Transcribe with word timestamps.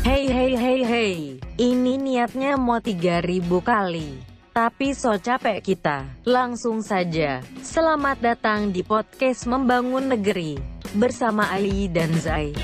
Hey 0.00 0.32
hey 0.32 0.56
hey 0.56 0.80
hey, 0.80 1.12
ini 1.60 2.00
niatnya 2.00 2.56
mau 2.56 2.80
3000 2.80 3.20
kali. 3.60 4.16
Tapi 4.48 4.96
so 4.96 5.12
capek 5.20 5.60
kita. 5.60 6.08
Langsung 6.24 6.80
saja. 6.80 7.44
Selamat 7.60 8.16
datang 8.16 8.72
di 8.72 8.80
podcast 8.80 9.44
Membangun 9.44 10.08
Negeri. 10.08 10.56
Bersama 10.96 11.52
Ali 11.52 11.84
dan 11.92 12.08
Zai. 12.16 12.56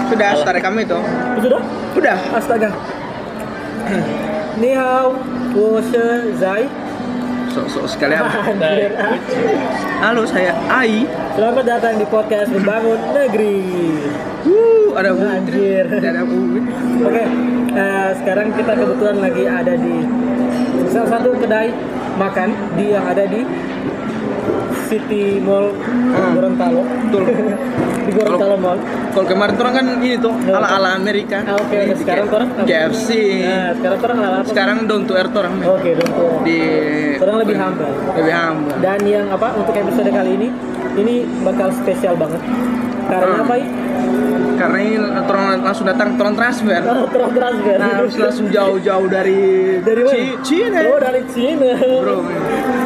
Sudah 0.00 0.32
start 0.40 0.64
rekam 0.64 0.80
itu. 0.80 0.96
Sudah? 1.44 1.60
Udah. 1.92 2.18
Astaga. 2.40 2.72
Ni 4.56 4.72
hao, 4.72 5.12
wo 5.52 5.76
zai. 6.40 6.83
Sok-sok 7.54 7.86
sekali 7.86 8.18
apa? 8.18 8.34
Anjir. 8.50 8.90
Halo, 10.02 10.26
saya 10.26 10.58
Ai. 10.66 11.06
Selamat 11.38 11.62
datang 11.62 11.94
di 12.02 12.06
podcast 12.10 12.50
Membangun 12.50 12.98
Negeri. 13.14 13.62
Wuh, 14.42 14.98
ada. 14.98 15.14
Anjir. 15.14 15.86
Ada. 15.86 16.26
Oke, 16.98 17.22
eh, 17.78 18.08
sekarang 18.18 18.50
kita 18.58 18.74
kebetulan 18.74 19.22
lagi 19.22 19.44
ada 19.46 19.74
di 19.78 20.02
salah 20.90 21.14
satu 21.14 21.30
kedai 21.38 21.70
makan 22.18 22.50
di 22.74 22.90
yang 22.90 23.06
ada 23.06 23.22
di 23.22 23.46
City 24.90 25.38
Mall 25.38 25.70
Hmm. 25.78 26.34
Gorontalo. 26.34 26.82
Betul. 26.82 27.22
di 28.04 28.12
Gorontalo 28.12 28.56
Mall. 28.56 28.78
Kalau 29.10 29.26
kemarin 29.26 29.54
orang 29.56 29.74
kan 29.74 29.86
ini 29.96 30.16
tuh 30.16 30.34
Ya, 30.42 30.54
ala-ala 30.54 30.90
Amerika. 30.94 31.38
Ah, 31.42 31.56
Oke, 31.56 31.76
oke. 31.82 31.94
sekarang 31.96 32.26
orang? 32.28 32.48
KFC. 32.62 33.08
Nah, 33.40 33.70
sekarang 33.74 33.98
orang 34.00 34.18
ala 34.20 34.36
apa? 34.36 34.46
Sekarang 34.46 34.76
down 34.84 35.02
to 35.04 35.14
earth 35.14 35.34
orang. 35.34 35.54
Oke, 35.60 35.90
dong. 35.94 36.10
di 36.42 36.58
Orang 37.16 37.36
lebih 37.40 37.56
humble. 37.56 37.92
lebih 38.14 38.34
humble. 38.34 38.74
Dan 38.78 39.00
yang 39.04 39.26
apa 39.28 39.48
untuk 39.54 39.72
episode 39.72 40.10
kali 40.10 40.30
ini 40.34 40.48
ini 40.94 41.14
bakal 41.40 41.72
spesial 41.72 42.14
banget. 42.14 42.40
Karena 43.04 43.32
Hmm. 43.32 43.42
apa 43.42 43.54
ya? 43.54 43.66
Karena 44.54 44.78
ini 44.78 44.96
orang 45.02 45.60
langsung 45.60 45.84
datang 45.84 46.14
orang 46.14 46.34
transfer. 46.34 46.78
Oh, 46.86 47.06
transfer. 47.28 47.76
Nah, 47.76 47.90
harus 47.98 48.14
langsung 48.14 48.46
jauh-jauh 48.48 49.08
dari 49.08 49.40
dari 49.80 50.02
Cina. 50.40 50.78
Oh, 50.86 50.98
dari 50.98 51.22
Cina. 51.26 51.74
Bro, 51.74 52.22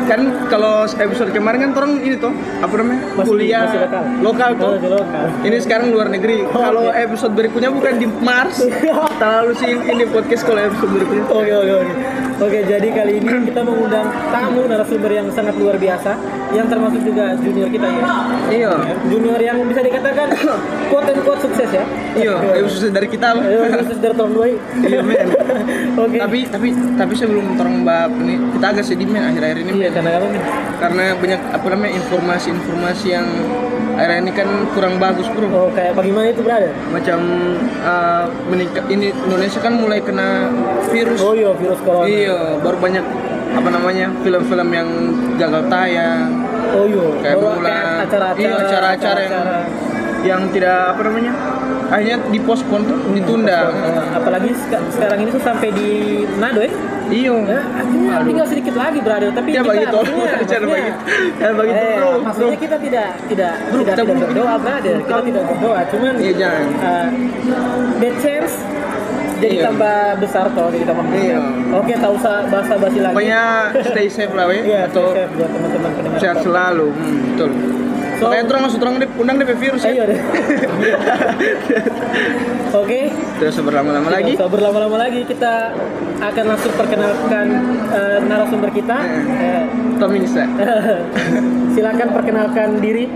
kan 0.04 0.20
kalau 0.46 0.72
episode 0.84 1.30
kemarin 1.30 1.58
kan 1.60 1.72
orang 1.74 1.92
ini 2.00 2.16
tuh 2.16 2.32
apa 2.58 2.72
namanya 2.74 3.00
Masih- 3.12 3.28
kuliah 3.28 3.62
masih 3.64 3.80
lokal. 3.80 4.04
lokal 4.20 4.50
tuh. 4.54 4.70
masih 4.74 4.90
lokal. 4.94 5.24
Ini 5.40 5.56
sekarang 5.60 5.86
luar 5.88 6.08
negeri. 6.08 6.36
Oh, 6.44 6.56
kalau 6.56 6.84
oke. 6.86 6.96
episode 6.96 7.32
berikutnya 7.32 7.70
bukan 7.70 7.92
di 7.94 8.06
Mars. 8.08 8.56
Terlalu 9.20 9.52
sih 9.54 9.70
ini 9.72 10.04
podcast 10.06 10.42
kalau 10.42 10.60
episode 10.62 10.90
berikutnya. 10.90 11.24
Oke 11.28 11.52
oke 11.52 11.72
oke. 11.78 11.92
Oke 12.38 12.58
jadi 12.62 12.88
kali 12.88 13.12
ini 13.18 13.28
kita 13.44 13.60
mengundang 13.60 14.06
tamu 14.28 14.62
narasumber 14.64 15.10
yang 15.10 15.26
sangat 15.28 15.58
luar 15.58 15.74
biasa, 15.74 16.14
yang 16.52 16.66
termasuk 16.66 17.02
juga 17.02 17.34
junior 17.36 17.66
kita 17.66 17.82
ya. 17.84 18.02
Iya. 18.48 18.70
Junior 19.04 19.40
yang 19.40 19.58
bisa 19.64 19.82
dikatakan 19.82 20.30
quote 20.86 21.10
and 21.10 21.20
quote 21.20 21.42
sukses 21.42 21.66
ya. 21.68 21.82
Iya, 22.14 22.34
episode 22.56 22.90
dari 22.90 23.06
kita. 23.06 23.34
loh. 23.34 23.42
Ayo 23.42 23.60
sukses 23.76 23.98
dari 23.98 24.14
tahun 24.14 24.30
dua. 24.32 24.46
Iya, 24.80 25.00
men. 25.02 25.26
Oke. 25.98 26.16
Tapi 26.16 26.38
tapi 26.46 26.68
tapi 26.94 27.12
sebelum 27.12 27.58
orang 27.58 27.82
bab 27.82 28.10
ini 28.16 28.38
kita 28.54 28.66
agak 28.70 28.84
sedih 28.86 29.04
men 29.04 29.26
akhir-akhir 29.26 29.58
ini 29.58 29.67
Iya 29.70 29.88
men. 29.88 29.94
karena 29.94 30.11
apa 30.14 30.27
nih? 30.28 30.42
karena 30.78 31.05
banyak 31.14 31.41
apa 31.50 31.66
namanya 31.69 31.92
informasi-informasi 31.98 33.06
yang 33.11 33.27
akhir 33.98 34.22
ini 34.22 34.30
kan 34.30 34.47
kurang 34.72 34.94
bagus 34.97 35.27
bro. 35.27 35.50
Oh 35.50 35.69
kayak 35.74 35.92
bagaimana 35.92 36.30
itu 36.30 36.41
berada? 36.41 36.70
Macam 36.88 37.19
uh, 37.83 38.24
meningkat 38.46 38.86
ini 38.86 39.11
Indonesia 39.11 39.58
kan 39.58 39.74
mulai 39.74 39.98
kena 39.98 40.55
virus. 40.89 41.19
Oh 41.19 41.34
iya 41.34 41.50
virus 41.52 41.83
corona. 41.83 42.06
Iya, 42.06 42.62
baru 42.62 42.79
banyak 42.79 43.05
apa 43.48 43.68
namanya 43.68 44.06
film-film 44.23 44.68
yang 44.70 44.89
gagal 45.34 45.67
tayang, 45.67 46.30
Oh 46.70 46.85
iya. 46.86 47.06
kayak 47.18 47.36
Baru 47.36 47.58
mulai 47.58 47.74
acara-acara. 48.06 48.39
iya, 48.39 48.52
acara-acara 48.55 49.20
yang 49.20 49.36
yang 50.18 50.40
tidak 50.50 50.95
apa 50.95 51.00
namanya 51.02 51.33
akhirnya 51.89 52.18
dipospon 52.29 52.80
tuh, 52.85 52.98
ditunda. 53.11 53.73
Eh, 53.73 54.02
apalagi 54.14 54.50
seka- 54.52 54.85
sekarang 54.92 55.18
ini 55.24 55.30
tuh 55.33 55.42
sampai 55.42 55.68
di 55.73 55.90
Nado 56.39 56.62
ya. 56.62 56.70
Iya. 57.08 57.35
Ya, 57.41 57.61
akhirnya 57.74 58.14
tinggal 58.23 58.46
sedikit 58.46 58.74
lagi 58.74 58.98
berada 58.98 59.27
tapi 59.30 59.48
Ya 59.48 59.55
kita 59.57 59.69
bagi 59.69 59.86
tolong, 59.86 60.19
maksudnya- 60.19 60.69
bagi, 60.69 60.91
jangan 61.35 61.55
bagi 61.57 61.73
Eh, 61.73 61.83
tolong. 61.95 62.20
maksudnya 62.23 62.57
kita 62.58 62.77
tidak 62.79 63.08
tidak 63.24 63.52
Bro, 63.58 63.79
tidak, 63.79 63.86
kita 63.89 64.02
tidak 64.05 64.19
berdoa 64.23 64.55
brother 64.58 64.96
kita 65.01 65.20
tidak 65.24 65.45
berdoa 65.47 65.80
cuman 65.86 66.13
Iya, 66.18 66.33
jangan. 66.35 66.64
uh, 66.79 67.07
the 67.98 68.11
chance 68.18 68.55
jadi 69.39 69.55
Iya. 69.55 69.64
tambah 69.64 69.97
besar 70.18 70.45
toh 70.51 70.67
jadi 70.68 70.85
tambah 70.85 71.05
besar 71.05 71.23
Iya. 71.24 71.39
oke 71.73 71.92
tak 71.95 72.11
usah 72.13 72.35
basa 72.47 72.74
basi 72.77 72.98
lagi 72.98 73.14
Pokoknya 73.14 73.42
stay 73.85 74.08
safe 74.08 74.33
lah, 74.33 74.45
we. 74.47 74.58
iya 74.63 74.80
atau 74.85 75.05
stay 75.08 75.23
safe 75.23 75.33
buat 75.35 75.48
teman-teman 75.48 75.91
pendengar 75.92 76.18
sehat 76.18 76.36
selalu. 76.42 76.89
Hmm, 76.91 77.18
betul. 77.29 77.51
So- 78.18 78.27
Makanya 78.27 78.45
terus 78.45 78.61
langsung 78.61 78.80
terang 78.83 78.96
deh, 78.98 79.08
undang 79.14 79.36
DP 79.39 79.51
virus 79.56 79.83
ayo 79.86 80.02
deh. 80.05 80.18
Oke. 82.74 83.01
Terus 83.39 83.56
berlama-lama 83.62 84.08
lagi. 84.11 84.34
Usah 84.34 84.51
berlama-lama 84.51 84.96
lagi. 84.98 85.23
Kita 85.23 85.73
akan 86.18 86.45
langsung 86.45 86.73
perkenalkan 86.74 87.46
uh, 87.89 88.18
narasumber 88.20 88.74
kita. 88.74 88.96
Eh, 89.39 89.62
Tommy 89.96 90.18
Nisa. 90.20 90.45
silakan 91.74 92.08
perkenalkan 92.11 92.83
diri. 92.83 93.06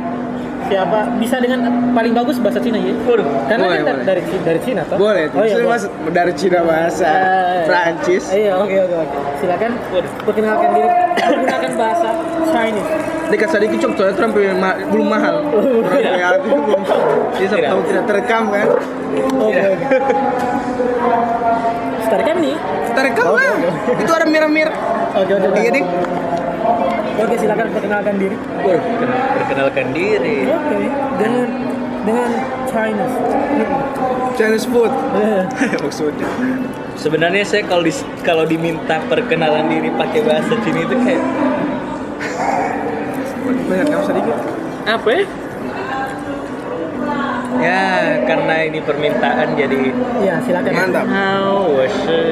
Siapa? 0.63 1.19
Bisa 1.19 1.37
dengan 1.37 1.91
paling 1.93 2.15
bagus 2.15 2.39
bahasa 2.39 2.63
Cina 2.63 2.79
ya? 2.79 2.95
Waduh, 3.05 3.27
karena 3.45 3.67
boleh, 3.67 3.83
kan 3.83 3.93
boleh. 3.93 4.07
dari 4.07 4.23
dari 4.41 4.61
Cina 4.63 4.81
toh. 4.87 4.97
Boleh, 4.97 5.27
oh, 5.35 5.43
iya, 5.43 5.59
boleh. 5.59 5.85
dari 6.15 6.33
Cina 6.33 6.63
bahasa 6.63 7.11
Eh, 7.13 7.67
Prancis. 7.67 8.25
iya 8.31 8.57
oke 8.57 8.73
oke 8.73 8.97
oke. 8.97 9.17
Silakan 9.43 9.71
perkenalkan 10.23 10.69
diri. 10.73 10.89
Menggunakan 11.13 11.73
bahasa 11.77 12.09
Chinese 12.49 12.89
Dekat 13.33 13.49
sedikit 13.49 13.79
cok, 13.81 13.93
soalnya 13.97 14.15
Trump 14.15 14.37
ma- 14.55 14.77
belum 14.85 15.09
mahal. 15.09 15.41
Kayak 15.89 16.37
aku 16.37 16.53
belum. 16.53 16.83
Jadi 17.33 17.47
siapa 17.49 17.67
tahu 17.67 17.81
tidak 17.83 18.05
terekam 18.05 18.45
kan? 18.47 18.69
oke 19.13 19.61
oke 19.69 19.87
Start 22.03 22.23
kan 22.23 22.37
nih 22.39 22.57
Kita 22.57 23.01
rekam 23.03 23.25
Oke, 23.27 23.41
lah. 23.41 23.57
Itu 23.95 24.11
ada 24.11 24.27
mirror-mirror. 24.27 24.75
oke 25.15 25.33
oke 25.35 25.49
Iya 25.55 25.71
ding. 25.71 25.87
oke 27.15 27.35
silakan 27.35 27.67
perkenalkan 27.71 28.15
diri 28.17 28.37
perkenalkan 29.37 29.87
diri 29.93 30.37
oke 30.47 30.77
dengan 31.17 31.47
dengan 32.03 32.31
Chinese 32.67 33.17
Chinese 34.33 34.67
food. 34.67 34.93
Eh, 35.15 35.45
Maksudnya. 35.85 36.25
sebenarnya 36.95 37.43
saya 37.43 37.65
kalau 37.65 37.83
dis- 37.83 38.05
kalau 38.23 38.45
diminta 38.45 38.97
perkenalan 39.07 39.67
diri 39.67 39.89
pakai 39.91 40.21
bahasa 40.23 40.53
Cina 40.59 40.81
itu 40.81 40.97
kayak 40.99 41.21
Banyak 43.63 43.87
kamu 43.87 44.05
sedikit. 44.05 44.37
apa 44.83 45.09
ya 45.09 45.23
ya 47.63 47.83
karena 48.25 48.55
ini 48.65 48.79
permintaan 48.81 49.49
jadi 49.55 49.81
iya 50.19 50.35
silakan 50.41 50.73
Mantap. 50.73 51.05
Wase. 51.71 52.23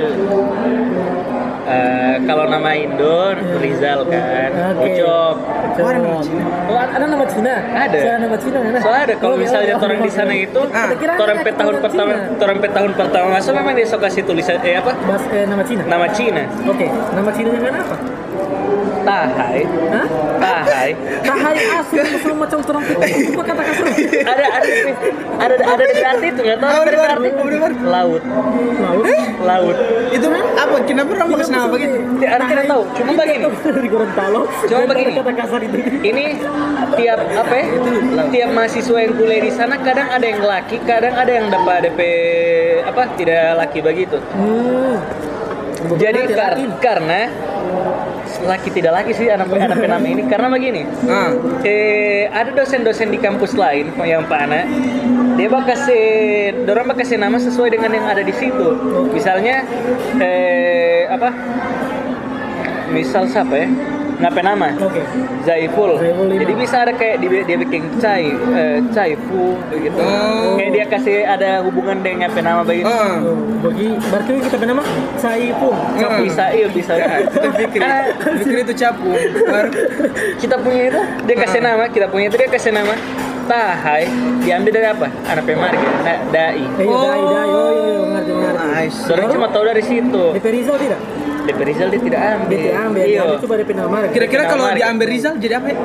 Eh, 1.70 2.14
kalau 2.26 2.50
nama 2.50 2.74
Indo 2.74 3.30
Rizal 3.62 4.02
kan, 4.04 4.50
Oke. 4.74 4.90
Ucok. 4.90 5.34
Oh, 5.70 5.86
ada 5.86 5.98
nama 6.02 6.18
Cina. 6.18 6.42
Oh, 6.66 6.74
ada 6.74 7.04
nama 7.06 7.24
Cina? 7.24 7.54
Ada. 7.70 7.98
Saya 8.00 8.16
nama 8.18 8.36
Cina 8.36 8.58
mana? 8.58 8.78
Soalnya 8.82 9.02
ada 9.06 9.14
kalau 9.14 9.34
Oke, 9.38 9.42
misalnya 9.46 9.74
oke, 9.78 9.84
orang 9.86 9.98
di 9.98 10.10
oke. 10.10 10.18
sana 10.18 10.34
itu, 10.34 10.60
Ah, 10.66 10.90
Kira-kira 10.90 11.12
orang 11.14 11.36
ada 11.36 11.46
pe 11.46 11.52
tahun 11.54 11.74
pertama, 11.78 12.12
orang 12.34 12.58
pe 12.58 12.68
tahun 12.68 12.90
pertama 12.98 13.26
masuk 13.30 13.52
memang 13.54 13.74
dia 13.78 13.86
sok 13.86 14.00
kasih 14.02 14.22
tulisan 14.24 14.58
eh 14.60 14.74
apa? 14.74 14.92
Mas, 15.00 15.22
eh, 15.30 15.46
nama 15.46 15.62
Cina? 15.62 15.82
Nama 15.86 16.06
Cina. 16.10 16.42
Oke, 16.66 16.86
nama 16.90 17.30
Cina 17.30 17.48
yang 17.48 17.62
mana 17.62 17.78
apa? 17.78 17.96
Tahai. 19.00 19.60
Hah? 19.90 20.06
Tahai. 20.40 20.90
Tahai 21.24 21.56
asu 21.78 21.94
musuh 22.12 22.34
macam 22.36 22.58
terang. 22.60 22.84
Apa 22.84 23.42
kata 23.44 23.62
kasar? 23.64 23.86
ada 24.20 24.44
ada 24.46 24.68
ada 25.40 25.54
ada 25.56 25.82
dari 25.82 26.02
arti 26.04 26.26
itu 26.30 26.40
nggak 26.44 26.58
tahu 26.60 26.70
Oh, 26.70 26.82
dari 26.84 26.96
benar, 26.96 27.10
arti 27.16 27.28
laut 27.80 28.22
Laut. 28.80 29.06
laut 29.40 29.76
Itu 30.12 30.26
apa? 30.30 30.76
Kenapa 30.84 31.10
orang 31.16 31.28
pakai 31.32 31.48
nama 31.48 31.66
begitu? 31.70 31.96
Ya, 32.20 32.28
arti 32.36 32.44
tidak 32.50 32.66
tahu 32.68 32.82
cuma 32.92 33.10
begini 33.16 33.46
Di 33.80 33.88
Gorontalo. 33.88 34.40
Cuma 34.68 34.84
begini. 34.86 35.10
Kata 35.16 35.32
kasar 35.32 35.60
itu. 35.64 35.78
ini 36.00 36.24
tiap 36.96 37.18
apa 37.20 37.54
ya 37.56 37.66
tiap 38.30 38.50
mahasiswa 38.52 38.98
yang 39.00 39.12
kuliah 39.16 39.40
di 39.40 39.52
sana 39.52 39.74
kadang 39.80 40.08
ada 40.10 40.26
yang 40.26 40.40
laki 40.42 40.76
kadang 40.84 41.14
ada 41.16 41.30
yang 41.32 41.46
dapat 41.48 41.88
DP 41.88 42.00
apa 42.84 43.02
tidak 43.16 43.44
laki 43.56 43.78
begitu 43.80 44.16
Jadi 45.80 46.20
Benar, 46.22 46.36
kar- 46.36 46.54
laki. 46.54 46.64
karena 46.78 47.20
laki 48.42 48.68
tidak 48.70 48.92
laki 48.94 49.12
sih 49.12 49.26
anak 49.26 49.48
anak 49.66 49.78
nama 49.78 50.06
ini. 50.06 50.22
Karena 50.24 50.48
begini 50.48 50.82
Ah. 51.04 51.32
eh 51.62 52.28
ada 52.28 52.52
dosen-dosen 52.52 53.08
di 53.08 53.18
kampus 53.18 53.52
lain 53.54 53.92
yang 54.00 54.24
Pak 54.24 54.40
Ana 54.40 54.60
dia 55.34 55.48
bakal 55.48 55.72
kasih 55.72 56.04
dorong 56.62 56.84
bakal 56.86 57.00
kasih 57.00 57.16
nama 57.16 57.36
sesuai 57.36 57.70
dengan 57.70 57.90
yang 57.90 58.06
ada 58.06 58.20
di 58.20 58.32
situ. 58.32 58.68
Misalnya 59.10 59.64
eh 60.18 61.04
apa? 61.06 61.32
Misal 62.90 63.24
siapa 63.24 63.54
ya 63.56 63.68
ngapain 64.20 64.46
nama 64.46 64.68
Oke. 64.76 65.00
Zaiful. 65.42 65.96
Jadi 66.28 66.52
bisa 66.52 66.84
ada 66.84 66.92
kayak 66.92 67.24
dia, 67.24 67.40
dia 67.48 67.56
bikin 67.56 67.82
cai, 67.96 68.28
eh, 68.28 68.76
begitu. 69.70 69.96
Oh. 69.96 70.54
Kayak 70.56 70.70
dia 70.76 70.84
kasih 70.86 71.16
ada 71.24 71.50
hubungan 71.64 72.04
dengan 72.04 72.28
ngapain 72.28 72.44
nama 72.44 72.60
begitu. 72.62 72.86
Ah. 72.86 73.24
Oh, 73.24 73.36
bagi 73.64 73.96
berarti 73.96 74.32
kita 74.44 74.56
punya 74.56 74.70
nama 74.76 74.84
Saiful. 75.16 75.72
Ah. 75.72 76.20
Bisa, 76.20 76.44
iya 76.52 76.66
bisa. 76.68 76.92
Kita 77.00 77.48
pikir, 77.56 77.80
Karena 77.80 78.00
pikir 78.36 78.56
itu 78.62 78.74
capu. 78.76 79.10
Baru 79.48 79.70
kita 80.36 80.54
punya 80.60 80.82
itu, 80.92 81.00
dia 81.24 81.36
kasih 81.40 81.60
nama, 81.60 81.84
kita 81.88 82.06
punya 82.08 82.28
itu 82.28 82.36
dia 82.36 82.48
kasih 82.48 82.72
nama. 82.76 82.94
Tahai 83.50 84.06
diambil 84.46 84.70
dari 84.70 84.86
apa? 84.86 85.06
Anak 85.26 85.42
pemarga, 85.42 85.88
da- 86.06 86.22
dai. 86.30 86.62
Eh, 86.78 86.86
Oh. 86.86 87.02
dai 87.02 87.18
dai. 87.18 87.48
Oh, 87.50 87.70
iya, 87.74 87.82
iya, 87.82 87.98
mengerti 87.98 88.30
mengerti. 88.30 88.66
Nice. 88.70 88.98
Soalnya 89.02 89.28
cuma 89.28 89.46
tahu 89.50 89.64
dari 89.66 89.82
situ. 89.82 90.22
DP 90.38 90.46
Rizal 90.54 90.76
tidak? 90.78 91.00
DP 91.50 91.60
Rizal 91.66 91.88
dia 91.90 92.00
tidak 92.06 92.20
ambil. 92.22 92.62
DP 92.62 92.66
ambil. 92.78 93.02
Iya. 93.02 93.22
Dia 93.26 93.42
coba 93.42 93.54
DP 93.58 93.70
nama. 93.74 93.96
Kira-kira 94.14 94.42
kalau 94.46 94.66
diambil 94.70 95.06
Rizal 95.10 95.34
jadi 95.42 95.54
apa 95.58 95.66
ya? 95.74 95.78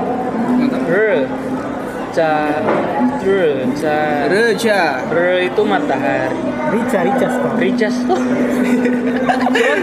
Mantap. 0.56 0.82
R, 0.86 1.02
ca, 2.14 2.32
R, 3.26 3.30
ca, 3.74 3.98
Reja. 4.30 4.82
R 5.10 5.18
itu 5.42 5.62
matahari. 5.66 6.56
Rica 6.66 7.00
Rica 7.06 7.88
tuh. 8.06 8.20
cuma, 9.56 9.76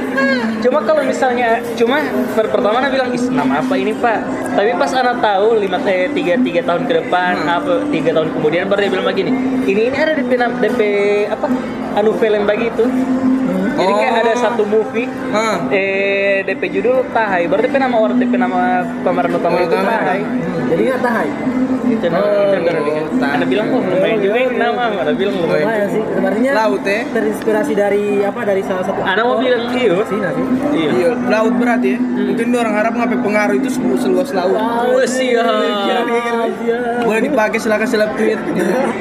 cuma 0.61 0.79
kalau 0.84 1.02
misalnya 1.06 1.62
cuma 1.79 2.02
per 2.35 2.50
pertama 2.50 2.82
anak 2.82 2.90
bilang 2.93 3.11
is 3.14 3.26
nama 3.31 3.62
apa 3.62 3.75
ini 3.78 3.94
pak 3.96 4.19
tapi 4.52 4.75
pas 4.76 4.93
anak 4.93 5.23
tahu 5.23 5.56
lima 5.56 5.78
eh, 5.88 6.11
tiga 6.12 6.35
tiga 6.43 6.61
tahun 6.67 6.85
ke 6.85 6.93
depan 7.06 7.35
apa 7.49 7.87
tiga 7.88 8.11
tahun 8.12 8.28
kemudian 8.37 8.67
baru 8.69 8.81
dia 8.85 8.90
bilang 8.93 9.06
begini 9.08 9.31
ini 9.64 9.81
ini 9.88 9.96
ada 9.96 10.12
DP 10.19 10.32
DP 10.37 10.81
apa 11.31 11.46
anu 11.96 12.12
film 12.19 12.43
begitu 12.44 12.85
jadi 13.74 13.92
kayak 13.94 14.12
Oh. 14.12 14.20
ada 14.20 14.32
satu 14.34 14.62
movie 14.64 15.08
Ah. 15.30 15.56
eh 15.69 16.42
DP 16.42 16.62
judul 16.70 17.04
Tahai 17.08 17.46
baru 17.46 17.60
DP 17.60 17.76
nama 17.76 17.96
orang 17.96 18.16
DP 18.16 18.34
nama 18.36 18.60
pemeran 19.00 19.32
utama 19.32 19.56
itu. 19.58 19.72
Tahai 19.72 20.20
Hmm, 20.22 20.69
Jadi 20.69 20.82
nggak 20.84 21.00
tahai. 21.00 21.30
itu 21.84 22.06
nama 22.06 22.24
itu 22.24 22.54
yang 22.54 22.64
orang 22.64 22.84
bikin 22.84 23.04
Tahai. 23.12 23.32
Anda 23.32 23.46
bilang 23.46 23.66
oh 23.69 23.80
lumayan 23.82 24.19
juga 24.19 24.38
ini 24.38 24.54
nama 24.56 24.82
Anda 24.94 25.12
bilang 25.12 25.34
lumayan 25.36 25.64
Lumayan 25.64 25.88
sih. 25.90 26.02
Sebenarnya 26.06 26.50
Laut 26.54 26.82
ya. 26.82 27.00
terinspirasi 27.06 27.72
dari 27.74 28.04
apa? 28.22 28.40
Dari 28.42 28.62
salah 28.62 28.80
satu. 28.82 29.00
Anda 29.02 29.22
mau 29.22 29.36
bilang 29.36 29.62
iyo 29.72 29.96
sih. 30.02 30.16
iya 30.16 30.88
Iya, 30.92 31.08
laut 31.26 31.54
berat 31.54 31.82
ya. 31.82 31.98
Mungkin 31.98 32.46
dia 32.46 32.58
orang 32.58 32.75
harap 32.75 32.92
ngapain 32.94 33.20
pengaruh 33.20 33.54
itu 33.54 33.68
seluas, 33.94 34.30
laut. 34.30 34.56
Oh, 34.56 35.04
siap. 35.04 35.44
Boleh 37.02 37.20
dipakai 37.22 37.58
silakan 37.58 37.86
seleb 37.86 38.10
tweet. 38.14 38.38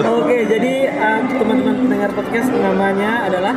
Oke, 0.00 0.38
jadi 0.46 0.72
uh, 0.90 1.20
teman-teman 1.28 1.74
pendengar 1.76 2.10
podcast 2.12 2.48
namanya 2.50 3.28
adalah 3.28 3.54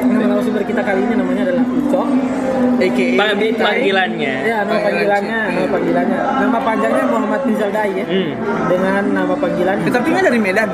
nama 0.00 0.24
narasumber 0.26 0.66
kita 0.66 0.82
kali 0.82 1.00
ini 1.00 1.14
namanya 1.14 1.42
adalah 1.46 1.64
Ucok. 1.64 2.08
AKA 2.80 3.16
Pang- 3.16 3.36
panggilannya. 3.60 4.34
Ya, 4.42 4.56
nama 4.64 4.80
panggilannya, 4.80 5.40
nama 5.46 5.68
panggilannya. 5.68 6.18
Nama 6.40 6.58
panjangnya 6.60 7.04
Muhammad 7.06 7.40
Rizal 7.44 7.70
Dai 7.70 7.92
ya. 7.94 8.06
Hmm. 8.08 8.30
Dengan 8.66 9.02
nama 9.12 9.34
panggilan 9.34 9.76
Eh, 9.80 9.92
Tapi 9.92 10.06
nggak 10.10 10.24
dari 10.26 10.40
Medan. 10.40 10.70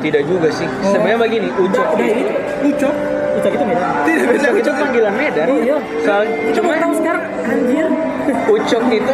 Tidak 0.00 0.22
juga 0.24 0.48
sih. 0.48 0.64
Sebenarnya 0.80 1.18
begini, 1.20 1.48
Ucok 1.54 1.86
Udah 1.92 2.06
ini 2.08 2.24
Ucok. 2.66 2.89
Ucok 3.40 3.52
itu 3.56 3.64
beda. 3.64 3.86
Tidak 4.04 4.52
itu 4.60 4.70
panggilan 4.76 5.14
Medan. 5.16 5.46
Oh 5.48 5.58
iya. 5.58 5.76
Soal 6.04 6.22
Cuma 6.52 6.76
tahu 6.76 6.92
sekarang 7.00 7.24
anjir. 7.48 7.86
Ucok 8.46 8.84
itu 8.92 9.12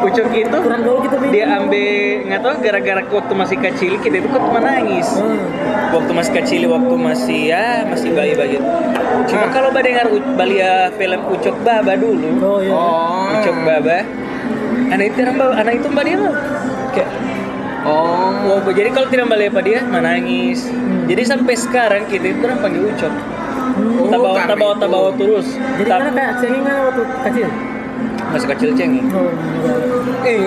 Ucok 0.00 0.28
itu 0.32 0.56
Kurang 0.60 0.82
gaul 0.84 1.00
kita 1.04 1.16
dia 1.28 1.44
ambil 1.56 2.24
nggak 2.28 2.40
tahu 2.40 2.54
gara-gara 2.62 3.02
waktu 3.04 3.34
masih 3.36 3.56
kecil 3.60 3.92
kita 4.00 4.16
itu 4.20 4.28
kok 4.28 4.44
menangis. 4.52 5.08
Hmm. 5.16 5.44
Waktu 5.90 6.12
masih 6.14 6.32
kecil, 6.40 6.60
waktu 6.70 6.94
masih 6.94 7.40
ya 7.50 7.82
masih 7.88 8.14
bayi 8.14 8.32
begitu. 8.36 8.64
Cuma 9.28 9.50
kalau 9.50 9.74
pada 9.74 9.84
dengar 9.88 10.06
U- 10.12 10.36
balia 10.38 10.88
film 10.94 11.20
Ucok 11.28 11.56
Baba 11.66 11.98
dulu, 11.98 12.28
Oh 12.40 12.58
iya. 12.62 12.72
Oh. 12.72 13.34
Ucok 13.40 13.56
Baba, 13.66 13.98
anak 14.94 15.06
itu 15.10 15.20
anak 15.26 15.74
itu 15.76 15.86
mbak 15.90 16.04
dia 16.06 16.16
kayak 16.94 17.10
Oh. 17.80 18.60
Oh, 18.60 18.72
jadi 18.76 18.92
kalau 18.92 19.08
tidak 19.08 19.32
balik 19.32 19.56
apa 19.56 19.60
dia 19.64 19.80
menangis. 19.80 20.68
Jadi 21.08 21.22
sampai 21.24 21.56
sekarang 21.56 22.04
kita 22.12 22.36
itu 22.36 22.44
orang 22.44 22.60
panggil 22.60 22.92
ucok. 22.92 23.12
Oh, 23.70 24.08
Tabawa, 24.08 24.34
karena 24.36 24.50
tabawa, 24.50 24.72
itu. 24.72 24.80
tabawa 24.80 25.08
terus. 25.14 25.46
Jadi 25.54 25.86
Tapi 25.86 26.00
mana 26.00 26.10
kayak 26.12 26.32
cengeng 26.38 26.62
mana 26.62 26.80
waktu 26.84 27.02
kecil? 27.24 27.48
masih 28.30 28.48
kecil 28.48 28.70
cengeng. 28.74 29.06
Oh, 29.10 29.30
iya. 30.22 30.38
Eh, 30.38 30.42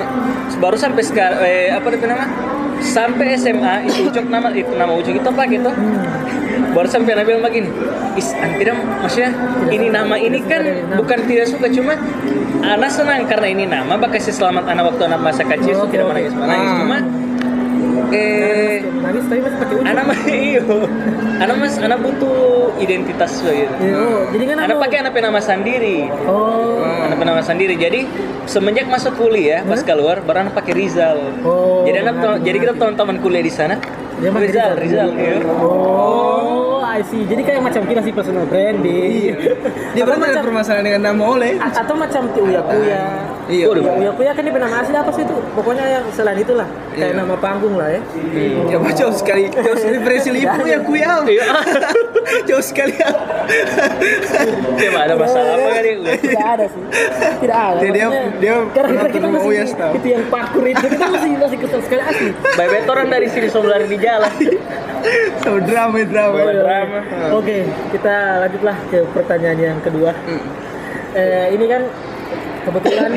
baru 0.57 0.75
sampai 0.75 1.03
sekarang, 1.03 1.39
eh, 1.41 1.67
apa 1.69 1.87
itu 1.89 2.05
nama? 2.05 2.25
Sampai 2.79 3.35
SMA 3.35 3.73
itu 3.85 4.07
ucok 4.07 4.25
nama 4.27 4.47
itu 4.51 4.71
nama 4.73 4.91
ucok 4.91 5.13
itu 5.13 5.27
apa 5.29 5.43
gitu? 5.47 5.71
Baru 6.73 6.87
sampai 6.87 7.13
anak 7.13 7.25
bilang 7.25 7.43
begini, 7.43 7.69
is 8.15 8.27
tidak 8.33 8.75
maksudnya 8.97 9.31
ini 9.69 9.87
nama 9.87 10.15
ini 10.15 10.41
kan 10.41 10.63
bukan 10.93 11.19
tidak 11.23 11.45
suka 11.45 11.67
cuma 11.69 11.93
anak 12.61 12.89
senang 12.89 13.23
karena 13.23 13.47
ini 13.47 13.63
nama 13.65 13.93
bakal 13.93 14.17
selamat 14.17 14.63
anak 14.67 14.83
waktu 14.89 15.03
anak 15.05 15.21
masa 15.21 15.43
kecil 15.43 15.75
so 15.75 15.85
Oke, 15.85 15.93
tidak 15.93 16.09
menangis 16.09 16.33
menangis 16.33 16.65
Ah. 16.65 16.77
cuma 16.81 16.97
eh 18.13 18.77
Nangis 19.03 19.25
tapi 19.27 19.41
masih 19.43 19.57
pakai 19.59 19.75
anak 19.83 20.03
mah 20.07 20.21
iyo. 20.47 20.63
Anak 21.43 21.55
mas 21.59 21.75
anak 21.75 21.99
butuh 21.99 22.71
identitas 22.79 23.43
Iya, 23.43 23.67
oh, 23.99 24.31
jadi 24.31 24.43
kan 24.55 24.57
anak 24.63 24.77
pakai 24.79 24.97
anak 25.03 25.13
nama 25.19 25.39
sendiri. 25.43 26.07
Oh. 26.23 26.79
anak 26.79 27.19
nama 27.19 27.41
sendiri. 27.43 27.75
Jadi 27.75 28.07
semenjak 28.47 28.87
masuk 28.87 29.19
kuliah 29.19 29.59
pas 29.67 29.83
keluar 29.83 30.23
baru 30.23 30.47
anak 30.47 30.53
pakai 30.55 30.73
Rizal. 30.77 31.19
Oh, 31.43 31.83
jadi 31.83 32.07
anak 32.07 32.41
jadi 32.47 32.57
kita 32.63 32.73
teman-teman 32.79 33.19
kuliah 33.19 33.43
di 33.43 33.51
sana. 33.51 33.75
Pakai 34.23 34.47
Rizal 34.47 34.71
Rizal. 34.79 35.09
Rizal 35.11 35.19
iya. 35.19 35.37
Oh, 35.59 36.72
I 36.93 37.01
see. 37.01 37.25
Jadi 37.25 37.41
kayak 37.41 37.61
macam 37.61 37.81
kita 37.83 38.01
sih 38.01 38.13
personal 38.13 38.45
branding. 38.45 39.33
Dia 39.93 40.05
Atau 40.05 40.13
berarti 40.13 40.29
ada 40.29 40.41
permasalahan 40.41 40.85
dengan 40.85 41.01
nama 41.09 41.23
oleh. 41.25 41.57
atau 41.57 41.95
macam 41.97 42.21
Uya 42.35 42.61
Kuya. 42.61 43.03
Iya. 43.43 43.65
Waduh. 43.67 43.83
Uya 43.97 44.11
Kuya 44.13 44.31
kan 44.31 44.41
dia 44.41 44.53
nama 44.53 44.77
asli 44.77 44.93
apa 44.93 45.09
sih 45.09 45.25
itu? 45.25 45.35
Pokoknya 45.51 45.85
yang 45.89 46.05
selain 46.13 46.37
itulah. 46.37 46.67
Kayak 46.93 47.09
Iya. 47.09 47.17
nama 47.17 47.35
panggung 47.35 47.75
lah 47.75 47.89
ya. 47.89 48.01
Ya 48.69 48.77
Pak, 48.77 48.93
jauh 48.93 49.11
sekali, 49.11 49.49
jauh 49.49 49.73
sekali 49.73 49.97
referensi 49.97 50.29
lipu 50.29 50.61
ya 50.63 50.79
kuya. 50.79 51.11
Iya. 51.33 51.45
jauh 52.45 52.61
sekali 52.61 52.93
ya. 52.93 53.09
Coba 54.73 54.99
ada 55.01 55.15
masalah 55.17 55.51
apa 55.57 55.69
kali 55.73 55.89
Tidak 56.21 56.45
ada 56.45 56.65
sih. 56.69 56.81
Tidak 57.41 57.57
ada. 57.57 57.79
Dia- 57.81 57.91
dia- 57.91 58.11
dia 58.37 58.53
karena 58.69 58.87
pernah 58.87 59.01
kita 59.01 59.09
ketemu 59.09 59.33
masih 59.33 59.49
Uya 59.49 59.63
setahun. 59.65 59.93
itu 59.97 60.07
yang 60.07 60.23
parkur 60.29 60.63
itu 60.63 60.85
kita 60.85 61.05
masih 61.09 61.31
masih 61.35 61.57
kesel 61.57 61.79
sekali 61.81 62.01
asli. 62.05 62.29
Bye 62.53 62.85
orang 62.85 63.07
dari 63.09 63.27
sini 63.27 63.47
sebelum 63.49 63.71
lari 63.73 63.85
di 63.89 63.97
jalan 63.97 64.31
Sama 65.43 65.59
drama 65.67 65.99
drama. 66.07 66.39
Drama 66.47 66.97
Oke, 67.35 67.67
kita 67.91 68.15
lanjutlah 68.39 68.77
ke 68.87 68.99
pertanyaan 69.11 69.59
yang 69.59 69.79
kedua. 69.83 70.11
Hmm. 70.25 70.41
Eh, 71.13 71.45
ini 71.53 71.65
kan 71.69 71.81
kebetulan 72.63 73.11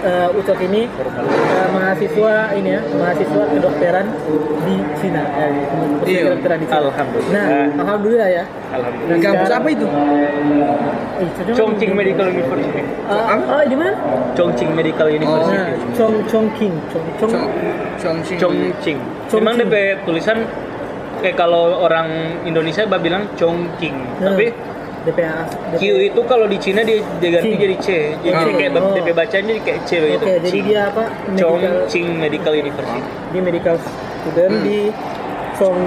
eh, 0.00 0.28
Ucok 0.32 0.58
ini 0.64 0.86
eh, 0.86 1.68
mahasiswa 1.74 2.54
ini 2.54 2.70
ya, 2.78 2.80
mahasiswa 2.94 3.42
kedokteran 3.50 4.06
di 4.64 4.74
Cina. 4.96 5.22
Eh, 5.36 5.50
Iya. 6.06 6.22
kedokteran 6.32 6.56
di 6.62 6.66
Cina. 6.70 6.78
Alhamdulillah. 6.86 7.32
Nah, 7.34 7.82
alhamdulillah 7.82 8.28
ya. 8.30 8.44
Alhamdulillah 8.70 9.16
Di 9.18 9.24
kampus 9.26 9.50
apa 9.50 9.68
itu? 9.68 9.86
Eh. 9.90 11.50
Chongqing 11.50 11.92
Medical 11.98 12.30
University 12.30 12.78
Ah, 13.10 13.34
oh, 13.58 13.62
di 13.66 13.74
mana? 13.74 13.90
Chongqing 14.38 14.70
Medical 14.70 15.06
Nah, 15.10 15.16
University 15.18 15.58
Chong 15.98 16.14
Chongqing, 16.30 16.74
Chong 16.94 17.06
Chong. 17.18 17.30
Chong 17.34 17.46
Chongqing. 17.98 18.38
Chongqing. 18.38 18.72
Chongqing. 18.78 18.98
Memang 19.34 19.54
DP 19.58 19.74
tulisan 20.06 20.46
kayak 21.18 21.36
kalau 21.36 21.78
orang 21.78 22.08
Indonesia 22.42 22.82
bah 22.84 22.98
bilang 22.98 23.26
Chongqing. 23.34 23.96
Nah, 24.18 24.32
Tapi 24.32 24.46
DPA. 25.00 25.46
Q 25.74 25.82
itu 26.04 26.20
kalau 26.24 26.44
di 26.44 26.58
Cina 26.58 26.82
dia 26.82 26.98
diganti 27.16 27.54
jadi 27.54 27.76
C. 27.78 27.88
Jadi 28.20 28.34
Oh. 28.44 28.54
kayak 28.54 28.70
Oh. 28.76 28.92
DP 28.92 29.08
bacanya 29.12 29.46
jadi 29.48 29.62
kayak 29.62 29.80
C 29.82 29.90
begitu. 29.98 30.20
Oke, 30.20 30.34
jadi 30.38 30.50
Qing. 30.52 30.66
dia 30.66 30.80
apa? 30.86 31.04
Medical, 31.06 31.38
Chongqing 31.38 32.08
Medical 32.18 32.52
University. 32.54 33.00
di 33.28 33.38
medical 33.40 33.76
student 33.78 34.52
Hmm. 34.52 34.64
di 34.64 34.78
Chong 35.54 35.80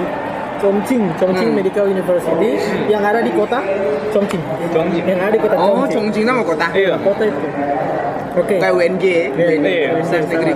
Chongqing, 0.58 1.04
Chongqing 1.18 1.48
Hmm. 1.48 1.58
Medical 1.58 1.84
University 1.86 2.50
yang 2.86 3.02
ada 3.02 3.18
di 3.18 3.30
kota 3.30 3.58
Chongqing. 4.10 4.42
Chongqing. 4.70 5.04
Yang 5.04 5.20
ada 5.20 5.32
di 5.32 5.40
kota 5.40 5.54
Oh, 5.54 5.66
Chongqing. 5.82 5.90
Chongqing 5.90 6.24
nama 6.24 6.42
kota. 6.42 6.66
Iya. 6.70 6.94
Kota 6.98 7.22
itu. 7.26 7.46
Oke. 8.32 8.56
Kayak 8.56 8.72
UNG, 8.72 9.04
Iya, 9.04 9.46
iya. 9.60 9.88
Universitas 9.92 10.24
Negeri. 10.24 10.52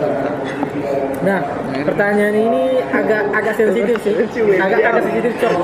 Nah, 1.27 1.41
pertanyaan 1.83 2.37
ini 2.37 2.63
agak 2.93 3.23
agak 3.35 3.55
sensitif 3.59 3.97
sih. 4.05 4.15
Agak 4.61 4.79
agak 4.85 5.03
sensitif, 5.05 5.33
Cok. 5.43 5.55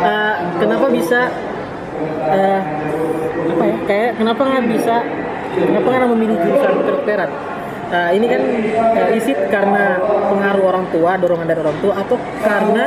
Eh, 0.00 0.34
kenapa 0.58 0.86
bisa 0.90 1.20
eh, 2.30 2.60
apa 3.50 3.62
ya? 3.66 3.76
Kayak 3.86 4.10
kenapa 4.18 4.42
nggak 4.42 4.64
bisa? 4.72 4.96
Kenapa 5.50 5.86
nggak 5.90 6.10
memilih 6.14 6.36
jurusan 6.40 6.72
kedokteran? 6.82 7.30
Eh, 7.90 8.10
ini 8.16 8.26
kan 8.30 8.42
eh, 8.96 9.18
isit 9.18 9.38
karena 9.50 9.98
pengaruh 10.30 10.64
orang 10.70 10.86
tua, 10.94 11.18
dorongan 11.18 11.46
dari 11.50 11.60
orang 11.60 11.78
tua, 11.82 11.92
atau 11.98 12.16
karena 12.38 12.84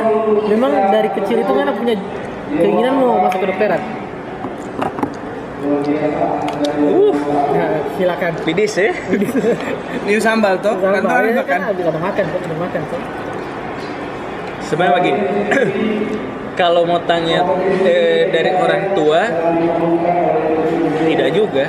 memang 0.47 0.71
dari 0.91 1.09
kecil 1.11 1.43
itu 1.43 1.51
kan 1.51 1.67
punya 1.75 1.95
keinginan 2.55 2.93
mau 2.99 3.19
masuk 3.23 3.43
kedokteran. 3.43 3.83
Uh, 5.63 7.15
nah, 7.55 7.79
silakan. 7.95 8.31
Pidis 8.43 8.75
ya. 8.75 8.91
Ini 10.03 10.19
sambal 10.19 10.59
toh, 10.59 10.75
kantor 10.75 11.07
bahaya 11.07 11.31
makan. 11.39 11.59
kan 11.63 11.73
makan, 12.03 12.25
makan. 12.59 12.81
Sebenarnya 14.67 14.93
begini. 14.99 15.21
kalau 16.53 16.85
mau 16.85 17.01
tanya 17.09 17.41
eh, 17.81 18.29
dari 18.29 18.51
orang 18.53 18.93
tua 18.93 19.21
tidak 21.07 21.29
juga. 21.33 21.65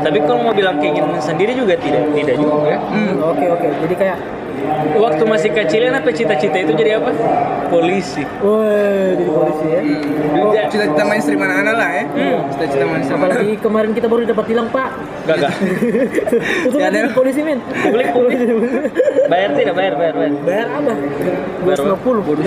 tapi 0.00 0.16
kalau 0.22 0.40
mau 0.48 0.54
bilang 0.54 0.78
keinginan 0.78 1.18
sendiri 1.18 1.52
juga 1.52 1.74
tidak 1.76 2.06
tidak 2.14 2.38
juga 2.38 2.78
Hmm, 2.88 3.18
Oke 3.20 3.50
oke. 3.50 3.68
Jadi 3.84 3.94
kayak 3.98 4.16
waktu 4.94 5.22
masih 5.24 5.50
kecilnya 5.50 5.94
apa 5.94 6.10
cita-cita 6.10 6.56
itu 6.58 6.72
jadi 6.72 6.98
apa 6.98 7.10
polisi 7.68 8.22
Woi, 8.38 9.14
jadi 9.14 9.24
polisi 9.26 9.66
ya. 9.66 9.80
Oh, 10.36 10.52
Cita-cita 10.66 11.02
mainstream 11.02 11.40
anak-anak 11.40 11.74
lah 11.74 11.90
ya. 11.90 12.04
Cita-cita 12.50 12.84
mainstream. 12.84 13.18
apalagi 13.18 13.50
kemarin 13.58 13.90
kita 13.92 14.06
baru 14.06 14.22
dapat 14.24 14.44
hilang 14.46 14.68
pak. 14.68 14.88
gak 15.24 15.36
gak 15.40 15.52
Itu 16.66 16.76
Ya, 16.76 16.88
kan 16.88 17.10
polisi 17.12 17.40
men. 17.40 17.58
Publik, 17.62 18.06
publik. 18.12 18.38
bayar 19.24 19.50
tidak 19.56 19.74
bayar 19.74 19.94
bayar 19.96 20.14
bayar 20.14 20.32
Bayar 20.44 20.68
apa? 20.70 20.92
Bayar 21.64 21.78
Dua 21.80 21.96
puluh. 21.96 22.20
Bodoh 22.20 22.44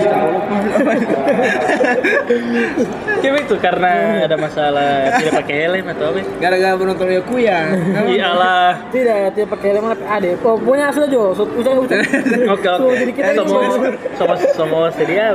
Coba 3.17 3.37
itu 3.41 3.55
karena 3.57 3.91
ada 4.23 4.35
masalah 4.37 5.17
tidak 5.17 5.33
pakai 5.43 5.55
helm 5.65 5.85
atau 5.89 6.05
apa 6.13 6.19
Gara-gara 6.37 6.73
penonton 6.77 7.07
Yakuya. 7.09 7.59
Iyalah 8.13 8.71
Tidak, 8.93 9.17
tidak 9.33 9.49
pakai 9.51 9.67
helm 9.73 9.85
apa? 9.89 10.03
Ada. 10.05 10.29
Oh, 10.41 10.55
pokoknya 10.55 10.85
sudah 10.93 11.07
jo. 11.09 11.21
Usah 11.33 11.45
usah. 11.57 11.99
Oke 12.53 12.67
oke. 12.67 12.87
jadi 12.95 13.11
kita 13.11 13.29
Semua 13.41 13.61
semua 14.15 14.35
semua 14.53 14.85
sedia. 14.93 15.25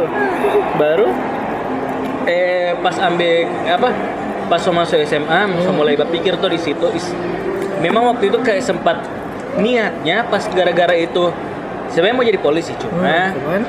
Baru 0.78 1.08
eh 2.25 2.72
pas 2.78 2.96
ambil 3.02 3.46
apa? 3.66 3.88
Pas 4.46 4.61
sama 4.61 4.84
masuk 4.84 5.00
SMA, 5.08 5.40
saya 5.49 5.72
mulai 5.72 5.96
berpikir 5.96 6.37
tuh 6.37 6.50
di 6.52 6.61
situ. 6.61 6.87
is- 6.92 7.14
memang 7.80 8.14
waktu 8.14 8.28
itu 8.30 8.38
kayak 8.44 8.61
sempat 8.62 9.00
niatnya 9.54 10.25
pas 10.26 10.44
gara-gara 10.47 10.94
itu 10.94 11.28
sebenarnya 11.88 12.16
mau 12.16 12.25
jadi 12.25 12.40
polisi 12.40 12.73
cuma 12.76 13.32
Cuman, 13.32 13.62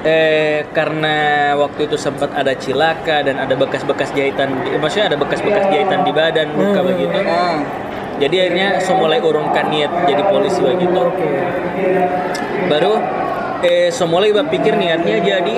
eh 0.00 0.64
karena 0.70 1.16
waktu 1.56 1.84
itu 1.84 1.96
sempat 1.96 2.32
ada 2.32 2.52
cilaka 2.54 3.20
dan 3.20 3.36
ada 3.36 3.52
bekas-bekas 3.52 4.10
jahitan 4.10 4.52
di- 4.60 4.72
maksudnya 4.74 5.08
ada 5.08 5.16
bekas-bekas 5.16 5.64
jahitan 5.66 6.00
di 6.02 6.12
badan 6.12 6.48
muka 6.50 6.80
Hmm. 6.80 6.88
begitu. 6.88 7.16
Oh. 7.20 7.56
jadi 8.16 8.36
akhirnya 8.38 8.68
saya 8.78 8.96
mulai 8.96 9.16
urungkan 9.18 9.64
niat 9.66 9.88
jadi 10.04 10.22
polisi 10.22 10.60
begitu. 10.60 11.08
Baru 12.66 13.00
eh 13.60 13.88
saya 13.88 14.08
mulai 14.08 14.28
berpikir 14.30 14.72
niatnya 14.74 15.16
jadi 15.18 15.54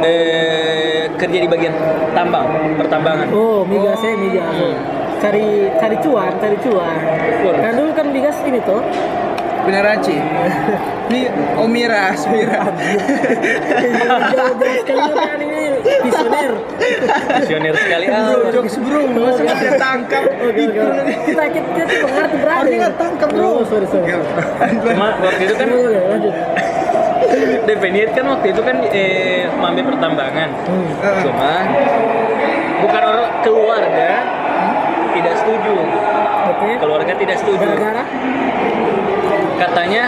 eh 0.00 1.02
kerja 1.14 1.38
di 1.38 1.48
bagian 1.48 1.72
tambang 2.12 2.48
pertambangan. 2.76 3.28
Oh, 3.30 3.60
migas 3.62 3.96
ya, 3.98 4.12
migas. 4.14 4.44
Hmm. 4.50 4.76
Cari 5.20 5.46
cari 5.76 5.96
cuan, 6.00 6.32
cari 6.40 6.56
cuan. 6.58 6.96
Waduh. 7.44 7.60
Kan 7.60 7.72
dulu 7.76 7.90
kan 7.92 8.06
migas 8.08 8.38
ini 8.42 8.60
tuh. 8.64 8.80
Pinaraci. 9.60 10.16
Ini 11.10 11.20
Omira, 11.60 12.16
Mira. 12.32 12.62
Jauh-jauh 14.32 14.76
sekali 14.80 15.10
kan 15.12 15.38
ini 15.38 15.60
visioner. 16.00 16.52
visioner 17.36 17.74
sekali 17.76 18.06
ah 18.08 18.30
Bro, 18.30 18.48
jokes 18.54 18.78
bro, 18.78 19.00
masih 19.10 19.42
nggak 19.44 19.76
tangkap. 19.76 20.22
Oke, 20.24 20.64
oke. 20.70 21.12
Kita 21.28 21.44
kita 21.50 21.68
kita 21.76 21.94
pengerti 22.00 22.36
berada. 22.40 22.56
Harusnya 22.56 22.78
nggak 22.80 22.96
tangkap 22.96 23.28
bro. 23.28 23.42
Oh, 23.44 23.62
sorry 23.68 23.86
sorry. 23.90 24.06
cuma 24.80 25.06
waktu 25.20 25.42
itu 25.44 25.54
kan 25.54 25.68
definit 27.62 28.08
kan 28.10 28.24
waktu 28.26 28.46
itu 28.50 28.62
kan 28.64 28.76
eh 28.90 29.46
mambil 29.54 29.84
pertambangan 29.86 30.48
Hmm. 30.66 30.88
cuma 31.22 31.52
bukan 32.80 33.02
orang 33.04 33.28
keluarga 33.44 34.10
tidak 35.20 35.34
setuju. 35.36 35.72
Oke. 36.50 36.68
keluarga 36.76 37.12
tidak 37.14 37.36
setuju. 37.38 37.62
Gara-gara? 37.62 38.04
Katanya 39.56 40.04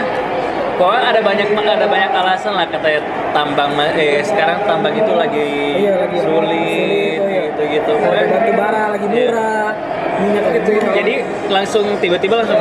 kok 0.73 0.89
ada 0.89 1.21
banyak 1.21 1.47
ada 1.53 1.85
banyak 1.85 2.11
alasan 2.11 2.57
lah 2.57 2.65
katanya 2.65 3.01
tambang 3.29 3.71
eh 3.93 4.25
sekarang 4.25 4.65
tambang 4.65 4.91
itu 4.91 5.13
lagi, 5.13 5.49
Iya, 5.79 5.93
lagi 6.01 6.17
sulit 6.19 7.21
iya. 7.21 7.41
gitu 7.47 7.61
gitu 7.69 7.91
Harga 7.93 8.25
batu 8.33 8.51
bara 8.57 8.81
lagi 8.89 9.05
murah, 9.05 9.69
minyak 10.17 10.43
lagi 10.49 10.59
murah. 10.65 10.81
Iya. 10.81 10.93
jadi 10.97 11.13
langsung 11.53 11.85
tiba-tiba 12.01 12.41
langsung 12.41 12.57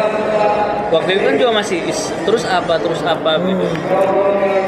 waktu 0.92 1.10
itu 1.10 1.22
kan 1.24 1.34
juga 1.40 1.52
masih 1.56 1.78
"Is, 1.88 2.12
terus 2.28 2.44
apa 2.44 2.76
terus 2.76 3.00
apa 3.00 3.40
gitu. 3.40 3.64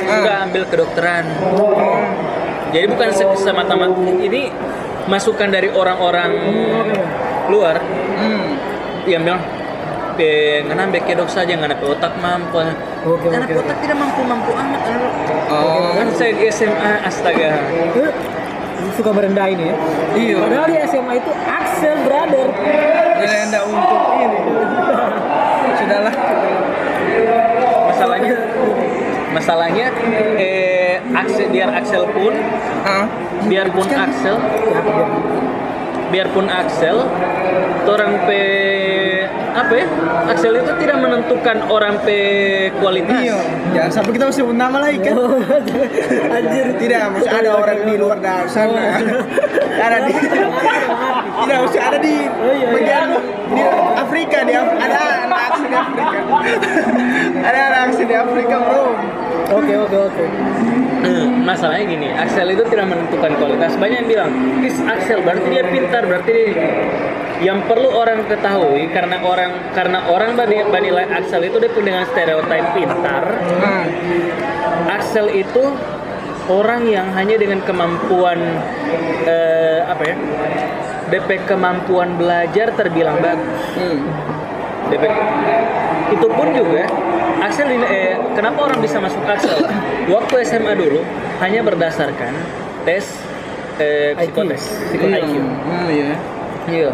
Udah 0.09 0.37
ambil 0.49 0.64
kedokteran. 0.64 1.25
Jadi 2.73 2.87
bukan 2.88 3.09
se- 3.12 3.38
semata-mata 3.38 3.93
ini 4.19 4.49
masukan 5.05 5.53
dari 5.53 5.69
orang-orang 5.69 6.33
luar 7.48 7.76
Hmm. 8.14 8.56
yang 9.04 9.22
bilang 9.22 9.42
eh 10.14 10.62
nggak 10.62 11.04
kedok 11.04 11.26
saja 11.26 11.50
nggak 11.50 11.82
otak 11.82 12.14
mampu 12.18 12.62
Oke, 13.04 13.28
Anak 13.28 13.50
oke, 13.50 13.60
otak 13.60 13.76
tidak 13.82 13.98
mampu-mampu 13.98 14.50
amat 14.54 14.82
anak. 14.86 15.12
Oh. 15.52 15.92
kan 15.92 16.08
saya 16.14 16.32
di 16.32 16.48
SMA 16.48 16.92
astaga 17.04 17.50
Eh, 17.94 18.12
suka 18.96 19.10
merendah 19.12 19.44
ini 19.44 19.68
ya. 19.68 19.76
Iya. 20.14 20.36
Padahal 20.40 20.66
di 20.70 20.76
SMA 20.86 21.12
itu 21.18 21.30
Axel 21.34 21.94
brother. 22.00 22.48
Anda 23.20 23.60
untuk 23.66 24.00
ini. 24.14 24.38
Sudahlah. 25.74 26.14
masalahnya 27.84 28.34
masalahnya 29.32 29.86
eh 30.38 30.96
Axel 31.12 31.46
biar 31.50 31.70
Axel 31.72 32.04
pun 32.08 32.32
Ah. 32.84 33.04
biarpun 33.44 33.86
Axel 33.90 34.36
Siapa 34.38 34.90
dia? 34.90 35.06
Biarpun 36.06 36.46
Axel 36.46 37.04
orang 37.84 38.12
pe 38.25 38.40
apa 39.54 39.73
ya 39.73 39.87
Axel 40.26 40.56
itu 40.56 40.73
tidak 40.78 40.99
menentukan 40.99 41.62
orang 41.68 41.94
pe 42.00 42.18
kualitas 42.76 43.23
Iya. 43.23 43.38
Jangan 43.73 43.90
sampai 43.92 44.11
kita 44.12 44.25
mesti 44.26 44.40
sebut 44.40 44.54
nama 44.54 44.78
lagi 44.80 44.99
kan. 45.00 45.14
Anjir. 46.30 46.66
Tidak, 46.76 47.02
mesti 47.11 47.28
ada 47.28 47.50
orang 47.52 47.78
di 47.82 47.94
luar 47.94 48.18
da- 48.18 48.46
sana. 48.46 48.99
ada 49.76 49.99
di 50.02 50.14
tidak 51.42 51.58
mesti 51.61 51.78
ada 51.80 51.99
di 51.99 52.14
Oh, 52.25 52.46
iya, 52.46 52.54
iya. 52.56 52.68
bagian 52.70 53.08
di 53.49 53.62
Afrika 53.94 54.38
di 54.42 54.52
Af- 54.54 54.76
ada 54.76 54.99
anak 55.20 55.52
di 55.61 55.75
Afrika. 55.75 56.18
ada 57.50 57.58
anak 57.68 57.99
di 57.99 58.14
Afrika 58.14 58.56
bro. 58.61 58.84
Oke 59.52 59.73
oke 59.76 59.96
oke. 60.08 60.25
Hmm, 61.04 61.44
masalahnya 61.44 61.84
gini, 61.84 62.08
Axel 62.16 62.49
itu 62.56 62.64
tidak 62.73 62.88
menentukan 62.88 63.37
kualitas. 63.37 63.76
Banyak 63.76 63.99
yang 64.04 64.08
bilang, 64.08 64.30
is 64.64 64.76
Axel 64.88 65.20
berarti 65.20 65.46
dia 65.52 65.64
pintar, 65.68 66.02
berarti 66.08 66.30
dia 66.32 66.49
yang 67.44 67.61
perlu 67.68 67.92
orang 67.92 68.25
ketahui 68.25 68.88
karena 68.88 69.20
orang 69.20 69.52
karena 69.76 69.99
orang 70.08 70.32
bani- 70.32 70.64
menilai 70.64 71.04
Axel 71.12 71.44
itu 71.44 71.61
dia 71.61 71.70
dengan 71.76 72.08
stereotip 72.08 72.64
pintar. 72.73 73.25
Hmm. 73.61 73.84
Axel 74.88 75.28
itu 75.28 75.62
orang 76.49 76.88
yang 76.88 77.12
hanya 77.12 77.37
dengan 77.37 77.61
kemampuan 77.64 78.38
eh, 79.28 79.80
apa 79.84 80.02
ya? 80.08 80.16
DP 81.12 81.44
kemampuan 81.44 82.16
belajar 82.16 82.73
terbilang 82.73 83.20
bagus. 83.20 83.61
Hmm. 83.76 84.00
DP 84.88 85.04
itu 86.16 86.26
pun 86.28 86.49
juga 86.52 86.84
Axel 87.44 87.68
ini 87.68 87.84
eh, 87.84 88.16
kenapa 88.32 88.64
orang 88.64 88.80
bisa 88.80 88.96
masuk 88.96 89.20
Axel? 89.28 89.60
Waktu 90.08 90.34
SMA 90.48 90.72
dulu 90.80 91.04
hanya 91.44 91.60
berdasarkan 91.60 92.32
tes 92.88 93.04
eh, 93.76 94.16
psikotes 94.16 94.64
psiko 94.88 95.04
Iya. 95.04 95.20
IQ 95.20 95.34
Oh 95.44 95.88
iya. 95.92 96.16
iya. 96.72 96.90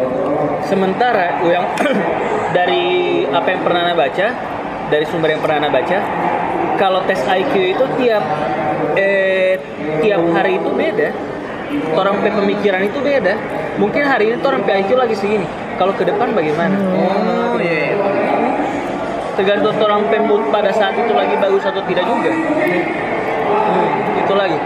Sementara 0.67 1.39
yang 1.47 1.71
dari 2.57 2.83
apa 3.31 3.47
yang 3.47 3.61
pernah 3.63 3.79
Anda 3.87 3.95
baca 3.95 4.27
dari 4.91 5.05
sumber 5.07 5.31
yang 5.31 5.39
pernah 5.39 5.63
Anda 5.63 5.71
baca 5.71 5.97
kalau 6.75 6.99
tes 7.07 7.23
IQ 7.23 7.53
itu 7.55 7.85
tiap 7.95 8.23
eh, 8.99 9.55
tiap 10.03 10.19
hari 10.35 10.59
itu 10.59 10.67
beda. 10.75 11.09
Orang 11.95 12.19
pe 12.19 12.27
pemikiran 12.27 12.83
itu 12.83 12.99
beda. 12.99 13.39
Mungkin 13.79 14.03
hari 14.03 14.35
ini 14.35 14.43
orang 14.43 14.67
IQ 14.67 14.99
lagi 14.99 15.15
segini. 15.15 15.47
Kalau 15.79 15.95
ke 15.95 16.03
depan 16.03 16.35
bagaimana? 16.35 16.75
Oh 16.91 17.55
iya. 17.55 17.90
Tergantung 19.33 19.75
orang 19.77 20.01
pemut 20.07 20.41
pada 20.49 20.69
saat 20.69 20.93
itu 20.93 21.11
lagi 21.11 21.35
bagus 21.35 21.63
atau 21.63 21.81
tidak 21.83 22.03
juga 22.03 22.31
Hmm, 23.51 23.89
itu 24.17 24.33
lagi 24.33 24.57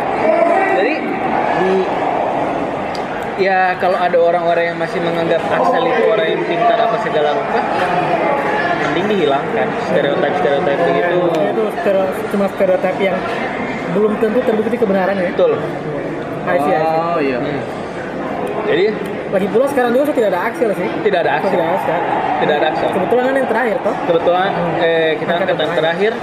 jadi 0.76 0.94
di 1.56 1.72
ya 3.38 3.74
kalau 3.76 3.98
ada 3.98 4.14
orang-orang 4.16 4.66
yang 4.68 4.78
masih 4.78 5.00
menganggap 5.00 5.42
Axel 5.48 5.84
itu 5.84 6.04
orang 6.06 6.28
yang 6.30 6.44
pintar 6.44 6.78
apa 6.80 6.98
segala 7.02 7.34
rupa 7.34 7.60
mending 8.86 9.06
dihilangkan 9.10 9.68
stereotip 9.84 10.32
stereotip 10.38 10.78
begitu 10.80 11.18
Itu 11.50 11.64
stereo- 11.76 12.14
cuma 12.30 12.46
stereotip 12.48 12.96
yang 13.00 13.18
belum 13.92 14.12
tentu 14.18 14.40
terbukti 14.40 14.76
kebenaran 14.76 15.16
ya. 15.16 15.30
betul 15.30 15.52
I 16.46 16.56
see, 16.56 16.70
I 16.70 16.78
see. 16.78 17.02
Oh 17.02 17.20
iya. 17.20 17.38
Hmm. 17.42 17.62
jadi 18.66 18.86
Lagi 19.26 19.48
pula 19.48 19.66
sekarang 19.66 19.92
juga 19.92 20.12
tidak 20.12 20.30
ada 20.30 20.42
Axel 20.44 20.70
sih. 20.72 20.90
tidak 21.02 21.20
ada 21.22 21.32
Axel 21.36 21.52
Tidak 21.52 21.66
ada 21.66 21.78
tidak 22.36 22.56
ada 22.56 22.68
Axel 22.70 22.88
Kebetulan 22.90 23.24
kan 23.24 23.36
yang 23.36 23.48
terakhir 23.48 23.78
toh. 23.82 23.96
kebetulan 24.06 24.50
eh, 24.80 25.12
kita 25.18 25.32
Angkatan 25.34 25.56
terakhir. 25.56 25.78
terakhir 25.78 26.14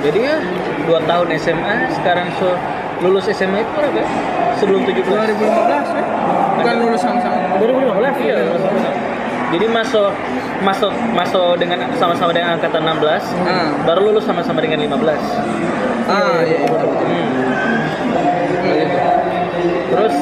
jadi 0.00 0.18
ya 0.20 0.36
dua 0.84 1.00
tahun 1.02 1.26
SMA 1.34 1.74
sekarang 1.94 2.28
so 2.36 2.52
lulus 3.00 3.24
SMA 3.26 3.58
itu 3.58 3.70
berapa 3.72 3.96
ya? 3.96 4.06
sebelum 4.54 4.84
17 4.84 5.00
2015 5.00 5.96
ya? 5.96 6.04
Bukan 6.54 6.74
lulus 6.78 7.00
sama-sama. 7.00 7.36
2015 7.56 8.20
iya 8.22 8.34
lulus 8.38 8.62
sama-sama. 8.62 8.96
jadi 9.48 9.66
masuk 9.66 10.10
masuk 10.60 10.92
masuk 11.10 11.48
dengan 11.56 11.78
sama-sama 11.94 12.30
dengan 12.30 12.54
angkatan 12.54 12.80
16 12.80 13.24
Ah. 13.44 13.68
baru 13.82 14.12
lulus 14.12 14.24
sama-sama 14.24 14.60
dengan 14.60 14.78
15 14.78 15.20
Ah 16.04 16.44
iya. 16.44 16.58
iya. 16.60 16.68
hmm. 16.68 17.28
Terus 19.64 20.14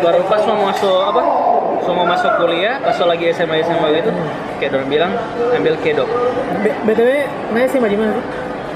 baru 0.00 0.20
pas 0.24 0.42
mau 0.44 0.66
masuk 0.66 0.96
apa 1.04 1.22
so 1.80 1.90
mau 1.90 2.04
masuk 2.04 2.32
kuliah 2.36 2.76
pas 2.78 2.96
lagi 2.98 3.30
SMA 3.30 3.62
SMA 3.62 3.88
gitu 3.94 4.10
kayak 4.56 4.72
orang 4.74 4.88
bilang 4.88 5.12
ambil 5.50 5.74
kedok 5.78 6.08
B- 6.60 6.76
BTW, 6.84 7.10
nanya 7.50 7.66
sih 7.66 7.78
di 7.78 7.96
mana 7.96 8.12
sih? 8.12 8.24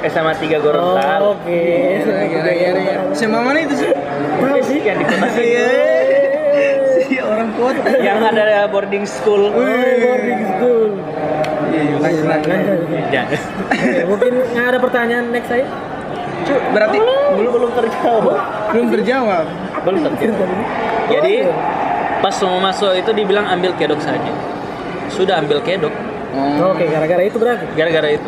SMA 0.05 0.33
3 0.35 0.57
Gorontalo 0.59 1.25
Oh, 1.25 1.33
Oke. 1.35 1.61
Gara-gara 1.99 2.53
ya. 2.77 3.01
Sama 3.11 3.41
mana 3.41 3.57
itu 3.59 3.75
sih? 3.79 3.89
Tahu 3.89 4.61
sih. 4.63 4.79
yang 4.79 4.97
di 4.97 5.07
kota 5.07 5.27
sih 5.31 5.45
Iya. 5.47 5.65
Si 7.03 7.17
orang 7.19 7.49
kota. 7.55 7.89
yang 7.99 8.21
ada 8.21 8.69
boarding 8.69 9.05
school 9.05 9.49
Oh, 9.49 9.65
boarding 9.97 10.43
school. 10.47 10.91
Iya, 11.67 11.97
lanjut 11.99 12.25
lanjut. 12.25 12.79
mungkin 14.07 14.33
ada 14.55 14.79
pertanyaan 14.79 15.25
next 15.31 15.49
saya? 15.49 15.65
Cu, 16.45 16.55
berarti 16.77 16.97
belum 17.01 17.51
belum 17.57 17.71
terjawab 17.73 18.37
belum 18.71 18.87
terjawab. 18.93 19.45
belum 19.85 19.99
terjawab 20.13 20.49
jadi 21.09 21.35
pas 22.21 22.37
mau 22.45 22.59
masuk 22.61 22.93
itu 22.95 23.11
dibilang 23.13 23.47
ambil 23.49 23.73
kedok 23.77 24.01
saja 24.01 24.33
sudah 25.09 25.41
ambil 25.41 25.61
kedok 25.65 25.93
Oh. 26.35 26.75
Oke, 26.75 26.91
gara-gara 26.91 27.23
itu 27.23 27.39
berarti. 27.39 27.63
gara-gara 27.79 28.11
itu 28.11 28.27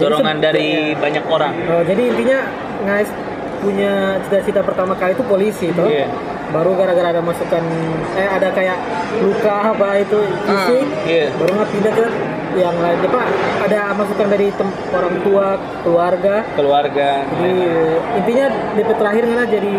dorongan 0.00 0.40
dari 0.40 0.96
banyak 0.96 1.20
orang 1.28 1.52
Oh, 1.68 1.84
jadi 1.84 2.08
intinya 2.08 2.48
guys 2.80 3.12
punya 3.60 4.16
cita-cita 4.24 4.64
pertama 4.64 4.96
kali 4.96 5.12
itu 5.12 5.20
polisi 5.22 5.68
toh. 5.76 5.84
Iya. 5.84 6.08
Baru 6.48 6.72
gara-gara 6.72 7.12
ada 7.12 7.20
masukan 7.20 7.60
eh 8.16 8.24
ada 8.24 8.48
kayak 8.52 8.80
luka 9.20 9.72
apa 9.72 10.00
itu 10.00 10.16
fisik, 10.44 10.86
iya. 11.04 11.28
baru 11.36 11.60
nggak 11.60 11.68
pindah 11.76 11.92
ke 11.92 12.06
yang 12.56 12.76
lain. 12.78 12.98
Apa 13.08 13.22
ada 13.64 13.80
masukan 13.96 14.26
dari 14.28 14.48
orang 14.92 15.14
tua, 15.24 15.48
keluarga. 15.82 16.36
keluarga 16.56 17.24
Jadi 17.24 17.54
intinya 18.20 18.46
DP 18.76 18.90
terakhir 18.96 19.22
kan 19.28 19.46
jadi 19.48 19.74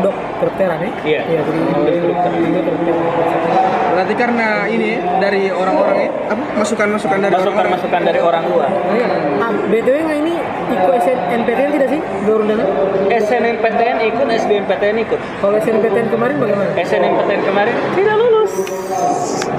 kedok 0.00 0.16
kedokteran 0.40 0.78
ya. 0.80 0.92
Iya. 1.04 1.20
Iya, 1.28 1.40
jadi 1.44 1.60
Ambil 1.76 1.94
kedokteran. 2.00 3.59
Berarti 4.00 4.16
karena 4.16 4.64
ini 4.64 4.96
dari 5.20 5.52
orang-orang 5.52 5.94
ini 6.00 6.08
apa 6.24 6.40
masukan-masukan 6.56 7.20
dari 7.20 7.36
orang-orang. 7.36 7.52
masukan-masukan 7.68 8.00
dari 8.00 8.20
orang 8.24 8.42
luar 8.48 8.68
Nah, 8.72 8.96
iya. 8.96 9.08
Nah, 9.36 9.50
BTW 9.68 9.96
nggak 10.00 10.18
ini 10.24 10.34
ikut 10.72 10.92
SNMPTN 11.04 11.68
tidak 11.76 11.88
sih? 11.92 12.00
Dua 12.24 12.36
undangan? 12.40 12.68
SNMPTN 13.12 13.96
ikut 14.08 14.26
SBMPTN 14.40 14.96
ikut 15.04 15.20
Kalau 15.36 15.54
SNMPTN 15.60 16.06
kemarin 16.08 16.36
bagaimana? 16.40 16.70
SNMPTN 16.80 17.40
kemarin 17.44 17.74
tidak 17.92 18.14
lulus 18.16 18.52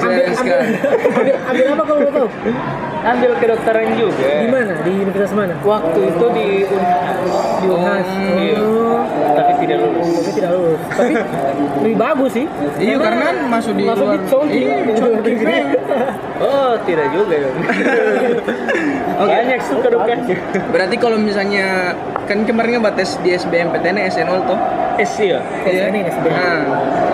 ambil, 0.01 0.25
ambil, 0.33 0.57
ambil, 1.13 1.35
ambil 1.45 1.65
apa 1.69 1.83
kalau 1.85 1.99
boleh 2.01 2.13
tahu? 2.17 2.27
ambil 3.03 3.31
kedokteran 3.37 3.87
juga 3.93 4.25
Di 4.41 4.49
mana? 4.49 4.73
Di 4.81 4.91
universitas 4.97 5.33
mana? 5.37 5.53
waktu 5.61 5.99
itu 6.09 6.25
di 6.33 6.47
Di 7.61 7.67
Unhas. 7.69 8.09
iya. 8.33 8.57
Oh, 8.57 9.05
tapi 9.37 9.50
tidak 9.61 9.77
lulus 9.81 10.07
tapi 10.17 10.31
tidak 10.33 10.51
lulus. 10.57 10.79
Tapi 10.89 11.13
lebih 11.81 11.95
bagus 11.97 12.31
sih. 12.33 12.45
Iya 12.81 12.95
karena 12.97 13.27
masuk 13.47 13.73
di 13.77 13.83
masuk 13.85 14.05
di. 14.09 14.17
Chongqing. 14.29 14.65
Iya, 14.65 14.93
Chongqing. 14.97 15.39
oh 16.39 16.73
tidak 16.83 17.07
juga 17.11 17.35
ya 17.37 17.49
banyak 19.21 19.59
suka 19.61 19.87
dukanya 19.87 20.35
Berarti 20.71 20.95
kalau 20.97 21.17
misalnya 21.17 21.93
kan 22.25 22.41
kemarin 22.41 22.79
nggak 22.79 22.95
tes 22.95 23.19
di 23.19 23.29
SBMPTN 23.31 24.01
SNOL 24.07 24.41
tuh. 24.45 24.57
S 24.97 25.17
iya 25.19 25.39
Iya. 25.63 25.89
Nah, 25.91 26.57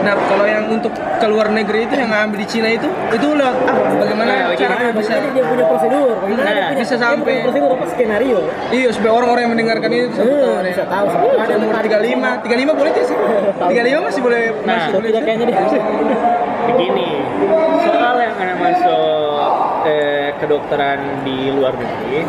nah 0.04 0.14
kalau 0.26 0.46
yang 0.46 0.70
untuk 0.70 0.92
keluar 1.18 1.50
negeri 1.50 1.84
itu 1.84 1.96
yang 1.96 2.10
ngambil 2.10 2.38
di 2.38 2.48
Cina 2.48 2.70
itu 2.70 2.86
itu 3.10 3.28
lewat 3.28 3.56
apa? 3.60 3.82
Bagaimana 3.98 4.30
Nah, 4.30 4.56
cara 4.56 4.76
Nah, 4.78 4.92
bisa? 4.94 5.14
jadi 5.14 5.30
dia 5.32 5.44
punya 5.44 5.66
prosedur. 5.66 6.16
Nah, 6.16 6.28
dia 6.28 6.64
punya, 6.64 6.78
bisa 6.78 6.94
dia 6.94 7.02
sampai- 7.02 7.24
punya 7.28 7.44
prosedur 7.44 7.70
apa 7.72 7.86
skenario? 7.88 8.40
Iya, 8.70 8.90
supaya 8.92 9.12
orang-orang 9.14 9.42
yang 9.42 9.54
mendengarkan 9.54 9.90
ini 9.90 10.06
bisa 10.08 10.22
Eh, 10.22 10.58
bisa 10.66 10.84
tahu. 10.86 11.06
Ada 11.36 11.54
umur 11.56 11.74
35, 11.78 12.30
35 12.40 12.74
boleh 12.74 12.92
tidak 12.94 13.08
sih? 13.08 13.18
35 13.60 14.00
masih 14.02 14.22
boleh 14.22 14.42
Nah. 14.64 14.68
masih 14.70 14.92
boleh. 14.94 15.10
Kayaknya 15.18 15.46
dia. 15.46 15.58
begini. 16.68 17.10
Soal 17.88 18.16
yang 18.20 18.36
anak 18.36 18.58
masuk 18.60 19.48
eh, 19.88 20.30
kedokteran 20.38 21.24
di 21.24 21.52
luar 21.56 21.74
negeri 21.76 22.28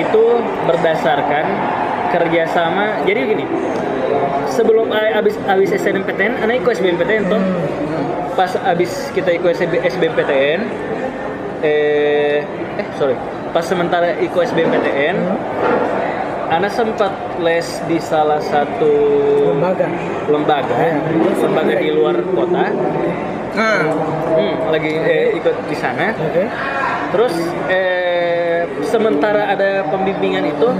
itu 0.00 0.24
berdasarkan 0.64 1.44
kerjasama 2.10 3.06
jadi 3.06 3.20
gini 3.26 3.44
sebelum 4.50 4.90
abis 4.90 5.38
abis 5.46 5.70
SNMPTN 5.78 6.42
anak 6.42 6.64
ikut 6.64 6.72
SBMPTN 6.80 7.30
toh. 7.30 7.42
Pas 8.34 8.50
abis 8.66 9.10
kita 9.12 9.36
ikut 9.36 9.52
SB 9.52 9.84
SBMPTN 9.84 10.60
eh 11.60 12.40
eh 12.80 12.86
sorry. 12.96 13.14
Pas 13.50 13.66
sementara 13.66 14.14
ikut 14.22 14.42
SBMPTN 14.46 15.16
Ana 16.50 16.66
sempat 16.66 17.14
les 17.38 17.62
di 17.86 18.02
salah 18.02 18.42
satu 18.42 18.90
Lembaga. 19.54 19.86
lembaga 20.26 20.76
lembaga 21.38 21.74
di 21.78 21.90
luar 21.90 22.16
kota 22.26 22.64
Nah, 23.50 23.82
Hmm, 24.30 24.70
lagi 24.70 24.94
eh, 24.94 25.34
ikut 25.34 25.66
di 25.66 25.74
sana. 25.74 26.14
Oke. 26.14 26.46
Terus 27.10 27.34
eh, 27.66 28.62
sementara 28.86 29.50
ada 29.50 29.82
pembimbingan 29.90 30.46
itu, 30.46 30.70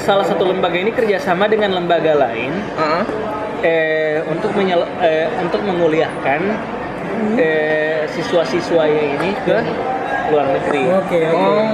salah 0.00 0.24
satu 0.24 0.48
lembaga 0.48 0.80
ini 0.80 0.88
kerjasama 0.90 1.44
dengan 1.44 1.76
lembaga 1.76 2.16
lain 2.16 2.56
ah, 2.72 3.04
eh, 3.60 4.24
untuk 4.32 4.56
menyel- 4.56 4.88
eh, 5.04 5.28
untuk 5.38 5.60
menguliahkan 5.60 6.40
eh, 7.36 8.08
siswa-siswanya 8.08 9.04
ini 9.20 9.30
ke 9.44 9.60
luar 10.30 10.46
negeri. 10.54 10.82
Oke, 10.86 11.20
oke. 11.26 11.36
oh, 11.36 11.66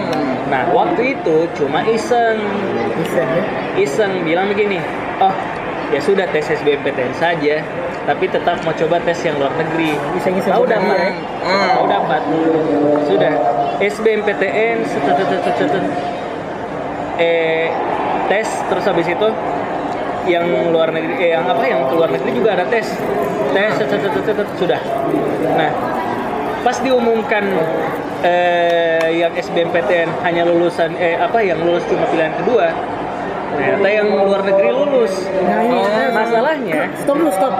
Nah 0.46 0.62
waktu 0.72 1.18
itu 1.18 1.36
cuma 1.58 1.82
iseng, 1.84 2.38
Bisa 2.96 3.22
ya. 3.22 3.42
iseng 3.76 4.24
bilang 4.24 4.48
begini, 4.48 4.80
oh 5.20 5.34
ya 5.92 6.00
sudah 6.00 6.26
tes 6.30 6.46
SBMPTN 6.48 7.12
saja, 7.18 7.62
tapi 8.06 8.30
tetap 8.30 8.62
mau 8.62 8.74
coba 8.74 8.96
tes 9.02 9.18
yang 9.26 9.36
luar 9.38 9.52
negeri. 9.58 9.98
Iseng-iseng 10.18 10.54
Tahu 10.54 10.64
bener 10.64 10.80
dapat, 10.80 10.98
ya. 10.98 11.10
Ah. 11.44 11.68
tahu 11.76 11.86
dapat, 11.90 12.20
sudah 13.10 13.32
SBMPTN, 13.82 14.76
eh 17.20 17.68
tes 18.26 18.48
terus 18.70 18.84
habis 18.86 19.06
itu 19.06 19.28
yang 20.26 20.46
luar 20.74 20.90
negeri, 20.90 21.14
eh 21.22 21.30
yang 21.38 21.46
apa 21.46 21.62
yang 21.66 21.86
keluar 21.90 22.10
negeri 22.10 22.30
juga 22.34 22.58
ada 22.58 22.64
tes, 22.66 22.86
tes 23.54 23.72
sudah. 24.58 24.80
Nah 25.54 25.70
pas 26.66 26.82
diumumkan 26.82 27.46
eh, 28.26 29.08
yang 29.22 29.32
SBMPTN 29.32 30.10
hanya 30.26 30.42
lulusan 30.42 30.98
eh 30.98 31.14
apa 31.16 31.38
yang 31.40 31.62
lulus 31.62 31.86
cuma 31.86 32.04
pilihan 32.10 32.34
kedua 32.42 32.74
ternyata 33.46 33.88
yang 33.88 34.08
luar 34.12 34.42
negeri 34.44 34.68
lulus 34.68 35.14
Nah, 35.46 35.60
ini 35.62 35.78
eh, 35.80 36.10
masalahnya 36.12 36.80
Stop 36.98 37.16
dulu, 37.22 37.30
stop. 37.30 37.54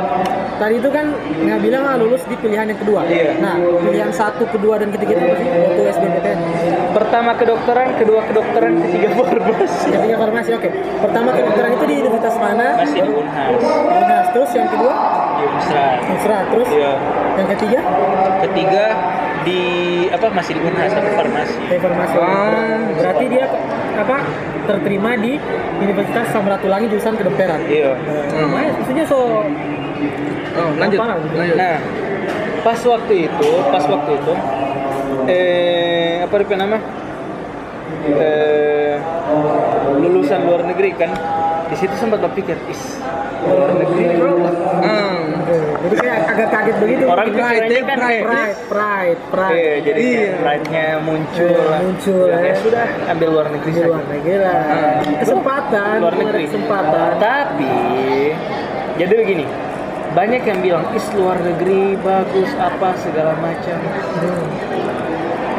Tadi 0.57 0.75
itu 0.81 0.89
kan 0.91 1.07
nggak 1.15 1.61
bilang 1.63 1.85
ah, 1.85 1.97
lulus 2.01 2.25
di 2.27 2.35
pilihan 2.41 2.67
yang 2.67 2.81
kedua. 2.81 3.05
Iya. 3.07 3.37
Nah, 3.39 3.55
pilihan 3.85 4.09
satu, 4.09 4.49
kedua, 4.49 4.81
dan 4.81 4.89
ketiga 4.89 5.13
itu 5.21 5.37
sih? 5.37 5.49
Waktu 5.53 5.81
SBMPTN. 5.93 6.39
pertama 6.97 7.31
kedokteran 7.37 7.89
kedua 8.01 8.21
kedokteran 8.25 8.73
ketiga 8.89 9.09
farmasi 9.21 9.87
Ketiga 9.93 10.17
farmasi, 10.17 10.51
oke. 10.57 10.71
Pertama 11.05 11.29
kedokteran 11.37 11.71
itu 11.77 11.85
di 11.85 11.95
universitas 12.01 12.37
mana? 12.41 12.67
masih 12.81 13.01
di 13.05 13.11
Unhas 13.13 13.61
Nah, 14.09 14.23
terus 14.33 14.51
yang 14.57 14.69
kedua, 14.73 14.93
di 15.37 15.43
Unsra 15.45 15.87
Unsra. 16.09 16.39
Terus 16.49 16.69
Iya. 16.73 16.93
yang 17.37 17.49
ketiga, 17.53 17.81
ketiga 18.49 18.85
di 19.47 19.63
apa 20.11 20.27
masih 20.35 20.59
di 20.59 20.61
Unhas 20.67 20.91
tapi 20.91 21.11
farmasi 21.15 21.55
farmasi. 21.79 22.17
Ah. 22.19 22.83
Berarti 22.99 23.25
dia 23.31 23.47
apa? 23.95 24.19
Terterima 24.67 25.15
di 25.15 25.39
Universitas 25.79 26.27
Samratulangi 26.35 26.91
jurusan 26.91 27.15
kedokteran. 27.15 27.63
iya 27.71 27.95
Nah, 28.35 28.75
maksudnya 28.83 29.07
so 29.07 29.47
oh, 30.59 30.71
lanjut, 30.75 30.99
Parah, 30.99 31.17
gitu. 31.23 31.37
lanjut. 31.39 31.57
nah 31.57 31.77
pas 32.67 32.81
waktu 32.83 33.15
itu 33.31 33.51
pas 33.71 33.85
waktu 33.87 34.11
itu 34.19 34.33
eh 35.31 36.27
apa 36.27 36.35
itu 36.43 36.55
nama 36.59 36.79
eh 38.19 38.95
lulusan 40.03 40.41
luar 40.43 40.67
negeri 40.67 40.91
kan 40.99 41.15
di 41.67 41.77
situ 41.77 41.95
sempat 41.95 42.23
berpikir 42.23 42.55
is 42.67 42.83
luar 43.43 43.75
negeri 43.75 44.05
bro 44.15 44.35
Ah, 44.77 45.19
jadi 45.83 45.95
kayak 45.97 46.19
agak 46.27 46.49
kaget 46.51 46.77
begitu. 46.79 47.05
orang 47.07 47.27
pride, 47.29 47.39
pikirannya 47.39 47.83
kan 47.83 47.99
pride, 47.99 48.23
pride, 48.23 48.57
pride, 48.67 49.21
pride. 49.31 49.55
Iya, 49.57 49.75
jadi 49.81 49.99
Iya. 49.99 50.15
kayak 50.17 50.35
pride-nya 50.43 50.87
muncul 51.01 51.47
Iya, 51.49 51.63
lah. 51.63 51.79
muncul, 51.81 52.27
ya, 52.27 52.39
ya. 52.41 52.55
sudah 52.59 52.85
ambil 53.09 53.29
luar 53.31 53.47
negeri 53.49 53.71
saja. 53.73 53.87
luar 53.87 54.05
negeri 54.09 54.37
lah. 54.37 54.63
Kesempatan, 55.17 55.95
luar 55.99 56.15
negeri. 56.17 56.43
kesempatan. 56.47 57.11
Tapi 57.17 57.75
jadi 58.97 59.13
begini, 59.15 59.45
banyak 60.13 60.43
yang 60.45 60.59
bilang 60.61 60.85
is 60.93 61.07
luar 61.13 61.39
negeri 61.39 61.83
bagus 61.97 62.51
apa 62.57 62.89
segala 62.97 63.33
macam. 63.39 63.77
Hmm. 63.79 64.47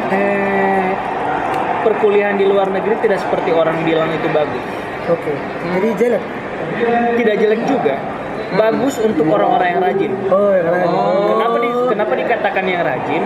Eh, 0.09 0.87
perkuliahan 1.81 2.35
di 2.35 2.45
luar 2.45 2.67
negeri 2.67 2.95
tidak 3.01 3.19
seperti 3.19 3.51
orang 3.51 3.83
bilang 3.83 4.07
itu 4.09 4.27
bagus. 4.29 4.63
Oke. 5.07 5.33
Jadi 5.77 5.87
jelek. 5.95 6.23
Tidak 7.17 7.35
jelek 7.39 7.61
juga. 7.67 7.95
Bagus 8.55 8.95
untuk 9.03 9.27
orang-orang 9.27 9.67
yang 9.75 9.81
rajin. 9.83 10.11
Oh, 10.31 10.55
ya 10.55 10.61
karena 10.63 10.87
Kenapa 10.87 11.57
di, 11.59 11.69
kenapa 11.91 12.13
dikatakan 12.15 12.63
yang 12.63 12.83
rajin? 12.83 13.23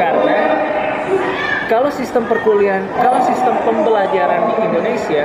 Karena 0.00 0.38
kalau 1.68 1.90
sistem 1.92 2.24
perkuliahan, 2.26 2.82
kalau 2.98 3.20
sistem 3.22 3.54
pembelajaran 3.62 4.40
di 4.48 4.54
Indonesia, 4.64 5.24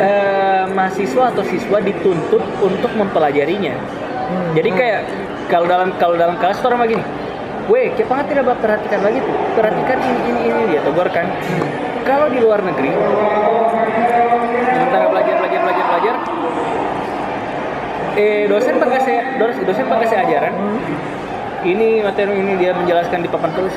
eh, 0.00 0.64
mahasiswa 0.72 1.22
atau 1.30 1.44
siswa 1.44 1.78
dituntut 1.78 2.42
untuk 2.64 2.90
mempelajarinya. 2.96 3.76
Hmm. 3.76 4.52
Jadi 4.58 4.70
kayak 4.74 5.00
kalau 5.46 5.68
dalam 5.68 5.94
kalau 6.00 6.16
dalam 6.18 6.34
kelas 6.40 6.58
orang 6.66 6.88
begini 6.88 7.04
Weh, 7.66 7.90
kenapa 7.98 8.22
tidak 8.30 8.46
perhatikan 8.62 9.02
lagi 9.02 9.18
tuh? 9.18 9.34
Perhatikan 9.58 9.98
ini, 9.98 10.20
ini, 10.30 10.40
ini, 10.54 10.62
dia 10.70 10.80
tegur 10.86 11.10
kan. 11.10 11.26
Kalau 12.06 12.30
di 12.30 12.38
luar 12.38 12.62
negeri, 12.62 12.94
sementara 14.70 15.10
belajar, 15.10 15.34
belajar, 15.42 15.60
belajar, 15.66 15.84
belajar, 15.90 16.14
eh 18.16 18.48
dosen 18.48 18.80
pakai 18.80 19.00
saya, 19.04 19.20
dosen, 19.36 19.62
dosen 19.68 19.84
pakai 19.86 20.06
saya 20.08 20.20
ajaran. 20.24 20.52
Ini 21.66 21.98
materi 22.06 22.30
ini 22.38 22.54
dia 22.62 22.70
menjelaskan 22.72 23.26
di 23.26 23.28
papan 23.28 23.50
tulis. 23.52 23.74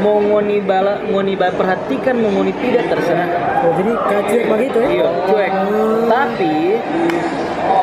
Mau 0.00 0.22
ngoni 0.22 0.62
bala, 0.62 1.02
ngoni 1.10 1.34
bala 1.34 1.52
perhatikan, 1.58 2.22
mau 2.22 2.30
ngoni 2.30 2.54
tidak 2.54 2.86
terserah. 2.86 3.28
Oh, 3.66 3.72
jadi 3.74 3.92
kayak 3.98 4.24
cuek 4.30 4.44
begitu 4.46 4.78
ya? 4.78 4.88
Iya, 4.94 5.08
cuek. 5.26 5.52
Tapi 6.06 6.54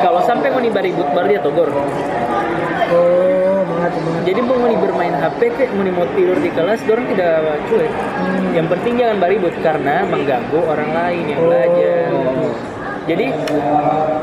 kalau 0.00 0.20
sampai 0.24 0.48
ngoni 0.48 0.70
baribut 0.72 1.08
baru 1.12 1.26
dia 1.28 1.40
tegur. 1.44 1.68
Oh. 2.94 3.44
Jadi 4.24 4.40
mau 4.40 4.56
ngoni 4.56 4.80
bermain 4.80 5.12
HP 5.12 5.40
kayak 5.60 5.70
ngoni 5.76 5.92
mau 5.92 6.08
tidur 6.16 6.40
di 6.40 6.48
kelas, 6.48 6.80
dorong 6.88 7.04
tidak 7.12 7.60
cuek. 7.68 7.92
Yang 8.56 8.66
penting 8.72 8.92
jangan 8.96 9.16
baribut 9.20 9.54
karena 9.60 10.08
mengganggu 10.08 10.60
orang 10.64 10.88
lain 10.88 11.24
yang 11.28 11.40
belajar. 11.44 12.08
Jadi 13.04 13.26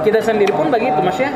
kita 0.01 0.19
sendiri 0.25 0.53
pun 0.53 0.73
begitu, 0.73 0.97
maksudnya 1.01 1.33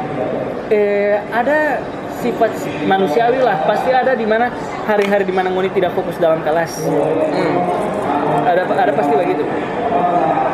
eh, 0.74 1.22
ada 1.30 1.78
sifat 2.26 2.52
manusiawi 2.90 3.38
lah, 3.38 3.62
pasti 3.70 3.94
ada 3.94 4.18
di 4.18 4.26
mana 4.26 4.50
hari-hari 4.90 5.30
di 5.30 5.34
mana 5.36 5.54
ngoni 5.54 5.70
tidak 5.70 5.94
fokus 5.94 6.18
dalam 6.18 6.42
kelas. 6.42 6.82
Hmm. 6.82 8.50
Ada 8.50 8.66
ada 8.66 8.92
pasti 8.98 9.14
begitu. 9.14 9.46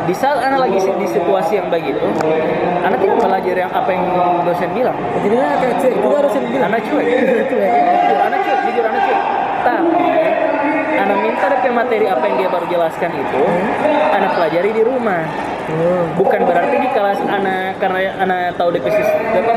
Di 0.02 0.16
saat 0.18 0.44
anak 0.44 0.68
lagi 0.68 0.78
di 0.82 1.08
situasi 1.08 1.62
yang 1.62 1.72
begitu, 1.72 2.04
anak 2.84 3.00
tidak 3.00 3.18
belajar 3.24 3.56
yang 3.56 3.72
apa 3.72 3.90
yang 3.94 4.04
dosen 4.44 4.70
bilang. 4.76 4.98
Jadi 5.24 5.36
kayak 5.40 5.76
cuek 5.80 5.96
juga 6.04 6.16
harus 6.20 6.34
dibilang. 6.36 6.70
Anak 6.76 6.82
cuek. 6.92 7.08
anak 8.12 8.40
cuek, 8.44 8.60
jujur 8.68 8.84
anak 8.84 9.02
cuek. 9.08 9.22
Tapi 9.62 10.08
anak 10.98 11.18
minta 11.24 11.46
DP 11.48 11.66
materi 11.72 12.06
apa 12.08 12.24
yang 12.28 12.36
dia 12.42 12.50
baru 12.52 12.66
jelaskan 12.68 13.12
itu, 13.16 13.44
anak 14.12 14.32
pelajari 14.36 14.70
di 14.76 14.84
rumah. 14.84 15.24
Oh. 15.72 16.04
Bukan 16.20 16.42
berarti 16.44 16.76
di 16.82 16.90
kelas 16.92 17.20
anak 17.24 17.80
karena 17.80 18.00
anak 18.20 18.60
tahu 18.60 18.76
DP 18.76 18.88
apa 18.92 19.54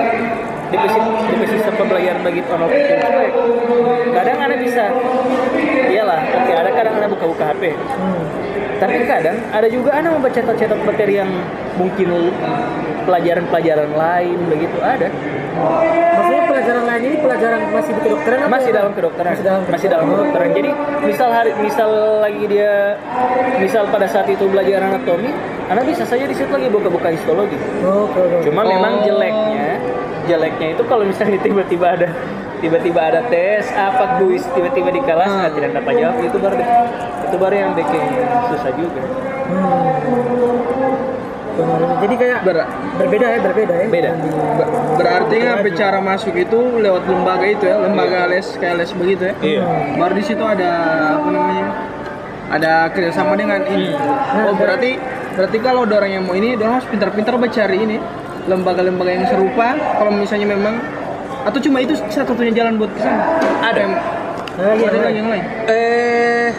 DP 0.73 0.85
sistem 1.51 1.75
pembelajaran 1.77 2.21
anak 2.25 2.35
kecil 2.73 2.97
cuek. 3.03 3.33
Kadang 4.15 4.39
anak 4.41 4.59
bisa, 4.63 4.85
iyalah, 5.91 6.21
oke 6.23 6.53
ada 6.53 6.71
kadang 6.73 6.95
anak 7.01 7.09
buka-buka 7.13 7.45
HP. 7.53 7.63
Hmm. 7.75 8.25
Tapi 8.75 8.97
kadang 9.07 9.39
ada 9.55 9.67
juga 9.71 9.91
anak 9.97 10.11
mau 10.19 10.31
cetak-cetak 10.31 10.81
materi 10.83 11.15
yang 11.23 11.31
mungkin 11.79 12.33
pelajaran-pelajaran 13.07 13.91
lain 13.95 14.39
begitu 14.51 14.79
ada. 14.83 15.09
Maksudnya 15.55 16.45
pelajaran 16.51 16.85
lain 16.85 17.03
ini 17.07 17.17
pelajaran 17.23 17.61
masih 17.71 17.93
di 17.95 18.01
kedokteran 18.03 18.39
masih 18.51 18.71
dalam 18.75 18.91
kedokteran 18.91 19.31
Masih 19.39 19.47
dalam 19.47 19.63
masih 19.71 19.87
dalam 19.87 20.07
kedokteran 20.11 20.49
jadi 20.51 20.71
misal 21.07 21.29
hari 21.31 21.53
misal 21.63 21.91
lagi 22.19 22.45
dia 22.51 22.99
misal 23.63 23.87
pada 23.87 24.07
saat 24.11 24.27
itu 24.27 24.51
belajar 24.51 24.83
anatomi 24.83 25.31
anak 25.71 25.87
bisa 25.87 26.03
saja 26.03 26.27
di 26.27 26.35
situ 26.35 26.51
lagi 26.51 26.67
buka-buka 26.67 27.15
histologi 27.15 27.55
Oh, 27.87 28.11
cuma 28.43 28.67
memang 28.67 29.07
jeleknya 29.07 29.79
jeleknya 30.25 30.69
itu 30.73 30.83
kalau 30.85 31.05
misalnya 31.05 31.39
tiba-tiba 31.39 31.87
ada 31.91 32.09
tiba-tiba 32.59 33.01
ada 33.03 33.21
tes 33.29 33.69
apa 33.71 34.17
kuis 34.19 34.45
tiba-tiba 34.51 34.89
di 34.89 35.01
kelas 35.01 35.27
Hmm. 35.27 35.39
nggak 35.39 35.53
tidak 35.55 35.71
dapat 35.75 35.93
jawab 35.97 36.17
itu 36.19 36.37
baru 36.39 36.57
itu 37.23 37.37
baru 37.37 37.55
yang 37.55 37.73
bikin 37.73 38.03
susah 38.49 38.73
juga 38.73 39.03
Benar. 41.55 41.79
Jadi 42.03 42.15
kayak 42.19 42.39
Ber- 42.43 42.67
berbeda 42.99 43.27
ya, 43.31 43.39
berbeda 43.39 43.75
ya. 43.77 43.87
Beda. 43.87 44.11
Di- 44.11 44.35
Ber- 44.59 44.71
berarti 44.99 45.37
kan 45.39 45.57
cara 45.73 45.99
masuk 46.03 46.35
itu 46.35 46.59
lewat 46.83 47.07
lembaga 47.07 47.47
itu 47.47 47.65
ya, 47.65 47.79
lembaga 47.79 48.27
les 48.27 48.47
kayak 48.59 48.83
les 48.83 48.91
begitu 48.91 49.23
ya. 49.25 49.35
iya 49.41 49.63
Baru 49.95 50.19
di 50.19 50.25
situ 50.27 50.43
ada 50.43 50.71
apa 51.15 51.29
namanya? 51.31 51.67
Ada 52.51 52.73
kerjasama 52.91 53.39
dengan 53.39 53.63
ini. 53.65 53.95
Oh 54.43 54.55
berarti 54.59 54.99
berarti 55.35 55.59
kalau 55.59 55.87
ada 55.87 55.95
orang 55.97 56.13
yang 56.13 56.25
mau 56.27 56.35
ini, 56.35 56.55
dia 56.55 56.67
harus 56.69 56.87
pintar-pintar 56.87 57.39
mencari 57.39 57.79
ini 57.79 57.97
lembaga-lembaga 58.45 59.11
yang 59.13 59.27
serupa. 59.27 59.73
Kalau 59.77 60.11
misalnya 60.11 60.49
memang 60.49 60.75
atau 61.45 61.59
cuma 61.59 61.79
itu 61.79 61.93
satu-satunya 61.93 62.53
jalan 62.55 62.77
buat 62.77 62.89
ke 62.89 63.01
sana. 63.01 63.25
Ada. 63.63 63.79
Yang- 63.79 63.99
ada 64.55 64.71
yang 64.71 64.79
lagi 64.79 64.97
lain. 65.03 65.17
yang 65.17 65.29
lain. 65.29 65.45
eh 65.67 66.51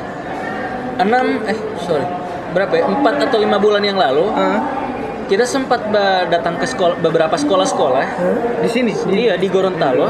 enam 0.98 1.26
eh 1.44 1.56
sorry 1.78 2.04
berapa 2.52 2.72
ya 2.74 2.84
empat 2.86 3.14
atau 3.22 3.38
lima 3.38 3.56
bulan 3.56 3.80
yang 3.80 3.96
lalu 3.96 4.28
Ah, 4.30 4.60
kita 5.26 5.44
sempat 5.44 5.92
datang 6.26 6.56
ke 6.56 6.66
sekolah 6.66 7.00
beberapa 7.00 7.34
sekolah-sekolah 7.34 8.04
Hah? 8.06 8.36
di 8.60 8.70
sini. 8.70 8.92
Di, 8.92 9.16
iya 9.22 9.36
di 9.36 9.48
Gorontalo 9.48 10.08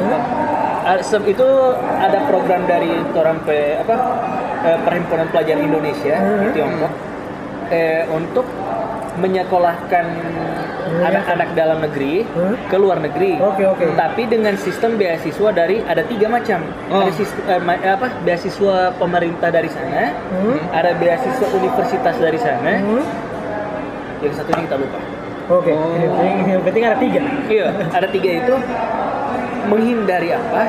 se- 0.99 1.25
itu 1.25 1.47
ada 1.95 2.25
program 2.25 2.65
dari 2.65 2.89
orang 3.11 3.37
pe 3.41 3.79
apa 3.79 3.95
eh, 4.63 4.77
perhimpunan 4.81 5.25
pelajar 5.29 5.57
Indonesia 5.57 6.15
di 6.39 6.47
Tiongkok 6.51 6.91
eh, 7.69 8.05
untuk 8.09 8.45
menyekolahkan 9.17 10.05
anak-anak 10.85 11.49
dalam 11.53 11.81
negeri 11.81 12.23
Hmm. 12.25 12.55
ke 12.65 12.75
luar 12.75 12.99
negeri. 12.99 13.35
Oke, 13.37 13.65
oke. 13.65 13.83
Tapi 13.91 14.21
dengan 14.25 14.53
sistem 14.55 14.95
beasiswa 14.95 15.49
dari 15.49 15.81
ada 15.81 16.01
tiga 16.01 16.29
macam. 16.29 16.61
Oh. 16.87 17.01
Ada 17.01 17.11
sis- 17.11 17.43
eh, 17.43 17.59
ma- 17.59 17.79
apa 17.79 18.07
beasiswa 18.21 18.93
pemerintah 18.95 19.49
dari 19.49 19.67
sana, 19.67 20.13
Hmm. 20.31 20.55
ada 20.69 20.93
beasiswa 20.93 21.47
universitas 21.51 22.15
dari 22.15 22.37
sana. 22.37 22.73
Hmm. 22.77 23.03
Yang 24.21 24.33
satunya 24.35 24.61
kita 24.63 24.77
lupa. 24.77 24.99
Oke. 25.47 25.73
Yang, 25.73 26.37
yang 26.47 26.61
penting 26.63 26.83
ada 26.85 26.97
tiga. 26.97 27.21
Iya, 27.45 27.67
ada 27.91 28.07
tiga 28.07 28.29
itu 28.35 28.55
menghindari 29.65 30.29
apa? 30.31 30.63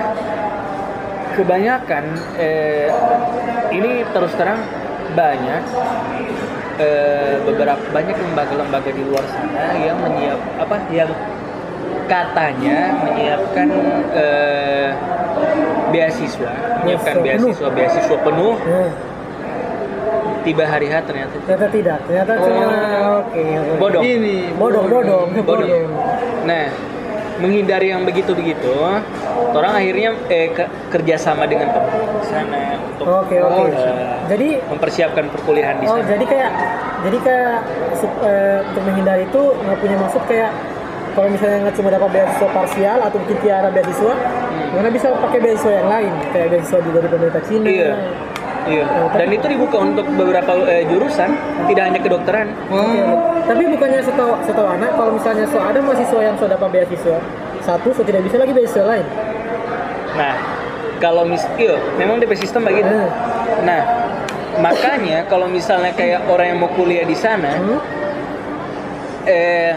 Kebanyakan 1.33 2.05
eh, 2.37 2.89
ini 3.71 4.05
terus 4.09 4.33
terang 4.33 4.61
banyak 5.13 5.63
eh, 6.79 7.37
beberapa 7.43 7.81
banyak 7.91 8.17
lembaga-lembaga 8.17 8.91
di 8.91 9.03
luar 9.03 9.25
sana 9.27 9.75
yang 9.77 9.97
menyiap 9.99 10.41
apa 10.59 10.77
yang 10.89 11.11
katanya 12.07 12.79
menyiapkan 13.03 13.69
eh, 14.15 14.91
beasiswa, 15.89 16.53
menyiapkan 16.83 17.15
Beasiswa 17.19 17.69
beasiswa 17.71 18.17
penuh 18.21 18.55
Hmm. 18.59 18.91
tiba 20.43 20.63
hari 20.63 20.87
H 20.87 21.03
ternyata 21.03 21.35
Ternyata 21.43 21.67
tidak. 21.69 21.99
Ternyata 22.07 22.33
cuma 22.39 22.65
oke. 23.19 23.43
oke. 23.43 23.45
bodong. 23.83 24.03
Ini 24.07 24.37
Bodong, 24.55 24.87
bodong, 24.87 25.29
Bodong. 25.43 25.67
bodong. 25.67 25.91
Nah, 26.47 26.67
menghindari 27.37 27.91
yang 27.91 28.07
begitu-begitu, 28.07 28.71
orang 29.53 29.73
akhirnya 29.75 30.11
eh, 30.27 30.49
ke- 30.49 30.71
kerjasama 30.89 31.45
dengan 31.45 31.69
sana 32.23 32.77
untuk 32.91 33.07
Oke, 33.07 33.37
oke. 33.39 33.63
eh, 33.69 34.17
Jadi 34.27 34.49
mempersiapkan 34.67 35.25
perkuliahan 35.31 35.79
di 35.79 35.87
Oh, 35.87 35.97
sana. 35.97 36.09
jadi 36.09 36.25
kayak 36.25 36.51
jadi 37.03 37.19
kayak 37.21 37.55
sup- 37.95 38.21
eh, 38.21 38.59
untuk 38.65 38.83
menghindari 38.83 39.23
itu 39.25 39.43
nggak 39.57 39.79
punya 39.79 39.97
maksud 39.97 40.23
kayak 40.27 40.51
kalau 41.13 41.29
misalnya 41.29 41.59
nggak 41.63 41.75
cuma 41.75 41.89
dapat 41.89 42.09
beasiswa 42.13 42.49
parsial 42.51 42.99
atau 43.01 43.17
mungkin 43.17 43.39
tiara 43.41 43.69
beasiswa, 43.71 44.13
karena 44.71 44.91
bisa 44.91 45.09
pakai 45.17 45.39
beasiswa 45.41 45.73
yang 45.75 45.89
lain 45.89 46.13
kayak 46.29 46.49
beasiswa 46.51 46.79
di- 46.79 46.93
dari 46.93 47.09
pemerintah 47.09 47.43
Cina. 47.43 47.67
Iya. 47.67 47.93
Iya. 48.67 48.85
Dan 49.15 49.29
itu 49.31 49.47
dibuka 49.47 49.79
untuk 49.79 50.05
beberapa 50.11 50.53
eh, 50.67 50.85
jurusan, 50.85 51.31
tidak 51.65 51.83
hanya 51.87 52.01
kedokteran. 52.03 52.51
Oke, 52.67 52.99
oke. 53.01 53.17
Tapi 53.47 53.63
bukannya 53.71 54.01
setahu 54.03 54.33
setahu 54.43 54.69
anak 54.69 54.91
kalau 54.93 55.15
misalnya 55.15 55.47
so 55.47 55.57
ada 55.57 55.79
mahasiswa 55.79 56.19
yang 56.21 56.35
sudah 56.35 56.53
dapat 56.53 56.69
beasiswa 56.75 57.17
satu, 57.67 57.91
so 57.91 58.01
tidak 58.01 58.23
bisa 58.23 58.39
lagi 58.39 58.55
beasiswa 58.55 58.87
lain. 58.87 59.07
Nah, 60.15 60.35
kalau 60.97 61.27
mis 61.27 61.43
iya, 61.57 61.75
memang 61.97 62.17
DP 62.17 62.33
sistem 62.37 62.65
begitu. 62.65 62.87
Hmm. 62.87 63.11
Nah, 63.63 63.83
makanya 64.59 65.27
kalau 65.27 65.45
misalnya 65.47 65.91
kayak 65.93 66.25
orang 66.25 66.47
yang 66.49 66.59
mau 66.59 66.71
kuliah 66.71 67.03
di 67.03 67.13
sana, 67.13 67.53
Hmm? 67.53 67.79
eh 69.27 69.73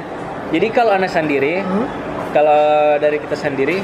jadi 0.49 0.67
kalau 0.69 0.91
anak 0.91 1.09
sendiri, 1.09 1.59
Hmm? 1.59 1.85
kalau 2.29 2.61
dari 2.97 3.17
kita 3.17 3.35
sendiri, 3.35 3.81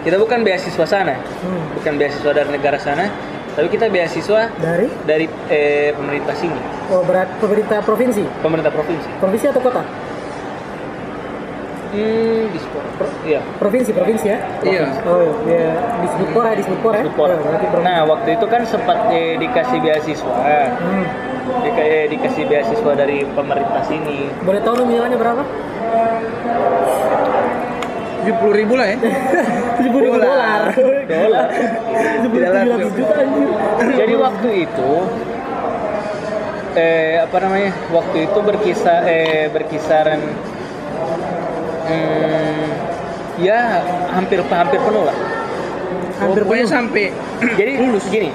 kita 0.00 0.16
bukan 0.16 0.42
beasiswa 0.42 0.84
sana, 0.84 1.14
Hmm. 1.38 1.62
bukan 1.74 1.94
beasiswa 1.96 2.32
dari 2.32 2.50
negara 2.50 2.78
sana, 2.78 3.06
tapi 3.52 3.68
kita 3.68 3.86
beasiswa 3.86 4.48
Dari 4.54 4.86
dari 5.04 5.26
eh, 5.48 5.92
pemerintah 5.92 6.34
sini, 6.34 6.58
oh 6.88 7.02
berat 7.02 7.28
pemerintah 7.38 7.78
provinsi, 7.80 8.24
pemerintah 8.40 8.70
provinsi. 8.70 9.08
provinsi 9.18 9.46
atau 9.48 9.60
kota? 9.60 9.82
Hmm, 11.88 12.52
di 12.52 12.58
Spor- 12.60 12.84
pro- 12.96 13.22
iya. 13.24 13.40
Provinsi, 13.56 13.90
provinsi 13.90 14.26
ya. 14.28 14.38
Iya. 14.60 14.84
Oh, 15.04 15.24
ya 15.44 15.72
disebut 15.98 16.28
Pora 16.30 16.52
ya. 16.52 16.60
Spor. 16.60 16.92
Oh, 16.92 17.40
berarti 17.40 17.66
provinsi. 17.66 17.88
Nah, 17.88 18.00
waktu 18.04 18.28
itu 18.36 18.46
kan 18.46 18.62
sempat 18.62 18.98
eh, 19.08 19.34
dikasih 19.36 19.78
beasiswa, 19.80 20.34
Hmm. 20.76 21.04
Dika- 21.64 21.80
eh, 21.82 22.06
dikasih 22.08 22.44
beasiswa 22.44 22.92
dari 22.92 23.24
pemerintah 23.26 23.80
sini. 23.82 24.28
Boleh 24.42 24.60
tahu 24.60 24.74
nominalnya 24.78 25.16
berapa? 25.16 25.42
tujuh 28.18 28.34
puluh 28.44 28.54
ribu 28.54 28.74
lah 28.76 28.86
ya. 28.86 28.96
70 29.80 29.88
ribu 30.04 30.18
dolar. 30.20 30.60
Dolar. 31.08 31.46
700 32.28 32.92
juta 32.92 33.14
anjir. 33.16 33.48
Jadi 33.96 34.14
waktu 34.14 34.48
itu 34.68 34.90
eh 36.76 37.24
apa 37.24 37.36
namanya? 37.40 37.72
Waktu 37.88 38.28
itu 38.28 38.38
berkisar 38.38 39.08
eh 39.08 39.48
berkisaran 39.48 40.20
hmm, 41.88 42.68
ya 43.38 43.80
hampir 44.10 44.38
hampir 44.42 44.78
penuh 44.78 45.04
lah. 45.04 45.16
Hampir 46.18 46.42
Pokoknya 46.42 46.64
penuh. 46.64 46.74
sampai 46.74 47.04
Jadi 47.58 47.72
lulus 47.78 48.04
gini. 48.08 48.30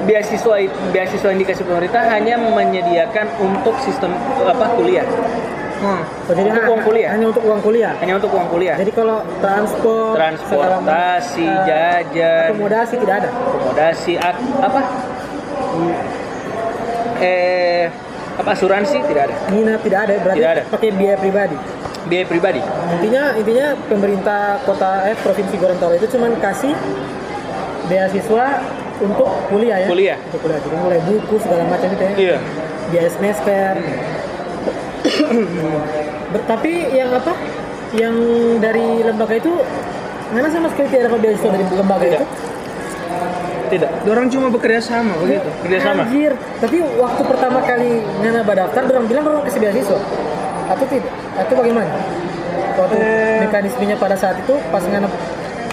Beasiswa 0.00 0.54
beasiswa 0.88 1.28
yang 1.28 1.36
dikasih 1.38 1.64
pemerintah 1.64 2.00
hanya 2.08 2.40
menyediakan 2.40 3.28
untuk 3.38 3.76
sistem 3.78 4.16
apa 4.40 4.72
kuliah, 4.72 5.04
Hmm. 5.78 6.02
Oh, 6.26 6.34
jadi 6.34 6.42
Untuk 6.48 6.64
uang 6.66 6.82
kuliah. 6.82 7.08
Hanya 7.14 7.26
untuk 7.30 7.44
uang 7.46 7.60
kuliah. 7.60 7.94
hanya 7.94 8.14
untuk 8.18 8.34
uang 8.34 8.48
kuliah. 8.48 8.74
Jadi 8.74 8.90
kalau 8.90 9.22
transport, 9.38 10.18
segala 10.18 10.82
Transportasi, 10.82 11.46
eh, 11.46 11.62
jajan, 11.62 12.50
akomodasi 12.50 12.94
tidak 12.98 13.14
ada. 13.14 13.28
akomodasi, 13.30 14.12
ak- 14.18 14.42
apa? 14.58 14.80
Eh, 17.18 17.84
apa 18.34 18.50
asuransi 18.50 18.96
tidak 19.04 19.22
ada. 19.28 19.34
Nginap 19.50 19.80
tidak 19.82 20.00
ada, 20.00 20.14
berarti 20.16 20.38
Tidak 20.38 20.52
ada. 20.52 20.62
pakai 20.66 20.90
biaya 20.90 21.16
pribadi. 21.16 21.56
Biaya 22.08 22.24
pribadi. 22.24 22.60
Intinya 22.98 23.36
intinya 23.36 23.66
pemerintah 23.84 24.64
kota 24.64 25.04
eh 25.12 25.16
provinsi 25.20 25.54
Gorontalo 25.60 25.92
itu 25.92 26.08
cuman 26.08 26.32
kasih 26.40 26.72
beasiswa 27.88 28.44
untuk 29.00 29.28
kuliah 29.52 29.84
ya. 29.84 29.88
Kuliah. 29.88 30.16
Untuk 30.32 30.40
kuliah. 30.48 30.60
Jadi 30.60 30.76
mulai 30.80 31.00
buku 31.04 31.34
segala 31.40 31.64
macam 31.68 31.88
itu 31.92 32.02
ya. 32.02 32.12
Iya. 32.16 32.36
Biaya 32.88 33.10
semester. 33.12 33.72
Ber- 36.32 36.46
tapi 36.48 36.72
yang 36.92 37.12
apa? 37.12 37.32
Yang 37.96 38.16
dari 38.60 38.88
lembaga 39.00 39.34
itu 39.36 39.52
mana 40.28 40.48
sama 40.52 40.68
sekali 40.72 40.92
tidak 40.92 41.08
dapat 41.08 41.20
beasiswa 41.24 41.48
dari 41.52 41.64
lembaga 41.72 42.04
Tidak. 42.04 42.20
itu? 42.20 42.26
Tidak. 43.68 43.90
Orang 44.08 44.26
cuma 44.32 44.48
bekerja 44.48 44.80
sama 44.80 45.12
begitu. 45.20 45.48
Kerjasama. 45.64 46.08
Anjir. 46.08 46.32
Tapi 46.60 46.76
waktu 46.96 47.22
pertama 47.24 47.58
kali 47.64 48.00
Nana 48.24 48.40
daftar, 48.44 48.82
orang 48.88 49.06
bilang 49.08 49.24
orang 49.28 49.44
kasih 49.44 49.60
beasiswa. 49.60 50.00
Atau 50.68 50.84
tidak? 50.88 51.12
Atau 51.38 51.54
bagaimana? 51.54 51.92
Waktu 52.76 52.94
Eh. 52.96 53.38
mekanismenya 53.40 53.96
pada 53.96 54.14
saat 54.14 54.38
itu 54.38 54.54
pas 54.68 54.82
Nana 54.84 55.06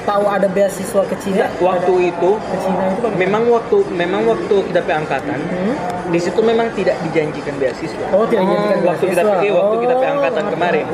tahu 0.02 0.24
ada 0.26 0.46
beasiswa 0.46 1.02
ke 1.04 1.16
Cina, 1.18 1.50
Waktu 1.56 1.94
itu 2.08 2.30
ke 2.36 2.58
Cina 2.60 2.84
itu 2.88 3.00
bagaimana? 3.00 3.18
memang 3.18 3.44
waktu 3.50 3.78
memang 3.92 4.22
waktu 4.24 4.56
kita 4.70 4.80
pe 4.80 4.94
angkatan 4.94 5.40
Hmm? 5.42 5.74
di 6.06 6.20
situ 6.22 6.38
memang 6.40 6.70
tidak 6.72 6.94
dijanjikan 7.02 7.58
beasiswa. 7.58 8.06
Oh, 8.12 8.26
tidak 8.26 8.46
dijadikan 8.46 8.80
waktu 8.86 9.06
kita 9.08 9.14
beasiswa. 9.16 9.34
pergi 9.34 9.50
waktu 9.52 9.76
kita 9.80 9.94
pe 9.96 10.06
Oh, 10.06 10.52
kemarin. 10.52 10.86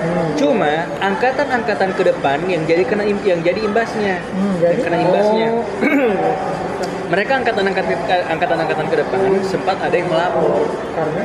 Hmm. 0.00 0.32
Cuma 0.32 0.72
angkatan-angkatan 0.98 1.90
ke 1.92 2.02
depan 2.02 2.38
yang 2.48 2.64
jadi 2.64 2.88
kena 2.88 3.04
yang 3.04 3.40
jadi 3.44 3.60
imbasnya. 3.60 4.16
Hmm, 4.24 4.56
Yang 4.56 4.60
jadi 4.62 4.80
kena 4.80 4.96
imbasnya. 4.98 5.48
Oh. 5.52 5.64
Mereka 7.12 7.32
angkatan-angkatan 7.34 7.96
angkatan-angkatan 8.30 8.86
ke 8.86 8.96
depan 8.96 9.18
sempat 9.42 9.76
ada 9.76 9.92
yang 9.92 10.06
melapor 10.06 10.64
karena 10.94 11.22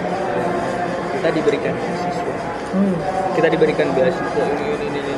kita 1.14 1.30
diberikan. 1.32 1.74
Hmm. 2.76 2.94
Kita 3.34 3.48
diberikan 3.48 3.88
beasiswa 3.92 4.44
ini 4.44 4.66
ini 4.76 4.86
ini. 4.86 5.00
ini. 5.00 5.14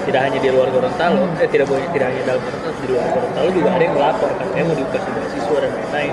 Tidak 0.00 0.16
hanya 0.16 0.38
di 0.38 0.48
luar 0.50 0.66
Gorontalo, 0.68 1.28
eh 1.38 1.46
tidak 1.46 1.70
boleh 1.70 1.86
tidak 1.92 2.10
hanya 2.10 2.22
dalam 2.26 2.40
Gorontalo, 2.42 2.74
di 2.76 2.86
luar 2.90 3.06
Gorontalo 3.08 3.48
juga 3.52 3.68
ada 3.70 3.82
yang 3.84 3.94
melapor 3.94 4.28
katanya 4.34 4.64
mau 4.66 4.74
dikasih 4.74 5.10
beasiswa 5.14 5.56
dan 5.60 5.70
lain-lain. 5.70 6.12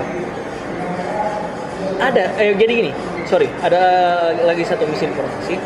Ada, 1.98 2.24
eh 2.38 2.54
jadi 2.54 2.72
gini, 2.78 2.92
sorry, 3.26 3.50
ada 3.58 3.82
lagi 4.46 4.62
satu 4.62 4.86
misinformasi. 4.86 5.58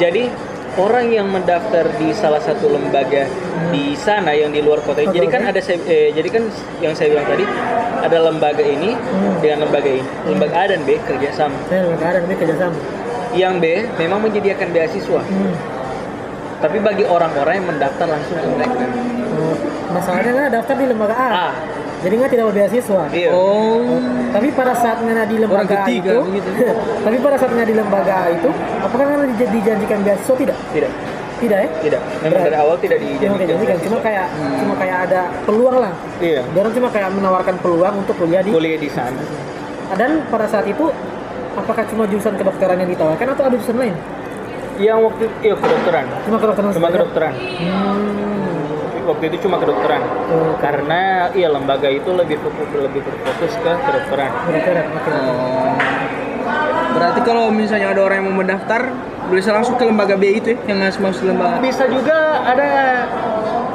Jadi 0.00 0.32
orang 0.78 1.12
yang 1.12 1.28
mendaftar 1.28 1.92
di 1.98 2.08
salah 2.14 2.40
satu 2.40 2.72
lembaga 2.72 3.28
di 3.68 3.92
sana 3.98 4.32
yang 4.32 4.48
di 4.48 4.64
luar 4.64 4.80
kota, 4.80 5.04
jadi 5.04 5.26
kan 5.28 5.44
ada 5.44 5.60
saya- 5.60 5.82
eh, 5.84 6.08
jadi 6.14 6.28
kan 6.30 6.48
yang 6.80 6.94
saya 6.96 7.12
bilang 7.12 7.26
tadi 7.28 7.44
ada 7.98 8.16
lembaga 8.22 8.62
ini 8.62 8.94
Hmm. 8.94 9.42
dengan 9.42 9.68
lembaga 9.68 9.90
ini, 9.90 10.06
lembaga 10.24 10.54
A 10.56 10.64
dan 10.70 10.80
B 10.86 10.96
kerjasama. 11.02 11.58
saya 11.68 11.84
lembaga 11.84 12.04
ada 12.06 12.18
tapi 12.24 12.34
kerjasama. 12.38 12.78
Yang 13.30 13.54
B 13.58 13.64
memang 13.98 14.18
menyediakan 14.20 14.68
beasiswa, 14.70 15.20
Hmm. 15.20 15.54
tapi 16.58 16.78
bagi 16.78 17.04
orang-orang 17.04 17.54
yang 17.54 17.66
mendaftar 17.68 18.06
langsung 18.06 18.34
ke 18.34 18.46
mereka. 18.48 18.84
Oh, 19.30 19.54
masalahnya 19.90 20.30
Nana 20.32 20.50
daftar 20.50 20.74
di 20.74 20.86
lembaga 20.86 21.14
A. 21.14 21.28
A. 21.28 21.50
Jadi 21.98 22.14
nggak 22.14 22.30
tidak 22.30 22.44
beasiswa. 22.52 23.02
Iya. 23.10 23.30
Oh. 23.30 23.98
Tapi 24.28 24.48
pada 24.50 24.70
saat 24.72 25.02
Nana 25.02 25.24
di 25.24 25.36
lembaga 25.36 25.60
Orang 25.60 25.70
ketiga, 25.82 26.10
itu, 26.10 26.20
begitu. 26.24 26.48
tapi 27.06 27.16
pada 27.18 27.36
saat 27.36 27.50
Nana 27.50 27.66
di 27.66 27.74
lembaga 27.74 28.18
itu, 28.28 28.48
apakah 28.80 29.04
Nana 29.04 29.24
dij- 29.28 29.50
dijanjikan 29.50 29.98
beasiswa 30.02 30.34
tidak? 30.36 30.56
Tidak, 30.70 30.90
Tidak 31.38 31.58
ya? 31.60 31.68
tidak. 31.80 32.02
Memang 32.20 32.40
dari 32.42 32.56
awal 32.56 32.76
tidak 32.78 32.98
dijanjikan. 32.98 33.38
dijanjikan, 33.40 33.76
cuma 33.80 33.98
kayak 34.00 34.26
cuma 34.58 34.74
kayak 34.74 34.98
ada 35.04 35.20
peluang 35.42 35.76
lah. 35.78 35.92
Iya. 36.18 36.42
Orang 36.48 36.72
cuma 36.72 36.88
kayak 36.88 37.08
menawarkan 37.12 37.56
peluang 37.58 37.94
untuk 37.98 38.14
kuliah 38.16 38.42
di. 38.42 38.50
Kuliah 38.50 38.78
di 38.78 38.88
sana. 38.88 39.22
Dan 39.90 40.26
pada 40.28 40.44
saat 40.44 40.66
itu, 40.66 40.90
apakah 41.58 41.84
cuma 41.90 42.04
jurusan 42.06 42.34
kedokteran 42.38 42.76
yang 42.80 42.90
ditawarkan 42.90 43.26
atau 43.34 43.42
ada 43.46 43.54
jurusan 43.58 43.76
lain? 43.78 43.94
Yang 44.78 44.98
waktu 45.10 45.24
iya 45.42 45.54
kedokteran. 45.58 46.06
Cuma 46.22 46.36
kedokteran 46.38 46.70
Cuma 46.70 46.88
kedokteran. 46.94 47.34
Hmm. 47.34 49.06
Waktu 49.08 49.24
itu 49.32 49.36
cuma 49.48 49.56
kedokteran. 49.56 50.02
Oh, 50.30 50.52
Karena 50.60 51.32
iya 51.32 51.48
lembaga 51.48 51.88
itu 51.88 52.12
lebih 52.12 52.36
fokus 52.44 52.68
lebih 52.76 53.00
berfokus 53.02 53.52
ke 53.58 53.72
kedokteran. 53.72 54.30
kedokteran. 54.46 54.86
Oke. 54.94 55.10
Oh. 55.10 55.74
Berarti 56.88 57.20
kalau 57.24 57.44
misalnya 57.52 57.92
ada 57.92 58.00
orang 58.04 58.16
yang 58.24 58.26
mau 58.32 58.36
mendaftar, 58.40 58.90
bisa 59.28 59.52
langsung 59.52 59.76
ke 59.76 59.84
lembaga 59.84 60.16
B 60.16 60.40
itu 60.40 60.56
ya, 60.56 60.58
yang 60.72 60.78
harus 60.84 60.98
masuk 61.00 61.28
lembaga. 61.28 61.60
Bisa 61.60 61.84
juga 61.88 62.16
ada 62.42 62.68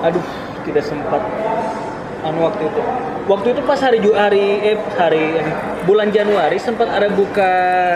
aduh, 0.03 0.23
tidak 0.65 0.83
sempat 0.85 1.21
anu 2.25 2.39
waktu 2.49 2.63
itu. 2.67 2.81
Waktu 3.23 3.55
itu 3.55 3.62
pas 3.63 3.79
hari 3.79 4.03
hari 4.03 4.45
eh 4.62 4.77
hari 4.99 5.39
ini, 5.39 5.51
bulan 5.83 6.12
Januari 6.12 6.59
sempat 6.59 6.91
ada 6.91 7.07
buka 7.07 7.51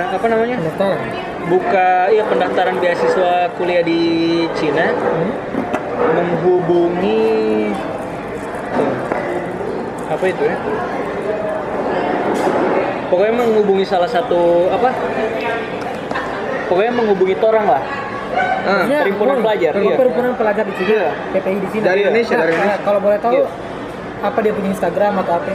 apa 0.10 0.26
namanya? 0.26 0.56
Pendaftaran. 0.58 1.00
buka 1.48 2.12
ya 2.12 2.28
pendaftaran 2.28 2.76
beasiswa 2.76 3.48
kuliah 3.56 3.80
di 3.80 4.00
Cina 4.52 4.92
Hmm? 4.92 5.32
menghubungi 5.98 7.72
tuh, 8.70 8.92
apa 10.08 10.24
itu 10.28 10.44
ya 10.44 10.58
pokoknya 13.08 13.34
menghubungi 13.34 13.88
salah 13.88 14.12
satu 14.12 14.68
apa 14.70 14.92
pokoknya 16.68 16.92
menghubungi 16.94 17.36
orang 17.42 17.66
lah 17.66 17.84
Ah, 18.68 18.84
Ya, 18.84 19.00
perhimpunan 19.08 19.40
pelajar, 19.40 19.72
Oh, 19.72 19.80
iya. 19.80 19.96
Perhimpunan 19.96 20.36
pelajar 20.36 20.68
di 20.68 20.76
sini. 20.76 20.92
Iya. 20.92 21.08
PPI 21.32 21.58
di 21.64 21.70
sini. 21.72 21.84
Dari 21.88 21.96
Iya. 21.96 22.12
Indonesia, 22.12 22.36
Nah, 22.36 22.42
dari 22.44 22.52
nah, 22.52 22.60
Indonesia. 22.60 22.84
Kalau 22.84 23.00
boleh 23.00 23.20
tahu, 23.24 23.32
Iya. 23.32 23.46
Apa 24.22 24.38
dia 24.42 24.54
punya 24.54 24.70
Instagram 24.74 25.14
atau 25.22 25.34
apa? 25.38 25.52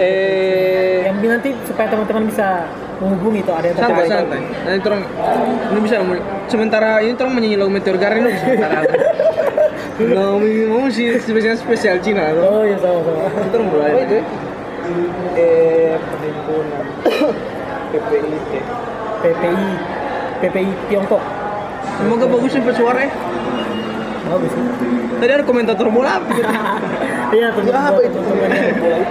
eh 0.00 1.04
Yang 1.04 1.16
nanti 1.28 1.50
supaya 1.68 1.86
teman-teman 1.92 2.24
bisa 2.28 2.64
menghubungi 3.02 3.40
itu 3.42 3.52
ada 3.52 3.66
yang 3.66 3.76
santai 3.76 4.06
santai. 4.08 4.40
Nanti 4.64 4.80
terang 4.80 5.02
ini 5.74 5.80
bisa 5.82 5.96
sementara 6.48 6.90
ini 7.02 7.14
terang 7.18 7.32
menyanyi 7.34 7.56
lagu 7.58 7.70
Meteor 7.74 7.98
Garden 7.98 8.30
dulu 8.30 8.36
sementara. 8.38 8.80
Mau 10.02 10.40
mau 10.40 10.88
sih 10.88 11.20
spesial 11.20 11.54
spesial 11.54 12.00
Cina. 12.00 12.32
Oh 12.32 12.64
iya 12.64 12.80
sama-sama. 12.80 13.28
Itu 13.28 13.54
orang 13.60 13.68
mulai. 13.68 13.90
apa 13.92 14.00
itu 14.08 14.18
eh 15.36 15.94
perhimpunan 16.00 16.84
PPIT 17.92 18.52
PPI 19.22 19.66
PPI 20.42 20.70
Tiongkok. 20.90 21.22
Semoga 22.00 22.24
bagus 22.24 22.50
sampai 22.56 22.74
suara 22.74 23.00
ya. 23.04 23.10
Tadi 25.22 25.30
ada 25.32 25.44
komentator 25.46 25.86
bola 25.92 26.18
apa 26.18 26.28
gitu. 26.34 26.48
Iya, 27.32 27.48
teman 27.56 27.72
apa 27.72 28.00
itu? 28.04 28.20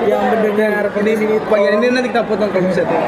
yang 0.05 0.21
mendengar 0.29 0.85
Ini 0.93 0.93
podcast 0.93 1.25
ini 1.25 1.35
bagian 1.41 1.73
ini 1.81 1.87
nanti 1.89 2.09
kita 2.13 2.21
potong 2.21 2.53
kalau 2.53 2.69
bisa 2.69 2.85
tuh. 2.85 2.99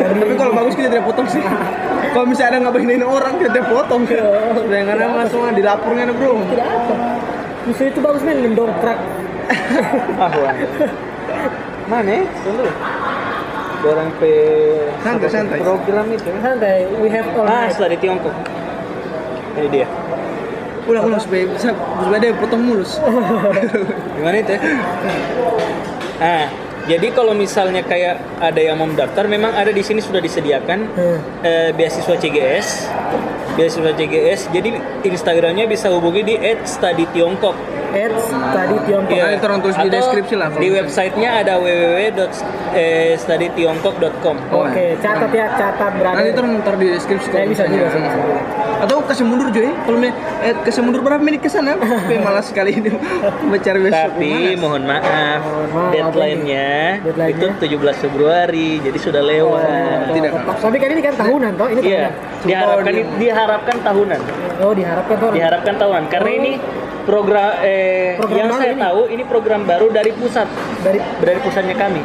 Tapi 0.00 0.34
kalau 0.40 0.52
bagus 0.56 0.72
kita 0.80 0.88
tidak 0.88 1.04
potong 1.04 1.28
sih. 1.28 1.44
Kalau 2.16 2.24
misalnya 2.24 2.56
ada 2.56 2.58
nggak 2.64 2.74
begini 2.80 3.04
orang 3.04 3.36
kita 3.36 3.50
tidak 3.52 3.68
potong. 3.68 4.02
Jangan 4.08 4.96
langsung 4.96 5.44
dilaporkan 5.52 6.08
bro. 6.16 6.40
tidak 6.48 6.68
apa. 6.72 6.94
Justru 7.68 7.84
itu 7.92 8.00
bagus 8.00 8.22
men 8.24 8.38
mendongkrak. 8.40 8.98
ah 10.24 10.32
wah 10.32 10.56
mana? 11.92 12.24
Tunggu. 12.24 12.64
orang 13.86 14.08
pe 14.16 14.32
Santai, 15.04 15.28
santai. 15.28 15.60
program 15.60 16.06
itu. 16.08 16.32
Santai, 16.40 16.88
we 16.96 17.12
have 17.12 17.28
all 17.36 17.44
ah 17.44 17.68
setelah 17.68 17.92
di 17.92 17.98
Tiongkok 18.00 18.32
ini 19.56 19.68
dia 19.72 19.86
Udah 20.86 21.02
udah 21.02 21.18
supaya 21.18 21.44
bisa 21.50 21.74
supaya 21.74 22.18
dia 22.22 22.32
potong 22.34 22.62
mulus. 22.62 23.02
Gimana 24.16 24.36
itu 24.38 24.54
ya? 24.54 24.60
Nah, 26.16 26.44
jadi 26.86 27.06
kalau 27.10 27.34
misalnya 27.34 27.82
kayak 27.82 28.22
ada 28.38 28.60
yang 28.62 28.78
mau 28.78 28.86
mendaftar, 28.86 29.26
memang 29.26 29.52
ada 29.52 29.74
di 29.74 29.82
sini 29.82 29.98
sudah 29.98 30.22
disediakan 30.22 30.78
Hmm. 30.94 31.18
eh, 31.42 31.70
beasiswa 31.74 32.14
CGS. 32.14 32.86
Beasiswa 33.58 33.92
CGS. 33.92 34.40
Jadi 34.54 34.78
Instagramnya 35.02 35.66
bisa 35.66 35.90
hubungi 35.90 36.22
di 36.22 36.34
@studytiongkok. 36.62 37.56
Ads 37.96 38.24
tadi 38.52 38.76
Tiongkok. 38.84 39.10
Iya. 39.10 39.24
Nanti 39.32 39.46
orang 39.46 39.60
tulis 39.60 39.76
di 39.76 39.88
deskripsi 39.88 40.34
lah, 40.36 40.48
Di 40.52 40.68
websitenya 40.68 41.30
ada 41.40 41.56
www.studytiongkok.com. 41.56 44.36
Oh, 44.52 44.64
Oke, 44.64 44.96
catat 45.00 45.30
ya, 45.32 45.46
catat 45.50 45.92
berada. 45.96 46.20
Nanti 46.20 46.40
ntar 46.60 46.76
di 46.76 46.86
deskripsi 46.92 47.28
kalau 47.30 47.48
bisa 47.48 47.64
juga. 47.66 47.88
Atau 48.76 49.00
kasih 49.08 49.24
mundur 49.24 49.48
Joy. 49.48 49.72
Kalau 49.72 49.98
eh, 50.04 50.12
kasih 50.62 50.82
mundur 50.84 51.00
berapa 51.00 51.16
menit 51.18 51.40
ke 51.40 51.48
sana? 51.48 51.74
Tapi 52.04 52.20
malas 52.20 52.52
sekali 52.52 52.76
ini 52.76 52.92
mencari 53.50 53.80
besok. 53.80 54.12
Tapi 54.12 54.52
mohon 54.60 54.84
maaf, 54.84 55.40
deadline-nya 55.90 57.00
itu 57.02 57.46
17 57.56 58.04
Februari, 58.04 58.78
jadi 58.84 58.98
sudah 59.00 59.22
lewat. 59.24 59.64
Oh, 60.06 60.12
Tidak. 60.12 60.30
tepat 60.32 60.56
Tapi 60.60 60.76
kan 60.76 60.88
ini 60.92 61.02
kan 61.02 61.14
tahunan 61.16 61.52
toh, 61.56 61.68
ini 61.72 61.80
Iya, 61.82 62.12
tahunan. 62.12 62.44
diharapkan 62.44 62.92
di- 62.92 63.08
diharapkan 63.18 63.76
tahunan. 63.80 64.20
Oh, 64.60 64.72
diharapkan 64.72 65.16
toh. 65.16 65.30
Diharapkan 65.32 65.74
tahunan 65.76 66.02
karena 66.12 66.28
Oh. 66.28 66.38
ini 66.38 66.52
program 67.06 67.50
eh 67.62 67.85
Program 68.16 68.36
yang 68.36 68.48
baru 68.48 68.58
saya 68.58 68.72
ini? 68.72 68.82
tahu 68.82 69.00
ini 69.08 69.22
program 69.24 69.60
baru 69.62 69.86
dari 69.88 70.10
pusat 70.12 70.48
dari 70.80 70.98
dari 71.18 71.38
pusatnya 71.40 71.74
kami. 71.74 72.02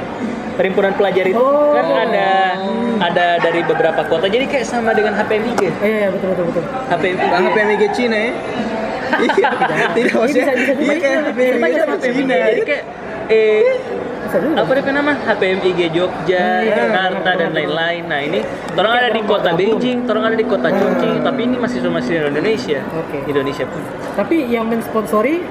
Perhimpunan 0.51 0.93
pelajar 0.93 1.25
itu 1.25 1.37
Oh. 1.37 1.73
kan 1.73 1.85
ada 1.87 2.27
ada 3.01 3.25
dari 3.39 3.61
beberapa 3.63 4.01
kota. 4.03 4.25
Jadi 4.25 4.45
kayak 4.45 4.65
sama 4.65 4.91
dengan 4.91 5.15
HPMIG. 5.15 5.61
Eh, 5.63 5.71
iya, 5.81 6.07
betul 6.09 6.27
betul 6.31 6.45
betul. 6.51 6.63
HPMIG. 6.87 7.19
Nah, 7.25 7.39
HPMG 7.41 7.83
Cina 7.91 8.17
ya. 8.19 8.31
Iya, 9.11 9.49
tidak 9.91 10.13
maksudnya. 10.15 10.45
bisa- 10.55 10.71
bisa 10.71 10.87
Iya 10.87 10.95
kayak 10.95 11.19
bisa- 11.91 12.13
Cina. 12.15 12.35
Jadi 12.47 12.61
kayak 12.63 12.83
eh 13.27 13.63
apa 14.31 14.71
dia 14.71 14.91
nama 14.93 15.11
HPMIG 15.13 15.91
Jogja, 15.91 16.63
Iya, 16.63 16.71
Jakarta 16.71 17.31
dan 17.35 17.51
lain-lain. 17.51 18.07
Nah 18.07 18.19
ini, 18.21 18.39
orang 18.73 18.93
ada 18.93 19.09
di 19.11 19.21
kota 19.21 19.51
Beijing, 19.51 20.07
orang 20.07 20.23
ada 20.25 20.37
di 20.39 20.47
kota 20.47 20.71
Chongqing, 20.71 21.19
tapi 21.19 21.39
ini 21.43 21.59
masih 21.59 21.83
masih 21.85 22.23
Indonesia, 22.23 22.79
Oke. 22.93 23.27
Indonesia 23.27 23.67
pun 23.67 23.81
Tapi 24.13 24.47
yang 24.47 24.71
mensponsori 24.71 25.43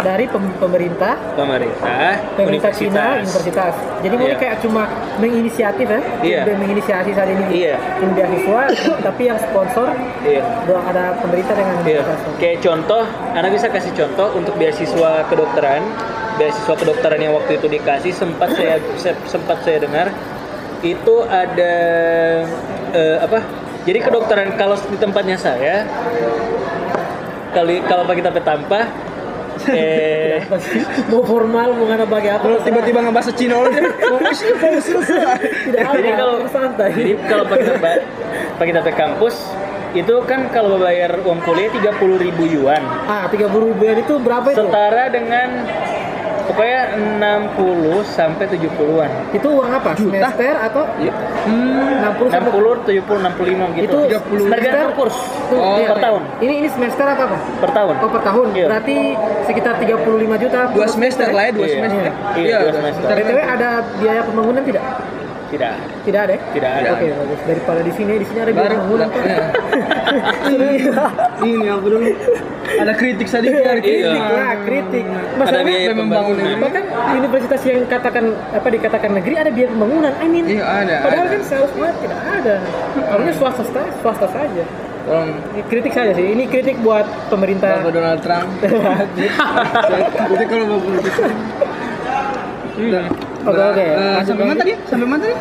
dari 0.00 0.24
pem- 0.24 0.56
pemerintah 0.56 1.14
pemerintah, 1.34 2.12
pemerintah 2.34 2.70
Cina 2.72 3.20
universitas. 3.20 3.74
Jadi 4.00 4.14
Iya. 4.16 4.36
kayak 4.36 4.56
cuma 4.60 4.88
menginisiatif 5.16 5.86
ya, 5.86 6.00
Iya. 6.20 6.40
Udah 6.42 6.56
menginisiasi 6.56 7.10
saat 7.12 7.28
ini 7.28 7.44
Iya. 7.52 7.76
ini 8.00 8.12
beasiswa, 8.14 8.60
tapi 9.06 9.22
yang 9.26 9.38
sponsor 9.38 9.92
Iya. 10.22 10.40
doang 10.64 10.86
ada 10.86 11.16
pemerintah 11.20 11.52
dengan 11.52 11.74
Iya. 11.80 12.00
universitas. 12.00 12.36
Kayak 12.36 12.58
contoh, 12.60 13.02
anak 13.34 13.50
bisa 13.52 13.66
kasih 13.68 13.92
contoh 13.94 14.28
untuk 14.34 14.54
beasiswa 14.56 15.10
kedokteran, 15.28 15.82
beasiswa 16.36 16.74
kedokteran 16.74 17.20
yang 17.20 17.34
waktu 17.34 17.52
itu 17.56 17.66
dikasih 17.68 18.12
sempat 18.12 18.52
saya 18.52 18.80
se- 19.02 19.20
sempat 19.26 19.60
saya 19.60 19.80
dengar 19.80 20.08
itu 20.80 21.14
ada 21.22 21.74
eh, 22.90 23.16
apa? 23.20 23.44
Jadi 23.80 23.98
kedokteran 23.98 24.56
kalau 24.56 24.76
di 24.78 24.96
tempatnya 24.96 25.36
saya 25.36 25.84
kalau 27.50 27.72
kalau 27.82 28.04
pakai 28.04 28.22
tapi 28.22 28.40
tanpa 28.40 28.86
eh 29.68 30.40
mau 31.12 31.22
formal 31.26 31.76
mau 31.76 31.84
nggak 31.84 32.08
bagi 32.08 32.30
apa 32.32 32.44
Kalau 32.44 32.58
tiba-tiba 32.64 32.98
ngebahas 33.04 33.28
Cina 33.36 33.56
fokus 33.60 34.38
fokus 34.56 34.86
ada 35.76 35.96
jadi 35.96 36.10
kalau 36.16 36.34
santai. 36.48 36.90
jadi 36.96 37.12
kalau 37.28 37.44
pakai 37.44 37.64
tempat 37.68 37.92
pakai 38.56 38.72
tapi 38.72 38.92
kampus 38.96 39.36
itu 39.90 40.14
kan 40.22 40.46
kalau 40.54 40.78
bayar 40.78 41.18
uang 41.26 41.42
kuliah 41.42 41.66
30.000 41.74 41.98
ribu 42.22 42.42
yuan 42.46 42.82
ah 43.10 43.26
30 43.26 43.50
ribu 43.50 43.82
itu 43.82 44.14
berapa 44.22 44.54
itu? 44.54 44.62
setara 44.62 45.10
dengan 45.10 45.66
pokoknya 46.50 46.80
60 47.22 48.02
sampai 48.02 48.44
70-an. 48.44 49.10
Itu 49.30 49.48
uang 49.54 49.70
apa? 49.70 49.94
Juta? 49.94 50.10
Semester 50.34 50.54
atau 50.60 50.82
Iya. 50.98 51.12
hmm, 51.46 52.10
60 52.10 52.26
sampai 52.28 52.50
60, 52.50 52.82
70, 52.82 53.16
65 53.22 53.68
gitu. 53.78 53.86
Itu 53.86 53.98
30 54.10 54.50
tergantung 54.50 54.94
kurs 54.98 55.16
Oh, 55.50 55.78
per 55.78 55.94
iya. 55.94 56.02
tahun. 56.02 56.22
Ini 56.40 56.54
ini 56.60 56.68
semester 56.68 57.04
atau 57.06 57.24
apa? 57.24 57.36
Per 57.62 57.70
tahun. 57.70 57.94
Oh 58.02 58.10
per 58.10 58.22
tahun. 58.26 58.46
Iya. 58.52 58.66
Berarti 58.66 58.96
sekitar 59.46 59.74
35 59.78 60.34
juta. 60.36 60.60
Dua 60.74 60.86
semester 60.90 61.28
lah 61.30 61.42
ya, 61.46 61.52
dua 61.54 61.66
Iya. 61.66 61.74
semester. 61.78 62.10
Iya, 62.36 62.56
dua 62.60 62.72
semester. 62.74 63.06
BTW 63.14 63.38
ada 63.40 63.68
biaya 63.96 64.20
pembangunan 64.26 64.62
tidak? 64.66 64.84
Tidak. 65.50 65.74
Tidak 66.06 66.20
ada. 66.20 66.32
ya? 66.32 66.40
Tidak 66.48 66.70
ada. 66.72 66.88
Oke, 66.94 67.06
bagus. 67.10 67.40
Daripada 67.42 67.80
di 67.80 67.90
sini, 67.90 68.12
di 68.16 68.24
sini 68.24 68.38
ada 68.38 68.52
Baru 68.52 68.70
pembangunan. 68.72 69.08
Pak. 69.10 69.22
iya. 70.54 71.04
Ini 71.40 71.66
apa 71.68 71.82
dulu? 71.84 72.06
Ada 72.70 72.92
kritik 72.94 73.26
sedikit 73.26 73.58
dari 73.60 73.80
Iya. 73.80 73.82
kritik. 73.82 74.22
Wah, 74.22 74.54
kritik. 74.62 75.04
Ada 75.04 75.34
Masalahnya 75.36 75.66
biaya 75.66 75.90
membangun 75.92 76.34
pembangunan. 76.36 76.62
bahkan 76.62 76.84
di 76.86 77.14
universitas 77.18 77.60
yang 77.64 77.80
katakan 77.84 78.24
apa 78.48 78.68
dikatakan 78.68 79.10
negeri 79.10 79.34
ada 79.36 79.50
biaya 79.50 79.68
pembangunan. 79.68 80.12
I 80.16 80.26
mean, 80.28 80.44
Iya, 80.46 80.64
ada, 80.64 80.96
Padahal 81.02 81.26
ada. 81.26 81.34
kan 81.34 81.42
seharusnya 81.42 81.88
tidak 81.98 82.20
ada. 82.22 82.54
Harusnya 83.10 83.34
swasta 83.34 83.62
swasta 84.00 84.26
saja. 84.30 84.64
Tolong 85.00 85.32
Ini 85.50 85.62
kritik 85.66 85.90
saja 85.90 86.12
sih. 86.12 86.26
Ini 86.30 86.44
kritik 86.46 86.76
buat 86.78 87.08
pemerintah. 87.26 87.82
Bapak 87.82 87.90
Donald 87.90 88.20
Trump. 88.22 88.50
Jadi 90.30 90.44
kalau 90.46 90.64
mau 90.68 90.78
politik. 93.40 93.48
Udah. 93.50 93.66
Oke, 93.66 93.80
oke. 93.80 93.86
Eh, 93.86 93.96
Lanjut 94.12 94.26
sampai 94.26 94.44
mana 94.44 94.58
tadi? 94.58 94.72
Sampai 94.84 95.06
mana 95.06 95.20
tadi? 95.20 95.36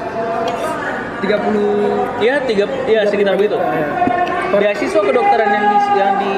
30 1.20 2.24
Ya, 2.24 2.36
tiga, 2.42 2.66
ya 2.86 3.02
sekitar 3.04 3.36
begitu. 3.36 3.58
Ya. 3.58 3.88
Beasiswa 4.52 5.02
kedokteran 5.04 5.50
yang 5.52 5.66
di, 5.68 5.78
yang 5.94 6.14
di 6.16 6.34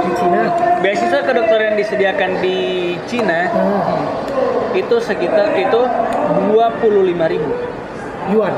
di 0.00 0.10
Cina. 0.16 0.42
beasiswa 0.80 1.20
kedokteran 1.22 1.64
yang 1.66 1.76
disediakan 1.76 2.30
di 2.40 2.56
Cina 3.04 3.50
Hmm. 3.50 4.00
itu 4.72 4.96
sekitar 4.96 5.52
itu 5.52 5.80
25.000 6.46 7.26
ribu 7.26 7.50
Yuan. 8.30 8.54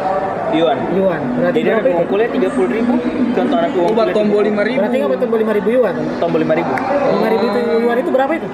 yuan. 0.53 0.77
Yuan. 0.93 1.21
Berarti 1.35 1.59
Jadi 1.59 1.71
anak 1.73 1.85
itu? 1.88 2.05
kuliah 2.07 2.29
30 2.29 2.69
ribu, 2.69 2.93
contoh 3.33 3.57
anak 3.57 3.73
uang 3.73 3.88
obat 3.88 4.05
kuliah 4.05 4.17
tombol 4.21 4.43
5000. 4.45 4.77
Berarti 4.77 4.97
nggak 5.01 5.12
betul 5.17 5.29
5 5.33 5.53
ribu 5.57 5.69
yuan. 5.73 5.95
tombol 6.21 6.38
5 6.45 6.53
ribu. 6.53 6.73
5 6.77 7.33
ribu 7.33 7.45
itu 7.49 7.61
yuan 7.81 7.97
itu 7.97 8.11
berapa 8.12 8.33
itu? 8.37 8.49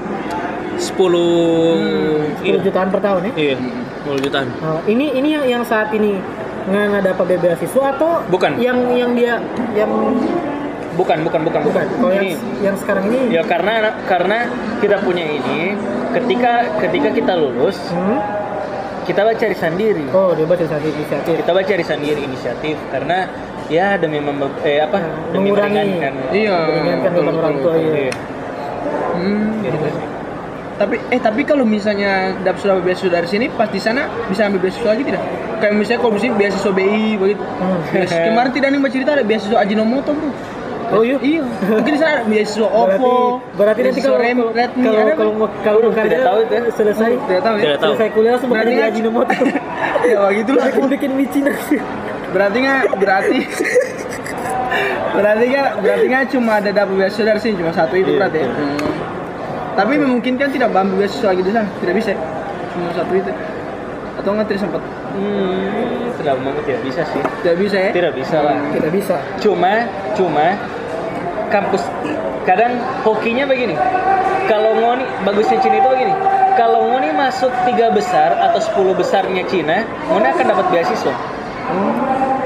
10 0.79 2.41
10 2.41 2.63
jutaan 2.63 2.89
per 2.89 3.01
tahun 3.01 3.21
ya? 3.25 3.33
Iya, 3.35 3.57
10 4.05 4.23
jutaan. 4.23 4.47
Oh, 4.61 4.81
ini 4.85 5.11
ini 5.13 5.29
yang 5.31 5.45
yang 5.51 5.63
saat 5.63 5.91
ini 5.91 6.23
nggak 6.65 6.85
nggak 6.89 7.05
dapat 7.07 7.25
beasiswa 7.39 7.85
atau 7.93 8.23
Bukan. 8.27 8.57
yang 8.59 8.79
yang 8.93 9.13
dia 9.13 9.41
yang 9.75 9.91
Bukan, 10.95 11.23
bukan, 11.23 11.41
bukan, 11.45 11.63
bukan 11.63 11.87
kalau 11.95 12.11
yang 12.11 12.27
Ini. 12.27 12.35
yang 12.61 12.75
sekarang 12.75 13.07
ini 13.07 13.31
Ya 13.31 13.43
karena 13.43 13.79
karena 14.03 14.51
kita 14.79 14.99
punya 14.99 15.23
ini 15.23 15.79
ketika 16.11 16.67
ketika 16.77 17.09
kita 17.13 17.33
lulus 17.35 17.79
hmm? 17.89 18.19
kita 19.05 19.23
baca 19.23 19.39
cari 19.39 19.55
sendiri. 19.55 20.11
oh 20.11 20.35
dia 20.35 20.43
baca 20.43 20.59
saat 20.61 20.83
inisiatif 20.83 21.39
Kita 21.39 21.55
baca 21.55 21.63
cari 21.65 21.85
sendiri 21.87 22.21
inisiatif 22.21 22.75
karena 22.91 23.31
ya 23.69 23.95
demi 23.95 24.19
mem- 24.19 24.59
eh 24.61 24.83
apa 24.83 24.99
Ya, 24.99 25.11
demi 25.31 25.49
mengurangi. 25.49 25.79
meringankan. 25.79 26.15
Iya. 26.35 26.57
meringankan 26.67 27.11
beban 27.15 27.35
orang 27.37 27.57
tua 27.61 27.73
ya 27.73 27.89
Iya, 27.89 28.11
Hmm. 29.15 29.47
gitu 29.63 29.79
sih. 29.81 29.95
Tapi 30.79 30.95
eh 31.09 31.19
tapi 31.19 31.43
kalau 31.43 31.65
misalnya 31.65 32.11
dapat 32.39 32.59
sudah 32.59 32.79
beasiswa 32.79 33.11
dari 33.13 33.27
sini, 33.27 33.47
pas 33.49 33.67
di 33.67 33.79
sana 33.79 34.01
bisa 34.25 34.47
ambil 34.47 34.63
beasiswa 34.63 34.89
lagi 34.89 35.03
tidak? 35.05 35.23
Kayak 35.59 35.75
misalnya 35.75 35.99
kalau 35.99 36.13
misalnya 36.13 36.35
beasiswa 36.37 36.71
BI 36.71 37.05
begitu. 37.17 37.43
Hmm. 37.43 37.79
Beasiswa- 37.89 38.25
Kemarin 38.25 38.51
tidak 38.53 38.69
nih 38.69 38.79
mbak 38.79 38.93
cerita 38.93 39.11
ada 39.13 39.25
beasiswa 39.25 39.57
Ajinomoto 39.59 40.13
bro. 40.13 40.31
oh 40.89 41.03
iya 41.03 41.19
Iya. 41.21 41.43
Mungkin 41.45 41.91
di 41.91 41.99
sana 41.99 42.13
ada 42.15 42.25
beasiswa 42.25 42.65
berarti 42.65 42.97
Oppo. 42.97 43.13
berarti 43.53 43.81
nanti 43.83 44.01
kalau 44.01 44.19
Rem- 44.19 44.39
kalau 44.39 44.53
Redmi 44.55 44.85
kalau 44.87 44.99
ada, 44.99 45.13
kalau 45.13 45.33
mau 45.35 45.49
kalau 45.61 45.79
mau 45.79 45.91
Tidak 45.91 46.01
kerja 46.01 46.19
tahu 46.25 46.39
itu 46.41 46.55
ya. 46.55 46.63
selesai 46.79 47.11
tidak 47.21 47.43
tahu 47.43 47.55
ya. 47.55 47.61
Tidak 47.61 47.77
tahu. 47.77 47.91
selesai 47.91 48.09
kuliah 48.09 48.31
langsung 48.33 48.49
Berarti 48.49 48.71
bekerja 48.71 48.81
di 48.81 48.93
Ajinomoto 48.95 49.33
ya 50.09 50.17
begitu 50.25 50.51
lah. 50.55 50.65
bikin 50.65 50.87
bikin 50.89 51.11
micin 51.13 51.45
Berarti 52.29 52.57
nggak 52.59 52.83
berarti 52.95 53.39
berarti 55.11 55.45
nggak 55.49 55.69
berarti 55.79 56.05
nggak 56.07 56.25
cuma 56.31 56.53
ada 56.57 56.71
dapat 56.71 56.95
beasiswa 56.95 57.25
dari 57.27 57.41
sini 57.43 57.55
cuma 57.57 57.73
satu 57.73 57.95
itu 57.95 58.09
Iya, 58.09 58.17
berarti 58.17 58.39
ya. 58.39 58.49
Hmm. 58.49 58.77
Tapi 59.79 59.95
memungkinkan 59.95 60.51
tidak 60.51 60.75
ambil 60.75 61.07
beasiswa 61.07 61.31
lagi 61.31 61.43
di 61.47 61.55
sana, 61.55 61.71
tidak 61.79 61.95
bisa. 61.95 62.11
ya? 62.11 62.19
Cuma 62.75 62.91
satu 62.99 63.13
itu. 63.15 63.31
Atau 64.19 64.31
nggak 64.35 64.47
tidak 64.51 64.61
sempat? 64.67 64.83
Hmm, 65.15 66.11
tidak 66.19 66.35
mau 66.43 66.51
tidak 66.67 66.83
bisa 66.83 67.03
sih. 67.15 67.23
Tidak 67.23 67.57
bisa 67.63 67.77
ya? 67.79 67.91
Tidak 67.95 68.13
bisa 68.19 68.37
lah. 68.43 68.59
tidak 68.75 68.91
bisa 68.91 69.15
Cuma 69.39 69.87
cuma 70.19 70.59
kampus 71.55 71.87
kadang 72.43 72.83
hokinya 73.07 73.47
begini. 73.47 73.79
Kalau 74.51 74.75
ngoni 74.75 75.07
bagusnya 75.23 75.63
Cina 75.63 75.79
itu 75.79 75.87
begini. 75.95 76.15
Kalau 76.59 76.91
ngoni 76.91 77.15
masuk 77.15 77.55
tiga 77.63 77.95
besar 77.95 78.35
atau 78.35 78.59
10 78.59 78.99
besarnya 78.99 79.47
Cina, 79.47 79.87
ngoni 80.11 80.27
akan 80.27 80.47
dapat 80.59 80.67
beasiswa. 80.75 81.15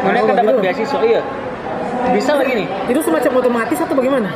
Ngoni 0.04 0.18
Oh, 0.20 0.24
akan 0.28 0.36
dapat 0.36 0.52
gitu. 0.52 0.64
beasiswa, 0.68 1.00
iya. 1.00 1.20
Bisa 2.12 2.36
lagi 2.36 2.52
nih. 2.60 2.68
itu 2.92 3.00
semacam 3.00 3.40
otomatis 3.40 3.78
atau 3.80 3.96
bagaimana 3.96 4.28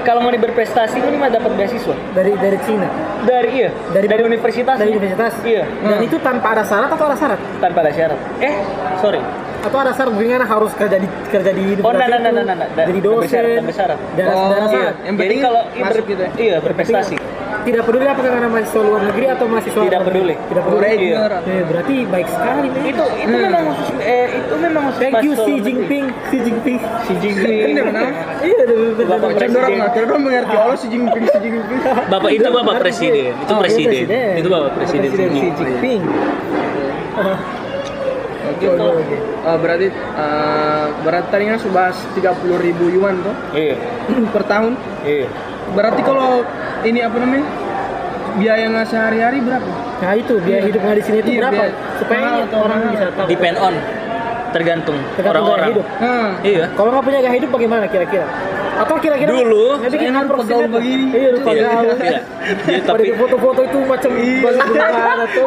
Kalau 0.00 0.20
ngoni 0.20 0.38
berprestasi, 0.38 0.96
ngoni 0.98 1.16
mah 1.16 1.28
dapat 1.28 1.52
beasiswa. 1.52 1.94
dari 2.10 2.32
dari 2.34 2.58
Cina 2.60 2.88
Dari 3.20 3.48
iya, 3.54 3.68
Dari- 3.92 4.08
dari, 4.08 4.22
universitas. 4.22 4.74
dari 4.74 4.90
universitas 4.90 5.32
Iya, 5.42 5.62
dan 5.82 5.98
itu 6.00 6.16
tanpa 6.18 6.52
ada 6.52 6.64
syarat 6.64 6.88
atau 6.88 7.04
ada 7.04 7.14
syarat 7.14 7.40
tanpa 7.58 7.78
ada 7.80 7.92
syarat. 7.92 8.18
Eh, 8.40 8.54
sorry. 8.96 9.20
atau 9.60 9.76
ada 9.76 9.92
syarat 9.92 10.12
bagaimana 10.14 10.46
harus 10.46 10.72
kerja 10.72 10.96
di 10.96 11.04
kerja 11.28 11.52
di 11.52 11.62
Oh, 11.78 11.92
nah, 11.92 12.00
universitas 12.00 12.16
nah, 12.16 12.32
nah, 12.32 12.42
nah, 12.42 12.56
nah, 12.56 12.68
nah. 12.70 12.84
Jadi 12.86 12.98
tanpa 12.98 13.12
dosen 13.12 13.28
syarat, 13.28 13.50
tanpa 13.54 13.72
syarat. 13.72 13.98
dan 14.10 14.26
Oh, 14.26 14.32
iya. 14.32 14.48
Yang 14.48 14.96
Jadi 15.04 15.16
penting 15.20 15.40
kalau 15.42 15.62
masuk 15.70 15.84
ber- 16.00 16.08
gitu 16.08 16.22
ya. 16.22 16.30
Iya, 16.38 16.56
berprestasi. 16.58 17.16
Tidak 17.60 17.82
peduli 17.82 18.04
apakah 18.04 18.30
karena 18.30 18.48
mahasiswa 18.48 18.80
luar 18.80 19.02
negeri 19.04 19.26
atau 19.28 19.46
mahasiswa 19.46 19.74
Tidak 19.76 19.90
dalam 19.90 20.02
negeri. 20.02 20.14
peduli. 20.14 20.34
tidak 20.40 20.62
peduli 20.62 20.80
Foreigner. 20.80 21.30
Eh, 21.42 21.62
berarti 21.62 21.94
baik 22.06 22.28
sekali 22.28 22.66
men. 22.66 22.82
Itu 22.82 23.04
itu 23.14 23.30
Hmm. 23.30 23.42
memang 23.42 23.64
khusus 23.70 23.88
eh 24.00 24.26
itu 24.32 24.54
memang 24.56 24.82
khusus 24.86 25.00
thank 25.00 25.14
you 25.20 25.32
Xi. 25.34 25.52
Jinping 25.60 26.04
Xi 26.26 26.36
Jinping 26.40 26.78
Xi 26.78 27.14
Jinping. 27.16 27.58
Iya 27.60 27.82
udah 27.82 27.96
udah- 28.40 28.90
udah- 28.90 29.06
Bapak 29.06 29.18
udah- 29.20 29.28
Macam 29.30 29.50
orang 29.52 29.72
Presiden. 29.72 30.04
orang 30.04 30.22
mengerti 30.22 30.54
Allah 30.56 30.76
si 30.76 30.86
Jinping, 30.88 31.24
si 31.24 31.38
Jinping. 31.38 31.80
Bapak 32.06 32.30
itu 32.30 32.48
bapak 32.50 32.74
presiden, 32.78 33.32
itu 33.34 33.50
Oh, 33.50 33.58
presiden. 33.58 34.02
Itu 34.34 34.48
bapak 34.48 34.70
presiden. 34.74 35.08
Xi 35.10 35.24
Xi 35.30 35.48
Jinping 35.54 36.02
Oke, 38.50 38.66
oke. 38.66 39.16
Eh, 39.40 39.56
berarti 39.56 39.86
eh, 39.92 40.84
berarti 41.00 41.28
tadi 41.30 41.44
kan 41.46 41.56
sudah 41.56 41.86
30 42.12 42.58
ribu 42.58 42.90
yuan 42.90 43.20
tuh 43.20 43.34
Iya, 43.52 43.76
per 44.28 44.42
tahun. 44.42 44.74
iya. 45.02 45.28
Berarti 45.70 46.00
kalau 46.02 46.42
ini 46.82 47.00
apa 47.00 47.16
namanya? 47.16 47.46
biayanya 48.32 48.82
sehari-hari 48.84 49.42
berapa? 49.42 49.66
Nah 49.98 50.12
itu 50.14 50.34
biaya 50.38 50.62
hidup 50.62 50.80
nggak 50.80 50.96
di 50.96 51.02
sini 51.02 51.18
itu 51.18 51.30
Iya, 51.30 51.38
berapa? 51.40 51.54
biaya- 51.58 51.76
Supaya 51.98 52.20
mahal 52.20 52.32
ini 52.32 52.42
atau 52.42 52.58
orang 52.60 52.78
mahal? 52.78 52.92
bisa 52.92 53.06
tahu. 53.10 53.26
Depend 53.28 53.56
on 53.58 53.74
tergantung 54.50 54.98
orang-orang. 55.20 55.66
hidup. 55.68 55.86
Nah, 56.00 56.28
Iya. 56.40 56.64
Kalau 56.72 56.88
nggak 56.90 57.04
punya 57.04 57.18
gaya 57.20 57.34
hidup 57.34 57.50
bagaimana 57.50 57.84
kira-kira? 57.86 58.26
Atau 58.80 58.96
kira-kira 58.96 59.28
Dulu, 59.28 59.76
approximate 59.76 60.24
pegaul 60.40 60.64
lah. 60.64 60.70
begini. 60.72 61.06
Iya, 61.12 61.28
lu 61.30 61.38
Iya, 61.44 61.52
iya. 62.00 62.18
Jadi, 62.64 62.80
Pada 62.80 62.96
tapi 62.96 63.12
foto-foto 63.12 63.60
itu 63.60 63.78
macam 63.84 64.10
Iya. 64.16 64.50
tuh, 65.36 65.46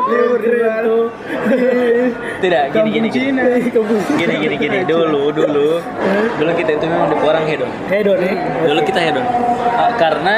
tidak 2.39 2.63
gini 2.71 2.89
gini 2.93 3.07
gini. 3.09 3.41
Kampung 3.73 4.01
Gini 4.13 4.35
gini 4.37 4.55
gini 4.55 4.77
dulu 4.85 5.33
dulu 5.33 5.81
dulu 6.37 6.51
kita 6.53 6.71
itu 6.77 6.85
memang 6.85 7.09
di 7.09 7.17
orang 7.17 7.43
hedon. 7.49 7.71
Hedon 7.89 8.17
ya. 8.21 8.33
Dulu 8.69 8.81
kita 8.85 8.99
hedon. 9.01 9.25
Ah, 9.73 9.91
karena 9.97 10.37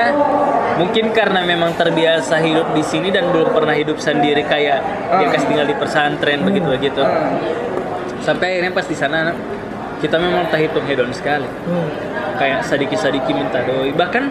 mungkin 0.76 1.12
karena 1.12 1.44
memang 1.44 1.76
terbiasa 1.76 2.40
hidup 2.40 2.72
di 2.72 2.84
sini 2.84 3.12
dan 3.12 3.28
belum 3.30 3.52
pernah 3.52 3.76
hidup 3.76 4.00
sendiri 4.00 4.44
kayak 4.44 4.80
dia 5.12 5.26
Ah. 5.26 5.32
kasih 5.32 5.48
tinggal 5.48 5.68
di 5.68 5.76
pesantren 5.76 6.40
begitu 6.44 6.68
begitu. 6.70 7.02
Ah. 7.04 7.36
Sampai 8.22 8.58
akhirnya 8.58 8.72
pas 8.72 8.88
di 8.88 8.96
sana 8.96 9.36
kita 10.00 10.16
memang 10.16 10.48
tak 10.48 10.64
hitung 10.64 10.86
hedon 10.86 11.12
sekali. 11.12 11.48
Hmm. 11.68 12.15
Kayak 12.36 12.68
sadiki-sadiki 12.68 13.32
minta 13.32 13.64
doi. 13.64 13.96
Bahkan 13.96 14.24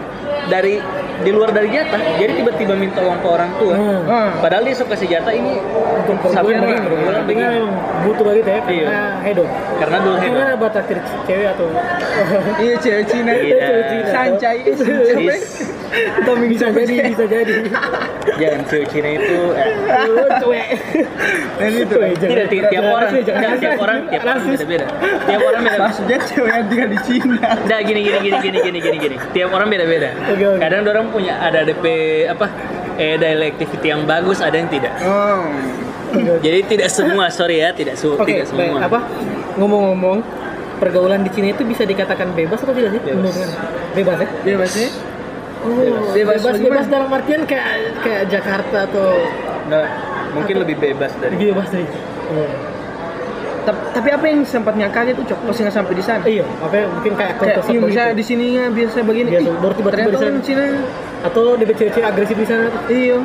dari 0.49 0.77
di 1.21 1.31
luar 1.31 1.49
dari 1.49 1.69
jatah, 1.69 2.01
jadi 2.17 2.31
tiba-tiba 2.35 2.73
minta 2.73 2.99
uang 2.99 3.19
ke 3.19 3.27
orang 3.27 3.51
tua. 3.55 3.73
Hmm. 3.73 4.01
Ah. 4.05 4.29
Padahal 4.39 4.63
dia 4.63 4.75
suka 4.75 4.93
kasih 4.93 5.07
jatah 5.09 5.31
ini 5.31 5.57
Untuk 6.05 6.29
sampai 6.29 6.55
begini, 6.55 7.41
memang 7.41 7.73
butuh 8.03 8.25
ya, 8.29 8.43
karena 8.43 8.69
Iya. 8.69 9.01
hedon. 9.23 9.47
Karena 9.79 9.97
dulu 9.99 10.15
hedon. 10.17 10.43
Buat 10.55 10.71
traktir 10.71 10.97
cewek 11.25 11.47
atau 11.51 11.67
Iya 12.57 12.75
cewek 12.77 13.03
Cina. 13.05 13.31
Iya. 13.33 13.57
Cewek 13.59 13.83
Cina. 13.85 14.07
Sancai. 14.07 14.57
eh, 14.61 14.75
sancai. 14.75 15.37
Tommy 16.21 16.45
bisa 16.51 16.67
jadi, 16.69 16.95
bisa 17.07 17.25
jadi. 17.25 17.53
Jangan 18.35 18.61
cewek 18.67 18.87
Cina 18.89 19.09
itu 19.11 19.37
eh, 19.55 19.67
cuek. 20.37 20.67
Dan 21.55 21.71
itu. 21.73 21.95
Cuek, 21.95 22.11
jangan- 22.15 22.29
tidak 22.29 22.45
ti- 22.47 22.65
tiap 22.67 22.85
orang 22.85 23.09
tiap, 23.15 23.77
orang 23.77 23.97
tiap 24.05 24.21
orang 24.21 24.37
beda-beda. 24.45 24.85
Tiap 25.25 25.41
orang 25.41 25.61
beda. 25.63 25.77
Maksudnya 25.81 26.17
cewek 26.21 26.49
yang 26.51 26.67
tinggal 26.67 26.89
di 26.91 26.99
Cina. 27.01 27.47
Nah, 27.65 27.79
gini 27.81 27.99
gini 28.03 28.17
gini 28.21 28.37
gini 28.59 28.79
gini 28.79 28.97
gini. 28.99 29.15
Tiap 29.33 29.49
orang 29.49 29.67
beda-beda. 29.67 30.09
Kadang 30.59 30.81
orang 30.85 31.04
punya 31.11 31.37
ada 31.39 31.61
DP 31.61 31.85
apa? 32.29 32.47
Eh 32.95 33.19
dialektivity 33.19 33.87
yang 33.91 34.07
bagus, 34.07 34.39
ada 34.39 34.55
yang 34.55 34.69
tidak. 34.71 34.93
Oh. 35.03 35.45
Jadi 36.15 36.59
tidak 36.63 36.87
semua, 36.87 37.27
sorry 37.27 37.59
ya, 37.59 37.75
tidak 37.75 37.99
su 37.99 38.15
Oke, 38.15 38.23
tidak 38.23 38.47
baik. 38.55 38.71
semua. 38.71 38.87
apa 38.87 38.99
ngomong-ngomong 39.59 40.23
pergaulan 40.79 41.23
di 41.23 41.31
Cina 41.31 41.51
itu 41.51 41.63
bisa 41.67 41.83
dikatakan 41.83 42.31
bebas 42.31 42.63
atau 42.63 42.71
tidak 42.71 42.95
sih? 42.95 43.01
Bebas. 43.03 43.35
Bebas 43.95 44.17
ya? 44.23 44.29
Bebas 44.43 44.69
sih. 44.71 44.89
Oh, 45.65 45.71
Bebas. 45.71 46.13
bebas, 46.13 46.39
Bebas 46.39 46.57
bebas, 46.61 46.85
dalam 46.87 47.09
artian 47.09 47.41
kayak 47.43 47.99
kayak 48.05 48.23
Jakarta 48.29 48.85
atau 48.85 49.07
Nah, 49.65 49.81
mungkin 50.37 50.61
lebih 50.61 50.77
bebas 50.77 51.09
dari 51.17 51.33
lebih 51.35 51.57
bebas 51.57 51.67
dari. 51.73 51.89
Oh. 52.29 52.74
Tap- 53.65 53.91
Tapi 53.91 54.09
apa 54.11 54.25
yang 54.25 54.39
sempatnya 54.41 54.87
kaget 54.87 55.15
tuh 55.17 55.25
cok 55.25 55.39
pas 55.43 55.57
nggak 55.57 55.73
sampai 55.73 55.93
di 55.93 56.03
sana? 56.03 56.23
Iya, 56.23 56.45
apa 56.59 56.75
mungkin 56.87 57.11
kayak 57.13 57.33
Kayak 57.35 57.65
iya, 57.65 57.79
misalnya 57.79 58.05
gitu. 58.07 58.15
di 58.15 58.23
sininya 58.23 58.63
biasa 58.69 58.97
begini. 59.01 59.29
Biasa, 59.31 59.49
baru 59.55 59.73
tiba-tiba 59.73 59.89
ternyata 59.91 60.05
di 60.05 60.15
sana. 60.15 60.27
orang 60.27 60.39
Cina. 60.39 60.65
Atau 61.21 61.43
dia 61.57 61.65
cewek-cewek 61.67 62.05
agresif 62.05 62.35
di 62.35 62.45
sana. 62.45 62.65
Iya. 62.85 63.17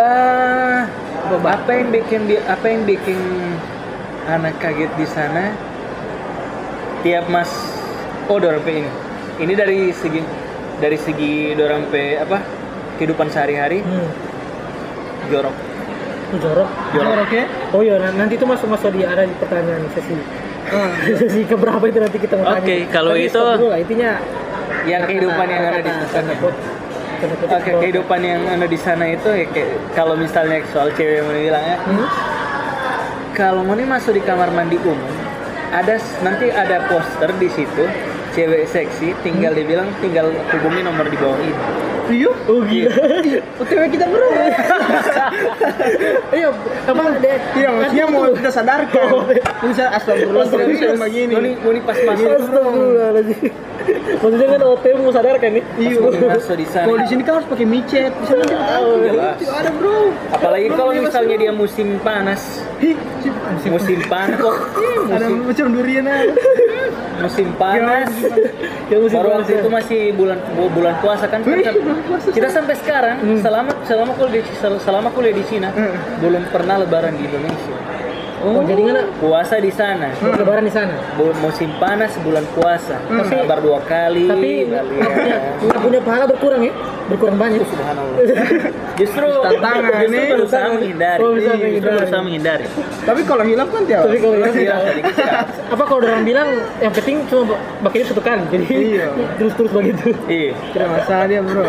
Eh, 0.00 0.78
apa 1.30 1.70
yang 1.70 1.88
bikin 1.90 2.20
dia 2.24 2.40
apa 2.44 2.66
yang 2.66 2.82
bikin 2.82 3.18
anak 4.26 4.56
kaget 4.56 4.90
di 4.94 5.04
sana? 5.04 5.52
Tiap 7.00 7.28
mas, 7.28 7.48
oh 8.26 8.36
dorang 8.36 8.60
pe 8.60 8.72
ini, 8.74 8.90
ini 9.38 9.52
dari 9.52 9.88
segi 9.90 10.20
dari 10.76 10.96
segi 10.96 11.52
dorang 11.52 11.88
pe 11.88 12.16
apa 12.16 12.40
kehidupan 12.96 13.28
sehari-hari 13.28 13.80
Hmm. 13.80 14.08
jorok. 15.28 15.56
Itu 16.30 16.36
jorok. 16.38 16.68
Jorok 16.92 17.28
ya? 17.28 17.44
Oh 17.70 17.80
iya, 17.80 17.98
nan- 17.98 18.14
nanti 18.16 18.34
itu 18.34 18.46
masuk 18.46 18.70
masuk 18.70 18.90
di 18.90 19.02
ada 19.02 19.22
di 19.22 19.34
pertanyaan 19.34 19.82
sesi 19.90 20.14
Ah. 20.70 20.86
sesi 21.18 21.42
keberapa 21.42 21.82
itu 21.82 21.98
nanti 21.98 22.16
kita 22.16 22.38
mau. 22.38 22.54
Oke, 22.54 22.86
kalau 22.88 23.12
Tapi 23.12 23.26
itu- 23.26 23.42
dulu 23.58 23.66
lah, 23.68 23.78
intinya 23.78 24.10
Yang 24.80 25.02
kehidupan 25.08 25.46
yang 25.46 25.62
ada 25.66 25.80
di 25.82 25.92
sana. 26.06 26.32
Oke, 26.32 27.26
itu. 27.66 27.76
kehidupan 27.76 28.20
yang 28.22 28.40
ada 28.48 28.64
di 28.64 28.78
sana 28.78 29.04
itu 29.06 29.28
ya 29.28 29.44
kayak 29.44 29.68
kalau 29.92 30.14
misalnya 30.14 30.62
soal 30.70 30.88
cewek 30.90 31.20
yang 31.20 31.28
bilang 31.28 31.64
ya, 31.66 31.76
Hmm? 31.76 32.06
kalau 33.32 33.60
mau 33.60 33.74
nih 33.74 33.84
masuk 33.84 34.12
di 34.12 34.22
kamar 34.22 34.48
mandi 34.48 34.78
umum, 34.78 34.96
ada 35.68 35.94
nanti 36.20 36.48
ada 36.48 36.86
poster 36.86 37.28
di 37.34 37.48
situ 37.48 37.84
cewek 38.30 38.64
seksi 38.64 39.12
tinggal 39.20 39.52
dibilang 39.52 39.90
tinggal 39.98 40.28
hubungi 40.50 40.80
nomor 40.80 41.04
di 41.04 41.16
bawah 41.16 41.38
ini. 41.38 41.54
Iya. 42.10 42.30
Oh 42.44 42.60
gila. 42.62 42.90
OTW 43.60 43.82
kita 43.88 44.04
bro. 44.04 44.26
Iya, 46.30 46.48
apa 46.84 47.02
dia? 47.18 47.36
Iya, 47.54 47.68
maksudnya 47.72 48.06
mau 48.06 48.22
kita 48.30 48.50
sadarkan. 48.50 49.06
Bisa 49.62 49.84
astagfirullah 49.90 50.44
Astagfirullah. 50.44 50.80
terus 50.90 51.00
begini. 51.00 51.32
Mau 51.32 51.40
nih, 51.40 51.54
mau 51.56 51.70
nih 51.70 51.82
pas 51.82 51.96
masuk, 51.98 52.28
Astagfirullahaladzim. 52.28 53.38
Maksudnya 54.20 54.46
kan 54.48 54.60
OTW 54.66 54.96
mau 54.98 55.12
sadarkan 55.12 55.50
nih. 55.52 55.64
Iya. 55.76 55.98
masuk 56.28 56.54
di 56.54 56.66
sana. 56.66 56.84
Kalau 56.84 56.98
di 56.98 57.06
sini 57.06 57.22
kan 57.22 57.32
harus 57.36 57.48
pakai 57.48 57.66
micet. 57.66 58.12
Di 58.12 58.26
sana. 58.26 58.44
Jelas. 59.00 59.36
Tidak 59.36 59.56
ada 59.56 59.70
bro. 59.72 59.96
Apalagi 60.30 60.66
kalau 60.70 60.92
misalnya 60.92 61.36
dia 61.36 61.52
musim 61.52 61.98
panas, 62.00 62.42
Hi, 62.80 62.96
musim 63.66 63.98
panas 64.04 64.36
kok, 64.36 64.56
ada 65.10 65.26
musim, 65.26 65.44
macam 65.44 65.66
durian 65.70 66.04
aja. 66.04 66.32
musim 67.20 67.48
panas. 67.54 68.08
Ya 68.88 68.96
musim 68.98 69.16
Baru 69.16 69.28
panas 69.30 69.44
waktu 69.44 69.52
ya. 69.52 69.60
itu 69.60 69.70
masih 69.70 70.00
bulan 70.12 70.38
bu- 70.50 70.72
bulan 70.72 70.94
puasa 70.98 71.24
kan 71.24 71.44
Wih, 71.44 71.62
kita, 72.32 72.48
sampai 72.50 72.74
sekarang 72.78 73.16
selama 73.40 73.72
selama 73.84 74.12
kuliah 74.16 74.42
di 74.42 74.52
selama 74.58 75.08
kuliah 75.12 75.34
di 75.34 75.44
Cina 75.46 75.68
Hmm. 75.70 76.18
belum 76.20 76.42
pernah 76.50 76.82
lebaran 76.82 77.14
di 77.14 77.24
Indonesia. 77.24 77.76
Oh, 78.40 78.62
jadi 78.62 78.82
kan 78.82 78.96
Puasa 79.16 79.56
di 79.56 79.68
sana. 79.68 80.08
lebaran 80.16 80.62
di 80.62 80.70
sana. 80.70 80.96
Bu- 81.12 81.36
musim 81.38 81.68
panas 81.76 82.16
bulan 82.18 82.40
puasa. 82.50 82.96
Tapi- 82.98 83.36
Kabar 83.38 83.60
dua 83.60 83.78
kali. 83.82 84.24
Tapi 84.26 84.50
nggak 84.66 84.84
punya 84.86 85.08
ya. 85.26 85.38
nggak 85.60 85.78
punya 85.78 86.00
pahala 86.00 86.24
berkurang 86.24 86.62
ya? 86.62 86.72
Berkurang 87.06 87.36
banyak. 87.36 87.60
Subhanallah. 87.62 88.16
Justru 89.00 89.28
Tantangan 89.40 89.80
justru 89.82 90.08
nih. 90.10 90.28
berusaha 90.30 90.66
menghindari. 90.70 91.20
Oh, 91.20 91.32
bisa 91.32 91.50
Justru 91.50 91.60
menghindari. 91.62 91.96
berusaha 91.96 92.20
menghindari. 92.22 92.64
Tapi 93.02 93.20
kalau 93.22 93.44
hilaf 93.44 93.68
kan 93.68 93.82
tiap. 93.84 94.00
Tapi 94.02 94.18
kalau 94.18 94.36
yang 94.36 94.52
Iya, 94.52 94.74
sedikit 94.86 95.14
sekali. 95.14 95.40
apa 95.70 95.82
kalau 95.82 96.00
orang 96.02 96.22
bilang 96.22 96.48
yang 96.78 96.92
penting 96.92 97.16
cuma 97.26 97.42
pakai 97.82 98.04
satu 98.04 98.20
kali 98.20 98.42
jadi 98.48 98.64
Iya. 98.66 99.06
terus 99.38 99.52
terus 99.54 99.70
begitu 99.70 100.12
Iya. 100.26 100.52
Tidak 100.70 100.88
masalah 100.90 101.24
dia 101.26 101.40
bro. 101.40 101.64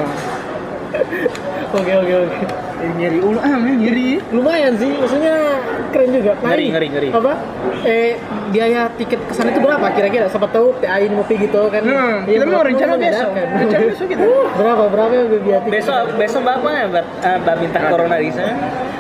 Oke 1.72 1.92
oke 1.98 2.14
oke 2.22 2.40
Eh, 2.82 2.90
nyeri 2.98 3.22
ulu 3.22 3.38
ah, 3.38 3.62
nyeri. 3.62 4.18
lumayan 4.34 4.74
sih 4.74 4.90
maksudnya 4.92 5.62
keren 5.94 6.10
juga 6.12 6.34
Nah, 6.36 6.50
Ngeri, 6.50 6.66
ngeri, 6.68 6.88
ngeri. 6.90 7.10
apa 7.14 7.34
eh 7.86 8.18
biaya 8.50 8.90
tiket 8.92 9.22
ke 9.22 9.34
sana 9.34 9.54
itu 9.54 9.62
berapa 9.62 9.86
kira-kira 9.92 10.26
siapa 10.26 10.50
tahu 10.50 10.74
TAI 10.82 11.06
ngopi 11.08 11.38
gitu 11.40 11.70
kan 11.70 11.86
Nah, 11.86 12.26
Iya, 12.26 12.42
kita 12.42 12.46
mau 12.48 12.66
rencana 12.66 12.92
kan 12.92 13.00
besok. 13.00 13.30
bedakan. 13.30 13.48
Rencana 13.54 13.84
besok 13.94 14.08
kita. 14.10 14.24
berapa 14.52 14.84
berapa 14.88 15.14
biaya 15.38 15.60
tiket 15.62 15.74
Besok 15.78 16.04
besok 16.18 16.42
bapak 16.42 16.74
ya, 16.74 16.86
Bat, 16.90 17.06
eh, 17.22 17.38
Mbak 17.40 17.56
minta 17.60 17.80
corona 17.86 18.16
di 18.18 18.30
sana. 18.34 18.54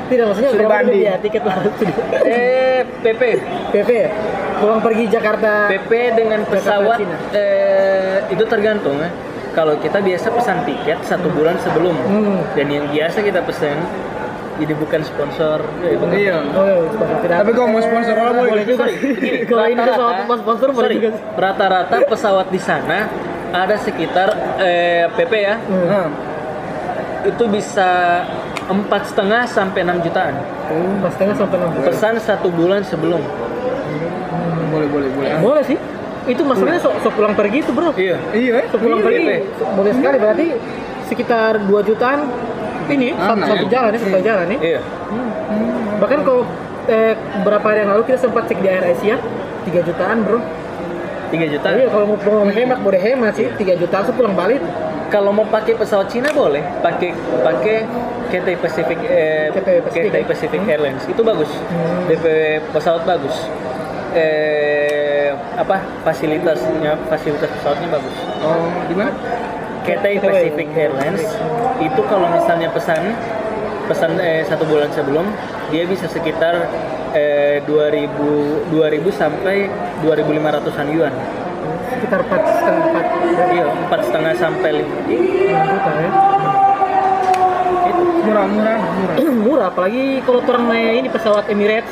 tidak 0.07 0.25
maksudnya 0.29 0.49
Sudah 0.51 0.61
berapa 0.61 0.75
banding. 0.77 0.99
biaya 1.01 1.15
tiket 1.17 1.41
lah 1.41 1.55
Eh, 2.29 2.79
PP. 3.01 3.21
PP 3.73 3.89
ya 3.89 4.09
pulang 4.61 4.77
pergi 4.79 5.05
Jakarta 5.09 5.51
PP 5.67 5.91
dengan 6.13 6.39
pesawat 6.45 7.01
Cina. 7.01 7.17
eh, 7.33 8.29
itu 8.29 8.43
tergantung 8.45 8.93
ya. 8.95 9.09
Kalau 9.51 9.75
kita 9.77 9.99
biasa 9.99 10.27
pesan 10.29 10.63
tiket 10.63 11.03
satu 11.03 11.27
bulan 11.29 11.59
sebelum, 11.59 11.91
Hmm. 12.01 12.39
dan 12.53 12.67
yang 12.67 12.87
biasa 12.87 13.19
kita 13.19 13.43
pesan 13.43 13.83
ini 14.57 14.73
bukan 14.73 15.01
sponsor. 15.01 15.59
bukan. 15.75 16.07
Iya. 16.09 16.37
Oh, 16.49 16.63
iya, 16.63 16.75
sponsor. 16.87 17.17
Tidak- 17.19 17.37
Tapi 17.37 17.51
kalau 17.51 17.67
mau 17.69 17.81
sponsor 17.81 18.15
orang 18.15 18.35
boleh. 18.37 18.49
boleh 18.49 18.63
juga. 18.63 18.83
Kalau 19.49 19.65
ini 19.65 19.81
pesawat 19.81 20.15
pas 20.23 20.37
sponsor 20.37 20.67
boleh 20.71 20.91
juga. 20.93 21.09
Rata-rata 21.35 21.95
pesawat 22.05 22.47
di 22.47 22.59
sana 22.59 23.09
ada 23.51 23.75
sekitar 23.75 24.29
eh, 24.57 25.11
PP 25.11 25.33
ya, 25.35 25.55
Hmm. 25.59 25.85
Nah, 25.85 26.07
itu 27.23 27.43
bisa 27.47 27.89
empat 28.63 29.01
setengah 29.05 29.43
sampai 29.45 29.83
6 29.83 29.99
jutaan. 30.01 30.35
Pas 31.01 31.11
setengah 31.11 31.35
sampai 31.35 31.55
enam. 31.57 31.69
Pesan 31.81 32.13
satu 32.17 32.47
bulan 32.49 32.81
sebelum. 32.81 33.19
boleh 34.71 34.87
boleh 34.87 35.09
boleh. 35.11 35.29
Boleh 35.37 35.63
sih. 35.65 35.75
Itu 36.29 36.41
masalahnya 36.45 36.81
so, 36.81 36.93
so 37.01 37.09
pulang 37.09 37.33
pergi 37.33 37.65
itu 37.65 37.71
bro. 37.73 37.89
Iya. 37.97 38.17
Iya. 38.33 38.69
So 38.69 38.77
pulang 38.77 39.01
Iya, 39.01 39.05
pergi 39.05 39.23
iya. 39.25 39.37
boleh 39.73 39.91
sekali 39.97 40.17
berarti 40.21 40.45
sekitar 41.09 41.53
2 41.65 41.89
jutaan 41.89 42.19
ini 42.87 43.15
Ah, 43.15 43.31
satu, 43.33 43.39
nah, 43.39 43.47
satu 43.47 43.65
iya. 43.65 43.71
jalan 43.73 43.89
ya 43.89 43.99
satu 43.99 44.19
jalan 44.21 44.45
nih. 44.51 44.59
Iya. 44.61 44.79
Bahkan 46.01 46.19
kalau 46.25 46.43
eh, 46.89 47.13
beberapa 47.41 47.65
hari 47.69 47.79
yang 47.85 47.91
lalu 47.93 48.03
kita 48.09 48.19
sempat 48.21 48.43
cek 48.49 48.59
di 48.61 48.69
Air 48.69 48.85
Asia 48.85 49.15
3 49.65 49.87
jutaan 49.87 50.17
bro. 50.25 50.39
3 51.31 51.47
juta. 51.47 51.67
Iya 51.71 51.87
kalau 51.87 52.05
mau, 52.11 52.17
mau 52.19 52.43
hemat 52.51 52.79
boleh 52.83 52.99
hemat 52.99 53.33
sih 53.39 53.47
3 53.47 53.79
jutaan 53.79 54.03
sepulang 54.03 54.35
balik. 54.35 54.59
Kalau 55.11 55.35
mau 55.35 55.43
pakai 55.43 55.75
pesawat 55.75 56.07
Cina 56.07 56.31
boleh, 56.31 56.63
pakai 56.79 57.11
pakai 57.43 57.83
Cathay 58.31 58.55
Pacific 58.55 58.95
eh, 59.03 59.51
Cathay 59.51 59.83
Pacific, 59.83 60.11
ya? 60.11 60.23
Pacific 60.23 60.59
Airlines 60.63 61.03
itu 61.03 61.19
bagus. 61.19 61.51
Hmm. 61.67 62.07
DP 62.07 62.25
pesawat 62.71 63.03
bagus. 63.03 63.35
Eh 64.11 65.01
apa 65.55 65.77
fasilitasnya 66.03 66.97
fasilitas 67.07 67.49
pesawatnya 67.59 67.87
bagus. 67.93 68.15
Oh, 68.41 68.67
di 68.89 68.95
mana? 68.97 69.11
Cathay 69.85 70.17
Pacific 70.21 70.67
Airlines. 70.73 71.25
Itu 71.81 72.01
kalau 72.05 72.27
misalnya 72.29 72.69
pesan 72.73 73.13
pesan 73.89 74.17
eh, 74.21 74.45
satu 74.47 74.63
bulan 74.65 74.89
sebelum 74.93 75.25
dia 75.73 75.83
bisa 75.89 76.05
sekitar 76.07 76.69
eh, 77.13 77.59
2000 77.65 78.71
2000 78.73 79.11
sampai 79.13 79.67
2500an 80.05 80.87
yuan. 80.93 81.13
Sekitar 81.91 82.19
empat 82.25 82.41
setengah 82.45 82.83
empat. 82.89 83.05
Iya 83.51 83.65
empat 83.67 83.99
setengah 84.07 84.33
sampai 84.37 84.69
lima. 84.81 84.95
Juta 85.51 85.91
ya? 85.97 86.11
Itu 87.89 88.03
Murah-murah, 88.21 88.79
murah. 88.79 89.15
murah. 89.45 89.65
Apalagi 89.73 90.21
kalau 90.23 90.39
orang 90.45 90.65
naik 90.69 90.93
ini 91.05 91.09
pesawat 91.09 91.45
Emirates 91.49 91.91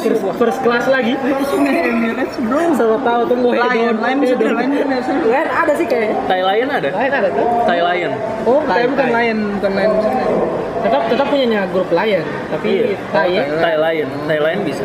first, 0.00 0.22
first 0.36 0.58
class 0.60 0.84
lagi 0.86 1.14
Emirates 1.16 2.36
bro. 2.38 2.60
sama 2.74 2.96
tahu 3.00 3.20
tuh 3.26 3.36
mau 3.36 3.52
Lion, 3.52 3.94
Lion 3.96 4.18
bisa. 4.18 4.34
Lion 4.36 5.48
ada 5.48 5.72
sih 5.74 5.86
kayaknya 5.86 6.16
Thai 6.24 6.40
Lion 6.42 6.68
ada 6.68 6.88
Lion 6.90 7.12
ada 7.14 7.28
tuh 7.30 7.46
Thai 7.64 7.80
Lion 7.82 8.12
oh 8.44 8.60
Lion 8.62 8.88
bukan 8.90 9.04
Thai. 9.04 9.12
Lion, 9.14 9.38
bukan 9.54 9.72
Lion. 9.72 9.92
tetap 10.80 11.02
tetap 11.08 11.26
punyanya 11.28 11.60
grup 11.68 11.88
Lion 11.88 12.24
tapi 12.50 12.68
Iya. 12.84 12.96
Thai 13.10 13.28
ya 13.30 13.42
Thai 13.56 13.74
Lion 13.76 14.08
Thai 14.24 14.38
Lion 14.40 14.60
bisa 14.62 14.84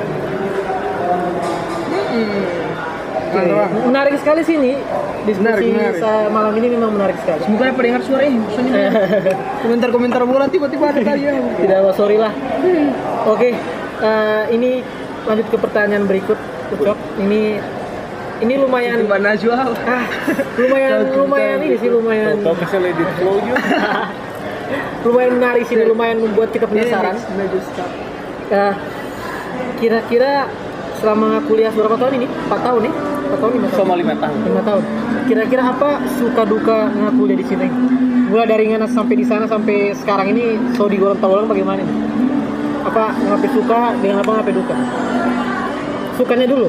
Oke. 3.30 3.46
menarik 3.86 4.18
sekali 4.18 4.42
sih 4.42 4.58
ini 4.58 4.74
diskusi 5.22 5.46
Menarik, 5.70 5.70
menarik. 5.70 6.02
malam 6.32 6.54
ini 6.56 6.68
memang 6.72 6.92
menarik 6.92 7.18
sekali 7.20 7.46
Semoga 7.46 7.70
pada 7.70 7.86
dengar 7.86 8.02
suara 8.02 8.24
ini. 8.26 8.42
Komentar-komentar 9.62 10.22
bola 10.24 10.46
tiba-tiba 10.48 10.90
ada 10.90 10.98
kali 11.00 11.22
ya. 11.22 11.34
tidak 11.60 11.78
apa 11.80 11.92
sorry 11.94 12.18
lah 12.18 12.34
oke 13.28 13.50
eh, 14.04 14.44
ini 14.56 14.72
lanjut 15.28 15.48
ke 15.52 15.58
pertanyaan 15.60 16.06
berikut 16.08 16.40
Ucok. 16.70 16.98
Ini 17.18 17.58
ini 18.40 18.54
lumayan 18.56 19.04
Gimana 19.04 19.36
jual? 19.36 19.74
ah 19.76 20.06
lumayan 20.56 21.12
lumayan 21.12 21.60
ini 21.66 21.76
sih 21.76 21.90
lumayan 21.92 22.40
kalau 22.40 22.56
misalnya 22.56 22.92
di 22.96 23.06
flow 23.20 23.36
lumayan 25.06 25.32
menarik 25.36 25.64
sih 25.68 25.76
lumayan 25.76 26.18
membuat 26.24 26.54
kita 26.54 26.70
penasaran. 26.70 27.16
Eh, 28.50 28.74
kira-kira 29.82 30.48
selama 31.00 31.40
kuliah 31.48 31.72
berapa 31.72 31.96
tahun 31.96 32.14
ini? 32.20 32.28
4 32.28 32.66
tahun 32.66 32.80
nih? 32.86 32.94
4 33.30 33.40
tahun 33.40 33.52
5 33.56 33.62
tahun? 33.62 33.78
Sama 33.78 33.94
lima 33.96 34.14
tahun. 34.20 34.38
5 34.46 34.68
tahun. 34.68 34.84
Kira-kira 35.30 35.64
apa 35.64 35.90
suka 36.20 36.42
duka 36.44 36.78
nggak 36.92 37.14
kuliah 37.16 37.38
di 37.40 37.46
sini? 37.48 37.68
Mulai 38.30 38.46
dari 38.46 38.64
ngana 38.70 38.86
sampai 38.86 39.16
di 39.18 39.26
sana 39.26 39.46
sampai 39.50 39.94
sekarang 39.98 40.38
ini 40.38 40.76
so 40.78 40.86
di 40.86 41.02
Gorontalo 41.02 41.50
bagaimana 41.50 41.82
nih 41.82 41.90
apa 42.86 43.16
ngapain 43.16 43.52
suka 43.52 43.80
dengan 44.00 44.18
apa 44.24 44.32
ngapain 44.40 44.56
duka? 44.56 44.76
Sukanya 46.16 46.48
dulu. 46.48 46.68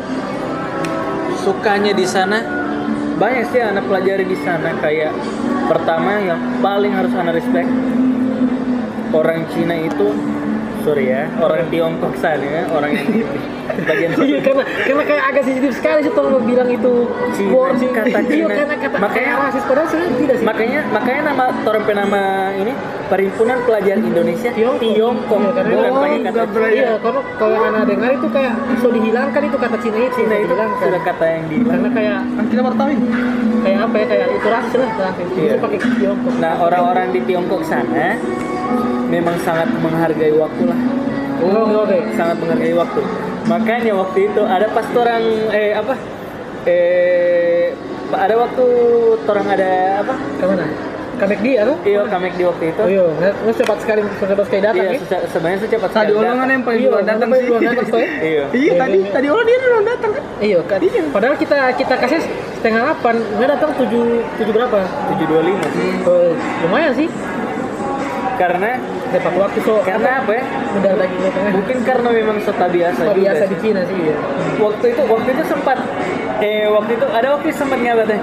Sukanya 1.41 1.93
di 1.97 2.07
sana 2.07 2.39
banyak 3.21 3.45
sih 3.53 3.61
anak 3.61 3.85
pelajari 3.87 4.25
di 4.27 4.39
sana. 4.41 4.75
Kayak 4.81 5.15
pertama 5.71 6.19
yang 6.19 6.41
paling 6.59 6.93
harus 6.95 7.13
anak 7.15 7.39
respect 7.39 7.69
orang 9.11 9.47
Cina 9.51 9.75
itu 9.75 10.15
sorry 10.87 11.11
ya 11.11 11.29
orang 11.43 11.67
Tiongkok 11.69 12.15
sana 12.19 12.43
ya 12.43 12.63
orang 12.71 12.95
yang 12.95 13.09
bagian 13.81 14.11
iya 14.21 14.39
karena 14.41 14.63
karena 14.83 15.03
kayak 15.05 15.25
agak 15.27 15.43
sensitif 15.43 15.73
sekali 15.73 16.01
sih 16.03 16.13
kalau 16.13 16.41
bilang 16.41 16.69
itu 16.69 16.93
Cina, 17.33 17.51
wording 17.51 17.93
kata 17.93 18.09
iya 18.09 18.21
Cina. 18.27 18.55
karena 18.55 18.75
kata 18.77 18.97
Makanya- 18.99 19.37
rasis 19.41 19.65
padahal 19.65 19.87
sebenarnya 19.87 20.15
tidak 20.17 20.35
sih 20.37 20.47
makanya 20.47 20.81
makanya 20.91 21.21
nama 21.27 21.45
orang 21.63 21.85
penama 21.85 22.23
ini 22.55 22.73
Perhimpunan 23.11 23.59
Pelajar 23.67 23.99
Indonesia 23.99 24.55
Tiongkok. 24.55 24.87
Tiongkok 24.87 25.35
Iya, 25.37 25.51
karena- 25.51 25.75
bukan 25.75 25.91
Oh, 25.91 25.99
pakai 25.99 26.19
kata 26.23 26.43
berani. 26.47 26.77
Iya, 26.79 26.91
karena 26.95 27.21
kalau 27.35 27.55
yang 27.57 27.67
anak 27.75 27.85
dengar 27.91 28.11
itu 28.15 28.29
kayak 28.31 28.53
so 28.79 28.87
dihilangkan 28.89 29.43
itu 29.43 29.57
kata 29.59 29.77
Cina 29.83 29.99
itu, 29.99 30.15
Cina 30.15 30.35
itu 30.37 30.47
dihilangkan. 30.47 30.79
sudah 30.81 31.03
kata 31.03 31.25
yang 31.27 31.45
di 31.45 31.57
Karena 31.61 31.89
kayak 31.91 32.19
Kan 32.31 32.45
kita 32.47 32.61
baru 32.63 32.77
tahu 32.79 32.89
ini. 32.89 33.07
kayak 33.61 33.79
apa 33.83 33.97
ya 33.99 34.07
kayak 34.07 34.27
itu 34.31 34.47
rasis 34.49 34.75
lah 34.79 34.91
rasis. 35.03 35.27
Iya. 35.35 35.43
Itu 35.43 35.57
pakai 35.59 35.79
Tiongkok. 35.93 36.33
Nah 36.39 36.53
orang-orang 36.57 37.07
di 37.11 37.21
Tiongkok 37.21 37.63
sana 37.67 38.07
memang 39.11 39.37
sangat 39.41 39.69
menghargai 39.77 40.33
waktu 40.33 40.63
lah 40.65 40.79
Oh, 41.41 41.83
oke. 41.83 41.99
sangat 42.15 42.37
menghargai 42.39 42.75
waktu 42.75 43.01
makanya 43.47 43.93
waktu 43.95 44.19
itu 44.27 44.43
ada 44.43 44.67
pas 44.69 44.87
orang 44.93 45.23
eh 45.51 45.73
apa 45.73 45.95
eh 46.65 47.73
ada 48.11 48.35
waktu 48.37 48.65
orang 49.25 49.47
ada 49.49 49.71
apa 50.01 50.15
Ke 50.37 50.45
mana? 50.45 50.67
Kamek 51.13 51.41
dia 51.43 51.61
tuh? 51.63 51.77
iya 51.85 52.01
kamek 52.03 52.33
di 52.33 52.43
waktu 52.43 52.65
itu 52.67 52.81
Oh 52.81 52.89
iya, 52.89 53.05
nggak 53.05 53.53
cepat 53.55 53.79
sekali 53.79 54.01
cepat 54.19 54.45
sekali 54.47 54.63
datang 54.63 54.81
iya 54.83 54.91
ya. 54.91 55.01
se- 55.05 55.27
sebenarnya 55.29 55.59
secepat 55.61 55.91
Tadi 55.91 56.01
sekali 56.09 56.17
orang 56.17 56.35
kan 56.35 56.49
yang 56.49 56.63
paling 56.65 56.81
Iya, 56.81 56.89
duluan 56.89 57.05
datang 57.05 57.29
paling 57.29 57.37
sih. 57.37 57.49
duluan 57.51 57.63
datang, 57.63 57.87
Soy. 57.87 58.07
iya 58.25 58.45
Iya 58.51 58.73
tadi 58.75 58.99
tadi 59.07 59.27
orang 59.29 59.45
dia 59.45 59.59
duluan 59.59 59.85
datang 59.85 60.11
kan. 60.11 60.23
Iya 60.41 60.59
kan. 60.65 60.79
Padahal 61.13 61.35
kita 61.37 61.59
kita 61.77 61.95
kasih 61.99 62.21
setengah 62.57 62.81
delapan, 62.83 63.15
nggak 63.31 63.49
datang 63.53 63.71
tujuh 63.77 64.05
tujuh 64.35 64.53
berapa? 64.55 64.79
725 65.13 66.09
Oh, 66.09 66.33
lumayan 66.63 66.93
sih. 66.95 67.09
karena 68.33 68.81
Tepat 69.11 69.35
waktu 69.35 69.59
so. 69.67 69.83
karena 69.83 70.23
apa 70.23 70.33
ya 70.39 70.45
Udah 70.79 70.93
lagi 70.95 71.17
mungkin 71.51 71.77
karena 71.83 72.09
memang 72.15 72.37
sota 72.47 72.67
biasa 72.71 73.01
juga 73.11 73.19
biasa 73.19 73.45
di 73.51 73.57
Cina 73.59 73.83
sih 73.91 73.99
ya. 74.07 74.17
waktu 74.63 74.85
itu 74.95 75.03
waktu 75.03 75.29
itu 75.35 75.43
sempat 75.51 75.79
eh 76.41 76.71
waktu 76.71 76.93
itu 76.95 77.07
ada 77.11 77.29
waktu 77.35 77.47
sempat 77.51 77.79
nyabat 77.83 78.07
ya 78.07 78.19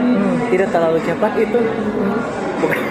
tidak 0.48 0.68
terlalu 0.72 1.00
cepat 1.04 1.32
itu 1.36 1.60
Bukan. 2.58 2.80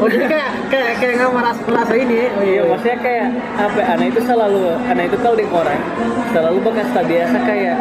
Oh 0.00 0.08
jadi 0.08 0.26
kayak 0.26 0.50
kayak 0.72 0.92
kayak 0.96 1.14
nggak 1.20 1.32
merasa 1.34 1.60
merasa 1.68 1.92
ini 1.98 2.14
ya. 2.16 2.28
Oh 2.34 2.42
Iya, 2.44 2.62
maksudnya 2.66 2.98
kayak 3.04 3.26
apa? 3.58 3.78
ya, 3.78 3.84
Anak 3.94 4.06
itu 4.16 4.20
selalu, 4.24 4.60
anak 4.86 5.04
itu 5.12 5.16
kalau 5.20 5.36
di 5.36 5.44
orang 5.44 5.80
selalu 6.32 6.58
bekas 6.64 6.88
tak 6.94 7.04
biasa 7.04 7.36
kayak 7.44 7.74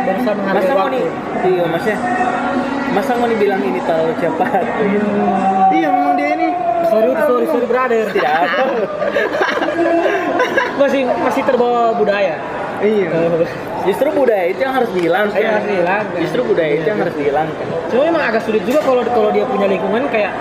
masa 0.52 0.72
mau 0.74 0.88
nih, 0.92 1.06
iya 1.48 1.64
maksudnya 1.70 2.00
masa 2.92 3.12
mau 3.18 3.28
dibilang 3.30 3.62
ini 3.64 3.80
terlalu 3.88 4.14
cepat? 4.20 4.64
Iya. 4.84 5.63
Sorry, 6.94 7.14
sorry, 7.26 7.46
sorry 7.50 7.68
brother. 7.68 8.04
Tidak 8.14 8.34
ada. 8.34 8.64
masih 10.82 11.02
masih 11.10 11.42
terbawa 11.46 11.94
budaya. 11.98 12.36
Iya. 12.84 13.10
Justru 13.84 14.08
budaya 14.16 14.46
itu 14.48 14.60
yang 14.64 14.74
harus 14.76 14.90
dihilangkan. 14.96 15.40
Iya, 15.40 15.50
harus 15.60 15.68
dihilangkan. 15.68 16.20
Justru 16.24 16.42
budaya 16.48 16.72
itu 16.76 16.88
yang 16.88 17.00
harus 17.00 17.16
dihilangkan. 17.16 17.66
Cuma 17.92 18.04
emang 18.08 18.24
agak 18.24 18.42
sulit 18.48 18.64
juga 18.64 18.80
kalau 18.84 19.04
kalau 19.08 19.30
dia 19.32 19.46
punya 19.48 19.68
lingkungan 19.68 20.08
kayak 20.12 20.34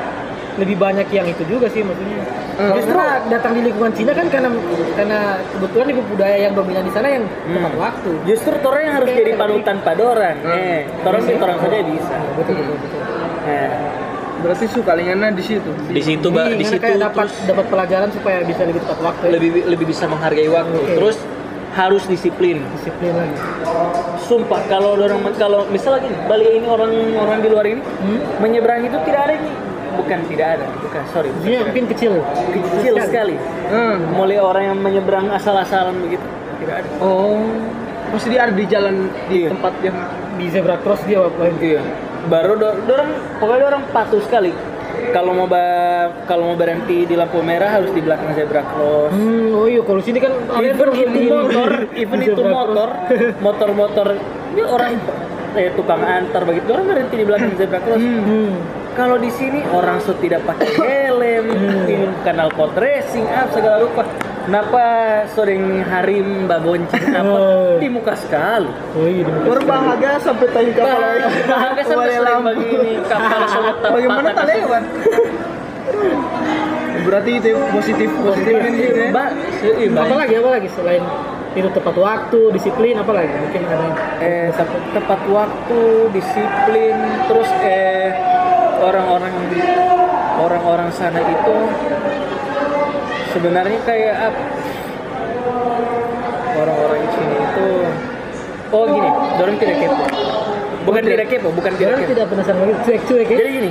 lebih 0.61 0.77
banyak 0.77 1.09
yang 1.09 1.25
itu 1.25 1.43
juga 1.49 1.67
sih 1.73 1.81
maksudnya. 1.81 2.21
Hmm. 2.53 2.73
Justru 2.77 2.93
datang 3.33 3.53
di 3.57 3.63
lingkungan 3.65 3.93
Cina 3.97 4.13
kan 4.13 4.27
karena 4.29 4.53
karena 4.93 5.21
kebetulan 5.57 5.87
ibu 5.97 6.03
budaya 6.13 6.37
yang 6.37 6.53
dominan 6.53 6.85
di 6.85 6.93
sana 6.93 7.09
yang 7.09 7.25
tepat 7.25 7.75
waktu. 7.81 8.11
Justru 8.29 8.55
orang 8.61 8.83
yang 8.85 8.95
harus 9.01 9.11
jadi 9.17 9.33
panutan 9.41 9.77
pada 9.81 10.03
orang. 10.05 10.37
Eh, 10.45 10.81
orang 11.09 11.23
di 11.25 11.33
orang 11.41 11.59
saja 11.65 11.77
bisa. 11.81 12.17
Betul 12.37 12.55
betul 12.61 12.77
betul. 12.77 13.01
Nah, 13.43 13.71
Berarti 14.43 14.67
suka 14.67 14.93
lingannya 14.93 15.31
di 15.33 15.45
situ. 15.45 15.71
di 15.89 16.03
situ, 16.03 16.27
Mbak, 16.27 16.45
Iya, 16.45 16.57
di 16.57 16.65
situ 16.67 16.81
kayak 16.81 16.99
dapat 17.01 17.27
terus 17.27 17.35
dapat 17.47 17.65
pelajaran 17.69 18.09
supaya 18.11 18.39
bisa 18.43 18.63
lebih 18.63 18.83
tepat 18.83 18.99
waktu. 19.01 19.23
ya. 19.23 19.31
lebih 19.33 19.51
lebih 19.67 19.87
bisa 19.87 20.05
menghargai 20.05 20.49
waktu. 20.49 20.77
Oke. 20.77 20.95
Terus 20.95 21.17
harus 21.73 22.03
disiplin. 22.05 22.59
disiplin 22.73 23.13
lagi. 23.13 23.37
Sumpah 24.21 24.61
kalau 24.67 24.95
orang 24.95 25.23
kalau 25.35 25.65
misalnya 25.69 26.05
gini, 26.05 26.17
Bali 26.27 26.45
ini 26.53 26.67
orang 26.67 26.91
orang 27.15 27.39
di 27.39 27.49
luar 27.49 27.65
ini 27.65 27.81
Hmm? 27.81 28.21
menyeberang 28.39 28.83
itu 28.83 28.99
tidak 29.03 29.21
ada 29.23 29.35
ini. 29.35 29.51
Bukan 29.93 30.19
tidak 30.25 30.49
ada, 30.57 30.67
bukan 30.81 31.03
sorry. 31.07 31.29
bukan 31.31 31.45
Dia 31.45 31.59
mungkin 31.63 31.85
kecil. 31.87 32.13
kecil 32.73 32.95
sekali. 32.99 33.37
Hmm. 33.69 33.97
Mulai 34.11 34.41
orang 34.41 34.65
yang 34.67 34.79
menyeberang 34.79 35.29
asal-asalan 35.31 35.97
begitu 35.99 36.25
tidak 36.59 36.81
ada. 36.81 36.89
Oh. 36.99 37.45
Mesti 38.09 38.29
dia 38.29 38.41
ada 38.43 38.53
di 38.53 38.65
jalan 38.67 39.09
di 39.27 39.37
Iya. 39.39 39.49
tempat 39.51 39.73
yang 39.81 39.97
Di 40.33 40.49
zebra 40.49 40.77
cross 40.77 41.05
dia 41.05 41.21
apa? 41.21 41.45
Iya. 41.55 41.85
Baru 42.31 42.55
do, 42.55 42.71
dorang 42.87 43.11
pokoknya 43.43 43.65
orang 43.67 43.83
patuh 43.91 44.23
sekali. 44.23 44.53
Kalau 45.13 45.35
mau 45.35 45.49
kalau 46.29 46.53
mau 46.53 46.57
berhenti 46.57 47.05
di 47.09 47.15
lampu 47.19 47.43
merah 47.43 47.81
harus 47.81 47.91
di 47.91 48.01
belakang 48.05 48.33
zebra 48.39 48.63
cross. 48.63 49.11
Hmm, 49.11 49.57
oh 49.57 49.67
iya 49.67 49.83
kalau 49.83 50.01
sini 50.05 50.19
kan 50.23 50.33
Even 50.63 50.89
itu 50.95 51.21
motor, 51.27 51.71
even 51.97 52.19
itu 52.23 52.43
motor, 52.45 52.89
motor-motor 53.43 54.07
ini 54.53 54.63
orang 54.63 54.93
eh, 55.57 55.73
tukang 55.75 56.01
antar 56.05 56.45
begitu 56.45 56.71
orang 56.73 56.87
berhenti 56.87 57.15
di 57.19 57.25
belakang 57.27 57.51
zebra 57.57 57.81
cross. 57.83 58.01
Hmm. 58.01 58.53
Kalau 58.93 59.17
di 59.17 59.33
sini 59.33 59.65
orang 59.73 60.05
so 60.05 60.13
tidak 60.21 60.45
pakai 60.45 60.69
helm, 60.77 61.49
ini 61.89 62.13
kanal 62.29 62.53
pot 62.53 62.77
racing, 62.77 63.25
apa 63.25 63.49
segala 63.57 63.81
rupa. 63.81 64.05
Kenapa 64.43 64.83
sering 65.31 65.63
harim 65.83 66.45
babonceng 66.45 67.07
apa 67.09 67.31
Oh. 67.33 67.79
di 67.79 67.87
muka 67.87 68.11
sekali. 68.13 68.67
Oh 68.93 69.07
iya. 69.07 69.23
di 69.23 69.31
muka. 69.31 69.47
berbahagia 69.55 70.19
sampai 70.19 70.47
tadi 70.49 70.71
kapal 70.73 70.99
lagi. 70.99 71.31
Bahagia 71.45 71.83
sampai 71.85 72.11
sering 72.11 72.27
lampu. 72.27 72.49
begini 72.53 72.93
kapal 73.05 73.41
sangat 73.53 73.77
Bagaimana 73.85 74.29
tak 74.33 74.47
lewat? 74.49 74.83
Berarti 77.03 77.31
itu 77.37 77.51
positif 77.69 78.09
positif 78.17 78.55
kan 78.57 78.71
gitu 78.73 78.95
ya. 78.97 79.11
Mbak, 79.11 79.29
eh, 79.65 79.89
Mbak, 79.89 80.03
Apa 80.03 80.15
lagi 80.17 80.35
apa 80.37 80.49
lagi 80.51 80.69
selain 80.71 81.03
itu 81.53 81.69
tepat 81.69 81.97
waktu, 81.97 82.41
disiplin 82.51 82.95
apa 82.97 83.13
lagi? 83.13 83.35
Mungkin 83.35 83.63
ada. 83.65 83.87
eh 84.21 84.49
tep- 84.51 84.87
tepat 84.93 85.21
waktu, 85.29 85.81
disiplin, 86.11 86.97
terus 87.27 87.51
eh 87.61 88.11
orang-orang 88.81 89.35
orang-orang 90.39 90.89
sana 90.91 91.21
itu 91.21 91.57
sebenarnya 93.33 93.79
kayak 93.89 94.15
apa? 94.31 94.43
Orang-orang 96.53 96.99
di 97.01 97.11
sini 97.17 97.35
itu 97.41 97.69
oh 98.73 98.85
gini, 98.89 99.11
dorong 99.41 99.57
tidak 99.59 99.77
kepo. 99.81 99.97
Bukan 100.83 101.03
tidak 101.07 101.27
kepo, 101.31 101.49
bukan 101.55 101.73
tidak 101.79 101.95
kepo. 102.03 102.11
tidak 102.13 102.27
penasaran 102.29 102.59
lagi 102.61 102.75
cuek-cuek 102.85 103.29
ya. 103.29 103.37
Jadi 103.39 103.51
gini, 103.57 103.71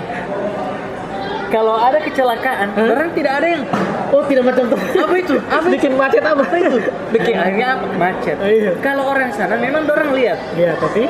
kalau 1.51 1.76
ada 1.78 1.99
kecelakaan, 2.01 2.68
orang 2.76 3.09
tidak 3.14 3.34
ada 3.43 3.47
yang 3.47 3.64
Oh 4.12 4.20
tidak 4.28 4.43
macam 4.43 4.68
tuh. 4.68 4.76
apa 4.76 5.16
itu? 5.16 5.36
Apa 5.55 5.66
itu? 5.72 5.76
Bikin 5.80 5.91
macet 5.95 6.20
apa 6.20 6.43
itu? 6.59 6.78
Bikin 7.16 7.36
akhirnya 7.39 7.80
apa? 7.80 7.86
Macet. 7.95 8.36
Iya. 8.43 8.72
Kalau 8.84 9.07
orang 9.07 9.32
sana 9.32 9.55
memang 9.55 9.88
orang 9.88 10.12
lihat, 10.12 10.36
Iya 10.51 10.76
tapi 10.76 11.07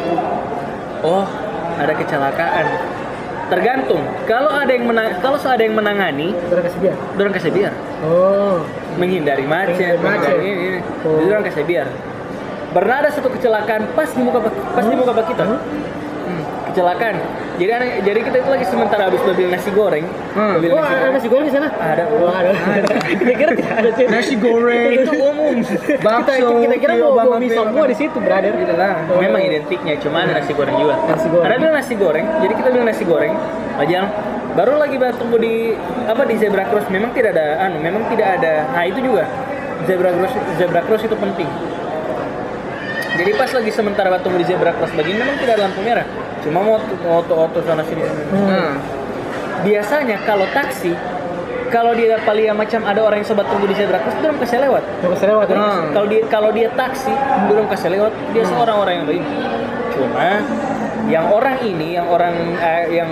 oh 1.01 1.25
ada 1.81 1.93
kecelakaan. 1.97 2.65
Tergantung. 3.51 3.99
Kalau 4.31 4.47
ada 4.47 4.71
yang 4.71 4.87
menang, 4.87 5.19
kalau 5.19 5.35
ada 5.35 5.59
yang 5.59 5.75
menangani, 5.75 6.31
kasih 6.31 6.79
biar. 6.79 6.95
orang 7.19 7.33
kasih 7.35 7.51
biar. 7.51 7.73
Oh. 7.99 8.63
menghindari 8.95 9.43
macet, 9.43 9.99
Menghindari 9.99 10.39
ini, 10.39 10.63
ini. 10.71 10.79
Oh. 11.03 11.19
Biar. 11.67 11.87
Pernah 12.71 12.95
ada 13.03 13.09
satu 13.11 13.27
kecelakaan 13.27 13.91
pas 13.91 14.07
di 14.07 14.23
muka 14.23 14.39
pas 14.47 14.85
di 14.87 14.95
muka 14.95 15.11
kita. 15.27 15.43
Hmm, 15.43 15.59
kecelakaan. 16.71 17.15
Jadi 17.59 17.71
ada- 17.71 17.99
jadi 18.01 18.19
kita 18.25 18.37
itu 18.41 18.49
lagi 18.49 18.65
sementara 18.65 19.01
habis 19.11 19.21
beli 19.21 19.51
nasi 19.51 19.69
goreng. 19.69 20.05
Hmm. 20.33 20.57
Beli 20.57 20.67
Wah 20.71 20.81
nasi 20.81 20.87
ada 20.87 20.97
goreng. 20.97 21.13
nasi 21.13 21.27
goreng 21.29 21.45
di 21.45 21.53
sana? 21.53 21.67
Ada. 21.69 22.03
Wah 22.09 22.33
ada. 22.41 22.49
Kita 23.05 23.33
kira 23.37 23.51
tidak 23.53 23.73
ada 23.77 23.89
sih. 23.93 24.05
Nasi 24.09 24.33
goreng 24.39 24.87
Itu 24.97 25.11
umum. 25.19 25.55
Bakso 26.01 26.47
kita 26.63 26.75
kira 26.79 26.93
mau 26.97 27.37
mie 27.37 27.51
semua 27.53 27.85
di 27.85 27.95
situ, 27.99 28.17
brother. 28.17 28.53
Gitu 28.55 28.73
lah. 28.73 29.05
Oh. 29.11 29.19
Memang 29.21 29.41
identiknya, 29.43 29.93
cuma 30.01 30.25
ada 30.25 30.39
nasi 30.41 30.51
goreng 30.55 30.75
juga. 30.79 30.95
Nasi 31.05 31.27
goreng. 31.29 31.45
Ada 31.51 31.67
nasi 31.69 31.93
goreng, 31.99 32.25
jadi 32.41 32.53
kita 32.55 32.67
bilang 32.73 32.87
nasi 32.89 33.03
goreng. 33.05 33.33
Aja 33.77 33.99
baru 34.51 34.75
lagi 34.75 34.99
baru 34.99 35.15
tunggu 35.15 35.39
di 35.39 35.71
apa 36.11 36.27
di 36.27 36.35
zebra 36.35 36.67
cross 36.67 36.83
memang 36.91 37.15
tidak 37.15 37.39
ada 37.39 37.55
anu, 37.67 37.79
memang 37.79 38.03
tidak 38.11 38.35
ada. 38.39 38.67
Nah, 38.75 38.83
itu 38.83 38.99
juga 38.99 39.23
zebra 39.87 40.11
cross 40.11 40.33
zebra 40.59 40.81
cross 40.83 41.03
itu 41.07 41.15
penting. 41.15 41.47
Jadi 43.11 43.31
pas 43.37 43.51
lagi 43.53 43.71
sementara 43.71 44.17
tunggu 44.19 44.39
di 44.41 44.47
zebra 44.47 44.71
cross 44.75 44.91
begini 44.91 45.19
memang 45.21 45.37
tidak 45.39 45.53
ada 45.59 45.63
lampu 45.69 45.81
merah. 45.83 46.07
Cuma 46.41 46.59
moto 46.65 46.93
moto 47.05 47.33
auto 47.37 47.59
sana 47.61 47.85
sini. 47.85 48.01
Nah, 48.33 48.73
Biasanya 49.61 50.17
kalau 50.25 50.49
taksi 50.49 50.93
kalau 51.71 51.95
dia 51.95 52.19
paling 52.27 52.51
macam 52.51 52.83
ada 52.83 52.99
orang 52.99 53.23
yang 53.23 53.29
sobat 53.31 53.47
tunggu 53.47 53.63
di 53.71 53.75
zebra 53.79 54.01
cross, 54.03 54.17
dia 54.19 54.33
kasih 54.35 54.59
lewat. 54.59 54.83
Mau 54.83 55.09
kasih 55.15 55.27
lewat 55.31 55.47
ya? 55.47 55.55
Hmm. 55.55 55.83
Kalau 55.95 56.07
dia 56.11 56.21
kalau 56.27 56.49
dia 56.51 56.67
taksi, 56.75 57.13
belum 57.47 57.65
kasih 57.71 57.89
lewat, 57.95 58.11
dia 58.35 58.43
seorang 58.43 58.77
orang 58.83 58.93
yang 58.99 59.05
baik. 59.07 59.23
Cuma 59.95 60.29
yang 61.07 61.25
orang 61.31 61.55
ini, 61.63 61.95
yang 61.95 62.07
orang 62.11 62.35
eh, 62.59 62.85
yang 62.91 63.09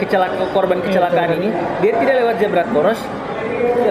kecelaka 0.00 0.40
korban 0.56 0.80
kecelakaan 0.80 1.36
ini, 1.36 1.52
dia 1.84 1.92
tidak 2.00 2.14
lewat 2.24 2.34
zebra 2.40 2.64
cross, 2.72 3.00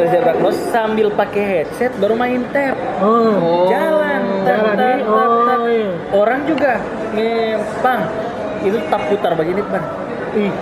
zebra 0.09 0.33
cross 0.33 0.57
sambil 0.73 1.13
pakai 1.13 1.43
headset 1.61 1.93
baru 2.01 2.17
main 2.17 2.41
tap. 2.49 2.73
Oh. 3.05 3.69
Jalan, 3.69 4.21
tak. 4.49 4.97
Oh 5.05 5.69
iya. 5.69 5.93
Orang 6.09 6.49
juga, 6.49 6.81
nih, 7.13 7.55
bang, 7.85 8.01
itu 8.61 8.77
tak 8.87 9.01
putar 9.07 9.33
begini, 9.33 9.61
bang. 9.63 9.85
Ih. 10.37 10.53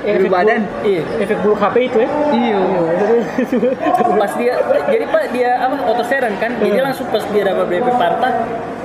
Bulu 0.00 0.28
badan. 0.30 0.64
Iya. 0.80 1.02
Efek 1.18 1.38
buruk 1.42 1.58
HP 1.58 1.76
itu 1.84 1.98
ya. 1.98 2.08
Iya. 2.30 2.58
Pas 4.16 4.32
dia, 4.34 4.54
jadi 4.86 5.04
pak 5.04 5.24
dia 5.30 5.50
apa 5.58 5.76
auto 5.82 6.04
seren 6.06 6.34
kan, 6.38 6.56
jadi 6.56 6.78
Hmm. 6.78 6.86
langsung 6.88 7.06
pas 7.08 7.24
dia 7.26 7.42
dapat 7.42 7.66
DP 7.68 7.88
patah, 7.90 8.32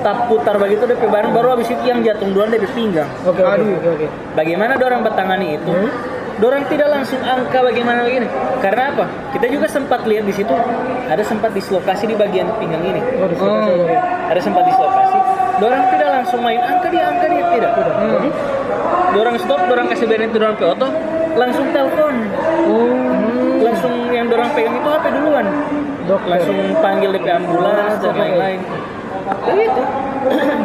tak 0.01 0.15
putar 0.27 0.55
begitu 0.57 0.83
DP 0.83 1.03
bareng, 1.05 1.31
baru 1.31 1.55
habis 1.55 1.69
itu 1.69 1.83
yang 1.83 2.01
jatuh 2.01 2.25
duluan 2.25 2.49
DP 2.49 2.65
pinggang. 2.73 3.07
Oke, 3.21 3.37
oke, 3.37 3.53
Aduh. 3.53 3.75
oke, 3.75 3.89
oke. 3.95 4.07
Bagaimana 4.33 4.75
dorang 4.75 5.01
bertangani 5.01 5.55
itu? 5.55 5.71
Hmm. 5.71 5.91
Dorang 6.35 6.67
tidak 6.67 6.91
langsung 6.91 7.23
angka 7.23 7.63
bagaimana 7.63 8.03
begini. 8.03 8.27
Karena 8.59 8.91
apa? 8.91 9.07
Kita 9.31 9.47
juga 9.47 9.71
sempat 9.71 10.03
lihat 10.03 10.27
di 10.27 10.35
situ 10.35 10.51
ada 11.05 11.23
sempat 11.23 11.55
dislokasi 11.55 12.11
di 12.11 12.15
bagian 12.17 12.51
pinggang 12.59 12.83
ini. 12.83 12.99
Oh, 13.23 13.27
di 13.29 13.35
situ. 13.39 13.47
Oh. 13.47 13.87
oke. 13.87 13.95
Ada 14.27 14.41
sempat 14.43 14.67
dislokasi. 14.67 15.04
Dorang 15.55 15.83
tidak 15.87 16.09
langsung 16.11 16.39
main 16.43 16.59
angka 16.59 16.87
dia, 16.89 17.03
angka 17.07 17.25
dia 17.25 17.43
tidak. 17.49 17.71
Jadi, 17.77 18.29
Dorang 19.15 19.35
stop, 19.39 19.61
dorang 19.65 19.87
kasih 19.87 20.05
benefit 20.05 20.35
dorang 20.35 20.55
ke 20.59 20.65
auto, 20.67 20.89
langsung 21.33 21.71
telepon. 21.71 22.15
oh, 22.67 23.63
Langsung 23.63 23.93
yang 24.11 24.27
dorang 24.27 24.51
pegang 24.51 24.75
itu 24.75 24.89
HP 24.89 25.05
duluan. 25.15 25.45
dokter. 26.05 26.29
Langsung 26.29 26.57
panggil 26.79 27.09
DP 27.15 27.27
ambulans 27.31 27.95
dan 27.97 28.13
lain-lain. 28.13 28.59
Begitu. 29.41 29.81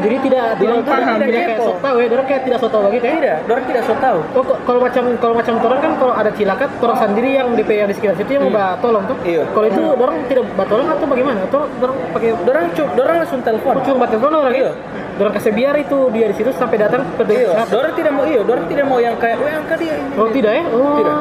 Jadi 0.01 0.17
tidak 0.23 0.47
tidak 0.57 0.77
paham, 0.83 1.17
tidak 1.17 1.29
tidak 1.29 1.45
kayak 1.45 1.61
sok 1.61 1.79
tahu 1.79 1.97
ya, 1.97 2.07
dorang 2.09 2.27
kayak 2.27 2.43
tidak 2.43 2.59
sok 2.59 2.71
tahu 2.71 2.83
begitu 2.89 3.05
ya. 3.05 3.13
Tidak, 3.13 3.39
dorang 3.45 3.65
tidak 3.65 3.83
so 3.85 3.95
tahu. 3.95 4.19
Oh, 4.33 4.43
kok- 4.43 4.61
kalau 4.65 4.81
macam 4.81 5.05
kalau 5.17 5.35
macam 5.35 5.55
orang 5.61 5.81
kan 5.81 5.93
kalau 5.97 6.15
ada 6.15 6.31
cilaka 6.31 6.65
orang 6.81 6.99
sendiri 6.99 7.31
yang 7.33 7.49
DP 7.53 7.71
yang 7.75 7.89
di 7.89 7.95
sekitar 7.95 8.17
situ 8.17 8.31
yang 8.33 8.45
mau 8.47 8.57
tolong 8.79 9.05
tuh. 9.05 9.17
Iya. 9.23 9.43
Kalau 9.47 9.67
itu 9.67 9.83
orang 9.85 10.17
tidak 10.27 10.45
tolong 10.65 10.89
atau 10.89 11.07
bagaimana? 11.07 11.39
Atau 11.45 11.61
orang 11.77 11.97
pakai 12.11 12.29
Dorang 12.41 12.67
cu, 12.73 12.85
dorang 12.95 13.17
langsung 13.19 13.41
telepon. 13.43 13.75
cuma 13.81 13.97
bantu 14.01 14.17
tolong 14.19 14.41
orang 14.41 14.57
Iya. 14.57 14.71
ya? 14.71 14.73
Orang 15.21 15.33
kasih 15.33 15.53
biar 15.53 15.75
itu 15.77 15.99
dia 16.11 16.27
di 16.27 16.35
situ 16.35 16.51
sampai 16.51 16.77
datang 16.77 17.05
petugas 17.15 17.53
Iya, 17.53 17.65
dorang 17.69 17.93
tidak 17.93 18.13
mau 18.13 18.25
iyo, 18.25 18.41
dorang 18.41 18.65
tidak 18.65 18.85
mau 18.85 18.97
yang 18.97 19.15
kayak, 19.17 19.37
weh 19.37 19.53
angka 19.53 19.75
dia. 19.77 19.95
Oh 20.17 20.29
tidak 20.29 20.53
ya? 20.55 20.65
Oh. 20.67 20.97
Tidak. 20.97 21.19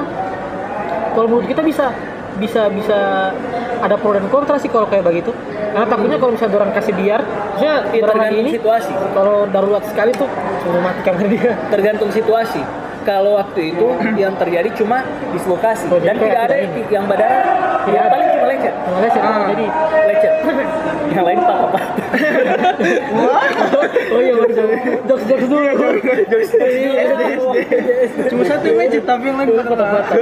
Kalau 1.10 1.28
menurut 1.28 1.48
kita 1.48 1.62
bisa 1.62 1.86
bisa 2.38 2.72
bisa 2.72 3.00
ada 3.80 3.96
pro 3.96 4.12
dan 4.16 4.28
kontra 4.28 4.56
sih 4.60 4.70
kalau 4.72 4.88
kayak 4.88 5.08
begitu. 5.08 5.32
Karena 5.72 5.88
takutnya 5.88 6.18
kalau 6.20 6.32
misalnya 6.36 6.56
orang 6.60 6.72
kasih 6.76 6.94
biar, 6.98 7.22
misalnya 7.56 7.78
orang 7.80 8.18
tergantung 8.20 8.42
ini 8.44 8.52
situasi. 8.58 8.92
kalau 9.16 9.38
darurat 9.48 9.84
sekali 9.88 10.12
tuh 10.14 10.30
suruh 10.66 10.82
matikan 10.84 11.14
dia. 11.30 11.52
Tergantung 11.72 12.10
situasi. 12.12 12.62
Kalau 13.08 13.40
waktu 13.40 13.74
itu 13.74 13.88
yang 14.20 14.36
terjadi 14.36 14.70
cuma 14.76 15.02
dislokasi 15.32 15.88
dan 16.04 16.20
tidak 16.20 16.42
ada 16.52 16.56
yang 16.92 17.08
ada. 17.08 17.28
paling 18.12 18.28
cuma 18.38 18.46
lecet. 18.60 18.74
Makanya 18.86 19.10
saya 19.10 19.24
Ah. 19.24 19.48
jadi 19.48 19.66
Lecet. 20.06 20.34
yang 21.10 21.26
lain 21.26 21.40
patah 21.40 21.58
patah. 21.66 21.84
oh 24.10 24.20
iya 24.20 24.34
baru 24.36 24.52
jokes 25.08 25.24
jokes 25.26 25.46
dulu. 25.48 25.68
Cuma 28.30 28.44
satu 28.46 28.68
meja 28.74 29.00
tapi 29.02 29.24
yang 29.26 29.38
lain 29.40 29.50
patah-patah. 29.56 30.18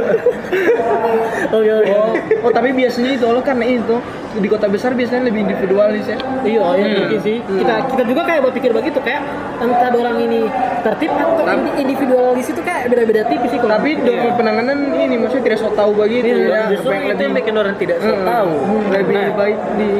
Oke 1.49 1.71
oke. 1.73 1.91
Oh, 1.91 2.11
oh 2.47 2.51
tapi 2.51 2.69
biasanya 2.71 3.11
itu 3.13 3.25
lo 3.25 3.41
karena 3.41 3.65
itu 3.67 3.95
di 4.37 4.47
kota 4.47 4.67
besar 4.69 4.93
biasanya 4.93 5.27
lebih 5.27 5.43
individualis 5.43 6.05
ya. 6.05 6.17
Iya, 6.45 6.63
iya 6.77 6.87
mungkin 6.95 7.19
sih. 7.19 7.37
Kita 7.41 7.73
kita 7.89 8.03
juga 8.05 8.21
kayak 8.23 8.41
berpikir 8.45 8.71
begitu 8.71 8.99
kayak 9.01 9.21
entah 9.57 9.89
orang 9.89 10.17
ini 10.21 10.45
tertib 10.83 11.09
atau 11.09 11.43
indi- 11.43 11.75
individualis 11.81 12.45
itu 12.45 12.61
kayak 12.61 12.87
beda-beda 12.87 13.21
tipis 13.25 13.49
sih 13.49 13.59
kalau. 13.59 13.73
Tapi 13.73 13.89
dalam 13.97 14.35
penanganan 14.37 14.77
ini 14.93 15.15
maksudnya 15.17 15.43
tidak 15.47 15.59
so 15.59 15.69
tahu 15.73 15.91
begitu 15.97 16.29
Iya, 16.29 16.37
ya. 16.45 16.61
Justru 16.71 16.91
itu 16.93 17.21
yang 17.23 17.35
bikin 17.35 17.55
orang 17.57 17.75
tidak 17.75 17.97
so 17.99 18.13
Hmm, 18.13 18.23
tahu. 18.27 18.51
Lebih 18.91 19.15
Nah, 19.15 19.29
baik 19.39 19.59
di 19.79 19.91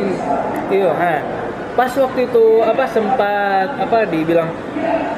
Iya, 0.68 0.92
nah. 0.92 1.47
Pas 1.78 1.94
waktu 1.94 2.26
itu 2.26 2.46
apa 2.60 2.90
sempat 2.90 3.70
apa 3.78 4.10
dibilang 4.10 4.50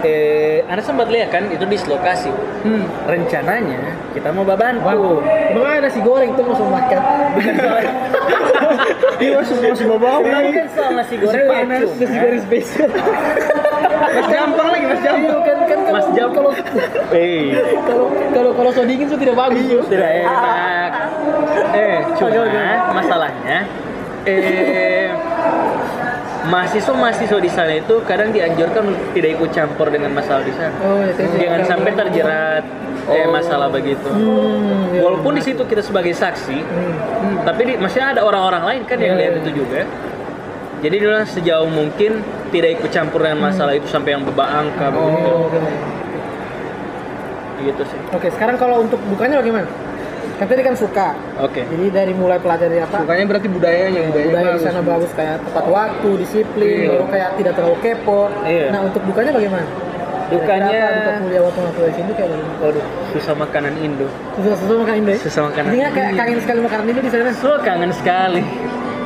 eh 0.01 0.59
Anda 0.67 0.83
sempat 0.83 1.07
lihat 1.07 1.31
kan 1.31 1.47
itu 1.47 1.63
dislokasi. 1.63 2.27
hmm. 2.61 2.83
Rencananya 3.07 3.79
kita 4.11 4.27
mau 4.29 4.43
bantu. 4.43 4.83
Waduh, 4.83 5.19
emang 5.49 5.63
ada 5.65 5.87
nasi 5.87 5.99
goreng 5.99 6.35
tuh 6.35 6.43
mau 6.43 6.67
makan. 6.69 6.99
Bukan 7.33 7.55
Iya 9.19 9.35
masih 9.35 9.55
masih 9.61 9.85
bawa 9.89 10.19
bukan 10.19 10.65
soal 10.69 10.91
nasi 10.93 11.15
goreng 11.15 11.47
panas. 11.47 11.87
Nasi 11.89 12.05
goreng 12.13 12.41
spesial. 12.41 12.89
Mas 14.09 14.27
Jampang 14.27 14.67
lagi 14.69 14.85
Mas 14.85 14.99
Iya 14.99 15.05
Jampang. 15.05 15.39
kan 15.39 15.57
kan 15.61 15.79
Mas 15.79 16.03
kalau- 16.03 16.11
Jam. 16.13 16.29
kalau 16.33 16.51
Eh, 17.09 17.55
kalau 17.85 18.05
kalau 18.31 18.51
kalau 18.53 18.69
so 18.69 18.83
dingin 18.83 19.07
tuh 19.07 19.15
tidak 19.15 19.35
bagus. 19.37 19.83
Tidak 19.87 20.11
enak. 20.23 20.91
Eh, 21.71 21.97
cuma 22.13 22.27
Oke, 22.29 22.39
oke. 22.41 22.63
masalahnya 22.93 23.57
eh 24.21 25.07
mahasiswa-mahasiswa 26.49 27.37
di 27.37 27.47
sana 27.47 27.73
itu 27.73 28.01
kadang 28.03 28.29
dianjurkan 28.29 28.83
untuk 28.87 29.07
tidak 29.13 29.37
ikut 29.37 29.49
campur 29.49 29.87
dengan 29.87 30.11
masalah 30.11 30.41
di 30.41 30.51
sana. 30.51 30.73
Oh, 30.79 30.99
ya, 30.99 31.13
saya- 31.13 31.37
Jangan 31.37 31.61
sampai 31.63 31.91
terjerat 31.93 32.63
eh 33.07 33.25
masalah 33.25 33.67
begitu. 33.67 34.05
Hmm, 34.05 34.89
iya. 34.91 35.01
Walaupun 35.01 35.33
di 35.33 35.41
situ 35.41 35.61
kita 35.63 35.81
sebagai 35.81 36.11
saksi, 36.11 36.57
Hmm. 36.59 36.93
tapi 37.41 37.61
di, 37.63 37.73
masih 37.75 38.01
ada 38.03 38.21
orang-orang 38.21 38.63
lain 38.63 38.81
kan 38.83 38.97
yang 38.97 39.15
Iya, 39.15 39.21
lihat 39.21 39.33
iya. 39.33 39.41
itu 39.41 39.51
juga. 39.55 39.81
Jadi 40.79 40.95
bilang 40.95 41.25
sejauh 41.25 41.67
mungkin 41.67 42.21
tidak 42.49 42.79
ikut 42.79 42.89
campur 42.89 43.19
dengan 43.19 43.45
masalah 43.45 43.73
itu 43.73 43.85
sampai 43.85 44.15
yang 44.15 44.23
bebak 44.23 44.47
angka 44.47 44.87
begitu. 44.89 45.27
Oh, 45.27 45.47
oke. 45.47 45.59
Gitu 47.59 47.83
sih. 47.83 47.99
Oke, 48.09 48.27
sekarang 48.31 48.55
kalau 48.55 48.79
untuk 48.79 48.99
bukanya 49.05 49.43
bagaimana? 49.43 49.67
Kan 50.39 50.47
tadi 50.47 50.61
kan 50.63 50.71
suka. 50.73 51.07
Oke. 51.37 51.61
Jadi 51.61 51.85
dari 51.91 52.13
mulai 52.15 52.39
pelajari 52.39 52.79
apa? 52.79 53.03
Bukannya 53.03 53.25
berarti 53.27 53.47
budayanya 53.47 54.01
budayanya 54.07 54.31
budaya 54.31 54.55
di 54.55 54.61
sana 54.63 54.79
bagus 54.79 55.11
kayak 55.11 55.35
tepat 55.43 55.65
waktu, 55.67 56.09
disiplin, 56.15 56.75
Iya. 56.79 56.89
baru 56.89 57.05
kayak 57.11 57.29
tidak 57.35 57.53
terlalu 57.53 57.77
kepo. 57.83 58.21
Iya. 58.47 58.65
Nah 58.71 58.79
untuk 58.87 59.01
dukanya 59.03 59.31
bagaimana? 59.31 59.67
Dukanya- 60.29 60.69
apa 60.69 60.93
duka 60.93 61.11
kuliah 61.19 61.41
waktu 61.41 61.59
waktu 61.59 61.79
di 61.81 61.93
sini 61.93 62.11
kayak 62.13 62.29
bagaimana? 62.31 62.55
Waduh, 62.61 62.85
susah 63.11 63.33
makanan 63.35 63.73
Indo. 63.77 64.07
Susah 64.33 64.53
susah 64.55 64.75
makan 64.79 64.95
Indo 64.95 65.11
ya? 65.11 65.19
Susah 65.19 65.41
makanan. 65.43 65.69
Intinya 65.69 65.89
kayak 65.91 66.11
kangen 66.15 66.39
sekali 66.39 66.59
makanan 66.61 66.85
Indo 66.87 67.01
di 67.01 67.11
sana. 67.11 67.29
So 67.35 67.51
kangen 67.59 67.91
sekali. 67.91 68.41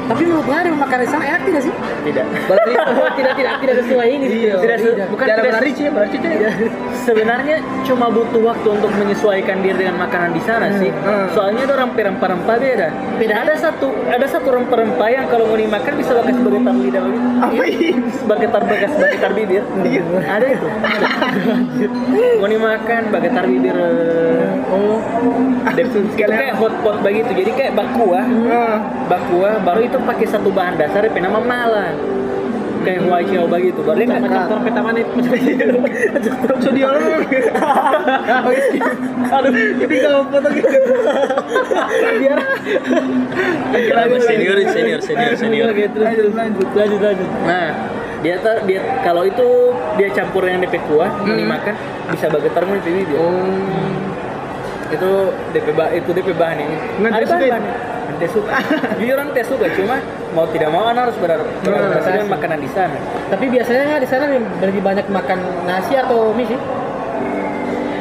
Tapi 0.04 0.20
menurut 0.28 0.52
ada 0.52 0.68
makanan 0.70 1.04
di 1.08 1.12
sana 1.16 1.24
enak 1.24 1.42
tidak 1.48 1.62
sih? 1.64 1.74
Tidak. 2.04 2.26
Berarti 2.44 2.72
tidak 3.18 3.34
tidak 3.40 3.54
tidak 3.58 3.76
sesuai 3.82 4.08
ini. 4.12 4.26
Iya. 4.28 4.54
Tidak, 4.60 4.78
Tidak. 4.84 5.08
bukan 5.08 5.26
tidak 5.26 5.38
tidak 5.40 5.48
berarti 5.50 5.70
sih 5.72 5.86
berarti 5.90 6.16
itu 6.20 6.28
ya. 6.28 6.52
Sebenarnya 7.04 7.60
cuma 7.84 8.08
butuh 8.08 8.41
waktu 8.41 8.68
untuk 8.72 8.91
menyesuaikan 8.95 9.60
diri 9.60 9.86
dengan 9.86 9.99
makanan 9.99 10.32
di 10.32 10.41
sana 10.41 10.72
sih. 10.80 10.89
hmm. 10.89 11.36
Soalnya 11.36 11.68
ada 11.68 11.74
orang 11.84 11.91
rempah-rempah 11.93 12.56
beda. 12.58 12.88
Beda 13.20 13.36
ada 13.43 13.54
satu 13.60 13.91
ada 14.08 14.26
satu 14.26 14.47
rempah-rempah 14.51 15.08
yang 15.12 15.26
kalau 15.28 15.45
mau 15.51 15.60
dimakan 15.60 15.93
bisa 15.99 16.12
pakai 16.16 16.34
sebagai 16.34 16.60
tar 16.64 16.76
lidah. 16.76 17.04
Apa 17.43 17.64
ini? 17.68 17.89
Sebagai 18.16 18.47
tar 18.49 18.64
sebagai 18.64 19.18
tar 19.20 19.32
bibir. 19.36 19.64
Ada 20.24 20.45
itu. 20.47 20.68
mau 22.39 22.47
dimakan 22.49 23.01
sebagai 23.12 23.30
tar 23.32 23.45
bibir. 23.45 23.76
Oh, 24.74 24.97
itu 25.78 25.99
kayak 26.20 26.56
hot 26.58 26.74
pot 26.82 26.97
begitu. 27.04 27.32
Jadi 27.36 27.51
kayak 27.54 27.74
bakua. 27.78 28.22
Ah, 28.49 28.76
Bakua 29.08 29.60
baru 29.62 29.86
itu 29.86 29.97
pakai 29.99 30.26
satu 30.26 30.49
bahan 30.49 30.80
dasar 30.80 31.06
yang 31.06 31.28
nama 31.28 31.39
malah. 31.43 31.91
Kayak 32.84 33.02
chow 33.32 33.46
begitu. 33.48 33.80
Baru 33.84 33.98
dia 33.98 34.08
macam 34.08 34.22
macam 34.28 34.42
trompet 34.52 34.74
taman 34.76 34.96
itu. 35.00 35.12
so 36.60 36.70
dia 36.76 36.86
orang 36.88 37.04
Aduh, 39.34 39.70
jadi 39.82 39.96
kalau 40.04 40.22
foto 40.30 40.50
gitu 40.54 40.70
Biar 42.14 42.40
senior, 44.22 44.58
senior, 44.70 45.00
senior, 45.02 45.34
senior. 45.40 45.68
lanjut 45.74 45.92
lanjut 45.98 46.70
lanjut 46.76 47.00
lanjut. 47.02 47.30
Nah, 47.48 47.70
dia 48.22 48.36
ter, 48.40 48.56
dia 48.70 48.80
kalau 49.04 49.24
itu 49.28 49.48
dia 50.00 50.08
campur 50.14 50.46
dengan 50.46 50.64
DP 50.64 50.80
kuah, 50.88 51.12
mau 51.24 51.36
dimakan 51.36 51.76
bisa 52.14 52.28
bagetar 52.30 52.62
mau 52.64 52.78
DP 52.80 53.04
dia. 53.10 53.18
oh 53.20 54.12
Itu 54.94 55.12
DP 55.54 55.68
ba, 55.74 55.86
itu 55.89 56.10
DP 56.14 56.30
bahan 56.38 56.58
ini. 56.62 56.76
Nggak 57.02 57.12
Ada 57.18 57.26
suka 57.26 57.46
bahan. 57.50 57.64
Ante 58.04 58.28
suka. 58.30 58.56
Jujur 59.02 59.18
ante 59.18 59.41
suka, 59.41 59.66
cuma 59.74 59.96
mau 60.38 60.46
tidak 60.54 60.70
mau 60.70 60.86
anak 60.86 61.10
harus 61.10 61.18
benar 61.18 61.39
beradaptasi 61.66 62.10
dengan 62.14 62.30
makanan 62.30 62.60
di 62.62 62.70
sana. 62.70 62.98
Tapi 63.34 63.46
biasanya 63.50 63.98
di 63.98 64.08
sana 64.08 64.24
lebih 64.62 64.82
banyak 64.86 65.06
makan 65.10 65.39
nasi 65.66 65.98
atau 65.98 66.30
mie 66.38 66.46
sih? 66.46 66.60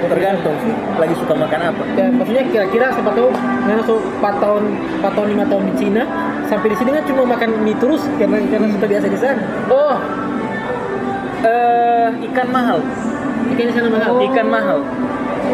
Tergantung 0.03 0.53
sih, 0.61 0.75
lagi 0.99 1.15
suka 1.17 1.33
makan 1.33 1.61
apa. 1.73 1.83
Ya, 1.97 2.11
maksudnya 2.11 2.45
kira-kira 2.51 2.91
siapa 2.93 3.15
tahu 3.17 3.31
nggak 3.33 3.77
masuk 3.87 4.03
4 4.21 4.43
tahun 4.45 4.63
4 5.01 5.17
tahun 5.17 5.29
5 5.41 5.51
tahun 5.55 5.65
di 5.65 5.75
Cina 5.79 6.03
sampai 6.51 6.69
di 6.69 6.77
sini 6.77 6.91
kan 6.93 7.05
cuma 7.09 7.23
makan 7.25 7.51
mie 7.65 7.79
terus 7.81 8.03
karena 8.21 8.37
karena 8.51 8.67
sudah 8.77 8.89
biasa 8.91 9.07
di 9.09 9.19
sana. 9.23 9.41
Oh, 9.73 9.97
eh 11.47 12.09
ikan 12.29 12.49
mahal. 12.53 12.79
Ikan 13.57 13.65
di 13.71 13.75
sana 13.79 13.89
mahal. 13.89 14.13
Ikan 14.27 14.47
mahal. 14.51 14.79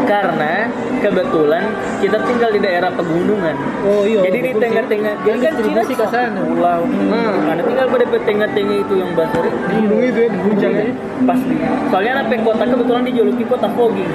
Karena 0.09 0.53
kebetulan 1.05 1.63
kita 2.01 2.17
tinggal 2.25 2.49
di 2.49 2.59
daerah 2.65 2.89
pegunungan. 2.89 3.55
Oh 3.85 4.01
iya. 4.09 4.25
Jadi 4.25 4.37
di 4.41 4.51
sih. 4.51 4.57
tengah-tengah, 4.57 5.13
jadi 5.21 5.37
kan 5.37 5.53
Cina 5.53 5.81
distribusi 5.85 5.93
ke 5.93 6.05
sana. 6.09 6.39
pulau. 6.41 6.81
Hmm. 6.89 7.51
Ada 7.53 7.61
tinggal 7.61 7.85
pada 7.93 8.05
tengah-tengah 8.25 8.77
itu 8.81 8.93
yang 8.97 9.11
basah 9.13 9.41
itu. 9.45 9.57
di 9.69 9.75
gunung 9.85 10.01
itu 10.01 10.19
ya 10.25 10.69
ya 10.73 10.83
Pas 11.29 11.39
soalnya 11.93 12.11
anak 12.17 12.41
kota 12.41 12.63
kebetulan 12.65 13.03
dijuluki 13.05 13.43
kota 13.45 13.67
fogging. 13.77 14.11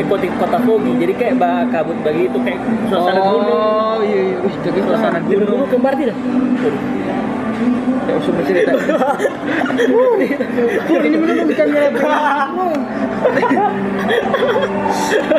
Eh, 0.00 0.06
kota, 0.08 0.58
fogging. 0.64 0.96
Jadi 0.96 1.12
kayak 1.12 1.34
bah, 1.36 1.62
kabut 1.68 1.98
begitu 2.00 2.36
kayak 2.40 2.60
suasana 2.88 3.20
gunung. 3.20 3.52
oh 3.52 3.98
iya 4.00 4.20
iya 4.32 4.36
Wih, 4.40 4.54
jadi 4.64 4.78
Suasana 4.80 5.18
gunung. 5.22 5.46
gunung 5.46 5.68
kembar 5.68 5.92
tidak? 5.94 6.16
Ya 8.08 8.12
usah 8.16 8.32
bercerita 8.34 8.72
Pur, 9.90 11.00
ini 11.04 11.16
benar 11.16 11.36
bukan 11.46 11.66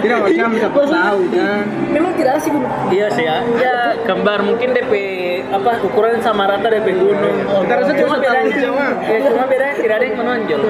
tidak 0.02 0.18
macam 0.22 0.50
siapa 0.56 0.82
tahu 0.86 1.22
kan 1.34 1.64
Memang 1.92 2.12
tidak 2.16 2.34
asik. 2.40 2.54
Iya 2.94 3.08
sih 3.12 3.26
ya. 3.26 3.38
Ya 3.60 3.76
kembar 4.08 4.40
mungkin 4.46 4.72
DP 4.72 4.94
apa 5.52 5.82
ukuran 5.84 6.22
sama 6.24 6.48
rata 6.48 6.72
DP 6.72 6.96
gunung. 6.96 7.38
Kita 7.66 7.74
rasa 7.82 7.92
cuma 7.98 8.16
cuma 8.16 8.16
beda 8.22 8.40
tahu 8.40 8.50
sama. 8.62 8.86
ya 9.04 9.18
cuma 9.28 9.46
beda 9.50 9.66
tidak 9.76 9.96
ada 10.00 10.06
yang 10.06 10.18
menonjol. 10.22 10.62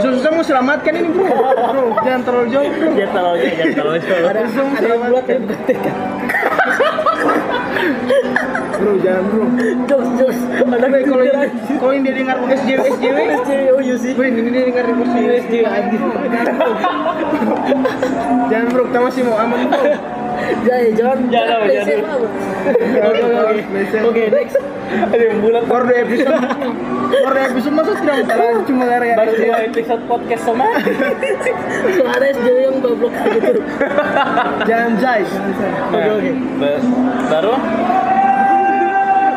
susah 0.00 0.30
mau 0.32 0.44
selamatkan 0.44 0.92
ini 0.96 1.08
bro 1.10 1.26
bro 1.26 1.84
jangan 2.04 2.22
terlalu 2.24 2.46
jauh 2.52 2.68
bro 2.70 2.88
Jangan 2.94 3.12
terlalu 3.16 3.36
jauh, 3.40 3.54
jangan 3.56 3.74
terlalu 3.74 3.98
jauh. 4.04 4.26
Ada 4.30 4.40
yang 4.86 5.02
buat 5.10 5.24
ya 5.26 5.38
bukan 5.40 5.60
tekad. 5.66 5.96
bro 8.80 8.92
jangan 9.04 9.22
bro. 9.28 9.44
Jos 9.86 10.08
jos. 10.16 10.38
Ada 10.70 10.86
Weh, 10.88 11.02
kalau 11.04 11.24
kalau 11.80 11.92
ini 11.92 12.02
dia 12.08 12.14
dengar 12.16 12.36
SJW 12.48 12.80
SJW 13.00 13.18
Oh 13.76 13.82
iya 13.82 13.96
sih. 14.00 14.12
Wih, 14.16 14.28
ini 14.32 14.48
dia 14.48 14.62
dengar 14.72 14.84
SJW 14.88 15.32
SJW 15.46 15.66
jangan 18.50 18.66
bro 18.70 18.82
kita 18.90 19.00
masih 19.00 19.22
mau 19.24 19.36
aman 19.38 19.58
bro 19.70 19.84
Jangan 20.60 20.92
jangan. 20.92 21.18
Jangan, 21.28 21.58
jangan. 21.66 22.18
Oke 22.20 22.98
oke 23.00 23.38
oke. 23.40 23.58
Oke 24.06 24.22
next. 24.28 24.56
Ada 24.90 25.22
yang 25.22 25.38
bulat 25.38 25.64
baru 25.64 25.84
dua 25.86 25.98
episode 26.02 26.34
baru 27.14 27.30
dua 27.30 27.44
episode 27.46 27.74
masa 27.78 27.92
tidak 27.94 28.26
masalah 28.26 28.58
cuma 28.66 28.82
gara-gara 28.84 29.18
baru 29.22 29.32
dua 29.38 29.58
episode 29.62 30.02
podcast 30.04 30.42
sama. 30.42 30.66
Ada 32.10 32.26
SJW 32.34 32.56
yang 32.58 32.76
goblok 32.82 33.14
gitu. 33.30 33.62
jangan 34.66 34.92
jai 34.98 35.22
Oke 35.22 36.10
oke. 36.10 36.30
Ba- 36.58 36.82
baru 37.30 37.54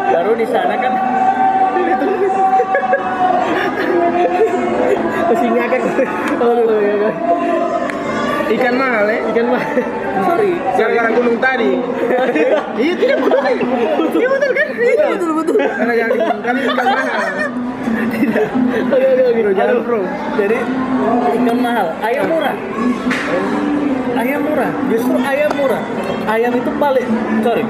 baru 0.10 0.32
di 0.34 0.47
sana 0.49 0.74
kan 0.76 0.93
Masih 5.24 5.49
ngakak. 5.49 5.82
Oke. 6.38 7.10
ikan 8.54 8.76
mahal 8.76 9.06
ya 9.06 9.18
Ikan 9.30 9.45
mah. 9.49 9.64
Sorry. 10.22 10.51
Gara-gara 10.78 11.09
gunung 11.11 11.38
tadi. 11.39 11.70
Iya 12.74 12.93
tidak 12.97 13.18
betul. 13.22 13.39
Kan 13.39 13.55
iya 14.18 14.28
betul 14.28 14.51
kan? 14.51 14.68
Iya 14.74 15.05
Betul 15.14 15.32
betul. 15.38 15.57
karena 15.61 15.93
yang 15.93 16.09
tadi 16.09 16.59
ikan 16.66 16.86
mahal 16.89 17.20
Oke 18.93 19.07
oke 19.14 19.24
oke. 19.30 19.51
jangan 19.53 19.78
bro. 19.86 19.99
Jadi 20.39 20.57
ikan 21.38 21.57
mahal. 21.61 21.88
Ayam 22.01 22.26
murah. 22.28 22.55
Ayam 24.14 24.41
murah. 24.41 24.72
Justru 24.89 25.18
ayam 25.22 25.51
murah. 25.53 25.84
Ayam 26.26 26.51
itu 26.53 26.72
paling 26.76 27.07
sorry. 27.45 27.64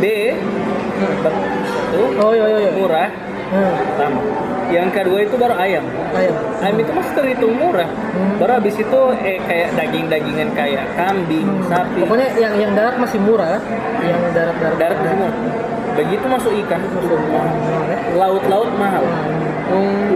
B 0.00 0.04
satu. 1.20 1.40
Oh 2.18 2.32
iya 2.32 2.44
iya 2.48 2.58
iya. 2.58 2.72
murah. 2.72 3.08
Hmm. 3.52 3.72
Yang 4.72 4.88
kedua 4.88 5.18
itu 5.20 5.36
baru 5.36 5.54
ayam. 5.60 5.84
Ayo. 6.16 6.32
ayam 6.64 6.76
itu 6.80 6.92
masih 6.96 7.12
terhitung 7.12 7.54
murah. 7.60 7.88
Baru 8.40 8.52
habis 8.56 8.74
itu 8.80 9.00
eh 9.20 9.38
kayak 9.44 9.68
daging-dagingan 9.76 10.48
kayak 10.56 10.84
kambing 10.96 11.48
sapi. 11.68 12.00
Pokoknya 12.00 12.28
yang 12.40 12.54
yang 12.56 12.72
darat 12.72 12.96
masih 12.96 13.20
murah, 13.20 13.60
yang 14.00 14.20
darat 14.32 14.56
darat 14.56 14.76
darat 14.80 14.98
semua 15.04 15.30
begitu 15.92 16.24
masuk 16.24 16.52
ikan. 16.66 16.80
Laut-laut 18.16 18.72
mahal. 18.80 19.04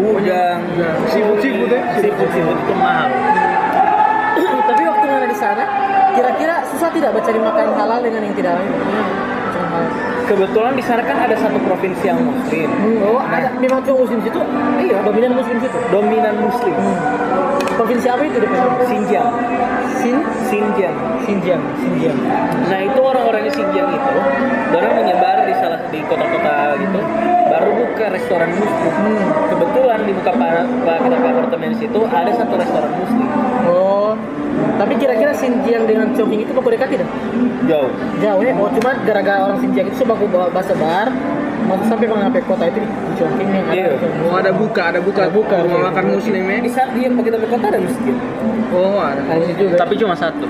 Udang. 0.01 0.61
Sibuk 1.13 1.39
sibuk 1.45 1.69
ya. 1.69 1.81
Siput 2.01 2.29
siput 2.33 2.57
itu 2.57 2.75
mahal. 2.77 3.09
Tapi 4.67 4.83
waktu 4.83 5.05
mana 5.07 5.27
di 5.31 5.39
sana, 5.39 5.65
kira-kira 6.19 6.59
susah 6.75 6.91
tidak 6.91 7.15
mencari 7.15 7.39
makan 7.39 7.67
halal 7.79 8.01
dengan 8.03 8.21
yang 8.27 8.35
tidak 8.35 8.59
halal? 8.59 9.36
Kebetulan 10.27 10.74
di 10.74 10.83
sana 10.83 11.01
kan 11.01 11.16
ada 11.20 11.39
satu 11.39 11.55
provinsi 11.62 12.03
yang 12.05 12.18
muslim. 12.18 12.66
Oh, 13.01 13.22
ada 13.22 13.47
memang 13.57 13.79
cuma 13.81 14.03
muslim 14.03 14.18
situ? 14.20 14.41
Iya, 14.77 14.99
dominan 15.01 15.33
muslim 15.33 15.57
situ. 15.59 15.79
dominan 15.89 16.35
muslim. 16.43 16.74
Provinsi 17.72 18.07
apa 18.09 18.22
itu? 18.22 18.39
Xinjiang. 18.85 19.29
Sin 19.97 20.16
Xinjiang. 20.45 20.97
Xinjiang, 21.22 21.62
Xinjiang. 21.77 22.18
nah 22.66 22.79
itu 22.79 23.01
orang-orang 23.01 23.43
di 23.43 23.53
Xinjiang 23.53 23.89
itu 23.89 24.14
orang 24.72 24.93
menyebar 24.95 25.43
di 25.43 25.55
salah 25.57 25.81
di 25.89 25.99
kota-kota 26.03 26.55
gitu 26.77 27.01
baru 27.47 27.70
buka 27.77 28.07
restoran 28.11 28.51
muslim. 28.53 28.93
Kebetulan 29.47 30.01
di 30.03 30.12
muka 30.12 30.33
pa- 30.33 30.66
pa- 30.83 31.01
kita 31.01 31.16
ke 31.16 31.29
apartemen 31.29 31.70
situ 31.72 32.01
ada 32.05 32.31
satu 32.33 32.55
restoran 32.55 32.91
muslim. 32.97 33.29
Oh, 33.64 34.14
tapi 34.77 34.93
kira-kira 34.97 35.33
Xinjiang 35.33 35.85
dengan 35.85 36.07
Chongqing 36.13 36.41
itu 36.43 36.53
baku 36.53 36.69
dekat 36.71 36.89
tidak? 36.91 37.09
jauh 37.65 37.91
Jauh 38.19 38.41
ya? 38.41 38.53
Oh, 38.55 38.69
cuma 38.71 38.91
gara-gara 39.03 39.41
orang 39.43 39.59
Xinjiang 39.59 39.87
itu 39.87 39.97
sebaku 39.97 40.25
bawa 40.27 40.49
bahasa 40.49 40.73
bar, 40.73 41.09
masuk 41.65 41.87
sampai 41.87 42.07
mengambil 42.07 42.43
kota 42.45 42.65
itu 42.67 42.79
di 42.79 42.89
Chongqing 43.17 43.49
yang 43.49 43.67
ada. 43.67 43.75
Iya. 43.75 43.89
oh 44.23 44.37
ada 44.37 44.51
buka 44.53 44.83
ada 44.87 45.01
buka 45.01 45.21
Ada 45.25 45.33
buka, 45.33 45.55
rumah 45.61 45.81
iya. 45.81 45.89
makan 45.89 46.05
muslim 46.11 46.43
ya 46.43 46.57
di 46.59 46.71
saat 46.71 46.89
dia 46.93 47.09
kita 47.09 47.37
ke 47.37 47.49
kota 47.49 47.65
ada 47.67 47.81
masjid 47.81 48.15
oh 48.71 48.99
ada 48.99 49.21
Ada 49.25 49.45
juga. 49.53 49.77
tapi 49.77 49.95
cuma 49.97 50.15
satu 50.15 50.47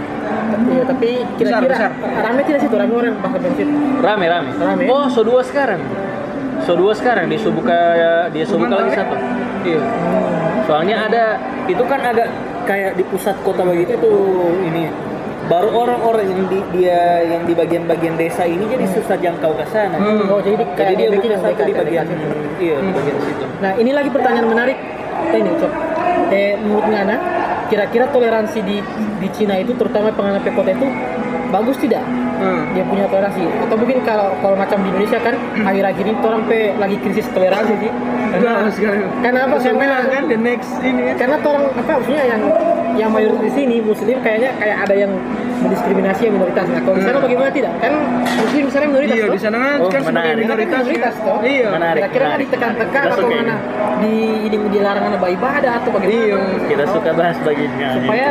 Iya, 0.47 0.83
tapi 0.87 1.09
kira-kira 1.37 1.91
rame 2.17 2.41
tidak 2.43 2.61
situ 2.63 2.75
rame 2.75 2.95
orang 2.95 3.15
di 3.19 3.51
situ. 3.59 3.73
rame 3.99 4.25
rame 4.27 4.51
Rame. 4.55 4.85
oh 4.87 5.07
so 5.07 5.23
dua 5.23 5.43
sekarang 5.43 5.83
so 6.63 6.75
dua 6.75 6.95
sekarang 6.95 7.27
dia 7.27 7.39
subuka 7.39 7.79
dia 8.31 8.45
subuka 8.47 8.75
lagi 8.77 8.93
satu 8.95 9.15
iya 9.63 9.81
soalnya 10.65 10.97
ada 11.05 11.25
itu 11.67 11.83
kan 11.83 12.01
agak 12.01 12.31
kayak 12.67 12.91
di 12.93 13.05
pusat 13.05 13.39
kota 13.41 13.63
begitu 13.63 13.95
tuh 13.97 14.19
ini 14.61 14.91
baru 15.47 15.71
orang-orang 15.71 16.27
yang 16.27 16.43
di 16.45 16.59
dia 16.73 17.01
yang 17.25 17.47
di 17.47 17.55
bagian-bagian 17.55 18.15
desa 18.15 18.43
ini 18.45 18.67
jadi 18.67 18.83
susah 18.91 19.15
jangkau 19.17 19.55
ke 19.55 19.65
sana 19.67 19.95
Hmm. 19.95 20.27
Oh, 20.29 20.41
jadi 20.41 20.59
di- 20.59 20.75
jadi 20.75 20.93
dia 20.93 21.09
dekat- 21.09 21.23
buka 21.23 21.37
satu 21.41 21.63
di 21.63 21.73
bagian 21.73 22.05
situ. 22.05 22.27
iya 22.61 22.77
di 22.77 22.91
bagian 22.93 23.19
situ 23.21 23.45
Nah, 23.57 23.73
ini 23.73 23.91
lagi 23.91 24.11
pertanyaan 24.11 24.47
menarik. 24.47 24.77
Eh, 25.27 25.39
ini, 25.39 25.49
Cok. 25.55 25.73
eh 26.29 26.59
menurut 26.59 26.87
Ngana 26.87 27.17
kira-kira 27.67 28.05
toleransi 28.07 28.59
di 28.61 28.77
di 29.17 29.29
Cina 29.31 29.57
itu 29.57 29.73
terutama 29.73 30.11
pengguna 30.11 30.43
kota 30.45 30.71
itu 30.71 30.87
bagus 31.49 31.77
tidak 31.79 32.05
Hmm. 32.37 32.69
dia 32.77 32.85
punya 32.85 33.09
toleransi 33.09 33.49
atau 33.65 33.81
mungkin 33.81 34.05
kalau 34.05 34.29
kalau 34.45 34.53
macam 34.61 34.77
di 34.85 34.93
Indonesia 34.93 35.17
kan 35.25 35.33
akhir-akhir 35.57 36.05
ini 36.05 36.21
orang 36.21 36.45
pe 36.45 36.77
lagi 36.77 37.01
krisis 37.01 37.25
toleransi 37.33 37.73
sih 37.81 37.89
Enggak, 37.89 38.53
karena 38.53 38.71
sekarang. 38.77 39.09
karena 39.25 39.41
apa 39.49 39.57
karena 39.57 39.97
kan 40.13 40.25
the 40.29 40.37
next 40.37 40.71
ini 40.85 41.01
kan. 41.01 41.15
karena 41.17 41.37
orang 41.41 41.65
apa 41.73 41.93
maksudnya 41.97 42.25
yang 42.29 42.41
yang 42.97 43.11
mayoritas 43.11 43.43
di 43.43 43.53
sini 43.53 43.77
muslim 43.81 44.17
kayaknya 44.19 44.51
kayak 44.57 44.77
ada 44.83 44.95
yang 44.97 45.13
mendiskriminasi 45.57 46.21
yang 46.23 46.35
minoritas 46.35 46.65
nah 46.67 46.81
kalau 46.81 46.97
di 46.97 47.03
sana 47.03 47.19
bagaimana 47.19 47.51
tidak 47.51 47.73
kan 47.77 47.93
muslim 48.37 48.63
di 48.63 48.73
sana 48.73 48.85
minoritas 48.87 49.17
Iya, 49.17 49.27
di 49.29 49.41
sana 49.41 49.57
kan 49.57 49.77
Oh, 49.77 49.89
kan 49.89 50.01
sebagai 50.01 50.09
menarik. 50.11 50.43
minoritas. 50.43 50.83
minoritas 50.83 51.15
toh 51.19 51.39
Iya. 51.43 51.69
Menarik. 51.71 52.01
kira-kira 52.03 52.27
kan 52.27 52.39
ditekan-tekan 52.39 53.03
atau 53.07 53.27
mana 53.27 53.55
ini. 53.55 53.55
di 53.99 54.15
ini 54.47 54.57
dilarang 54.71 55.05
anak 55.07 55.23
ibadah 55.27 55.73
atau 55.79 55.91
bagaimana 55.91 56.25
Iya. 56.27 56.37
Kita 56.67 56.85
suka 56.87 57.11
bahas 57.13 57.37
bagiannya. 57.41 57.89
supaya 57.97 58.31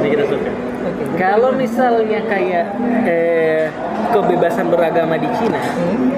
Ini 0.00 0.08
kita 0.08 0.24
suka. 0.26 0.50
Oke. 0.80 1.02
Kalau 1.14 1.50
misalnya 1.52 2.20
kayak 2.24 2.64
eh, 3.04 3.68
kebebasan 4.10 4.66
beragama 4.66 5.14
di 5.14 5.28
Cina, 5.36 5.60
Hmm. 5.60 6.08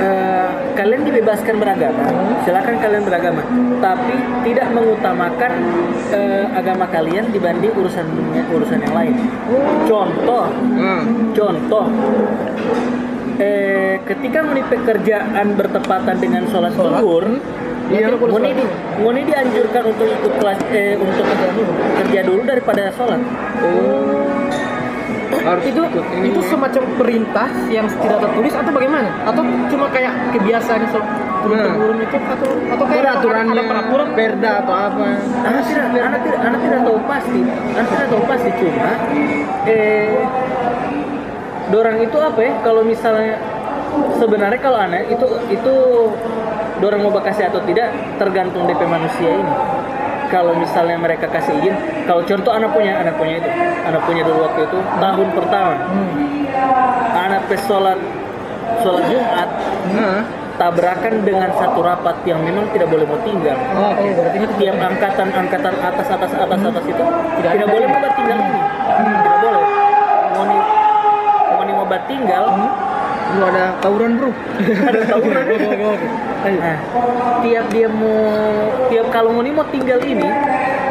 Eh, 0.00 0.48
kalian 0.76 1.02
dibebaskan 1.04 1.56
beragama, 1.60 2.04
silakan 2.46 2.76
kalian 2.80 3.04
beragama, 3.04 3.42
tapi 3.80 4.14
tidak 4.48 4.68
mengutamakan 4.72 5.52
eh, 6.12 6.46
agama 6.56 6.84
kalian 6.88 7.28
dibanding 7.32 7.72
urusan 7.76 8.06
dunia, 8.08 8.42
urusan 8.50 8.78
yang 8.80 8.94
lain. 8.94 9.14
Contoh, 9.88 10.46
Hmm. 10.50 11.32
contoh, 11.36 11.84
eh, 13.40 14.00
ketika 14.06 14.38
meni 14.44 14.62
pekerjaan 14.64 15.46
bertepatan 15.56 16.16
dengan 16.20 16.42
sholat 16.48 16.72
zuhur, 16.76 17.26
Iya, 17.90 18.06
sholat 18.06 18.54
di, 18.54 18.64
ngoni 19.02 19.20
dianjurkan 19.26 19.82
untuk 19.82 20.06
ikut 20.06 20.32
kelas 20.38 20.58
eh, 20.70 20.94
untuk 20.94 21.26
kerja 21.26 21.48
dulu, 21.50 21.72
kerja 21.98 22.20
dulu 22.22 22.40
daripada 22.46 22.82
sholat. 22.94 23.18
Harus 25.40 25.64
itu 25.64 25.80
ikut 25.80 26.04
ini. 26.12 26.26
itu 26.28 26.40
semacam 26.44 26.82
perintah 26.94 27.48
yang 27.68 27.86
tidak 27.88 28.18
tertulis 28.20 28.52
atau 28.52 28.70
bagaimana 28.70 29.08
atau 29.24 29.42
cuma 29.66 29.86
kayak 29.88 30.12
kebiasaan 30.30 30.82
so 30.88 31.00
turun 31.40 31.56
Nah. 31.56 31.66
temurun 31.72 31.98
itu 31.98 32.16
atau 32.16 32.48
atau 32.68 32.84
kayak 32.84 33.00
ada- 33.00 33.16
peraturannya 33.16 33.52
ada 33.52 33.64
peraturan 33.64 34.08
perda 34.12 34.50
atau 34.60 34.74
apa 34.76 35.04
Anak 35.40 35.62
tidak, 35.64 35.86
anak 35.88 36.20
tidak, 36.20 36.40
anak 36.42 36.60
tidak 36.60 36.80
tahu 36.84 36.98
pasti, 37.02 37.40
anak 37.70 37.88
tidak 37.88 38.06
tahu 38.08 38.22
pasti 38.24 38.48
cuma 38.52 38.90
eh, 39.64 40.18
dorang 41.70 41.96
itu 41.98 42.16
apa 42.18 42.40
ya? 42.40 42.52
Kalau 42.60 42.82
misalnya 42.82 43.34
sebenarnya 44.16 44.60
kalau 44.60 44.78
anak 44.78 45.08
itu 45.08 45.26
itu 45.48 45.74
dorang 46.76 47.00
mau 47.00 47.12
bekasih 47.12 47.46
atau 47.46 47.60
tidak 47.62 47.88
tergantung 48.16 48.64
DP 48.64 48.82
manusia 48.84 49.30
ini. 49.30 49.54
Kalau 50.30 50.54
misalnya 50.54 50.94
mereka 50.94 51.26
kasih 51.26 51.58
izin, 51.58 51.74
kalau 52.06 52.22
contoh 52.22 52.54
anak 52.54 52.70
punya 52.70 53.02
anak 53.02 53.18
punya 53.18 53.42
itu, 53.42 53.50
anak 53.82 54.02
punya 54.06 54.22
dulu 54.22 54.46
waktu 54.46 54.60
itu 54.62 54.78
tahun 55.02 55.28
pertama, 55.34 55.74
Hmm. 55.90 56.46
anak 57.18 57.42
pes 57.50 57.62
sholat 57.66 57.98
sholat 58.82 59.04
Jumat 59.10 59.48
nah 59.90 60.22
tabrakan 60.60 61.24
dengan 61.24 61.48
satu 61.56 61.80
rapat 61.80 62.20
yang 62.28 62.44
memang 62.44 62.68
tidak 62.76 62.92
boleh 62.92 63.08
mau 63.08 63.16
tinggal. 63.24 63.56
oh, 63.74 63.96
oke 63.96 64.06
berarti 64.12 64.36
itu 64.44 64.54
tiap 64.60 64.76
angkatan 64.76 65.28
angkatan 65.32 65.74
atas 65.80 66.04
atas 66.04 66.30
atas 66.36 66.60
atas 66.60 66.84
itu 66.84 67.04
Tidak 67.40 67.52
tidak, 67.56 67.68
boleh 67.72 67.86
mau 67.88 68.10
tinggal 68.12 68.38
ini. 68.44 68.60
Tidak 69.00 69.36
boleh. 69.40 69.64
Mau 70.36 70.44
ni 70.44 70.56
mau 71.48 71.62
ni 71.64 71.72
mau 71.72 71.88
lu 73.38 73.44
ada 73.46 73.64
tawuran 73.78 74.10
bro? 74.18 74.30
Ada 74.60 75.00
tawuran. 75.06 75.44
Nah, 76.40 76.78
tiap 77.44 77.66
dia 77.70 77.88
mau 77.88 78.16
tiap 78.88 79.06
kalau 79.12 79.30
ngoni 79.36 79.50
mau 79.52 79.66
tinggal 79.68 80.00
ini 80.02 80.28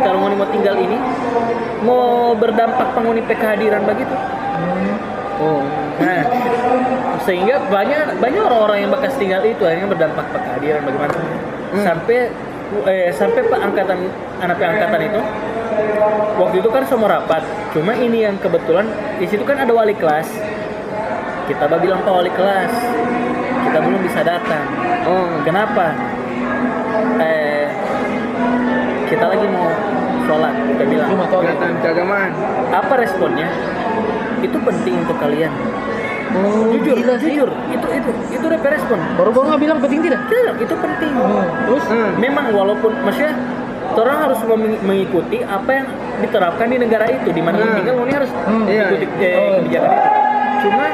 kalau 0.05 0.17
ngoni 0.23 0.35
mau 0.37 0.49
tinggal 0.49 0.75
ini 0.77 0.97
mau 1.83 2.33
berdampak 2.37 2.95
penguni 2.95 3.21
kehadiran 3.25 3.83
begitu. 3.83 4.15
Oh 5.39 5.63
nah. 5.99 6.23
Sehingga 7.27 7.59
banyak 7.67 8.19
banyak 8.23 8.41
orang-orang 8.41 8.77
yang 8.87 8.91
bekas 8.91 9.13
tinggal 9.19 9.43
itu 9.43 9.63
akhirnya 9.67 9.87
berdampak 9.91 10.25
kehadiran 10.31 10.81
bagaimana. 10.87 11.13
Sampai 11.83 12.19
eh, 12.87 13.09
sampai 13.13 13.41
pak 13.47 13.59
angkatan 13.59 13.99
anak 14.39 14.57
angkatan 14.57 15.01
itu 15.11 15.21
waktu 16.39 16.55
itu 16.63 16.69
kan 16.71 16.83
semua 16.87 17.19
rapat. 17.19 17.43
Cuma 17.75 17.93
ini 17.95 18.23
yang 18.23 18.39
kebetulan 18.39 18.87
di 19.19 19.25
situ 19.27 19.43
kan 19.43 19.59
ada 19.59 19.71
wali 19.75 19.93
kelas 19.95 20.48
kita 21.49 21.65
bah 21.65 21.79
bilang 21.79 21.99
pak 21.99 22.13
wali 22.13 22.29
kelas. 22.29 22.73
Kita 23.59 23.77
belum 23.79 24.01
bisa 24.01 24.21
datang. 24.21 24.63
Oh. 25.03 25.41
Kenapa? 25.41 25.97
Eh 27.19 27.67
kita 29.05 29.25
lagi 29.25 29.47
mau 29.47 29.67
sholat 30.23 30.53
kita 30.69 30.83
bilang. 30.85 31.09
Kelihatan 31.09 31.71
keagamaan 31.81 32.31
apa 32.69 32.93
responnya? 32.95 33.49
Itu 34.39 34.57
penting 34.57 35.01
untuk 35.01 35.17
kalian. 35.17 35.51
Oh, 36.29 36.69
jujur 36.71 36.93
gila 36.93 37.17
sih. 37.17 37.33
jujur. 37.33 37.49
Itu 37.67 37.87
itu 37.89 38.09
itu 38.31 38.45
DP 38.45 38.65
respon 38.69 39.01
baru-baru 39.17 39.49
nggak 39.49 39.61
bilang 39.65 39.77
penting 39.79 39.99
tidak? 39.99 40.21
Tidak, 40.29 40.55
itu 40.61 40.75
penting. 40.77 41.11
Hmm. 41.11 41.47
terus? 41.65 41.85
Hmm. 41.89 42.09
memang 42.15 42.53
walaupun 42.53 42.93
maksudnya 43.01 43.33
orang 43.91 44.17
harus 44.21 44.39
meng- 44.45 44.79
mengikuti 44.79 45.41
apa 45.41 45.69
yang 45.73 45.87
diterapkan 46.21 46.69
di 46.69 46.77
negara 46.77 47.09
itu 47.09 47.33
di 47.33 47.41
mana 47.41 47.57
Hmm. 47.57 47.75
tinggal 47.75 47.95
ini 47.99 48.13
harus 48.13 48.31
Hmm. 48.45 48.63
Iya, 48.63 48.85
ikuti 48.93 49.05
eh, 49.19 49.33
Oh. 49.35 49.53
kebijakan 49.59 49.89
itu. 49.89 50.07
Cuma 50.59 50.85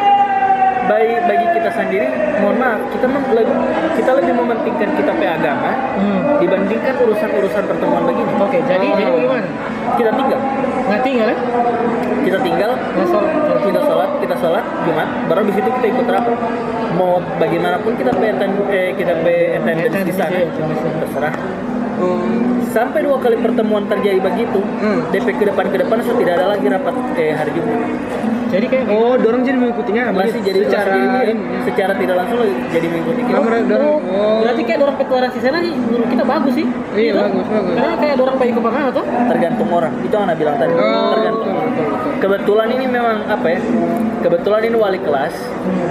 bagi 0.86 1.16
bagi 1.26 1.46
kita 1.58 1.70
sendiri 1.74 2.08
mohon 2.42 2.58
maaf 2.62 2.82
kita 2.94 3.06
lebih, 3.10 3.56
kita 3.98 4.12
lebih 4.22 4.34
mementingkan 4.38 4.90
kita 4.94 5.12
pe 5.18 5.26
agama 5.26 5.72
Hmm. 5.96 6.22
dibandingkan 6.44 6.94
urusan-urusan 7.00 7.64
pertemuan 7.66 8.04
begini. 8.04 8.32
Oke 8.36 8.60
jadi 8.68 8.84
jadi 8.84 9.10
bagaimana 9.10 9.48
kita 9.96 10.12
tinggal. 10.12 10.40
Nggak 10.86 11.02
tinggal 11.02 11.28
ya? 11.32 11.38
Kita 12.26 12.38
tinggal. 12.44 12.72
Nggak 12.76 13.08
sholat. 13.10 13.32
Kita 13.66 13.80
sholat 13.82 14.10
kita 14.22 14.36
sholat 14.38 14.66
jumat. 14.86 15.08
Baru 15.32 15.42
di 15.48 15.54
situ 15.56 15.70
kita 15.80 15.88
ikut 15.90 16.06
rapat. 16.06 16.36
Mau 17.00 17.20
bagaimanapun 17.40 17.92
kita 17.96 18.12
pe 18.12 18.28
eh, 18.72 18.90
kita 18.94 19.14
pe 19.24 19.34
attendance 19.58 20.04
di 20.04 20.14
sana. 20.14 20.36
iya. 20.36 20.48
terserah. 21.02 21.34
oh 21.34 21.65
sampai 22.70 23.08
dua 23.08 23.18
kali 23.24 23.40
pertemuan 23.40 23.88
terjadi 23.88 24.20
begitu 24.20 24.60
Hmm. 24.84 25.00
DP 25.10 25.28
ke 25.40 25.46
depan 25.48 25.66
ke 25.72 25.78
depan 25.80 25.98
sudah 26.04 26.18
tidak 26.20 26.34
ada 26.36 26.46
lagi 26.52 26.66
rapat 26.68 26.94
eh, 27.16 27.32
hari 27.32 27.52
Jumat. 27.56 27.80
Jadi 28.46 28.66
kayak 28.72 28.86
oh 28.94 29.16
dorong 29.20 29.42
jadi 29.42 29.58
mengikutinya 29.58 30.04
masih 30.16 30.40
jadi 30.40 30.64
secara 30.70 30.92
masih 30.96 31.08
jadi, 31.08 31.32
ini 31.34 31.44
secara 31.66 31.94
tidak 31.98 32.16
langsung 32.24 32.40
jadi 32.72 32.86
mengikuti 32.88 33.22
kita. 33.26 33.38
Dorong. 33.68 34.02
Oh. 34.06 34.38
Berarti 34.46 34.62
kayak 34.64 34.80
dorong 34.80 34.96
toleransi 35.02 35.40
sana 35.42 35.58
sih 35.60 35.74
menurut 35.76 36.08
kita 36.08 36.24
bagus 36.24 36.54
sih. 36.56 36.66
Iya, 36.96 37.12
Gitu. 37.12 37.18
bagus, 37.20 37.46
bagus. 37.52 37.76
karena 37.76 37.96
kayak 38.00 38.16
dorong 38.16 38.36
bayi 38.40 38.52
kepangan 38.54 38.84
atau? 38.94 39.04
Tergantung 39.34 39.70
orang. 39.74 39.94
Itu 40.04 40.14
yang 40.16 40.30
bilang 40.38 40.56
tadi. 40.62 40.74
Oh, 40.76 41.12
tergantung. 41.16 41.48
betul, 41.52 41.64
betul, 41.66 41.86
betul. 41.90 42.12
kebetulan 42.16 42.68
ini 42.80 42.86
memang 42.88 43.18
apa 43.28 43.48
ya 43.50 43.60
kebetulan 44.24 44.62
ini 44.66 44.78
wali 44.82 44.98
kelas 44.98 45.36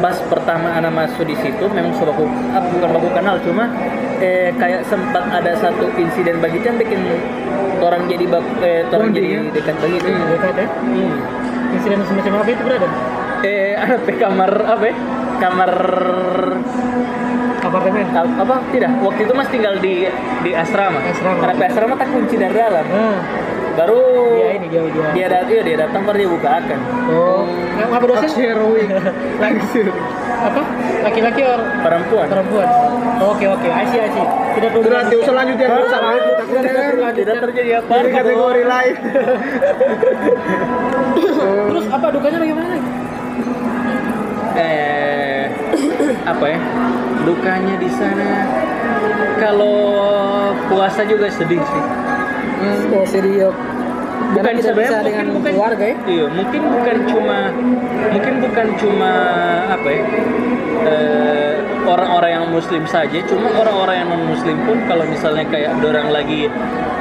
pas 0.02 0.16
pertama 0.26 0.74
anak 0.74 0.90
masuk 0.90 1.22
di 1.22 1.36
situ 1.38 1.64
memang 1.70 1.94
sudah 1.94 2.10
aku 2.10 2.26
ah, 2.50 2.62
bukan 2.66 2.90
aku 2.90 3.08
kenal 3.14 3.36
cuma 3.38 3.70
eh, 4.18 4.50
kayak 4.58 4.82
sempat 4.90 5.22
ada 5.30 5.54
satu 5.54 5.86
insiden 6.04 6.36
begitu 6.38 6.64
yang 6.64 6.78
bikin 6.78 7.00
orang 7.80 8.02
jadi 8.06 8.24
bak, 8.26 8.44
eh, 8.60 8.82
orang 8.86 9.10
jadi 9.10 9.28
ya? 9.28 9.40
dekat 9.50 9.76
begitu 9.78 10.06
Iya. 10.06 10.24
dekat 10.30 10.54
ya 10.54 10.66
Hmm. 10.68 11.74
insiden 11.74 11.98
semacam 12.04 12.32
apa 12.38 12.50
itu 12.50 12.62
berada 12.62 12.88
eh 13.42 13.72
ada 13.82 13.96
pe 13.98 14.12
kamar 14.14 14.50
apa 14.68 14.84
ya? 14.84 14.94
kamar 15.36 15.70
apartemen 17.60 18.06
apa 18.14 18.54
tidak 18.70 18.90
waktu 19.00 19.20
itu 19.24 19.32
mas 19.32 19.48
tinggal 19.48 19.74
di 19.78 20.04
di 20.44 20.50
asrama 20.52 21.00
Asrama. 21.02 21.40
karena 21.42 21.64
asrama 21.66 21.94
tak 21.96 22.08
kunci 22.12 22.36
dari 22.36 22.52
dalam 22.52 22.84
nah 22.84 23.16
baru 23.74 24.00
dia 24.34 24.48
ini 24.54 24.66
dia 24.70 24.82
dia. 24.86 25.06
dia 25.12 25.26
datang 25.28 25.50
iya, 25.50 25.62
dia 25.62 25.76
datang 25.82 26.02
baru 26.06 26.16
dia 26.16 26.30
buka 26.30 26.48
akan. 26.62 26.78
Oh. 27.10 27.42
Nggak 27.74 27.88
apa 27.90 28.06
dosen? 28.06 28.26
Aksi 28.30 28.40
heroik 28.42 28.88
langsung. 29.42 29.88
Apa? 30.44 30.62
Laki-laki 31.04 31.40
or 31.42 31.60
perempuan. 31.82 32.26
Perempuan. 32.28 32.66
Oke 33.24 33.44
oke. 33.48 33.68
I 33.68 33.84
see 33.88 34.00
I 34.00 34.10
see. 34.10 34.26
Tidak 34.54 34.68
perlu 34.70 34.86
berarti 34.86 35.14
selanjutnya 35.22 35.66
Ah, 35.66 35.86
salah 35.90 36.12
tidak 36.14 36.72
perlu 36.86 37.02
lanjut. 37.02 37.18
tidak 37.18 37.36
terjadi 37.42 37.70
apa? 37.82 37.90
Dari 37.90 38.10
kategori 38.12 38.62
lain. 38.64 38.94
Terus 41.70 41.86
apa 41.90 42.06
dukanya 42.10 42.38
bagaimana 42.38 42.74
eh 44.54 45.42
apa 46.24 46.44
ya? 46.46 46.58
Dukanya 47.24 47.74
di 47.80 47.90
sana 47.90 48.30
kalau 49.40 49.76
puasa 50.70 51.02
juga 51.04 51.26
sedih 51.26 51.58
sih 51.58 51.84
oh 52.94 53.06
serius 53.06 53.54
bukan 54.34 54.52
bisa 54.58 54.72
mungkin 54.74 55.02
dengan 55.04 55.26
bukan 55.30 55.52
keluarga 55.54 55.84
ya? 55.84 55.96
iya 56.08 56.26
mungkin 56.32 56.60
bukan 56.66 56.96
cuma 57.06 57.38
mungkin 58.10 58.34
bukan 58.42 58.66
cuma 58.80 59.12
apa 59.70 59.88
ya 59.88 60.02
eh, 60.84 61.54
orang-orang 61.84 62.30
yang 62.32 62.44
muslim 62.48 62.82
saja 62.84 63.18
cuma 63.24 63.48
orang-orang 63.52 63.96
yang 64.02 64.08
non 64.08 64.24
muslim 64.26 64.56
pun 64.64 64.76
kalau 64.84 65.04
misalnya 65.04 65.44
kayak 65.46 65.72
dorang 65.78 66.08
lagi 66.08 66.48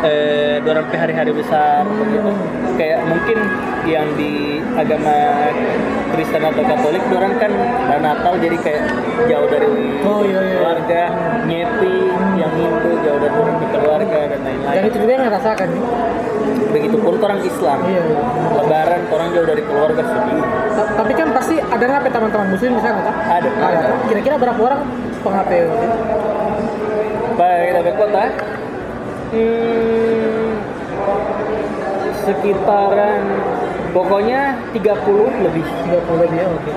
eh, 0.03 0.59
dorang 0.61 0.85
ke 0.87 0.97
hari-hari 0.97 1.31
besar 1.31 1.87
begitu 1.87 2.31
kayak 2.75 2.99
mungkin 3.05 3.37
yang 3.83 4.07
di 4.15 4.59
agama 4.73 5.13
Kristen 6.13 6.41
atau 6.41 6.61
Katolik 6.61 7.03
dorang 7.09 7.33
kan 7.37 7.51
Natal 7.99 8.37
jadi 8.37 8.57
kayak 8.59 8.83
jauh 9.25 9.47
dari 9.49 9.67
Oh, 10.03 10.19
iya, 10.21 10.35
iya. 10.35 10.55
keluarga 10.59 11.01
nyepi 11.47 11.95
yang 12.35 12.51
Hindu 12.53 12.91
jauh 13.01 13.19
dari 13.19 13.35
keluarga 13.71 14.19
dan 14.29 14.39
lain-lain 14.43 14.75
Dan 14.75 14.83
itu 14.83 14.97
juga 14.99 15.11
yang 15.15 15.23
ngerasakan. 15.31 15.67
Begitupun 16.73 17.21
orang 17.21 17.39
Islam. 17.39 17.77
Iya. 17.85 18.03
Lebaran 18.57 19.01
orang 19.07 19.27
jauh 19.31 19.47
dari 19.47 19.61
keluarga 19.61 20.01
sedih. 20.03 20.41
Ta- 20.73 20.91
Tapi 20.99 21.11
kan 21.13 21.27
pasti 21.31 21.55
ada 21.61 21.83
nggak 21.85 22.03
teman-teman 22.09 22.47
muslim 22.49 22.71
di 22.75 22.81
sana 22.81 22.99
kan? 22.99 23.15
Ada. 23.31 23.49
Ada. 23.53 23.85
Kira-kira 24.09 24.35
berapa 24.35 24.59
orang 24.59 24.72
penghapil? 25.19 25.65
Baik, 27.33 27.69
tapi 27.73 27.91
kota. 27.93 28.23
Hmm, 29.33 30.49
sekitaran 32.23 33.21
pokoknya 33.89 34.41
30 34.71 35.29
lebih. 35.41 35.65
30 35.65 36.21
lebih 36.21 36.37
ya, 36.37 36.47
oke. 36.47 36.71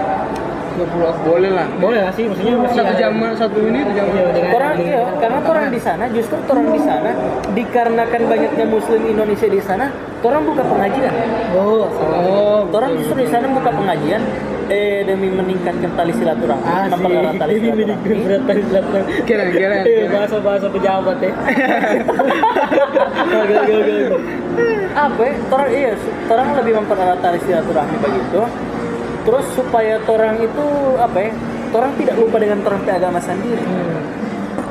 20 0.77 1.25
boleh 1.25 1.51
lah. 1.53 1.67
Boleh 1.81 2.01
lah 2.05 2.13
sih, 2.13 2.29
maksudnya 2.29 2.53
masih 2.61 2.77
Satu 2.77 2.93
ada- 2.93 3.01
jam 3.01 3.13
satu 3.33 3.59
ini 3.65 3.81
satu 3.81 3.93
jam. 3.97 4.07
Iya, 4.07 4.25
Orang 4.53 4.75
iya, 4.77 5.03
karena 5.17 5.39
orang 5.41 5.67
di 5.73 5.81
sana 5.81 6.05
justru 6.13 6.37
orang 6.37 6.67
di 6.69 6.81
sana 6.85 7.11
dikarenakan 7.57 8.21
banyaknya 8.29 8.65
muslim 8.69 9.01
Indonesia 9.09 9.49
di 9.49 9.61
sana, 9.61 9.89
orang 10.21 10.43
buka 10.45 10.63
pengajian. 10.63 11.13
Oh, 11.57 11.89
salah. 11.91 12.21
Oh, 12.21 12.61
Orang 12.69 12.93
justru 13.01 13.25
di 13.25 13.29
sana 13.29 13.49
buka 13.49 13.73
pengajian 13.73 14.21
eh 14.67 15.07
demi 15.07 15.29
meningkatkan 15.31 15.91
tali 15.95 16.13
silaturahmi, 16.15 16.67
Asik. 16.67 16.91
mempererat 16.99 17.35
tali 17.39 17.55
silaturahmi. 17.63 18.45
tali 18.47 18.61
silaturahmi. 18.67 19.13
Keren, 19.29 19.49
keren. 19.55 19.83
Eh, 19.87 20.07
bahasa-bahasa 20.11 20.67
pejabat 20.71 21.17
ya. 21.23 21.33
Oke, 23.27 23.55
oke. 23.59 23.75
oke. 23.79 23.99
apa 24.97 25.21
ya? 25.23 25.35
Torang 25.53 25.71
iya, 25.71 25.93
torang 26.27 26.49
lebih 26.57 26.73
mempererat 26.83 27.19
tali 27.21 27.39
silaturahmi 27.45 27.97
begitu. 28.01 28.41
Terus 29.27 29.47
supaya 29.59 29.95
torang 30.07 30.37
itu 30.39 30.65
apa 30.99 31.19
ya? 31.19 31.31
Torang 31.75 31.93
tidak 31.99 32.15
lupa 32.17 32.37
dengan 32.39 32.59
torang 32.63 32.81
pe 32.87 32.91
agama 32.95 33.19
sendiri. 33.19 33.63
Hmm. 33.63 34.01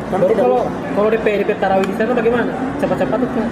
Torang 0.09 0.21
Baru 0.23 0.27
tidak 0.31 0.43
kalau 0.43 0.59
lupa. 0.63 0.93
kalau 0.95 1.09
DP 1.11 1.25
DP 1.43 1.51
tarawih 1.59 1.87
di 1.87 1.95
sana 1.99 2.11
bagaimana? 2.15 2.51
Cepat-cepat 2.79 3.17
tuh? 3.19 3.47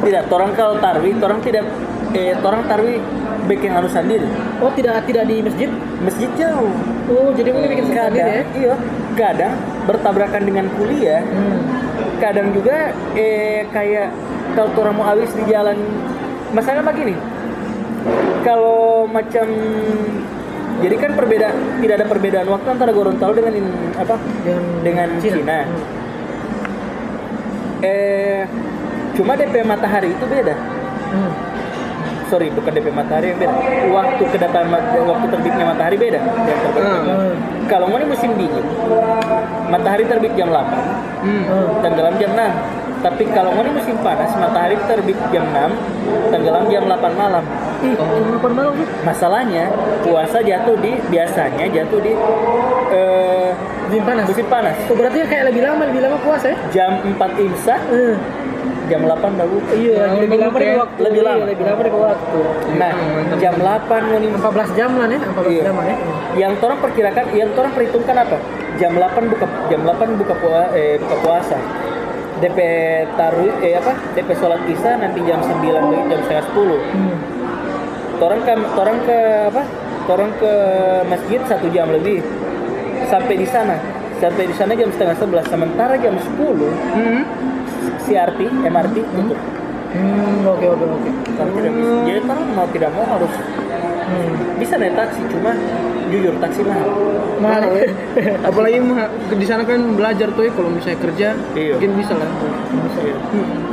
Tidak, 0.00 0.22
torang 0.32 0.52
kalau 0.56 0.80
tarwi, 0.80 1.12
torang 1.20 1.44
tidak 1.44 1.64
eh 2.10 2.34
torang 2.42 2.66
tarwi 2.66 2.98
bikin 3.46 3.70
anu 3.70 3.86
sendiri. 3.86 4.26
Oh 4.58 4.70
tidak 4.74 5.06
tidak 5.06 5.26
di 5.26 5.42
masjid? 5.42 5.70
Masjid 6.02 6.30
jauh. 6.34 6.70
Oh 7.10 7.30
jadi 7.34 7.54
mungkin 7.54 7.70
bikin 7.74 7.84
sendiri 7.90 8.02
Kadang, 8.02 8.28
ya? 8.28 8.42
iya, 8.54 8.74
kadang 9.14 9.52
bertabrakan 9.86 10.42
dengan 10.42 10.66
kuliah. 10.74 11.22
Hmm. 11.22 11.58
Kadang 12.18 12.50
juga 12.50 12.90
eh 13.14 13.66
kayak 13.70 14.10
kalau 14.54 14.70
orang 14.76 14.94
mau 14.98 15.06
awis 15.06 15.30
di 15.34 15.42
jalan. 15.46 15.78
Masalahnya 16.50 16.82
begini. 16.82 17.14
Kalau 18.42 19.06
macam 19.06 19.46
jadi 20.80 20.96
kan 20.96 21.12
perbeda 21.12 21.48
tidak 21.78 21.94
ada 22.00 22.06
perbedaan 22.08 22.48
waktu 22.48 22.68
antara 22.72 22.90
Gorontalo 22.90 23.36
dengan 23.36 23.52
in- 23.54 23.92
apa 23.94 24.16
Dengan 24.42 24.64
dengan 24.82 25.08
Cina. 25.22 25.58
Hmm. 25.62 25.78
Eh 27.80 28.42
cuma 29.14 29.36
DP 29.36 29.62
matahari 29.62 30.10
itu 30.10 30.24
beda. 30.26 30.54
Hmm. 31.10 31.32
Sorry, 32.30 32.46
bukan 32.48 32.70
DP 32.70 32.94
matahari 32.94 33.34
yang 33.34 33.38
beda. 33.38 33.54
Waktu 33.90 34.22
kedatangan 34.30 34.70
waktu 35.02 35.26
terbitnya 35.28 35.64
matahari 35.66 35.96
beda. 35.98 36.20
Yang 36.22 36.58
terbit. 36.62 36.82
Hmm. 36.86 37.34
Kalau 37.66 37.86
mau 37.86 37.98
ini 37.98 38.06
musim 38.06 38.30
dingin, 38.34 38.64
matahari 39.66 40.04
terbit 40.04 40.32
jam 40.34 40.48
8, 40.48 40.62
Hmm. 41.20 41.42
Tenggelam 41.82 42.14
jam 42.16 42.30
6. 42.32 42.54
Tapi 43.00 43.24
kalau 43.32 43.50
mau 43.50 43.62
ini 43.62 43.72
musim 43.72 43.96
panas, 43.98 44.30
matahari 44.36 44.76
terbit 44.84 45.18
jam 45.30 45.42
6, 45.44 45.74
tenggelam 46.28 46.64
jam 46.68 46.82
8 46.84 47.12
malam. 47.14 47.44
Ih, 47.80 47.94
jam 47.96 48.06
8 48.36 48.52
malam. 48.52 48.72
Masalahnya 49.02 49.66
puasa 50.00 50.38
jatuh 50.40 50.76
di 50.78 50.94
biasanya 51.08 51.66
jatuh 51.66 51.98
di 51.98 52.12
eh, 52.90 53.50
Musim 53.90 54.06
panas. 54.06 54.24
musim 54.24 54.46
panas. 54.46 54.76
Oh, 54.86 54.94
berarti 54.94 55.18
kayak 55.24 55.50
lebih 55.50 55.66
lama 55.66 55.82
lebih 55.84 55.98
lama 56.00 56.18
puasa 56.20 56.46
ya? 56.46 56.56
Jam 56.70 56.92
4 57.02 57.18
imsak, 57.40 57.80
Hmm. 57.88 58.14
Jam 58.90 59.00
8 59.00 59.32
baru. 59.32 59.56
Iya, 59.70 59.94
Ya, 59.94 60.06
lebih 60.18 60.38
lama 60.38 60.56
dari 60.56 60.66
ya. 60.66 60.76
waktu. 60.76 60.98
Lebih 61.00 61.22
lama. 61.22 61.36
Iya, 61.36 61.46
lebih 61.46 61.64
lama 61.64 61.80
dari 61.80 61.92
waktu. 61.94 62.38
Nah, 62.74 62.92
jam 63.36 63.54
8 63.56 64.02
mau 64.02 64.16
ini 64.16 64.28
14 64.28 64.68
jam 64.74 64.90
lah 64.92 65.06
ya, 65.08 65.18
14 65.22 65.48
Iya. 65.48 65.62
jam 65.62 65.74
lah 65.74 65.86
ya. 65.86 65.96
yang 66.32 66.52
orang 66.56 66.78
perkirakan 66.78 67.24
yang 67.32 67.50
orang 67.52 67.72
perhitungkan 67.72 68.16
apa 68.16 68.36
jam 68.76 68.92
8 68.92 69.24
buka 69.26 69.46
jam 69.66 69.80
8 69.82 70.14
buka 70.14 70.34
pua, 70.36 70.62
eh, 70.72 70.94
buka 70.96 71.16
puasa 71.20 71.58
DP 72.38 72.58
taruh 73.12 73.52
eh 73.60 73.74
apa 73.74 73.92
DP 74.12 74.30
sholat 74.32 74.62
isya 74.64 74.96
nanti 74.96 75.20
jam 75.22 75.38
9 75.38 75.60
dari 75.84 76.06
jam 76.08 76.20
setengah 76.22 76.44
10 76.48 76.78
Hmm. 76.88 77.16
orang 78.18 78.40
ke 78.40 78.52
orang 78.74 78.98
ke 79.02 79.18
apa 79.46 79.62
orang 80.08 80.30
ke 80.34 80.52
masjid 81.04 81.40
satu 81.44 81.66
jam 81.68 81.90
lebih 81.90 82.22
sampai 83.04 83.34
di 83.34 83.44
sana 83.44 83.76
sampai 84.16 84.44
di 84.44 84.54
sana 84.54 84.72
jam 84.72 84.88
setengah 84.88 85.16
11 85.18 85.44
sementara 85.46 85.94
jam 85.96 86.14
10 86.14 86.70
Hmm. 86.94 87.22
CRT 88.10 88.40
MRT 88.66 88.96
tutup 89.14 89.38
Hmm, 89.90 90.46
oke 90.46 90.62
oke 90.70 90.86
oke. 90.86 91.10
Jadi 92.06 92.22
orang 92.22 92.54
mau 92.54 92.62
tidak 92.70 92.94
mau 92.94 93.02
harus 93.10 93.32
Hmm. 94.10 94.58
bisa 94.58 94.74
naik 94.74 94.92
taksi 94.92 95.22
cuma 95.28 95.54
jujur 96.06 96.34
taksi 96.36 96.60
mahal 96.62 96.90
Mahal 97.40 97.72
ya. 97.78 97.88
Apalagi 98.42 98.76
mah 98.78 99.06
di 99.30 99.46
sana 99.46 99.62
kan 99.62 99.80
belajar 99.94 100.28
tuh 100.28 100.44
ya 100.44 100.52
kalau 100.52 100.68
misalnya 100.68 100.98
kerja 101.00 101.28
Iya. 101.54 101.72
mungkin 101.72 101.92
bisa 101.96 102.12
lah. 102.12 102.28
Iya. 102.92 103.14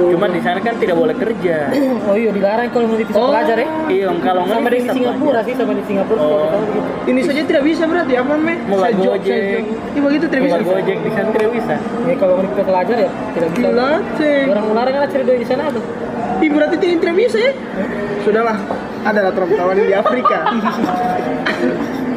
Cuma 0.08 0.26
di 0.30 0.40
sana 0.40 0.60
kan 0.62 0.74
tidak 0.78 0.96
boleh 0.96 1.12
kerja. 1.14 1.68
Oh 2.08 2.16
iya 2.16 2.32
dilarang 2.32 2.72
kalau 2.72 2.88
mau 2.88 2.96
bisa 2.96 3.12
Oh. 3.12 3.28
belajar 3.28 3.58
ya. 3.58 3.68
Iya, 3.88 4.08
kalau 4.22 4.42
nggak 4.46 4.56
Sama 4.56 4.70
di 4.70 4.78
bisa 4.78 4.92
Singapura 4.94 5.20
belajar. 5.20 5.44
sih, 5.44 5.54
sama 5.58 5.72
di 5.74 5.84
Singapura 5.84 6.20
Oh. 6.22 6.48
begitu. 6.56 6.80
Ini 7.08 7.20
saja 7.22 7.42
tidak 7.44 7.64
bisa 7.66 7.84
berarti 7.84 8.14
apa 8.16 8.34
meh? 8.38 8.58
Saya 8.70 8.94
jok, 8.94 9.14
Gojek. 9.18 9.64
Iya 9.68 10.02
begitu 10.02 10.26
tidak 10.30 10.44
bisa. 10.46 10.58
Gojek 10.64 10.98
di 10.98 11.12
sana 11.12 11.30
tidak 11.34 11.50
bisa. 11.52 11.76
Ya 12.06 12.16
kalau 12.16 12.34
mau 12.38 12.46
kita 12.46 12.64
belajar 12.64 12.96
ya 12.98 13.10
tidak 13.34 13.50
bisa. 13.52 13.68
Dilatih. 13.68 14.40
Orang 14.48 14.66
melarang 14.70 14.94
kan 14.94 15.10
cari 15.10 15.24
duit 15.26 15.40
di 15.42 15.48
sana 15.50 15.62
apa? 15.66 15.80
Ih 16.38 16.50
berarti 16.54 16.76
tidak 16.78 16.98
tidak 17.02 17.16
bisa 17.18 17.38
ya? 17.42 17.52
Sudahlah, 18.22 18.58
ada 19.08 19.20
lah 19.26 19.32
teman 19.34 19.50
kawan 19.58 19.76
di 19.78 19.96
Afrika. 19.96 20.38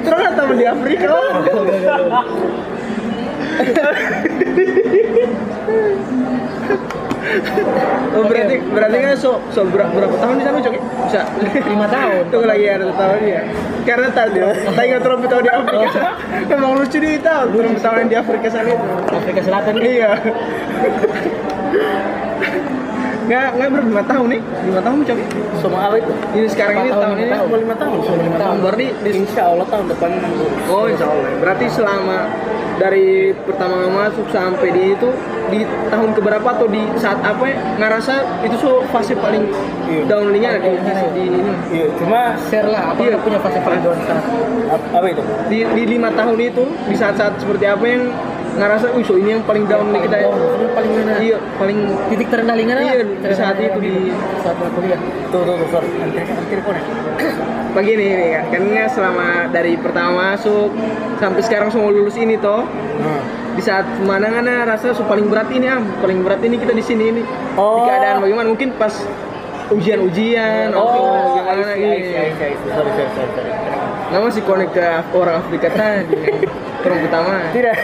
Ada 0.04 0.30
teman 0.36 0.56
di 0.60 0.66
Afrika. 0.68 1.08
Oh 8.10 8.26
berarti 8.26 8.58
berarti 8.74 8.96
kan 9.06 9.14
so, 9.14 9.38
so 9.54 9.62
berapa, 9.62 9.94
berapa 9.94 10.18
tahun 10.18 10.42
di 10.42 10.44
sana 10.44 10.58
cok? 10.58 10.74
Bisa 11.06 11.22
Lima 11.70 11.86
tahun. 11.86 12.26
Tunggu 12.28 12.46
lagi 12.50 12.66
ada 12.66 12.84
satu 12.90 12.98
tahun 12.98 13.20
ya. 13.22 13.42
Karena 13.86 14.08
tadi 14.10 14.38
tadi 14.42 14.86
nggak 14.90 15.02
terlalu 15.06 15.26
tahun 15.30 15.42
di 15.46 15.50
Afrika. 15.54 16.08
Memang 16.50 16.70
lucu 16.74 16.98
di 16.98 17.10
tahu 17.22 17.44
terlalu 17.54 17.78
tahun 17.78 18.06
di 18.10 18.16
Afrika 18.18 18.46
sana 18.50 18.68
itu. 18.74 18.86
Afrika 19.14 19.40
Selatan. 19.46 19.74
Iya. 19.78 20.10
Nggak 23.30 23.46
nggak 23.54 23.68
berapa 23.70 23.86
lima 23.86 24.04
tahun 24.04 24.26
nih? 24.26 24.40
Lima 24.66 24.80
tahun. 24.82 24.98
Semua 25.62 25.80
apa 25.86 25.96
itu? 26.02 26.12
Ini 26.34 26.46
sekarang 26.50 26.74
ini 26.82 26.90
tahun, 26.90 27.14
ini. 27.14 27.30
Cuma 27.38 27.56
lima 27.62 27.76
tahun. 27.78 27.96
Sudah 28.02 28.18
lima 28.18 28.38
tahun. 28.42 28.56
berarti 28.58 28.86
di 29.06 29.10
Insya 29.14 29.42
Allah 29.46 29.66
tahun 29.70 29.84
depan 29.86 30.10
Oh 30.66 30.84
insya 30.90 31.06
Allah. 31.06 31.30
Berarti 31.38 31.66
selama 31.70 32.18
dari 32.74 33.08
pertama 33.36 33.76
masuk 33.86 34.26
sampai 34.32 34.72
di 34.72 34.82
itu 34.96 35.08
di 35.46 35.60
tahun 35.86 36.10
keberapa 36.10 36.48
atau 36.48 36.66
di 36.66 36.80
saat 36.96 37.20
apa 37.20 37.44
ya 37.44 37.54
ngerasa 37.76 38.14
itu 38.42 38.56
so 38.56 38.82
fase 38.88 39.14
paling 39.14 39.46
Iya. 39.84 40.06
downnya 40.06 40.50
di, 40.56 40.70
di, 40.78 40.92
di, 41.12 41.22
ini 41.28 41.52
Iya, 41.68 41.86
cuma 41.98 42.32
Share 42.48 42.70
lah, 42.70 42.94
apa 42.94 43.02
Iya. 43.04 43.18
punya 43.20 43.36
fase 43.36 43.58
paling 43.60 43.82
down 43.84 43.98
sekarang? 44.00 44.24
ap- 44.70 44.90
apa 44.96 45.06
itu? 45.06 45.22
di, 45.50 45.58
di 45.68 45.82
lima 45.88 46.08
tahun 46.14 46.38
itu 46.40 46.64
di 46.88 46.94
saat-saat 46.94 47.36
seperti 47.36 47.66
apa 47.66 47.84
yang 47.84 48.02
ngerasa 48.52 48.86
uh 48.90 49.02
so 49.02 49.14
ini 49.14 49.30
yang 49.32 49.42
paling 49.42 49.64
down 49.64 49.88
nih 49.88 50.00
kita 50.02 50.16
ya. 50.16 50.26
Down, 50.26 50.38
paling 50.72 50.90
mana? 50.92 51.12
Iya 51.16 51.38
paling 51.54 51.78
Titik 52.08 52.28
terendah 52.28 52.54
lingkungan 52.54 52.82
Iya, 52.82 52.94
di 53.00 53.34
saat 53.34 53.56
itu 53.56 53.78
di- 53.78 54.12
saat 54.40 54.56
kuliah. 54.58 55.00
Tuh, 55.30 55.40
tuh, 55.40 55.54
tuh, 55.54 55.68
sorry. 55.70 55.88
Nanti, 55.92 56.18
nanti 56.20 56.44
teleponnya. 56.48 56.82
begini 57.70 58.02
nih 58.02 58.28
kan 58.34 58.44
karena 58.50 58.84
selama 58.84 59.26
dari 59.48 59.78
pertama 59.78 60.34
masuk 60.34 60.74
sampai 61.16 61.38
sekarang 61.38 61.70
semua 61.70 61.88
lulus 61.88 62.16
ini 62.16 62.34
toh 62.34 62.66
Hmm. 62.66 63.22
di 63.50 63.62
saat 63.62 63.86
mana 64.02 64.26
kan 64.28 64.42
rasa 64.66 64.90
so 64.90 65.06
paling 65.06 65.24
berat 65.24 65.46
ini 65.48 65.64
am 65.64 65.86
paling 65.96 66.20
berat 66.20 66.42
ini 66.42 66.58
kita 66.58 66.74
di 66.74 66.82
sini 66.82 67.04
ini 67.08 67.22
Oh. 67.54 67.78
di 67.78 67.86
keadaan 67.86 68.16
bagaimana 68.20 68.48
mungkin 68.48 68.74
pas 68.74 68.90
ujian-ujian 69.70 70.74
Oh, 70.74 71.38
gimana 71.38 71.62
I 71.62 71.78
see, 71.78 71.86
I 71.86 72.02
see, 72.02 72.18
I 72.18 72.26
gitu 72.26 72.34
see, 72.34 72.44
I 72.44 72.52
see. 72.52 72.68
Sorry, 72.68 72.90
sorry, 72.90 73.30
sorry, 73.30 73.52
nah 74.10 74.18
masih 74.18 74.42
connect 74.42 74.72
ke 74.74 74.86
orang 75.14 75.34
Afrika 75.38 75.66
tadi 75.70 76.18
pertama 76.82 77.32
Tidak. 77.54 77.76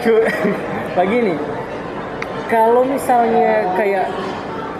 Cu- 0.00 0.26
Begini. 0.94 1.34
Kalau 2.48 2.80
misalnya 2.82 3.76
kayak 3.76 4.08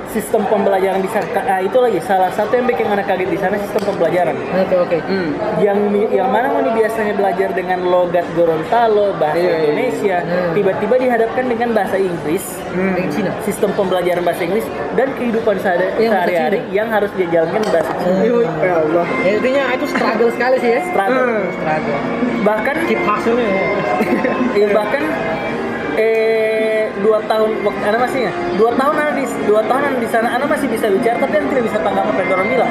sistem 0.08 0.40
pembelajaran 0.48 1.04
di 1.04 1.10
sana, 1.12 1.28
ah, 1.46 1.60
itu 1.60 1.76
lagi 1.76 2.00
salah 2.00 2.32
satu 2.32 2.48
yang 2.50 2.64
bikin 2.64 2.88
anak 2.88 3.04
kaget 3.04 3.28
di 3.28 3.36
sana 3.36 3.60
sistem 3.60 3.92
pembelajaran. 3.92 4.32
Oke 4.58 4.76
oke. 4.78 4.98
hmm. 5.04 5.30
yang 5.60 5.76
yang 6.08 6.32
mana 6.32 6.48
mau 6.48 6.64
biasanya 6.64 7.12
belajar 7.12 7.52
dengan 7.52 7.84
logat 7.84 8.24
Gorontalo, 8.32 9.12
bahasa 9.14 9.36
Iya, 9.36 9.44
iya. 9.44 9.58
Indonesia, 9.62 10.16
Hmm. 10.24 10.52
tiba-tiba 10.56 10.94
dihadapkan 10.96 11.44
dengan 11.44 11.68
bahasa 11.76 12.00
Inggris, 12.00 12.47
Hmm. 12.78 12.94
Dengan 12.94 13.10
Cina. 13.10 13.30
sistem 13.42 13.70
pembelajaran 13.74 14.22
bahasa 14.22 14.42
Inggris 14.44 14.62
dan 14.94 15.08
kehidupan 15.12 15.56
Iya, 15.98 16.08
sehari-hari 16.08 16.58
Cina. 16.62 16.70
yang 16.72 16.88
harus 16.88 17.10
dijalankan 17.12 17.62
bahasa 17.66 17.92
Cina. 17.96 18.18
Iya, 18.22 18.38
ya 18.60 18.74
Allah 18.78 19.06
Ya, 19.18 19.30
intinya 19.34 19.62
itu 19.74 19.86
struggle 19.86 20.30
sekali 20.30 20.56
sih 20.58 20.70
ya. 20.70 20.80
Struggle. 20.86 21.26
Hmm. 21.26 21.46
Struggle. 21.52 21.98
Bahkan 22.38 22.76
Keep 22.86 23.00
hustle-nya 23.02 23.48
ya. 23.50 23.66
eh, 24.56 24.68
bahkan 24.78 25.02
eh 25.96 26.82
dua 26.98 27.18
tahun 27.26 27.50
waktu 27.62 27.82
ada 27.84 27.98
masihnya 27.98 28.30
dua 28.54 28.70
tahun 28.74 28.94
ada 28.94 29.12
di 29.14 29.24
dua 29.46 29.62
tahunan 29.66 29.98
di 29.98 30.08
sana 30.08 30.34
anak 30.34 30.46
masih 30.46 30.66
bisa 30.66 30.86
bicara 30.86 31.18
tapi 31.18 31.34
anak 31.38 31.48
tidak 31.50 31.64
bisa 31.70 31.78
tangkap 31.78 32.04
apa 32.04 32.18
yang 32.18 32.30
orang 32.34 32.48
bilang 32.48 32.70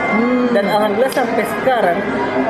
dan 0.52 0.66
alhamdulillah 0.68 1.14
sampai 1.14 1.44
sekarang 1.48 1.98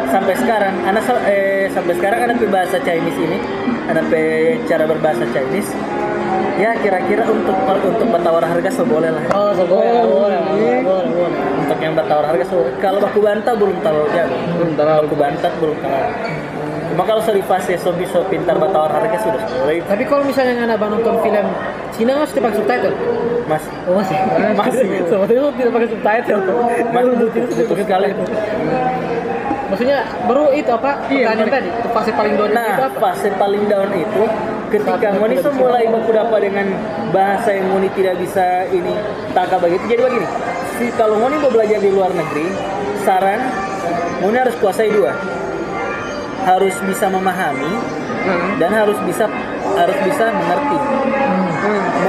sampai 0.09 0.33
sekarang 0.37 0.73
anak 0.85 1.03
eh, 1.25 1.65
sampai 1.69 1.93
sekarang 1.93 2.19
anak 2.23 2.37
bahasa 2.49 2.77
Chinese 2.81 3.17
ini 3.17 3.37
anak 3.87 4.05
cara 4.65 4.83
berbahasa 4.85 5.25
Chinese 5.29 5.69
ya 6.55 6.71
kira-kira 6.75 7.23
untuk 7.23 7.53
untuk 7.83 8.07
bertawar 8.09 8.43
harga 8.43 8.69
so 8.69 8.83
boleh 8.83 9.09
lah 9.09 9.23
Oh, 9.29 9.51
so 9.51 9.63
boleh, 9.63 10.03
boleh, 10.03 10.39
boleh, 10.41 10.79
boleh, 10.81 11.07
boleh. 11.07 11.39
untuk 11.59 11.77
yang 11.77 11.93
bertawar 11.93 12.25
harga 12.25 12.45
so 12.45 12.57
kalau 12.77 12.99
baku 12.99 13.19
bantah 13.19 13.53
belum 13.53 13.77
terlalu 13.79 14.07
jago 14.11 14.37
Belum 14.53 14.71
terlalu. 14.73 15.01
baku 15.03 15.15
bantah 15.15 15.51
belum 15.57 15.77
terlalu 15.77 16.09
cuma 16.87 17.03
kalau 17.03 17.21
so 17.21 17.29
di 17.29 17.41
fase 17.41 17.73
so 17.75 17.91
bisa 17.91 18.17
pintar 18.25 18.55
bertawar 18.55 18.89
harga 18.91 19.17
sudah 19.21 19.41
boleh 19.43 19.81
Tapi 19.81 20.03
kalau 20.03 20.23
misalnya 20.23 20.63
anak 20.63 20.75
abang 20.75 20.91
nonton 20.93 21.15
film 21.19 21.47
Cina 21.89 22.13
harus 22.15 22.29
pakai 22.29 22.53
subtitle. 22.53 22.93
mas 23.45 23.63
Oh 23.83 23.95
masih. 23.95 24.17
Masih. 24.53 24.87
Sebetulnya 25.09 25.39
itu 25.39 25.51
tidak 25.55 25.71
pakai 25.73 25.87
subtitle. 25.89 26.41
Mas, 26.87 27.05
butuh 27.09 27.77
sekali. 27.79 28.07
Maksudnya 29.67 29.97
baru 30.23 30.43
itu 30.53 30.69
apa? 30.69 30.91
Iya, 31.07 31.25
tadi, 31.35 31.67
itu 31.67 31.89
fase 31.89 32.11
paling 32.13 32.33
down 32.33 32.47
itu 32.47 32.55
Nah, 32.55 32.71
apa? 32.77 32.87
fase 33.01 33.27
paling 33.33 33.63
down 33.65 33.89
itu 33.91 34.23
ketika 34.67 35.09
Moni 35.15 35.39
mulai 35.55 35.87
baku 35.87 36.11
dapat 36.11 36.39
dengan 36.51 36.67
bahasa 37.15 37.55
yang 37.55 37.71
Moni 37.71 37.87
tidak 37.95 38.19
bisa 38.19 38.67
ini 38.71 38.93
tangkap 39.31 39.63
begitu. 39.63 39.83
Jadi 39.87 40.01
begini, 40.03 40.27
si 40.79 40.85
kalau 40.95 41.15
Moni 41.19 41.39
mau 41.39 41.51
belajar 41.51 41.79
di 41.79 41.89
luar 41.91 42.11
negeri, 42.11 42.47
saran 43.07 43.39
Moni 44.19 44.37
harus 44.37 44.55
kuasai 44.59 44.91
dua. 44.91 45.15
Harus 46.47 46.75
bisa 46.87 47.11
memahami 47.11 47.73
dan 48.59 48.71
harus 48.71 48.95
bisa 49.03 49.27
harus 49.75 49.97
bisa 50.03 50.25
mengerti. 50.31 50.77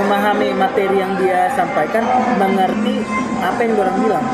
Memahami 0.09 0.57
materi 0.57 0.97
yang 1.05 1.13
dia 1.21 1.53
sampaikan, 1.53 2.01
mengerti 2.41 3.05
apa 3.45 3.61
yang 3.61 3.77
orang 3.77 3.97
bilang. 4.01 4.25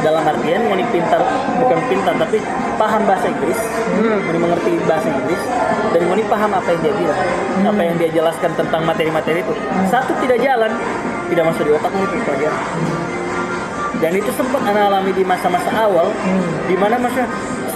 Dalam 0.00 0.24
artian 0.24 0.64
Moni 0.64 0.80
pintar 0.88 1.20
bukan 1.60 1.76
pintar 1.92 2.16
tapi 2.16 2.40
paham 2.80 3.04
bahasa 3.04 3.28
Inggris, 3.28 3.60
Moni 4.00 4.38
mengerti 4.40 4.80
bahasa 4.88 5.12
Inggris 5.12 5.42
dan 5.92 6.08
Moni 6.08 6.24
paham 6.24 6.56
apa 6.56 6.72
yang 6.72 6.80
dia 6.80 6.94
bilang, 6.96 7.20
apa 7.68 7.82
yang 7.84 7.96
dia 8.00 8.10
jelaskan 8.16 8.50
tentang 8.56 8.80
materi-materi 8.88 9.44
itu. 9.44 9.52
Satu 9.92 10.16
tidak 10.24 10.40
jalan, 10.40 10.72
tidak 11.28 11.44
masuk 11.52 11.68
di 11.68 11.72
otak 11.76 11.92
itu 11.92 12.16
pelajaran. 12.24 12.62
Dan 14.00 14.12
itu 14.16 14.30
sempat 14.40 14.64
anak 14.64 14.88
alami 14.88 15.12
di 15.12 15.20
masa-masa 15.20 15.68
awal, 15.84 16.08
di 16.64 16.76
mana 16.80 16.96
masa 16.96 17.28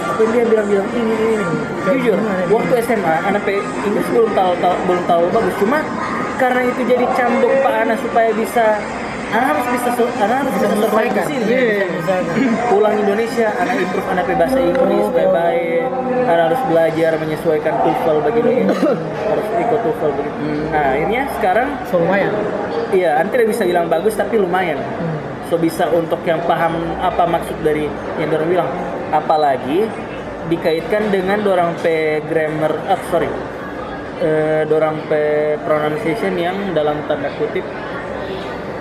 apa 0.09 0.25
dia 0.33 0.43
bilang-bilang 0.49 0.89
ini 0.97 1.13
ini 1.13 1.27
ini. 1.37 1.47
Jujur, 1.93 2.17
waktu 2.49 2.73
SMA 2.89 3.15
anak 3.21 3.45
Inggris 3.85 4.07
belum 4.17 4.33
tahu, 4.33 4.51
tahu 4.57 4.75
belum 4.89 5.03
tahu 5.05 5.23
bagus, 5.29 5.55
cuma 5.61 5.79
karena 6.39 6.61
itu 6.71 6.81
jadi 6.87 7.05
cambuk 7.19 7.51
Pak 7.59 7.73
Ana 7.83 7.95
supaya 7.99 8.31
bisa 8.31 8.79
anak 9.29 9.47
harus 9.53 9.65
bisa 9.77 9.89
anak 10.23 10.35
harus 10.41 10.53
bisa. 10.57 10.75
Bisa, 11.29 11.85
bisa. 11.85 12.13
Pulang 12.71 12.95
Indonesia, 12.97 13.47
anak 13.59 13.75
improve 13.77 14.07
anak 14.09 14.23
pe 14.25 14.33
bahasa 14.39 14.57
Inggris 14.57 15.03
supaya 15.05 15.29
baik. 15.29 15.83
Anak 16.25 16.43
harus 16.49 16.61
belajar 16.71 17.11
menyesuaikan 17.19 17.73
TOEFL 17.83 18.17
begini, 18.25 18.55
harus 19.29 19.47
ikut 19.59 19.79
TOEFL 19.83 20.11
begitu. 20.17 20.39
Nah 20.73 20.85
akhirnya 20.95 21.21
sekarang 21.37 21.67
So 21.91 22.01
lumayan. 22.01 22.33
Iya, 22.89 23.21
Anda 23.21 23.29
tidak 23.37 23.47
bisa 23.53 23.63
bilang 23.69 23.85
bagus 23.85 24.17
tapi 24.17 24.41
lumayan. 24.41 24.79
So 25.51 25.57
bisa 25.57 25.89
untuk 25.93 26.21
yang 26.25 26.41
paham 26.45 26.73
apa 27.01 27.25
maksud 27.27 27.57
dari 27.61 27.85
yang 28.17 28.33
orang 28.33 28.49
bilang. 28.49 28.69
Apalagi 29.09 29.89
dikaitkan 30.49 31.13
dengan 31.13 31.41
dorang 31.41 31.77
pe 31.81 32.21
grammar, 32.25 32.73
ah, 32.89 33.01
sorry, 33.09 33.29
eh, 34.19 34.61
dorang 34.65 34.99
pe 35.07 35.23
pronunciation 35.63 36.33
yang 36.35 36.55
dalam 36.71 36.99
tanda 37.05 37.31
kutip 37.35 37.63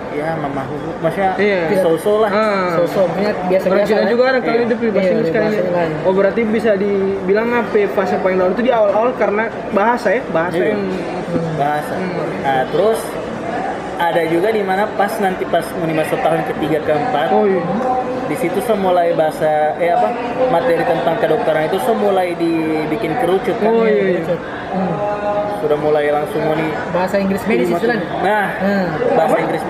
ya 0.08 0.34
mamahu, 0.34 0.74
maksudnya 0.98 1.38
Iya. 1.38 1.78
so-so 1.78 2.26
lah. 2.26 2.30
Ah. 2.32 2.74
So 2.74 2.82
so 2.90 3.00
punya 3.06 3.30
biasa 3.46 3.64
Orang 3.70 3.78
biasa. 3.78 3.90
Cina 3.94 4.10
juga 4.10 4.22
ada 4.26 4.40
kali 4.42 4.56
Iya. 4.58 4.66
itu 4.66 4.74
bahasa 4.90 4.98
Iya, 4.98 5.14
Inggris 5.14 5.30
di 5.30 5.70
lain. 5.70 5.92
Oh 6.02 6.12
berarti 6.12 6.40
bisa 6.42 6.70
dibilang 6.74 7.48
apa 7.54 7.78
fase 7.94 8.16
paling 8.18 8.34
down 8.36 8.50
itu 8.50 8.66
di 8.66 8.72
awal-awal 8.74 9.14
karena 9.14 9.46
bahasa 9.70 10.08
ya, 10.10 10.22
bahasa 10.28 10.58
Iya. 10.58 10.74
yang 10.74 10.82
bahasa. 11.54 11.92
Nah, 12.42 12.62
terus 12.66 12.98
ada 13.98 14.22
juga 14.26 14.48
di 14.48 14.62
mana 14.62 14.86
pas 14.94 15.10
nanti 15.18 15.42
pas 15.44 15.66
masuk 15.74 16.18
tahun 16.22 16.46
ketiga 16.46 16.78
keempat, 16.82 17.34
oh 17.34 17.44
iya. 17.44 17.62
di 18.26 18.36
situ 18.38 18.62
saya 18.62 18.78
mulai 18.78 19.10
bahasa 19.12 19.74
eh 19.76 19.90
apa 19.90 20.08
materi 20.48 20.78
tentang 20.80 21.18
kedokteran 21.18 21.66
itu 21.66 21.82
saya 21.82 21.96
mulai 21.98 22.32
dibikin 22.32 23.18
kerucut 23.18 23.58
kan. 23.58 23.66
Oh 23.66 23.82
iya. 23.82 24.22
iya. 24.22 24.36
Hmm. 24.70 24.94
Sudah 25.58 25.74
mulai 25.74 26.06
langsung 26.08 26.38
nih. 26.46 26.70
Bahasa 26.94 27.18
Inggris 27.18 27.42
medis 27.42 27.66
istilahnya. 27.68 28.06
Nah, 28.22 28.46
Hmm. 28.62 28.86
bahasa 29.18 29.36
Inggris 29.36 29.62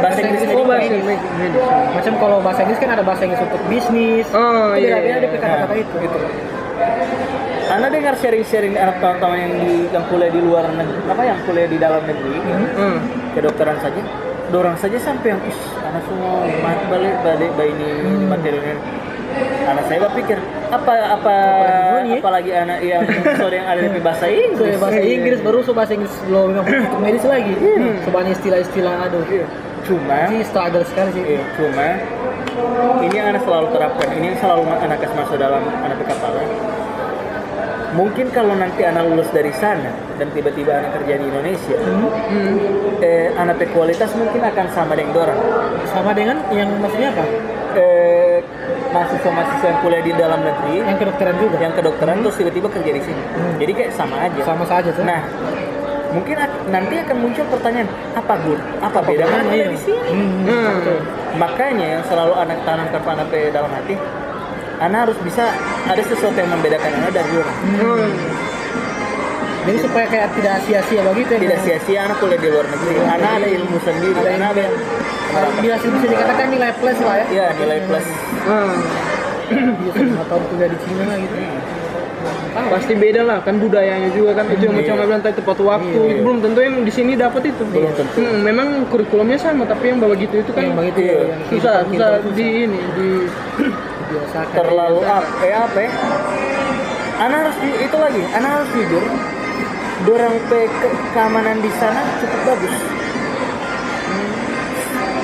bahasa 0.00 0.18
Inggris 0.18 0.40
Inggris 0.40 0.56
Oh 0.56 0.64
bahasa 0.64 0.88
medis. 0.88 1.04
medis. 1.36 1.62
Macam 1.92 2.12
kalau 2.16 2.38
bahasa 2.40 2.60
Inggris 2.64 2.80
kan 2.80 2.90
ada 2.90 3.04
bahasa 3.04 3.22
Inggris 3.28 3.42
untuk 3.44 3.62
bisnis. 3.68 4.26
Oh, 4.32 4.72
Itu 4.72 4.88
iya, 4.88 4.96
iya. 4.96 5.14
dia 5.20 5.28
kata-kata 5.28 5.74
itu. 5.76 5.96
Itu. 6.00 6.18
Anda 7.64 7.88
dengar 7.90 8.14
sharing-sharing 8.14 8.76
anak 8.76 9.00
teman-teman 9.00 9.38
yang 9.40 9.52
di 9.58 9.74
yang 9.90 10.04
kuliah 10.06 10.30
di 10.30 10.38
luar 10.38 10.64
negeri, 10.70 11.00
apa 11.04 11.22
yang 11.24 11.38
kuliah 11.42 11.66
di 11.66 11.76
dalam 11.76 12.02
negeri, 12.04 12.36
Hmm. 12.76 12.98
Kedokteran 13.34 13.76
saja, 13.78 14.00
dorang 14.48 14.76
saja 14.76 14.96
sampai 14.96 15.28
yang 15.28 15.42
is, 15.44 15.58
anak 15.78 16.02
semua 16.04 16.46
mat 16.60 16.78
balik 16.86 17.14
balik 17.20 17.50
bayi 17.54 17.72
ini 17.72 17.90
Hmm. 18.00 18.28
materialnya. 18.28 18.76
Anak 19.66 19.90
saya 19.90 19.98
berpikir 20.00 20.38
apa 20.70 20.94
apa 21.10 21.34
Apalagi 22.14 22.50
ya? 22.50 22.62
anak 22.62 22.78
yang 22.80 23.02
sore 23.34 23.58
yang 23.58 23.66
ada 23.66 23.82
di 23.82 23.98
bahasa 24.06 24.26
So, 24.26 24.30
Inggris. 24.30 24.68
ya, 24.68 24.78
bahasa 24.78 25.00
Inggris 25.02 25.38
baru 25.40 25.58
so 25.60 25.72
bahasa 25.74 25.92
Inggris 25.92 26.14
belum 26.24 26.54
untuk 26.54 26.66
medis 27.02 27.24
lagi. 27.24 27.54
So 28.04 28.14
banyak 28.14 28.38
istilah-istilah 28.38 29.10
aduh. 29.10 29.24
Cuma 29.82 30.30
Ini 30.30 30.46
struggle 30.46 30.86
sekali 30.86 31.10
sih. 31.12 31.24
Iya, 31.26 31.42
cuma 31.58 31.88
ini 33.02 33.12
yang 33.12 33.34
anak 33.34 33.42
selalu 33.42 33.66
terapkan, 33.74 34.08
ini 34.14 34.24
yang 34.30 34.38
selalu 34.38 34.62
anak 34.70 34.96
kasih 35.02 35.16
masuk 35.18 35.36
dalam 35.36 35.60
anak 35.82 35.96
ke 35.98 36.04
kepala. 36.06 36.40
Mungkin 37.94 38.26
kalau 38.34 38.58
nanti 38.58 38.82
anak 38.82 39.06
lulus 39.06 39.30
dari 39.30 39.54
sana 39.54 39.86
dan 40.18 40.26
tiba-tiba 40.34 40.82
anak 40.82 40.98
kerja 40.98 41.14
di 41.14 41.24
Indonesia, 41.30 41.78
Hmm. 41.78 42.58
eh, 42.98 43.30
anak 43.38 43.62
kualitas 43.70 44.10
mungkin 44.18 44.42
akan 44.42 44.66
sama 44.74 44.98
dengan 44.98 45.14
orang. 45.14 45.38
Sama 45.94 46.10
dengan 46.10 46.42
yang 46.50 46.74
maksudnya 46.82 47.14
apa? 47.14 47.24
Eh, 47.78 48.38
mahasiswa-mahasiswa 48.90 49.66
yang 49.66 49.78
kuliah 49.78 50.02
di 50.02 50.12
dalam 50.14 50.40
negeri, 50.42 50.82
Yang 50.82 50.98
kedokteran 51.06 51.34
juga. 51.38 51.56
yang 51.58 51.74
kedokteran 51.74 52.16
terus 52.22 52.36
tiba-tiba 52.38 52.68
kerja 52.70 52.90
di 52.94 53.02
sini. 53.02 53.22
Jadi 53.62 53.72
kayak 53.74 53.92
sama 53.94 54.16
aja. 54.26 54.40
sama 54.42 54.64
saja 54.66 54.90
tuh. 54.90 55.02
Nah, 55.06 55.22
mungkin 56.10 56.34
nanti 56.70 56.94
akan 56.98 57.16
muncul 57.18 57.46
pertanyaan, 57.50 57.88
apa 58.14 58.34
gun? 58.42 58.58
Apa 58.78 58.98
beda 59.02 59.22
bedanya, 59.22 59.38
dengan 59.42 59.54
iya. 59.54 59.66
di 59.70 59.78
sini? 59.78 59.98
Hmm, 60.10 60.30
Hmm. 60.46 60.66
betul. 60.78 60.98
Makanya 61.34 61.86
yang 61.98 62.02
selalu 62.06 62.34
anak 62.38 62.58
tanamkan 62.62 63.00
pada 63.02 63.14
anak 63.22 63.26
pe 63.30 63.38
dalam 63.50 63.70
hati, 63.70 63.94
anak 64.80 64.98
harus 65.10 65.18
bisa 65.22 65.44
ada 65.84 66.02
sesuatu 66.02 66.34
yang 66.34 66.50
membedakan 66.50 66.90
anak 66.98 67.10
dari 67.14 67.32
orang. 67.34 67.58
Hmm. 67.78 68.10
Jadi 69.64 69.78
supaya 69.80 70.06
kayak 70.12 70.28
tidak 70.36 70.56
sia-sia 70.68 71.00
begitu 71.08 71.30
ya. 71.34 71.40
Tidak 71.48 71.60
sia-sia 71.64 71.98
anak 72.04 72.20
kuliah 72.20 72.36
di 72.36 72.48
luar 72.52 72.66
negeri. 72.68 72.94
Anak 73.00 73.30
ada 73.40 73.48
ilmu 73.48 73.78
sendiri. 73.80 74.18
Ada 74.20 74.30
Anak 74.36 74.48
ada 74.52 74.60
yang 74.60 74.74
Bila 75.34 75.74
bisa 75.80 76.06
dikatakan 76.06 76.46
nilai 76.52 76.70
plus 76.78 76.98
lah 77.00 77.16
ya. 77.18 77.26
ya 77.32 77.46
nilai 77.58 77.78
plus. 77.88 78.06
Hmm. 78.44 78.74
Selama 79.92 80.24
tahun 80.28 80.42
kuliah 80.52 80.68
di 80.68 80.78
Cina 80.84 81.02
lah 81.08 81.16
gitu. 81.16 81.36
Tahu. 82.54 82.68
Pasti 82.70 82.94
beda 82.94 83.20
lah 83.26 83.38
kan 83.42 83.58
budayanya 83.58 84.14
juga 84.14 84.30
kan 84.38 84.46
itu 84.46 84.62
yang 84.64 84.78
Iya. 84.78 84.94
macam 84.94 85.10
bilang 85.10 85.22
tadi 85.26 85.34
tepat 85.42 85.58
waktu 85.58 85.90
Iya. 85.90 86.06
itu 86.06 86.20
belum 86.22 86.38
tentu 86.38 86.58
yang 86.62 86.74
di 86.86 86.92
sini 86.94 87.12
dapat 87.18 87.42
itu 87.50 87.62
Belum 87.66 87.92
tentu. 87.98 88.16
Hmm, 88.22 88.38
memang 88.46 88.68
kurikulumnya 88.88 89.34
sama 89.36 89.66
tapi 89.66 89.90
yang 89.90 89.98
bawa 89.98 90.14
gitu 90.14 90.38
itu 90.38 90.50
kan 90.54 90.62
Yang 90.70 90.76
begitu 90.78 91.00
Iya. 91.02 91.18
yang 91.26 91.40
susah 91.50 91.74
susah 91.82 92.08
di 92.32 92.46
ini 92.64 92.80
di 92.94 93.08
biasakan. 94.14 94.54
Terlalu 94.54 95.00
up, 95.02 95.26
eh 95.42 95.54
apa 95.54 95.78
ya? 95.82 95.90
Anak 97.14 97.38
harus 97.46 97.56
itu 97.62 97.96
lagi, 97.98 98.22
anak 98.34 98.50
harus 98.60 98.70
jujur. 98.74 99.04
Dorang 100.04 100.34
pe 100.50 100.66
ke- 100.68 100.96
keamanan 101.14 101.58
di 101.62 101.70
sana 101.78 102.02
cukup 102.22 102.40
bagus. 102.54 102.76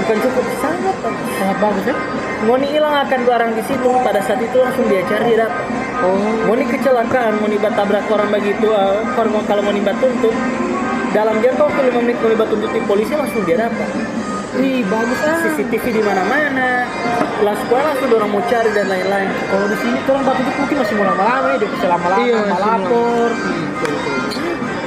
Bukan 0.01 0.17
cukup, 0.27 0.45
sangat 0.59 0.97
bagus. 1.03 1.31
sangat 1.39 1.59
bagus 1.63 1.85
ya. 1.87 1.97
Moni 2.41 2.67
hilang 2.73 2.97
akan 3.05 3.21
barang 3.29 3.53
di 3.53 3.63
situ 3.69 3.91
pada 4.01 4.25
saat 4.25 4.41
itu 4.41 4.57
langsung 4.57 4.89
dia 4.89 5.05
cari 5.05 5.37
dapat. 5.37 5.61
Oh. 6.01 6.17
Moni 6.49 6.65
kecelakaan, 6.65 7.37
Moni 7.45 7.61
tabrak 7.61 8.09
orang 8.09 8.33
begitu, 8.33 8.73
uh, 8.73 9.05
kalau 9.15 9.61
Moni 9.61 9.85
tuntut 9.85 10.33
dalam 11.11 11.43
jangka 11.43 11.63
waktu 11.67 11.91
5 11.91 12.01
menit 12.07 12.17
Moni 12.23 12.37
tuntut 12.39 12.71
di 12.71 12.81
polisi 12.87 13.13
langsung 13.13 13.43
dia 13.45 13.67
dapat. 13.67 13.89
Wih, 14.51 14.83
bagus 14.91 15.21
ah. 15.23 15.47
CCTV 15.47 15.85
di 15.95 16.03
mana-mana, 16.03 16.83
langsung 17.47 17.71
langsung 17.71 18.11
orang 18.11 18.31
mau 18.35 18.43
cari 18.51 18.71
dan 18.75 18.91
lain-lain. 18.91 19.31
Kalau 19.47 19.67
di 19.71 19.77
sini 19.79 19.99
tuh 20.03 20.13
orang 20.19 20.25
batu 20.27 20.43
itu 20.43 20.53
mungkin 20.59 20.77
masih 20.83 20.95
mau 20.99 21.07
lama-lama 21.07 21.47
ya, 21.55 21.57
dia 21.63 21.71
bisa 21.71 21.87
lama-lama, 21.87 22.27
Iya, 22.27 22.39
melapor. 22.51 23.29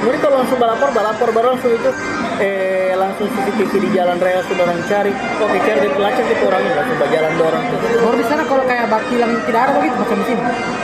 Moni 0.04 0.18
kalau 0.20 0.36
langsung 0.44 0.58
balapor, 0.60 0.88
balapor 0.92 1.28
baru 1.32 1.46
langsung 1.56 1.72
itu 1.72 1.90
eh 2.36 2.92
langsung 2.92 3.24
CCTV 3.24 3.72
di 3.72 3.88
jalan 3.96 4.20
raya 4.20 4.44
sudah 4.44 4.68
orang 4.68 4.84
cari. 4.84 5.12
Oke 5.40 5.56
cari 5.64 5.80
di 5.80 5.90
pelacak 5.96 6.26
itu 6.28 6.44
orangnya 6.44 6.74
langsung 6.76 6.96
berjalan 7.00 7.32
dorong. 7.40 7.64
Baru 8.04 8.16
di 8.20 8.26
sana 8.28 8.42
kalau 8.44 8.64
kayak 8.68 8.86
bak 8.92 9.02
tilang 9.08 9.32
tidak 9.48 9.60
ada 9.64 9.72
begitu 9.80 9.96
macam 9.96 10.16
di 10.20 10.26
sini. 10.28 10.42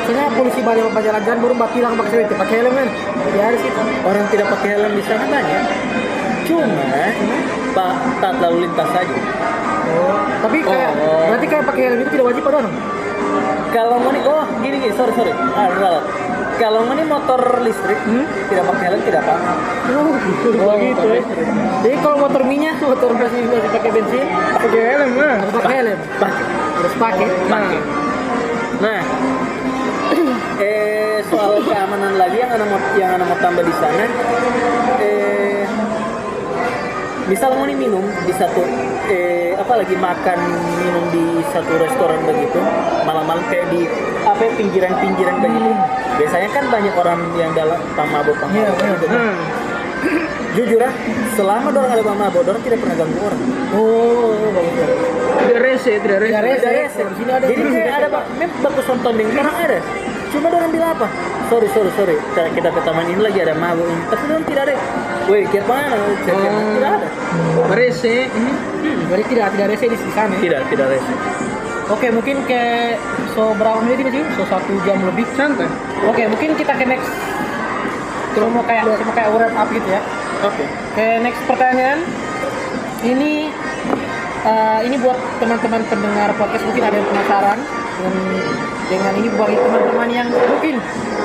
Misalnya 0.08 0.32
polisi 0.32 0.60
balik 0.64 0.84
jalan-jalan 0.88 1.38
baru 1.44 1.54
bak 1.60 1.70
tilang 1.76 1.92
pakai 2.00 2.10
sewet, 2.16 2.32
pakai 2.32 2.56
helm 2.64 2.72
kan. 2.72 2.88
Sih. 3.60 3.72
Orang 4.08 4.24
tidak 4.32 4.46
pakai 4.56 4.68
helm 4.72 4.92
di 4.96 5.02
sana 5.04 5.24
banyak. 5.28 5.64
Cuma 6.48 6.64
pak 7.70 7.90
taat 8.18 8.36
lalu 8.38 8.56
lintas 8.64 8.88
saja 8.90 9.16
Oh, 9.90 10.14
tapi 10.38 10.62
kayak 10.62 10.90
Oh. 10.94 11.26
berarti 11.26 11.46
kayak 11.46 11.64
pakai 11.64 11.82
helm 11.84 11.98
itu 11.98 12.10
tidak 12.12 12.26
wajib 12.26 12.42
pada 12.42 12.56
orang. 12.60 12.74
kalau 13.70 13.96
mau 13.98 14.10
nih 14.10 14.22
oh 14.22 14.42
gini 14.60 14.76
gini 14.78 14.94
sorry 14.94 15.10
sorry 15.12 15.30
ah, 15.32 15.66
salah. 15.72 16.02
kalau 16.56 16.82
mau 16.82 16.92
nih 16.92 17.02
motor 17.04 17.40
listrik 17.60 17.98
Hmm? 18.00 18.22
tidak 18.46 18.64
pakai 18.66 18.84
helm 18.86 19.00
tidak 19.02 19.20
apa 19.20 19.34
Oh, 19.90 20.14
gitu, 20.14 20.48
Oh, 20.60 20.74
gitu 20.76 21.06
ya. 21.08 21.22
Jadi 21.82 21.96
kalau 21.98 22.16
motor 22.20 22.42
minyak, 22.44 22.78
motor 22.78 23.10
masih 23.12 23.42
masih 23.42 23.70
pakai 23.72 23.90
bensin, 23.90 24.26
pakai 24.56 24.80
helm 24.88 25.10
lah 25.16 25.34
harus 25.40 25.54
pakai 25.56 25.74
helm. 25.76 25.98
pakai 26.16 26.42
Harus 26.76 26.94
pakai. 26.96 27.26
pakai 27.48 27.78
nah 28.80 29.00
eh 30.58 31.18
soal 31.26 31.60
keamanan 31.60 32.14
lagi 32.14 32.36
yang 32.38 32.50
anak 32.50 32.66
mau 32.66 32.80
yang 32.94 33.10
anak 33.12 33.26
mau 33.26 33.38
tambah 33.38 33.60
di 33.60 33.74
sana 33.74 34.04
eh 35.00 35.59
misal 37.30 37.54
mau 37.54 37.62
nih 37.62 37.78
minum 37.78 38.02
di 38.20 38.32
satu 38.34 38.58
eh 39.06 39.54
apa 39.54 39.74
lagi 39.76 39.94
makan 39.94 40.38
minum 40.76 41.04
di 41.08 41.24
satu 41.46 41.78
restoran 41.78 42.18
begitu 42.26 42.58
malam-malam 43.02 43.46
kayak 43.46 43.70
di 43.70 43.86
apa 44.20 44.50
pinggiran-pinggiran 44.50 45.38
begitu 45.38 45.70
biasanya 46.18 46.48
kan 46.50 46.64
banyak 46.66 46.90
orang 46.92 47.20
yang 47.34 47.54
dalam 47.54 47.78
mabok 47.96 48.34
Iya, 48.50 48.66
iya. 48.68 48.92
gitu. 48.92 49.06
Hmm. 49.06 49.36
jujur 50.50 50.80
ya 50.80 50.90
selama 51.32 51.70
orang 51.70 51.94
ada 51.94 52.02
mabok 52.04 52.42
orang 52.44 52.62
tidak 52.62 52.78
pernah 52.82 52.96
ganggu 52.98 53.18
orang 53.22 53.40
Oh, 53.70 54.34
bagus 54.50 54.74
tidak 55.40 55.60
rese 55.62 55.92
tidak 55.96 56.18
rese 56.18 56.34
Tidak 56.34 56.42
rese. 56.42 56.58
Tidak 56.58 56.74
rese. 56.74 57.00
Di 57.00 57.14
sini 57.14 57.30
ada 57.30 57.44
Jadi 57.46 57.62
kayak 57.62 57.86
rese. 57.86 57.94
ada 57.94 58.06
pak, 58.10 58.22
mem 58.34 58.50
bagus 58.60 58.84
nonton 58.84 59.12
yang 59.14 59.30
orang 59.38 59.56
ada. 59.56 59.78
Cuma 60.30 60.46
orang 60.48 60.70
bilang 60.70 60.94
apa? 60.94 61.06
Sorry 61.50 61.66
sorry 61.74 61.90
sorry, 61.98 62.14
kita, 62.14 62.42
kita 62.54 62.68
ke 62.70 62.80
taman 62.86 63.02
ini 63.10 63.18
lagi 63.18 63.42
ada 63.42 63.54
mabuk 63.58 63.82
ini. 63.82 64.02
Tapi 64.06 64.22
orang 64.30 64.44
tidak 64.46 64.62
ada. 64.70 64.74
Woi, 65.26 65.42
kiat 65.50 65.66
mana? 65.66 65.98
Kiat 66.22 66.34
Oh. 66.34 66.42
mana? 66.42 66.60
Tidak 66.78 66.90
ada. 66.90 67.08
rese 67.74 68.30
ini 68.30 68.52
Berarti 69.10 69.24
tidak 69.34 69.46
tidak 69.58 69.66
rese 69.74 69.84
di 69.90 69.96
di 69.98 70.12
sana. 70.14 70.32
ya? 70.34 70.40
Tidak 70.40 70.60
tidak 70.70 70.84
ada. 70.86 70.98
Oke, 71.90 72.06
mungkin 72.14 72.46
kayak 72.46 73.02
so 73.34 73.50
berapa 73.58 73.82
menit 73.82 74.06
ini 74.06 74.10
sih? 74.14 74.24
So 74.38 74.46
satu 74.46 74.70
jam 74.86 75.02
lebih. 75.02 75.26
santai 75.34 75.66
Oke, 76.06 76.22
mungkin 76.30 76.54
kita 76.54 76.78
ke 76.78 76.86
next. 76.86 77.10
Cuma 78.38 78.46
mau 78.46 78.62
kayak 78.62 78.86
cuma 78.86 79.10
kayak 79.10 79.28
wrap 79.34 79.54
up 79.58 79.68
gitu 79.74 79.88
ya. 79.90 79.98
Oke. 80.46 80.62
Oke, 80.94 81.06
next 81.26 81.42
pertanyaan. 81.50 82.06
Ini 83.02 83.50
eh, 84.46 84.80
ini 84.86 84.96
buat 85.02 85.18
teman-teman 85.42 85.82
pendengar 85.90 86.30
podcast 86.38 86.62
mungkin 86.62 86.82
ada 86.86 86.94
yang 86.94 87.08
penasaran 87.10 87.58
dengan 87.98 88.22
dengan 88.90 89.12
ini 89.14 89.30
bagi 89.38 89.54
teman-teman 89.54 90.08
yang 90.10 90.28
mungkin 90.28 90.74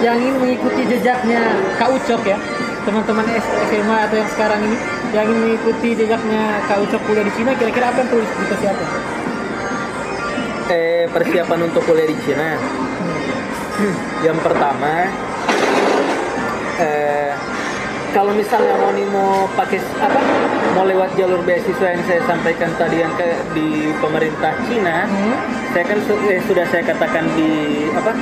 yang 0.06 0.16
ingin 0.22 0.38
mengikuti 0.38 0.82
jejaknya 0.86 1.42
Kak 1.82 1.90
Ucok 1.90 2.22
ya. 2.22 2.38
Teman-teman 2.86 3.26
SMA 3.66 3.98
atau 4.06 4.16
yang 4.22 4.30
sekarang 4.30 4.62
ini 4.62 4.78
yang 5.10 5.26
ingin 5.26 5.40
mengikuti 5.42 5.90
jejaknya 5.98 6.62
Kak 6.70 6.86
Ucok 6.86 7.02
kuliah 7.10 7.26
di 7.26 7.34
Cina 7.34 7.58
kira-kira 7.58 7.90
apa 7.90 8.06
yang 8.06 8.10
perlu 8.14 8.22
dipersiapkan? 8.22 8.90
Eh 10.70 11.04
persiapan 11.10 11.60
untuk 11.66 11.82
kuliah 11.90 12.06
di 12.06 12.18
Cina. 12.22 12.62
Yang 14.22 14.38
pertama, 14.46 15.10
eh 16.78 17.34
kalau 18.16 18.32
misalnya 18.32 18.80
mau 18.80 18.96
nih 18.96 19.08
mau 19.12 19.44
pakai 19.60 19.82
apa 20.00 20.20
mau 20.72 20.88
lewat 20.88 21.20
jalur 21.20 21.44
beasiswa 21.44 21.88
yang 21.92 22.04
saya 22.08 22.22
sampaikan 22.24 22.72
tadi 22.80 23.04
yang 23.04 23.12
ke 23.20 23.28
di 23.52 23.92
pemerintah 24.00 24.56
Cina 24.70 25.04
Hmm. 25.04 25.65
Saya 25.76 25.92
kan 25.92 26.00
eh, 26.32 26.40
sudah 26.48 26.64
saya 26.72 26.88
katakan 26.88 27.28
di 27.36 27.52
apa 27.92 28.16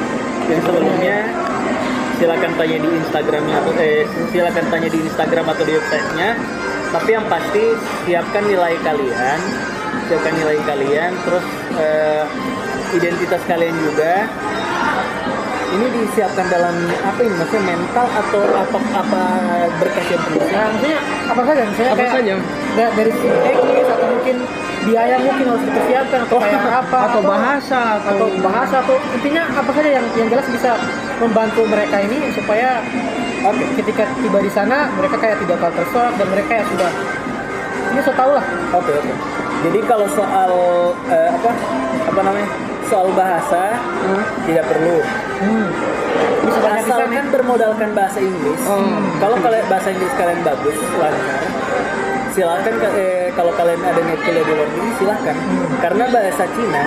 yang 0.49 0.61
sebelumnya 0.65 1.21
silakan 2.17 2.49
tanya 2.57 2.77
di 2.81 2.89
Instagramnya 2.89 3.55
atau 3.61 3.71
eh, 3.77 4.09
silakan 4.33 4.65
tanya 4.73 4.89
di 4.89 4.99
Instagram 5.05 5.45
atau 5.53 5.61
di 5.61 5.77
websitenya. 5.77 6.33
Tapi 6.89 7.09
yang 7.13 7.25
pasti 7.29 7.77
siapkan 8.09 8.49
nilai 8.49 8.73
kalian 8.81 9.39
siapkan 10.09 10.33
nilai 10.33 10.57
kalian 10.65 11.11
terus 11.29 11.45
eh, 11.77 12.25
identitas 12.97 13.41
kalian 13.45 13.75
juga 13.77 14.25
ini 15.73 15.85
disiapkan 15.95 16.45
dalam 16.47 16.75
apa 17.01 17.19
ini 17.19 17.33
maksudnya 17.33 17.63
mental 17.67 18.05
atau 18.07 18.41
apa 18.53 18.77
apa 18.93 19.21
berkas 19.77 20.05
yang 20.07 20.21
perlu 20.21 20.39
Nah, 20.43 20.65
maksudnya 20.69 20.99
apa 21.25 21.41
saja? 21.43 21.61
Misalnya 21.63 21.89
Apa 21.89 21.99
kayak 21.99 22.13
saja? 22.13 22.33
da- 22.73 22.93
dari 22.93 23.11
segi 23.11 23.29
teknis 23.39 23.87
atau 23.89 24.07
mungkin 24.07 24.35
biaya 24.83 25.15
mungkin 25.17 25.45
harus 25.47 25.63
dipersiapkan 25.63 26.19
atau 26.23 26.37
kayak 26.37 26.59
apa 26.59 26.97
atau 27.07 27.21
bahasa 27.23 27.79
atau 27.97 28.11
atau 28.11 28.27
bahasa 28.41 28.75
atau 28.79 28.95
intinya 29.13 29.43
apa 29.49 29.71
saja 29.71 29.89
yang 29.93 30.05
yang 30.13 30.27
jelas 30.27 30.47
bisa 30.47 30.71
membantu 31.17 31.61
mereka 31.65 31.97
ini 31.99 32.17
supaya 32.29 32.83
Oke. 33.43 33.63
ketika 33.75 34.03
tiba 34.17 34.39
di 34.39 34.47
sana 34.49 34.91
mereka 34.93 35.15
kayak 35.17 35.35
tidak 35.37 35.57
bakal 35.57 35.71
tersesat 35.77 36.11
dan 36.15 36.27
mereka 36.27 36.51
ya 36.53 36.65
sudah 36.65 36.91
ini 37.89 38.01
so 38.01 38.11
tau 38.13 38.31
lah 38.31 38.45
Oke 38.73 38.91
oke. 38.91 39.13
Jadi 39.63 39.79
kalau 39.83 40.07
soal 40.09 40.51
eh, 41.07 41.29
apa 41.31 41.49
apa 42.03 42.19
namanya 42.21 42.47
soal 42.93 43.09
bahasa 43.17 43.73
tidak 44.45 44.65
perlu. 44.69 45.01
hmm. 45.41 45.67
Asalkan 46.77 47.25
bermodalkan 47.33 47.89
bahasa 47.97 48.21
Inggris. 48.21 48.61
Oh. 48.69 48.85
Kalau 49.17 49.37
kalian 49.41 49.65
bahasa 49.65 49.89
Inggris 49.89 50.13
kalian 50.13 50.45
bagus, 50.45 50.77
lancar. 51.01 51.41
Silakan 52.33 52.75
eh, 52.97 53.29
kalau 53.33 53.53
kalian 53.57 53.81
ada 53.81 54.01
niat 54.01 54.21
kuliah 54.21 54.45
di 54.45 54.53
luar 54.53 54.69
negeri 54.69 54.89
silahkan. 55.01 55.35
Karena 55.81 56.03
bahasa 56.13 56.45
Cina. 56.53 56.83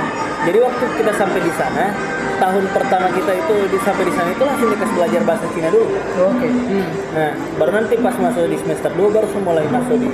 Jadi 0.47 0.59
waktu 0.63 0.85
kita 0.95 1.13
sampai 1.19 1.41
di 1.43 1.53
sana, 1.59 1.91
tahun 2.39 2.65
pertama 2.71 3.11
kita 3.11 3.33
itu 3.35 3.57
di 3.67 3.79
sampai 3.83 4.05
di 4.07 4.15
sana 4.15 4.29
itu 4.31 4.43
langsung 4.47 4.69
dikasih 4.71 4.95
belajar 4.95 5.21
bahasa 5.27 5.47
Cina 5.55 5.69
dulu. 5.75 5.87
oke 6.23 6.49
Nah, 7.15 7.31
baru 7.59 7.71
nanti 7.83 7.95
pas 7.99 8.15
masuk 8.15 8.47
di 8.47 8.59
semester 8.63 8.91
2 8.95 9.11
baru 9.11 9.27
mulai 9.43 9.67
masuk 9.71 9.97
di 9.99 10.11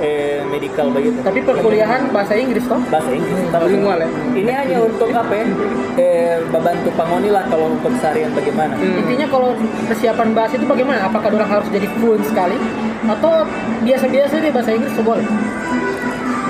eh, 0.00 0.40
medical 0.46 0.92
begitu. 0.92 1.18
tapi 1.22 1.40
perkuliahan 1.42 2.10
bahasa 2.12 2.36
Inggris 2.36 2.64
toh? 2.68 2.80
Bahasa 2.88 3.10
Inggris. 3.12 3.48
Tapi 3.52 3.64
bilingual 3.70 3.98
ya? 4.04 4.08
ini 4.36 4.52
hanya 4.52 4.76
untuk 4.84 5.10
apa 5.12 5.32
ya? 5.32 5.46
Eh, 5.96 6.36
membantu 6.52 6.88
pangoni 6.94 7.28
lah 7.32 7.44
kalau 7.48 7.72
untuk 7.72 7.92
seharian 8.00 8.30
bagaimana? 8.32 8.74
Hmm. 8.76 9.00
intinya 9.06 9.26
kalau 9.30 9.50
persiapan 9.88 10.28
bahasa 10.36 10.54
itu 10.60 10.66
bagaimana? 10.68 10.98
Apakah 11.08 11.32
orang 11.32 11.50
harus 11.50 11.68
jadi 11.72 11.88
fluent 11.98 12.24
sekali? 12.28 12.56
Atau 13.06 13.46
biasa-biasa 13.86 14.34
deh 14.42 14.52
bahasa 14.52 14.70
Inggris 14.74 14.94
boleh 15.00 15.26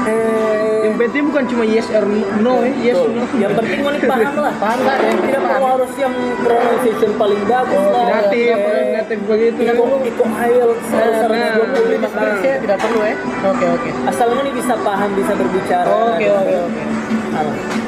eh, 0.06 0.86
yang 0.86 0.94
penting 0.96 1.22
bukan 1.26 1.44
cuma 1.50 1.64
yes 1.66 1.88
or 1.90 2.06
no 2.38 2.62
ya 2.62 2.72
yes 2.80 2.96
or 2.96 3.10
no. 3.10 3.22
Yang 3.34 3.52
penting 3.58 3.78
mau 3.82 3.92
paham 3.92 4.34
lah. 4.38 4.54
Paham 4.56 4.78
nggak 4.80 4.96
ya. 5.02 5.10
tidak 5.18 5.40
perlu 5.42 5.66
harus 5.66 5.92
yang 5.98 6.14
pronunciation 6.40 7.10
paling 7.18 7.42
bagus 7.44 7.82
Oh, 7.82 7.90
lah 7.90 8.04
kreatif 8.06 8.54
Eh, 8.56 8.84
kreatif 8.94 9.18
begitu. 9.26 9.60
Kan 9.66 9.76
Iko 10.06 10.24
IELTS 10.26 10.86
Nah, 10.86 11.00
dasarnya 11.02 11.46
nah, 11.50 11.58
25 11.74 12.06
Inggris 12.06 12.40
ya. 12.40 12.54
Tidak 12.62 12.78
perlu 12.78 13.00
ya 13.02 13.14
oke 13.44 13.64
oke. 13.76 13.88
Asal 14.06 14.26
mau 14.30 14.50
bisa 14.54 14.74
paham 14.80 15.10
bisa 15.12 15.32
berbicara 15.34 15.88
oke 15.90 16.26
oke 16.30 16.54
oke. 16.70 16.82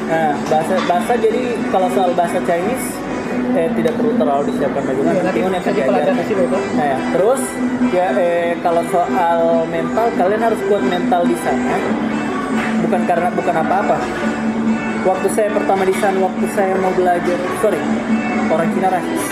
Nah 0.09 0.31
bahasa 0.49 0.73
bahasa 0.85 1.13
jadi 1.17 1.41
kalau 1.69 1.87
soal 1.93 2.11
bahasa 2.13 2.37
Chinese 2.43 2.85
eh, 3.53 3.69
tidak 3.73 3.93
perlu 3.97 4.11
terlalu 4.17 4.43
disiapkan 4.53 4.83
bagaimana 4.85 5.15
Iya, 5.15 5.23
nanti 5.25 5.39
di 6.13 6.25
situ 6.27 6.43
tuh. 6.49 6.61
Nah, 6.77 6.85
ya. 6.85 6.97
terus 7.15 7.41
ya 7.89 8.07
eh, 8.13 8.51
kalau 8.61 8.83
soal 8.89 9.39
mental 9.69 10.05
kalian 10.17 10.41
harus 10.43 10.59
kuat 10.67 10.83
mental 10.85 11.21
di 11.25 11.37
sana. 11.41 11.77
Bukan 12.89 13.05
karena 13.05 13.29
bukan 13.29 13.53
apa-apa. 13.53 14.01
Waktu 15.05 15.29
saya 15.37 15.53
pertama 15.53 15.85
di 15.85 15.93
sana, 16.01 16.25
waktu 16.25 16.41
saya 16.57 16.73
mau 16.81 16.89
belajar, 16.97 17.37
sorry, 17.61 17.77
orang 18.49 18.69
Cina 18.73 18.87
rasis. 18.89 19.23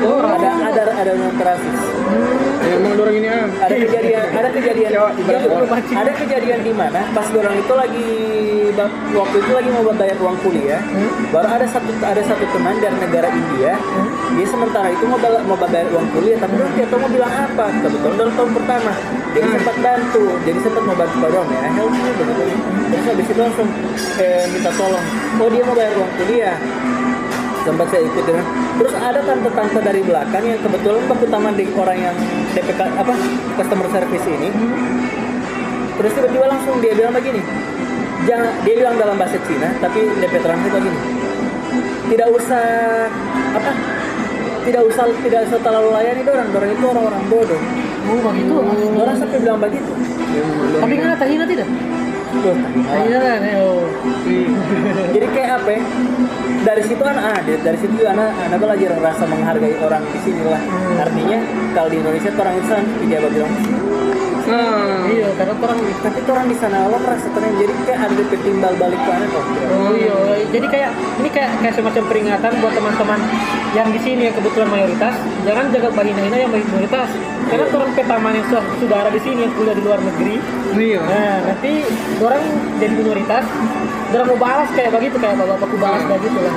Oh, 0.00 0.16
ada 0.24 0.48
rasis. 0.48 0.64
ada 0.64 0.82
ada 0.96 1.10
yang 1.12 1.36
rasis. 1.36 1.78
Ya, 2.60 2.72
emang 2.76 2.92
orang 2.96 3.16
ini 3.16 3.28
ah. 3.28 3.44
Ada 3.60 3.74
kejadian, 3.76 4.26
ada 4.32 4.48
kejadian, 4.52 4.90
Jawa, 4.92 5.08
Iya, 5.16 5.38
ibarat 5.44 5.72
ada 5.80 6.12
kejadian 6.14 6.60
di 6.62 6.72
mana 6.72 7.00
pas 7.10 7.26
orang 7.32 7.54
itu 7.56 7.72
lagi 7.74 8.08
waktu 9.12 9.36
itu 9.42 9.52
lagi 9.52 9.68
mau 9.74 9.82
bayar 9.92 10.16
uang 10.22 10.36
kuliah, 10.40 10.80
baru 11.34 11.48
ada 11.50 11.66
satu 11.66 11.90
ada 12.00 12.22
satu 12.22 12.44
teman 12.54 12.78
dari 12.78 12.96
negara 12.96 13.28
India, 13.28 13.76
dia 14.38 14.46
sementara 14.46 14.88
itu 14.88 15.04
mau 15.04 15.18
bala- 15.18 15.42
mau 15.44 15.58
bayar 15.58 15.90
uang 15.90 16.06
kuliah, 16.14 16.38
tapi 16.38 16.54
dia 16.56 16.68
tidak 16.78 16.88
tahu 16.94 17.00
mau 17.02 17.10
bilang 17.10 17.32
apa, 17.34 17.66
kebetulan 17.82 18.14
dalam 18.16 18.32
tahun 18.38 18.50
pertama, 18.56 18.92
jadi 19.34 19.46
sempat 19.58 19.76
bantu, 19.82 20.24
jadi 20.46 20.58
sempat 20.62 20.82
mau 20.86 20.96
bantu 20.96 21.16
orang 21.28 21.48
ya, 21.50 21.60
help 21.76 21.92
me 21.92 22.10
begitu, 22.14 22.44
terus 22.88 23.04
habis 23.10 23.26
itu 23.26 23.40
langsung 23.40 23.68
eh, 24.16 24.44
minta 24.48 24.70
tolong, 24.78 25.06
oh 25.36 25.48
dia 25.50 25.62
mau 25.66 25.74
bayar 25.76 25.92
uang 25.98 26.12
kuliah, 26.22 26.56
sempat 27.60 27.86
saya 27.92 28.02
ikut 28.08 28.24
dengan 28.24 28.44
terus 28.80 28.94
ada 28.96 29.20
tante-tante 29.20 29.80
dari 29.84 30.00
belakang 30.00 30.44
yang 30.44 30.60
kebetulan 30.64 31.02
baku 31.04 31.26
taman 31.28 31.54
di 31.56 31.64
orang 31.76 31.98
yang 31.98 32.16
DPK 32.56 32.80
apa 32.80 33.14
customer 33.60 33.86
service 33.92 34.26
ini. 34.26 34.48
Terus 36.00 36.12
tiba-tiba 36.16 36.46
langsung 36.48 36.80
dia 36.80 36.92
bilang 36.96 37.12
begini. 37.12 37.42
Jangan 38.24 38.48
dia 38.64 38.74
bilang 38.76 38.94
dalam 38.96 39.16
bahasa 39.20 39.36
Cina 39.44 39.68
tapi 39.80 40.00
DP 40.20 40.34
translate 40.40 40.74
begini. 40.80 40.98
Tidak 42.10 42.28
usah 42.32 42.64
apa 43.54 43.70
tidak 44.60 44.82
usah 44.88 45.04
tidak 45.24 45.40
usah 45.48 45.58
terlalu 45.60 45.88
layani 45.96 46.22
orang 46.24 46.48
orang 46.52 46.70
itu 46.72 46.84
orang-orang 46.88 47.22
bodoh. 47.28 47.60
Oh 48.08 48.18
begitu 48.32 48.54
orang 48.96 49.16
sampai 49.20 49.38
bilang 49.40 49.60
begitu. 49.60 49.92
Tapi 50.80 50.92
nggak 50.96 51.18
tahina 51.20 51.44
tidak 51.44 51.68
Tahina 52.30 53.18
kan 53.18 53.40
eh, 53.42 53.58
oh 53.58 53.82
jadi 55.10 55.26
kayak 55.34 55.50
apa 55.60 55.70
ya? 55.74 55.82
dari 56.60 56.82
situ 56.84 57.02
kan 57.02 57.16
ah 57.16 57.40
dari, 57.42 57.78
situ 57.80 58.04
anak 58.04 58.30
anak 58.36 58.58
belajar 58.60 58.92
rasa 59.00 59.24
menghargai 59.24 59.74
orang 59.80 60.04
di 60.12 60.18
sini 60.20 60.44
lah. 60.44 60.60
Artinya 61.00 61.38
kalau 61.72 61.88
di 61.88 61.96
Indonesia 61.98 62.30
orang 62.36 62.56
Islam 62.60 62.82
dia 63.08 63.18
bilang 63.18 63.52
Ah. 64.50 65.06
iya 65.06 65.28
karena 65.38 65.54
orang 65.54 65.78
Tapi 66.00 66.18
orang 66.26 66.46
di 66.50 66.56
sana 66.58 66.88
lo 66.90 66.98
merasa 66.98 67.28
tenang 67.30 67.54
jadi 67.54 67.72
kayak 67.86 68.00
ada 68.02 68.14
DP 68.18 68.32
timbal 68.40 68.72
balik 68.80 69.00
ke 69.00 69.12
kok. 69.30 69.44
Oh 69.70 69.92
iya, 69.94 70.16
jadi 70.50 70.66
kayak 70.66 70.90
ini 71.22 71.28
kayak 71.28 71.50
kayak 71.60 71.74
semacam 71.76 72.02
peringatan 72.08 72.52
buat 72.58 72.72
teman-teman 72.74 73.20
yang 73.76 73.88
di 73.94 74.00
sini 74.02 74.22
yang 74.26 74.34
kebetulan 74.34 74.68
mayoritas, 74.72 75.14
jangan 75.46 75.64
jaga 75.70 75.88
bahina-hina 75.94 76.36
yang 76.40 76.50
mayoritas. 76.50 77.08
Karena 77.46 77.64
orang 77.66 77.92
petaman 77.94 78.32
yang 78.34 78.46
sudah, 78.50 78.64
sudah 78.78 78.96
ada 79.06 79.10
di 79.10 79.20
sini 79.22 79.38
yang 79.46 79.52
kuliah 79.54 79.74
di 79.76 79.82
luar 79.82 80.00
negeri, 80.02 80.34
Iya. 80.74 81.00
nah 81.02 81.36
nanti 81.50 81.72
orang 82.22 82.42
jadi 82.78 82.94
minoritas, 82.94 83.44
orang 84.10 84.26
mau 84.30 84.38
balas 84.38 84.68
kayak 84.74 84.90
begitu 84.94 85.16
kayak 85.18 85.34
bapak-bapakku 85.38 85.76
balas 85.78 86.02
kayak 86.08 86.20
gitu 86.26 86.38
lah. 86.42 86.56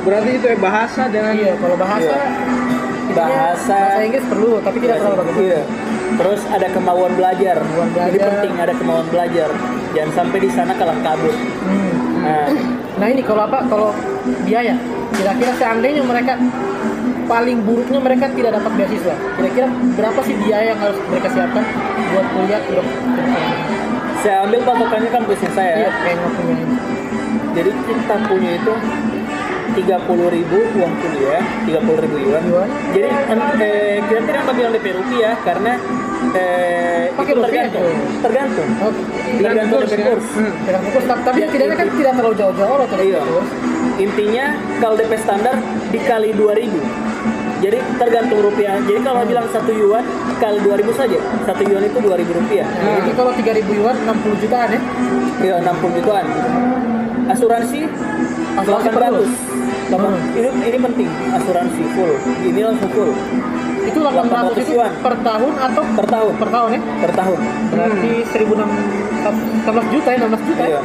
Berarti 0.00 0.30
itu 0.32 0.46
ya 0.48 0.56
bahasa 0.56 1.02
dengan 1.12 1.32
Iya, 1.36 1.52
kalau 1.60 1.76
bahasa 1.76 2.08
Iya. 2.08 2.59
Bahasa. 3.12 3.76
bahasa 3.76 4.04
Inggris 4.06 4.24
perlu, 4.26 4.50
tapi 4.62 4.76
tidak 4.82 4.96
terlalu 5.02 5.16
bagus. 5.24 5.34
Iya. 5.40 5.62
Terus 6.10 6.40
ada 6.50 6.66
kemauan 6.74 7.12
belajar. 7.14 7.56
Kemauan 7.62 7.88
Jadi 7.90 8.18
belajar. 8.18 8.30
penting 8.34 8.54
ada 8.58 8.74
kemauan 8.74 9.06
belajar. 9.08 9.48
Jangan 9.94 10.10
sampai 10.14 10.38
di 10.42 10.50
sana 10.50 10.72
kalah 10.74 10.98
kabut. 11.02 11.34
Hmm. 11.64 11.92
Nah, 12.20 12.48
Nah 13.00 13.08
ini 13.08 13.24
kalau 13.24 13.48
apa? 13.48 13.64
Kalau 13.64 13.96
biaya, 14.44 14.76
kira-kira 15.16 15.52
seandainya 15.56 16.04
mereka 16.04 16.36
paling 17.24 17.64
buruknya 17.64 17.96
mereka 17.96 18.28
tidak 18.36 18.60
dapat 18.60 18.72
beasiswa, 18.76 19.14
kira-kira 19.40 19.66
berapa 19.96 20.20
sih 20.26 20.36
biaya 20.36 20.76
yang 20.76 20.80
harus 20.84 20.98
mereka 21.08 21.28
siapkan 21.32 21.64
buat 22.12 22.26
kuliah 22.36 22.60
ke 22.60 22.76
kedokteran? 22.76 23.56
saya 24.20 24.36
ambil 24.44 24.60
patokannya 24.68 25.10
kampusnya 25.16 25.50
saya. 25.56 25.74
Iya, 25.80 25.90
nggak 26.12 26.32
punya 26.36 26.54
ini. 26.60 26.76
Jadi 27.50 27.70
kita 27.72 28.16
punya 28.28 28.50
itu 28.52 28.72
30.000 29.80 30.36
ribu 30.36 30.58
uang 30.76 30.92
kuliah, 31.00 31.42
30.000 31.64 32.04
ribu 32.04 32.16
yuan. 32.20 32.42
Yuan. 32.44 32.68
Jadi 32.92 33.08
eh, 33.64 33.96
kita 34.04 34.20
tidak 34.28 34.42
ambil 34.44 34.68
DP 34.76 34.86
rupiah 34.92 35.34
karena 35.40 35.72
eh, 36.36 37.04
Pakai 37.16 37.32
itu 37.32 37.40
rupiah, 37.40 37.64
tergantung, 37.68 37.96
tergantung, 38.20 38.68
Oh, 38.80 38.92
tergantung 39.40 39.80
kurs, 39.80 39.90
DP 39.90 40.00
ya. 40.00 40.06
kurs. 40.12 40.26
Hmm. 40.36 40.52
fokus, 40.84 41.04
tapi 41.08 41.20
tapi 41.24 41.38
setidaknya 41.48 41.76
kan 41.76 41.88
tidak 41.96 42.12
terlalu 42.16 42.34
jauh-jauh 42.36 42.76
loh 42.76 42.88
terus. 42.88 43.04
Iya. 43.08 43.20
Intinya 44.00 44.44
kalau 44.80 44.94
DP 44.96 45.12
standar 45.20 45.54
dikali 45.90 46.30
2000. 46.36 46.70
Jadi 47.60 47.76
tergantung 48.00 48.40
rupiah. 48.40 48.80
Jadi 48.88 49.00
kalau 49.04 49.20
bilang 49.28 49.44
satu 49.52 49.68
yuan 49.68 50.00
kali 50.40 50.58
2000 50.64 50.96
saja. 50.96 51.18
Satu 51.44 51.62
yuan 51.68 51.84
itu 51.84 51.98
2000 52.00 52.08
rupiah. 52.32 52.64
Nah, 52.64 53.04
Jadi 53.04 53.10
kalau 53.12 53.32
3000 53.36 53.68
yuan 53.76 53.96
60 54.00 54.42
jutaan 54.44 54.68
ya. 54.72 54.80
Iya 55.44 55.54
60 55.60 55.96
jutaan. 56.00 56.24
Asuransi 57.30 57.80
Asuransi 58.56 58.88
perlu. 58.90 59.22
800. 59.90 59.92
Delapan- 59.92 60.14
Hmm. 60.14 60.38
Ini 60.38 60.48
ini 60.70 60.78
penting 60.80 61.08
asuransi 61.32 61.82
full. 61.92 62.12
Ini 62.44 62.60
langsung 62.62 62.90
full 62.90 63.10
Itu 63.80 63.98
800 63.98 64.54
itu 64.54 64.62
800 64.62 64.66
yuan. 64.70 64.92
per 65.00 65.14
tahun 65.20 65.52
atau 65.58 65.82
per 65.90 66.06
tahun. 66.06 66.32
per 66.36 66.48
tahun 66.48 66.68
ya? 66.70 66.80
Per 67.00 67.12
tahun. 67.12 67.38
Berarti 67.70 68.12
1600 68.24 69.86
juta 69.90 70.08
ya, 70.08 70.18
16 70.20 70.42
juta 70.46 70.64
ya. 70.64 70.70
Iya. 70.70 70.80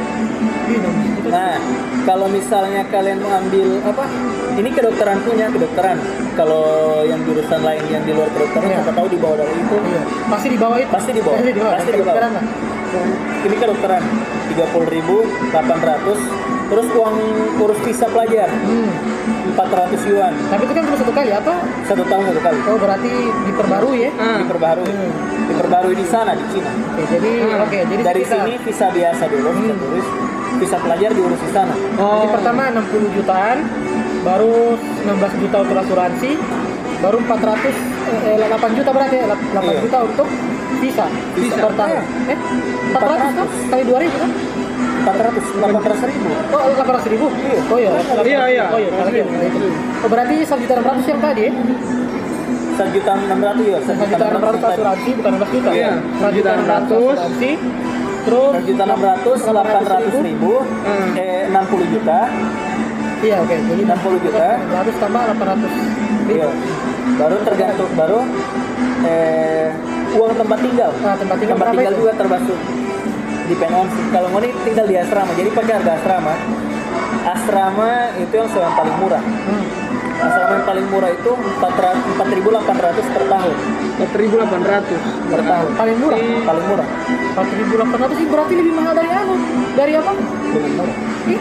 16 0.66 1.06
juta. 1.16 1.28
Nah, 1.28 1.54
kalau 2.02 2.26
misalnya 2.28 2.82
kalian 2.86 3.18
mau 3.18 3.32
ambil 3.36 3.68
apa? 3.84 4.04
Ini 4.56 4.68
kedokteran 4.72 5.18
punya 5.22 5.46
kedokteran. 5.48 5.96
Kalau 6.32 6.64
yang 7.02 7.20
jurusan 7.22 7.60
lain 7.60 7.84
yang 7.86 8.02
di 8.02 8.12
luar 8.12 8.28
kedokteran, 8.30 8.66
Iya. 8.66 8.76
siapa 8.80 8.92
tahu 8.92 9.06
di 9.06 9.18
bawah 9.18 9.36
dari 9.36 9.52
itu. 9.54 9.76
Iya. 9.76 10.02
Pasti 10.26 10.48
di 10.48 10.58
bawah 10.58 10.76
itu. 10.76 10.90
Pasti 10.90 11.10
di 11.12 11.20
bawah. 11.20 11.36
Pasti 11.36 11.52
di 11.52 11.60
bawah. 11.60 11.74
Pasti 11.76 11.86
di 11.86 11.94
bawah. 11.94 12.14
Kedokteran 12.16 12.30
lah. 12.32 12.44
Ini 13.44 13.56
kedokteran 13.56 14.02
30.800 14.48 16.18
terus 16.66 16.86
uang 16.92 17.16
urus 17.58 17.78
visa 17.80 18.06
pelajar 18.06 18.48
Hmm. 18.58 18.90
400 19.48 20.02
yuan 20.04 20.32
Tapi 20.44 20.62
itu 20.62 20.72
kan 20.72 20.82
cuma 20.84 20.96
satu 20.98 21.12
kali 21.12 21.30
atau? 21.30 21.54
satu 21.84 22.02
tahun 22.02 22.22
satu 22.26 22.40
kali 22.40 22.58
Oh 22.66 22.76
berarti 22.76 23.12
diperbarui 23.46 23.98
ya? 24.00 24.10
Ah. 24.16 24.38
diperbarui 24.42 24.84
Hmm. 24.84 25.10
diperbarui 25.48 25.94
di 25.94 26.04
sana 26.04 26.30
di 26.32 26.44
Cina 26.50 26.70
Oke 26.90 27.02
jadi 27.08 27.32
Hmm. 27.40 27.62
oke 27.62 27.78
jadi 27.86 28.02
dari 28.04 28.20
kita, 28.20 28.34
sini 28.36 28.52
visa 28.60 28.86
biasa 28.90 29.22
dulu 29.26 29.48
visa 29.52 29.72
Hmm. 29.72 29.80
turis 29.80 30.06
visa 30.56 30.76
pelajar 30.78 31.10
diurus 31.12 31.38
di 31.38 31.50
sana 31.50 31.74
Oh. 31.96 32.12
Jadi 32.18 32.28
pertama 32.34 32.62
60 32.68 33.08
jutaan, 33.10 33.58
baru 34.20 34.74
16 35.00 35.32
juta 35.38 35.56
untuk 35.60 35.76
asuransi, 35.78 36.30
baru 36.98 37.16
400 37.20 37.72
eh, 38.06 38.46
8 38.48 38.72
juta 38.72 38.90
berarti 38.90 39.16
ya? 39.16 39.24
8 39.26 39.62
Iya. 39.64 39.80
juta 39.82 39.98
untuk 40.02 40.28
visa, 40.76 41.06
Visa. 41.34 41.56
per 41.58 41.72
tahun. 41.74 42.02
Eh 42.26 42.38
400 42.92 43.32
kan? 43.32 43.46
Kali 43.66 43.82
2000 43.84 44.16
kan? 44.16 44.30
400 45.06 45.38
800 45.56 46.02
ribu 46.04 46.28
Oh 46.50 46.62
800 46.68 47.06
ribu? 47.08 47.26
Iya. 47.32 47.60
Oh 47.64 47.78
iya. 47.78 47.90
Iya, 48.22 48.42
iya. 48.48 48.64
Oh 48.68 48.78
iya. 48.78 48.90
kalau 48.92 49.10
gitu. 49.10 49.66
Oh 50.02 50.08
berarti 50.08 50.34
1 50.40 50.58
juta 50.58 50.74
600 50.76 51.06
yang 51.06 51.20
tadi 51.20 51.42
ya? 51.42 51.52
1 52.76 52.92
juta 52.92 53.10
600 53.16 53.64
ya 53.64 53.78
1 53.80 54.04
juta 54.04 54.24
600 54.28 54.68
asuransi 54.68 55.10
bukan 55.16 55.30
16 55.32 55.54
juta 55.54 55.70
Iya, 55.70 55.80
ya? 55.80 55.92
1 56.20 56.36
juta 56.36 56.50
600. 56.52 57.16
asuransi 57.16 57.50
terus 58.26 58.52
1 58.52 58.68
juta 58.68 58.82
600 58.84 59.38
800 59.40 60.12
ribu 60.22 60.52
eh 61.16 61.42
60 61.48 61.86
juta 61.88 62.18
Iya 63.16 63.36
oke, 63.40 63.56
jadi 63.56 63.82
60 63.88 64.20
juta. 64.20 64.46
600 64.60 64.92
tambah 65.00 65.22
800 65.24 65.72
iya 66.28 66.46
baru 67.14 67.36
tergantung 67.42 67.90
baru 67.94 68.18
eh 69.06 69.68
uang 70.12 70.32
tempat 70.34 70.58
tinggal 70.58 70.90
Nah, 70.96 71.14
tempat 71.14 71.36
tinggal 71.38 71.56
tempat 71.56 71.68
tinggal 71.72 71.92
itu? 71.92 72.00
juga 72.00 72.12
termasuk 72.16 72.58
di 73.46 73.54
on 73.62 73.86
sih 73.86 74.04
kalau 74.10 74.28
mau 74.28 74.42
tinggal 74.42 74.86
di 74.86 74.96
asrama 74.98 75.30
jadi 75.32 75.50
pakai 75.54 75.72
harga 75.78 75.92
asrama 75.96 76.34
asrama 77.24 77.90
itu 78.18 78.34
yang 78.34 78.48
yang 78.50 78.74
paling 78.74 78.96
murah 78.98 79.22
Hmm. 79.22 79.66
asrama 80.18 80.52
yang 80.52 80.66
paling 80.66 80.86
murah 80.88 81.10
itu 81.12 81.30
4.800 81.30 83.06
per 83.06 83.24
tahun 83.28 83.54
4.800 83.96 84.98
per 85.30 85.40
tahun 85.42 85.68
Paling 85.76 85.96
murah. 85.96 86.18
paling 86.42 86.64
murah 86.66 86.86
4.800 87.38 88.18
sih 88.18 88.26
berarti 88.26 88.54
lebih 88.56 88.72
mahal 88.72 88.92
dari 88.92 89.10
anu. 89.10 89.34
Dari 89.76 89.92
apa? 89.94 90.12
lebih 90.50 90.72
murah 90.74 90.96
Ih, 91.26 91.40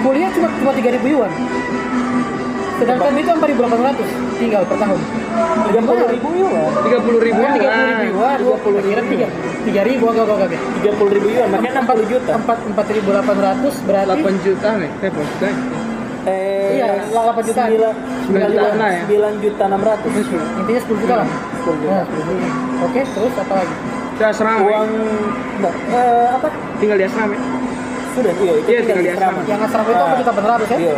kuliah 0.00 0.30
cuma 0.32 0.48
cuma 0.52 0.72
3.000 0.72 1.04
yuan. 1.06 1.32
Sedangkan 2.80 3.12
itu 3.12 3.30
4.800 3.30 4.40
tinggal 4.40 4.62
per 4.64 4.76
tahun. 4.78 5.00
30 5.70 5.76
ribu 6.10 6.28
yuan 6.34 6.70
30 6.80 7.20
ribu 7.20 7.38
Oh, 7.38 7.52
30 7.52 8.00
ribu 8.00 8.16
yuan. 8.16 8.38
20 8.40 8.80
kira 8.82 9.02
3 9.04 9.28
3.000 9.62 10.00
agak 10.02 10.24
agak 10.26 10.46
agak. 10.48 10.60
30 10.82 11.14
ribu 11.14 11.28
yuan 11.30 11.48
makanya 11.50 11.72
60 11.82 12.08
juta 12.08 12.32
4 12.34 12.72
4.800 12.72 13.86
berarti 13.86 14.20
8 14.24 14.40
juta 14.40 14.68
nih 14.76 14.90
eh 14.98 15.10
maksudnya 15.10 15.52
eh 16.22 16.58
Iya, 16.70 16.86
8 17.10 17.42
juta. 17.42 17.62
9, 17.66 17.92
9 18.30 18.48
juta 18.48 18.68
lah 18.74 18.90
ya. 18.90 19.02
9 19.04 19.44
juta 19.44 19.64
600 19.66 20.60
intinya 20.60 20.80
10 20.80 21.02
juta 21.02 21.14
lah. 21.16 21.26
10 21.60 21.76
juta 21.76 21.92
Nah, 21.92 22.04
10 22.06 22.24
juta. 22.24 22.48
Oke, 22.80 23.00
terus 23.04 23.34
apa 23.36 23.54
lagi? 23.54 23.74
Udah 24.10 24.28
asrama 24.30 24.58
uang 24.62 24.88
enggak, 25.56 25.74
eh, 25.90 26.26
apa 26.30 26.48
tinggal 26.76 26.96
di 26.96 27.04
asrama 27.04 27.32
ya? 27.32 27.40
sudah 28.10 28.32
iya 28.34 28.52
Iya, 28.60 28.78
tinggal 28.80 28.96
di 28.98 29.06
di 29.06 29.12
asrama 29.12 29.40
Yang 29.44 29.60
asrama 29.64 29.88
itu 29.88 30.02
4 30.02 30.20
juta 30.20 30.30
800 30.34 30.66
ya? 30.66 30.78
iya 30.78 30.94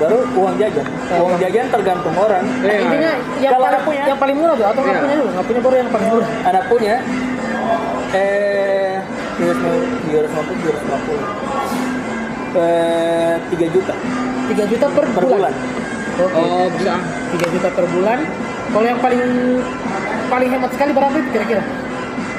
baru 0.00 0.18
uang 0.32 0.54
jajan 0.56 0.86
uang 1.12 1.36
jajan 1.36 1.66
tergantung 1.68 2.16
orang 2.16 2.44
Iya. 2.60 2.78
Intinya 2.80 3.10
yang 3.36 3.52
Kalau 3.52 3.66
paling, 3.66 3.82
punya? 3.84 4.02
yang 4.06 4.16
paling 4.16 4.36
murah 4.36 4.54
tuh 4.54 4.66
atau 4.66 4.80
nggak 4.80 4.90
Iya. 4.90 5.02
punya 5.02 5.14
dulu? 5.14 5.30
Nggak 5.30 5.46
punya 5.46 5.60
baru 5.60 5.76
yang 5.76 5.90
paling 5.90 6.08
murah. 6.08 6.28
anak 6.42 6.64
punya 6.66 6.94
eh 8.10 8.96
250 9.36 10.10
250 10.10 11.20
eh 12.52 13.34
3 13.46 13.68
juta 13.70 13.94
3 14.48 14.66
juta 14.66 14.86
per, 14.90 15.04
per 15.06 15.24
bulan 15.24 15.54
Oke. 16.20 16.36
Oh 16.36 16.68
bisa 16.70 16.94
3 17.32 17.48
juta 17.48 17.68
per 17.70 17.86
bulan. 17.88 18.18
Kalau 18.70 18.84
yang 18.84 19.00
paling 19.00 19.20
paling 20.28 20.48
hemat 20.48 20.70
sekali 20.70 20.92
berapa 20.92 21.16
itu 21.16 21.30
kira-kira? 21.32 21.62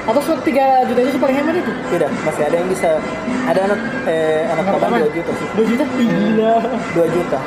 Atau 0.02 0.18
suatu 0.20 0.42
3 0.42 0.52
juta 0.84 1.00
itu 1.00 1.18
paling 1.18 1.36
hemat 1.36 1.56
itu? 1.56 1.72
tidak 1.90 2.10
masih 2.22 2.44
ada 2.44 2.56
yang 2.56 2.68
bisa 2.68 2.90
ada 3.44 3.60
anak 3.64 3.80
eh 4.06 4.44
anak 4.48 4.64
pertama? 4.68 4.96
2 4.98 5.12
juta 5.12 5.32
sih 5.32 5.46
2 5.54 5.66
juta? 5.68 5.84
Gila. 5.94 6.56
2 6.96 7.08
juta 7.12 7.40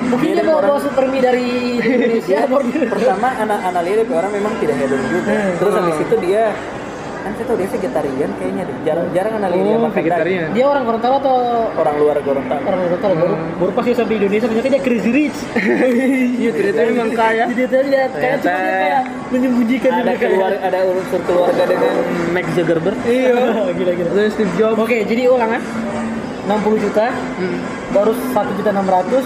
Mungkin 0.00 0.32
Dia 0.32 0.40
bawa, 0.42 0.56
orang- 0.56 0.70
bawa 0.70 0.80
super 0.80 1.04
mie 1.06 1.20
dari 1.20 1.48
Indonesia. 1.76 2.36
dia 2.40 2.88
pertama 2.88 3.28
anak-anak 3.36 3.82
lirik 3.84 4.08
orang 4.08 4.32
memang 4.32 4.52
tidak 4.56 4.76
hedon 4.76 5.00
juga 5.06 5.28
Hmm. 5.30 5.52
terus 5.56 5.72
habis 5.74 5.96
itu 5.98 6.14
dia 6.20 6.44
kan 7.20 7.32
saya 7.32 7.46
tahu 7.46 7.56
dia 7.56 7.68
vegetarian 7.68 8.30
kayaknya 8.34 8.62
deh. 8.64 8.76
Jarang 8.82 9.06
jarang 9.10 9.32
anak 9.36 9.48
lirik 9.50 9.62
Oh 9.62 9.78
makan 9.78 9.90
daging. 9.90 9.98
vegetarian. 10.02 10.48
Dia 10.50 10.64
orang 10.66 10.82
Gorontalo 10.82 11.16
atau 11.18 11.36
orang 11.74 11.94
luar 11.96 12.16
Gorontalo. 12.20 12.62
Orang 12.62 12.80
Gorontalo 12.82 13.14
baru 13.14 13.34
baru 13.56 13.70
pas 13.70 13.84
dia 13.84 13.96
sampai 13.96 14.14
Indonesia 14.16 14.46
ternyata 14.46 14.68
dia 14.68 14.82
crazy 14.82 15.10
rich. 15.10 15.38
Iya 16.40 16.50
ternyata 16.50 16.80
memang 16.86 17.10
kaya. 17.12 17.44
Jadi 17.46 17.62
dia 17.62 17.82
lihat 17.84 18.10
kayak 18.12 18.36
cuma 18.40 18.60
dia 18.60 18.98
menyembunyikan 19.28 19.92
ada 19.94 20.12
keluar 20.14 20.50
ada 20.52 20.78
unsur 20.84 21.20
keluarga 21.22 21.62
dengan 21.64 21.92
Max 22.30 22.46
Zuckerberg. 22.52 22.98
Iya. 23.04 23.34
Gila 23.78 23.92
gila. 23.94 24.08
Terus 24.10 24.32
Steve 24.32 24.52
Jobs. 24.56 24.78
Oke, 24.78 24.98
jadi 25.04 25.28
ulangan. 25.28 25.60
60 26.40 26.82
juta 26.82 27.06
Hmm. 27.36 27.58
baru 27.90 28.10
1 28.16 28.58
juta 28.58 28.70
600 28.72 29.22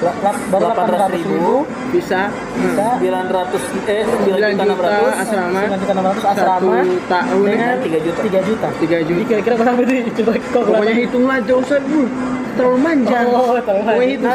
la- 0.00 0.16
la- 0.22 0.40
baru 0.48 0.64
800 0.70 1.12
ribu 1.14 1.52
Bisa 1.90 2.20
bisa 2.32 2.86
900 2.96 3.60
eh 3.86 4.02
9 4.04 4.32
9 4.32 4.56
juta 4.56 4.64
juta 4.64 4.88
600 4.88 5.22
asrama 5.22 5.60
9 5.60 5.76
juta 5.76 5.92
600 5.92 6.32
asrama 6.32 6.74
Satu 6.80 6.96
tahun 7.06 7.44
dengan 7.44 7.76
3 7.78 8.00
juta 8.00 8.18
3 8.20 8.48
juta 8.48 8.68
3 8.72 8.80
jadi 8.80 9.04
juta 9.04 9.28
kira-kira 9.28 9.54
berapa 9.56 9.80
itu 9.82 9.94
coba 10.18 10.32
Pokoknya 10.32 10.42
kalkulasi 10.50 10.92
hitunglah 11.02 11.38
Joseph 11.44 11.84
bu 11.84 12.02
terlalu 12.50 12.78
manja. 12.82 13.18
Oh, 13.24 13.56
terlalu 13.56 13.82
manja. 13.86 14.30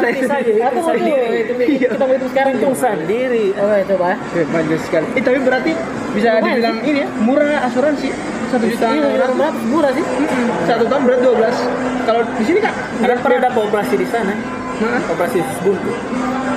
Atau 0.66 0.82
sendiri. 0.82 1.14
dulu, 1.14 1.36
itu 1.36 1.52
kita 1.78 1.94
mau 2.00 2.14
hitung 2.16 2.30
sekarang 2.32 2.52
Untung 2.56 2.74
sendiri. 2.74 3.44
Oh, 3.54 3.70
coba. 3.86 4.08
Eh, 4.34 4.46
manja 4.50 4.76
sekali. 4.82 5.06
Eh, 5.14 5.22
tapi 5.22 5.38
berarti 5.38 5.72
bisa 6.10 6.28
dibilang 6.40 6.76
ini 6.82 7.00
ya, 7.04 7.08
murah 7.20 7.68
asuransi. 7.68 8.08
Satu 8.46 8.64
juta 8.66 8.86
Iya, 8.88 9.04
enam 9.10 9.36
ratus. 9.36 9.62
murah 9.68 9.90
sih? 9.92 10.02
Mm-mm. 10.02 10.44
Satu 10.64 10.84
tahun 10.86 11.02
berat 11.02 11.20
12 11.20 11.58
Kalau 12.06 12.22
di 12.30 12.44
sini 12.46 12.58
kak 12.62 12.74
Karena 13.02 13.18
pernah 13.18 13.38
ada 13.42 13.50
operasi 13.52 13.94
di 13.98 14.06
sana. 14.06 14.32
Hah? 14.76 15.00
Operasi 15.12 15.38
buntu. 15.62 15.90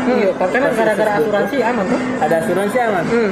Iya, 0.10 0.30
karena 0.36 0.70
gara-gara 0.74 1.12
asuransi 1.22 1.56
aman 1.62 1.86
tuh. 1.86 2.00
Ada 2.20 2.36
asuransi 2.44 2.78
aman. 2.82 3.04
Hmm. 3.08 3.32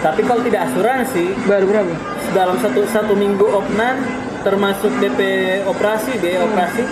Tapi 0.00 0.20
kalau 0.24 0.40
tidak 0.40 0.60
asuransi, 0.70 1.24
Baru 1.44 1.64
berapa? 1.68 1.92
dalam 2.30 2.56
satu 2.62 2.80
satu 2.88 3.12
minggu 3.12 3.42
opnan 3.42 4.00
termasuk 4.40 4.88
DP 5.02 5.20
operasi 5.66 6.16
biaya 6.16 6.46
operasi 6.46 6.86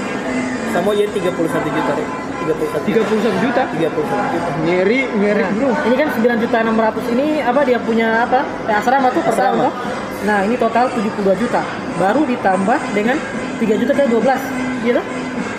sama 0.74 0.92
ya 0.92 1.08
31 1.08 1.32
juta 1.48 1.92
deh 1.96 2.08
31 2.44 2.60
juta 2.60 2.76
31 2.84 3.44
juta 3.44 3.62
31 3.72 4.32
juta 4.34 4.50
Ngeri, 4.66 5.00
ngeri 5.16 5.40
Nah, 5.40 5.50
bro 5.56 5.70
ini 5.86 5.94
kan 5.96 6.08
9 6.12 6.42
juta 6.44 6.56
600 6.60 7.12
ini 7.16 7.26
apa 7.40 7.60
dia 7.64 7.78
punya 7.80 8.28
apa? 8.28 8.40
Ya, 8.68 8.82
asrama 8.82 9.08
tuh 9.14 9.22
per 9.24 9.32
Asrama. 9.32 9.68
tahun. 9.68 9.72
Nah, 10.18 10.38
ini 10.44 10.54
total 10.58 10.90
72 10.92 11.38
juta. 11.38 11.62
Baru 11.96 12.26
ditambah 12.26 12.78
dengan 12.92 13.16
3 13.56 13.80
juta 13.80 13.92
kali 13.94 14.08
12. 14.10 14.40
Iya 14.84 14.92
toh? 14.98 15.06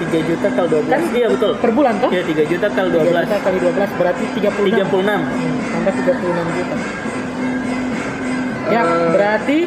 3 0.02 0.08
juta 0.26 0.48
kali 0.50 0.68
12 0.70 0.88
Kan 0.88 1.02
iya 1.12 1.28
betul 1.28 1.52
Per 1.56 1.72
bulan 1.72 1.94
toh? 1.98 2.10
ya 2.10 2.22
3 2.22 2.44
juta 2.46 2.68
kali 2.68 2.88
3 2.90 2.98
12 3.06 3.12
juta 3.22 3.38
kali 3.40 3.58
12 3.60 3.92
berarti 3.96 4.24
36. 4.32 4.64
36 4.66 5.20
Hmm, 5.20 5.22
tambah 5.70 5.94
36 5.94 6.48
juta. 6.56 6.76
Ya, 8.70 8.82
Eh. 8.82 9.10
berarti 9.12 9.58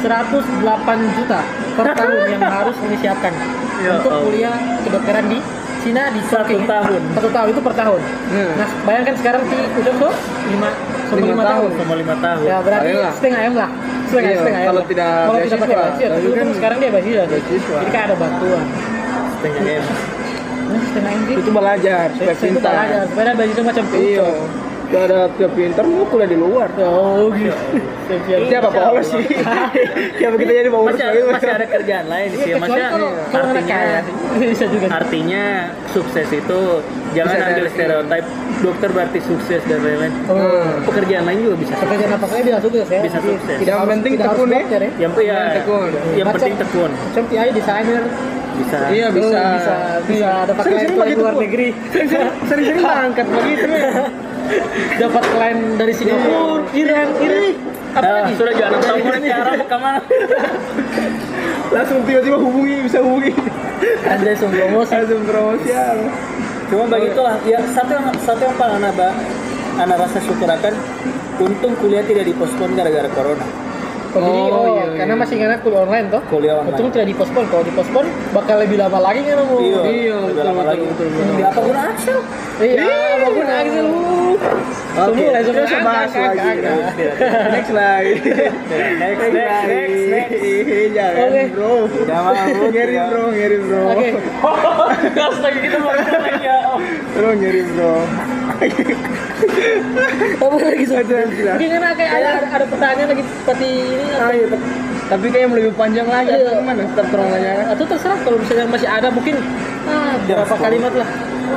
108 0.00 0.98
juta 1.14 1.40
per 1.72 1.86
tahun 1.98 2.20
yang 2.28 2.42
harus 2.44 2.76
disiapkan 2.84 3.32
Ya 3.78 3.94
untuk 3.94 4.10
Allah. 4.10 4.24
kuliah 4.24 4.54
kedokteran 4.82 5.24
di 5.26 5.38
Cina 5.78 6.10
di 6.10 6.18
Satu 6.20 6.58
tahun. 6.60 7.00
Satu 7.14 7.30
tahun 7.30 7.48
itu 7.48 7.60
per 7.62 7.70
tahun. 7.72 8.00
Hmm. 8.28 8.50
Nah, 8.58 8.68
bayangkan 8.82 9.14
sekarang 9.14 9.42
di 9.46 9.58
Ujung 9.78 9.96
tuh 9.96 10.10
5 10.10 10.70
sama 11.06 11.16
Lima 11.16 11.30
5 11.32 11.44
tahun. 11.46 11.70
sama 11.72 11.94
5 11.94 12.14
tahun 12.18 12.44
Ya 12.44 12.56
berarti 12.58 12.88
Ayolah. 12.90 13.12
setengah 13.14 13.40
M 13.40 13.54
lah. 13.54 13.70
Setengah 14.04 14.26
Iya, 14.26 14.38
setengah 14.40 14.58
M. 14.58 14.66
kalau 14.66 14.80
lah. 14.80 14.88
tidak 14.88 15.08
kalau 15.08 15.38
tidak 15.38 15.58
pakai 15.58 15.76
beasiswa, 15.76 15.88
beasiswa, 15.88 16.16
tapi 16.18 16.26
kan 16.28 16.38
kan 16.40 16.48
sekarang 16.52 16.76
dia 16.76 16.90
beasiswa. 16.90 17.24
beasiswa. 17.24 17.76
Jadi 17.78 17.90
kan 17.90 18.02
ada 18.02 18.16
bantuan. 18.16 18.64
Setengah 19.38 19.62
M 19.62 19.84
setengah 20.84 21.12
M. 21.14 21.20
Itu 21.32 21.50
belajar, 21.50 22.06
supaya 22.12 22.34
pintar 22.36 22.72
belajar, 22.74 23.02
supaya 23.06 23.32
beasiswa 23.34 23.62
macam. 23.64 23.84
Iya 23.94 24.28
Kalau 24.88 25.04
ada 25.04 25.28
supaya 25.28 25.50
pintar, 25.52 25.84
mau 25.84 26.08
kuliah 26.08 26.24
di 26.26 26.38
luar 26.38 26.68
Oh 26.78 27.28
gitu. 27.30 27.52
Siap, 28.08 28.48
siap. 28.48 28.62
Apa 28.64 28.72
polos 28.72 29.04
sih 29.06 29.20
Ya 30.22 30.28
begitu 30.32 30.48
jadi 30.50 30.70
polos 30.72 30.96
masih 30.96 31.04
ada, 31.04 31.20
masih 31.28 31.50
ada 31.50 31.66
kerjaan 31.68 32.06
lain 32.08 32.28
sih 32.32 32.48
Iya, 32.48 32.56
maksudnya 32.56 32.88
anak 33.28 33.52
artinya 33.52 34.00
bisa 34.40 34.64
juga. 34.64 34.86
artinya 34.88 35.44
sukses 35.92 36.28
itu 36.32 36.60
jangan 37.12 37.36
Bisa 37.36 37.44
ambil 37.46 37.66
stereotip 37.68 38.24
dokter 38.58 38.88
berarti 38.88 39.18
sukses 39.20 39.60
dan 39.62 39.78
lain-lain 39.78 40.12
Oh. 40.24 40.64
pekerjaan 40.88 41.24
lain 41.26 41.38
juga 41.42 41.56
bisa 41.60 41.72
Pekerjaan 41.76 42.12
apa 42.14 42.26
saja 42.26 42.40
bisa 42.42 42.58
sukses 42.58 42.86
ya. 42.88 43.00
Bisa 43.04 43.18
sukses. 43.20 43.56
Tidak 43.60 43.68
Yang 43.68 43.88
penting 43.92 44.12
tekun 44.16 44.48
ya. 44.48 44.60
ya. 44.64 44.78
yang 44.96 45.12
ya, 45.20 45.40
tekun. 45.54 45.88
yang 46.16 46.26
penting 46.32 46.52
tekun 46.56 46.90
Macam 46.96 47.22
PI 47.28 47.48
desainer 47.52 48.02
bisa. 48.58 48.78
Iya 48.90 49.06
bisa. 49.08 49.38
Oh, 49.38 49.52
bisa 49.54 49.74
bisa 50.04 50.28
dapat 50.44 50.62
klien 50.66 50.90
luar 51.16 51.34
negeri. 51.38 51.68
Sering-sering 52.48 52.82
angkat 52.84 53.26
begitu 53.26 53.66
dapat 55.02 55.22
klien 55.28 55.58
dari 55.76 55.92
Singapura, 55.94 56.64
Iran, 56.74 57.08
Iran. 57.20 57.44
Apa 57.88 58.04
Ah, 58.04 58.12
lagi? 58.20 58.36
sudah 58.36 58.52
jangan 58.52 58.80
tahu 58.84 58.96
ini 59.00 59.28
arah 59.32 59.54
mau 59.56 59.64
ke 59.64 59.78
mana 59.80 60.00
Langsung 61.68 61.98
tiba-tiba 62.04 62.36
hubungi, 62.36 62.84
bisa 62.84 63.00
hubungi. 63.00 63.32
Andre 64.04 64.32
promosi. 64.36 64.92
Langsung 64.92 65.22
promosi 65.24 65.68
ya 65.68 65.86
cuma 66.68 66.84
begitulah 66.84 67.40
ya 67.48 67.64
satu 67.72 67.96
yang 67.96 68.06
satu 68.20 68.44
yang 68.44 68.56
paling 68.60 68.76
anak 68.76 69.16
anak 69.80 69.96
rasa 70.04 70.20
syukur 70.20 70.44
akan 70.44 70.74
untung 71.40 71.72
kuliah 71.80 72.04
tidak 72.04 72.28
dipospon 72.28 72.76
gara-gara 72.76 73.08
corona 73.08 73.67
Oh, 74.18 74.24
jadi, 74.24 74.40
Oh, 74.40 74.58
oh, 74.58 74.66
iya, 74.68 74.84
karena 74.94 75.14
iya. 75.14 75.20
masih 75.20 75.36
karena 75.36 75.56
kuliah 75.58 75.80
online 75.80 76.06
toh. 76.08 76.22
kuliah 76.26 76.54
online 76.54 76.74
Untung 76.74 76.88
tidak 76.90 77.06
dipospon. 77.08 77.42
Kalau 77.46 77.62
dipospon 77.62 78.04
bakal 78.30 78.56
lebih 78.58 78.76
lama 78.76 78.98
lagi 78.98 79.20
kan 79.22 79.38
mau. 79.40 79.58
iya 79.58 79.78
Iya, 79.80 80.14
lebih 80.16 80.28
betul, 80.28 80.44
lama 80.44 80.56
betul, 80.56 80.68
lagi 80.68 80.84
betul, 80.84 81.06
betul. 81.08 81.24
Di 81.30 81.44
apa 81.44 81.60
guna 81.60 81.80
Axel 81.88 82.18
Iya, 82.58 82.86
bagus 83.20 83.46
Axel. 83.48 83.86
Oke, 84.98 85.22
Semua 85.22 85.38
kita 85.38 85.60
bisa 85.62 85.78
bahas 85.80 86.10
lagi 86.10 86.48
Next 87.54 87.70
lagi 87.70 88.12
next 89.00 89.26
next 89.30 89.62
next 89.62 90.02
next 90.10 90.34
Jangan 90.90 91.22
Oke. 91.22 91.42
bro 91.48 91.72
Jangan, 92.02 92.34
bro. 92.34 92.66
Ngeri 92.74 92.96
bro, 93.00 93.22
ngeri 93.30 93.58
bro 93.60 93.82
Oke. 93.88 94.08
astaga 95.14 95.58
kita 95.60 95.76
mau 95.78 95.92
ngomong 95.94 96.38
ya 96.40 96.58
Bro, 97.14 97.28
ngeri 97.36 97.62
bro 97.68 97.94
Apa 100.38 100.56
lagi 100.62 100.84
gila. 100.86 101.52
Mungkin 101.54 101.68
karena 101.68 101.90
kayak 101.94 102.12
ada, 102.12 102.28
ada, 102.28 102.46
ada 102.48 102.64
pertanyaan 102.66 103.08
lagi 103.12 103.22
seperti 103.24 103.68
ini 103.68 104.06
Ah, 104.16 104.30
iya. 104.32 104.46
Tapi 105.08 105.24
kayaknya 105.32 105.56
lebih 105.56 105.72
panjang 105.72 106.08
lagi 106.08 106.32
Iya. 106.32 106.44
atau 106.44 106.54
gimana? 106.60 106.82
Nanya 106.84 107.52
kan? 107.54 107.66
atau 107.72 107.84
terserah 107.88 108.18
kalau 108.20 108.36
misalnya 108.40 108.66
masih 108.68 108.88
ada 108.88 109.08
mungkin 109.08 109.36
ah, 109.86 110.14
berapa 110.24 110.44
stop. 110.46 110.60
kalimat 110.60 110.92
lah. 110.96 111.08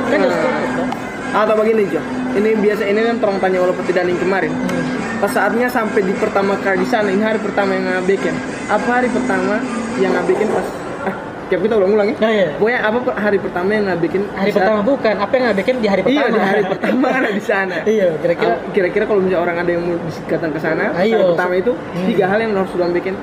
Kan 0.08 0.18
toh. 0.24 0.88
Atau 1.32 1.54
begini 1.56 1.88
Jo, 1.88 2.00
ini 2.36 2.50
biasa 2.60 2.82
ini 2.84 3.00
kan 3.02 3.16
terong 3.16 3.40
tanya 3.40 3.58
walaupun 3.64 3.84
tidak 3.88 4.04
yang 4.04 4.20
kemarin. 4.20 4.52
Hmm. 4.52 4.84
Pas 5.16 5.32
saatnya 5.32 5.64
sampai 5.64 6.04
di 6.04 6.12
pertama 6.12 6.60
kali 6.60 6.84
di 6.84 6.88
sana, 6.88 7.08
ini 7.08 7.24
hari 7.24 7.40
pertama 7.40 7.72
yang 7.72 7.88
ngabikin. 7.88 8.36
Apa 8.68 9.00
hari 9.00 9.08
pertama 9.08 9.56
yang 9.96 10.12
ngabikin 10.12 10.48
pas 10.48 10.66
ah, 11.08 11.16
tiap 11.48 11.60
kita 11.60 11.74
ulang-ulang 11.76 12.06
ya? 12.10 12.16
Nah, 12.18 12.30
iya. 12.30 12.48
Pokoknya 12.56 12.80
apa 12.80 12.98
hari 13.14 13.38
pertama 13.38 13.70
yang 13.70 13.84
ngabikin 13.88 14.22
Hari 14.28 14.46
di 14.46 14.52
saat- 14.52 14.56
pertama 14.62 14.80
bukan, 14.82 15.14
apa 15.16 15.32
yang 15.34 15.44
bikin 15.52 15.74
di 15.78 15.88
hari 15.88 16.00
Iya, 16.02 16.06
pertama. 16.06 16.32
di 16.32 16.40
hari 16.42 16.62
pertama 16.68 17.06
ada 17.08 17.30
di 17.30 17.42
sana. 17.42 17.76
iya, 17.96 18.08
kira-kira 18.18 18.54
Kira-kira 18.72 19.04
kalau 19.04 19.20
misalnya 19.20 19.42
orang 19.42 19.56
ada 19.60 19.70
yang 19.70 19.82
mau 19.82 19.96
datang 20.28 20.50
ke 20.52 20.60
sana, 20.60 20.84
hari 20.92 21.10
pertama 21.12 21.54
itu 21.56 21.72
Hmm. 21.72 22.06
tiga 22.08 22.24
hal 22.26 22.38
yang 22.40 22.52
harus 22.54 22.70
sudah 22.70 22.88
bikin. 22.90 23.14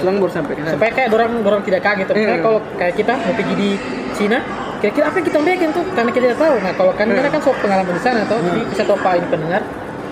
Selang 0.00 0.16
baru 0.18 0.32
sampai 0.32 0.52
ke 0.56 0.62
sana. 0.64 0.72
supaya 0.72 0.90
kayak 0.90 1.08
orang 1.12 1.30
orang 1.44 1.60
tidak 1.62 1.80
kaget. 1.84 2.06
Misalnya 2.08 2.32
Iya. 2.32 2.42
kalau 2.42 2.58
kayak 2.80 2.94
kita 2.96 3.12
mau 3.12 3.32
pergi 3.36 3.54
di 3.54 3.70
Cina, 4.16 4.38
kira-kira 4.80 5.04
apa 5.06 5.16
yang 5.20 5.26
kita 5.28 5.38
bikin 5.44 5.68
tuh? 5.76 5.84
Karena 5.92 6.10
kita 6.10 6.24
tidak 6.32 6.40
tahu. 6.40 6.54
Nah, 6.64 6.72
kalau 6.72 6.92
kan 6.96 7.06
Iya. 7.06 7.14
karena 7.20 7.30
kan 7.30 7.40
sok 7.44 7.56
pengalaman 7.60 7.92
di 7.92 8.02
sana, 8.02 8.20
toh, 8.24 8.40
jadi 8.40 8.60
bisa 8.64 8.82
ini 9.14 9.26
pendengar. 9.28 9.62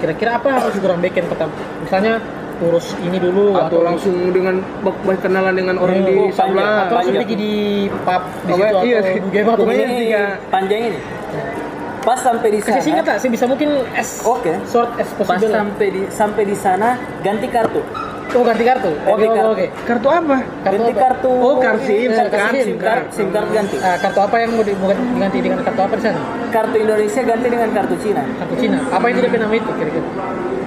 Kira-kira 0.04 0.30
apa 0.36 0.46
yang 0.52 0.58
harus 0.60 0.76
orang 0.76 1.00
bikin 1.00 1.24
pertama? 1.24 1.52
Misalnya 1.80 2.20
urus 2.60 2.86
ini 3.00 3.16
dulu 3.16 3.56
atau 3.56 3.80
langsung 3.80 4.14
dengan 4.30 4.54
bak- 4.80 5.00
bak- 5.00 5.20
kenalan 5.20 5.52
dengan 5.52 5.74
orang 5.76 5.96
Iya, 5.96 6.04
di 6.04 6.14
oh, 6.16 6.28
sebelah. 6.28 6.44
panjang. 6.54 6.78
atau 6.80 6.94
langsung 6.94 7.14
pergi 7.16 7.36
di 7.36 7.54
pub 7.88 8.22
di 8.40 8.52
situ 8.52 8.62
iya. 8.80 8.98
atau 9.00 9.18
Pokoknya 9.34 9.54
pokoknya 9.56 9.86
tiga. 9.90 10.22
panjang 10.48 10.80
ini 10.84 10.98
pas 12.00 12.20
sampai 12.20 12.48
di 12.50 12.58
sana 12.58 12.68
kasih 12.70 12.84
singkat 12.84 13.04
lah 13.06 13.16
sih 13.16 13.28
bisa 13.28 13.44
mungkin 13.44 13.68
as 13.94 14.20
Oke. 14.22 14.52
short 14.66 14.92
as 14.94 15.08
pas 15.10 15.24
possible 15.24 15.48
lah. 15.48 15.58
sampai 15.58 15.86
di 15.88 16.00
sampai 16.06 16.42
di 16.44 16.52
sana 16.54 16.88
ganti 17.18 17.48
kartu 17.48 17.80
oh 18.30 18.42
ganti 18.42 18.60
kartu 18.62 18.92
oke 18.92 19.08
Ganti 19.08 19.24
oke 19.24 19.32
kartu. 19.32 19.48
oke 19.48 19.66
Kartu 19.84 20.08
apa? 20.10 20.36
ganti 20.64 20.76
apa? 20.86 21.00
kartu 21.00 21.30
Oh, 21.32 21.56
kartu 21.56 21.80
SIM, 21.86 21.96
Eh, 22.04 22.12
SIM 22.12 22.28
kartu 22.28 22.36
SIM. 22.36 22.44
SIM 22.44 22.60
sim 22.62 22.76
card 22.76 22.92
card. 23.00 23.04
sim 23.10 23.28
card 23.30 23.48
ganti 23.48 23.76
Ah, 23.80 23.96
kartu 23.96 24.20
apa 24.20 24.36
yang 24.36 24.50
mau 24.52 24.60
di- 24.60 24.76
mau 24.76 24.90
diganti 24.90 25.38
dengan 25.40 25.58
kartu 25.62 25.80
apa 25.80 25.94
di 25.94 26.02
sana 26.02 26.20
kartu 26.50 26.76
Indonesia 26.76 27.20
ganti 27.24 27.46
dengan 27.48 27.68
kartu 27.72 27.94
Cina 27.98 28.22
kartu 28.36 28.54
Cina 28.58 28.78
apa 28.86 29.06
itu 29.08 29.18
dia 29.22 29.38
nama 29.38 29.54
itu 29.54 29.70
kira-kira 29.72 30.04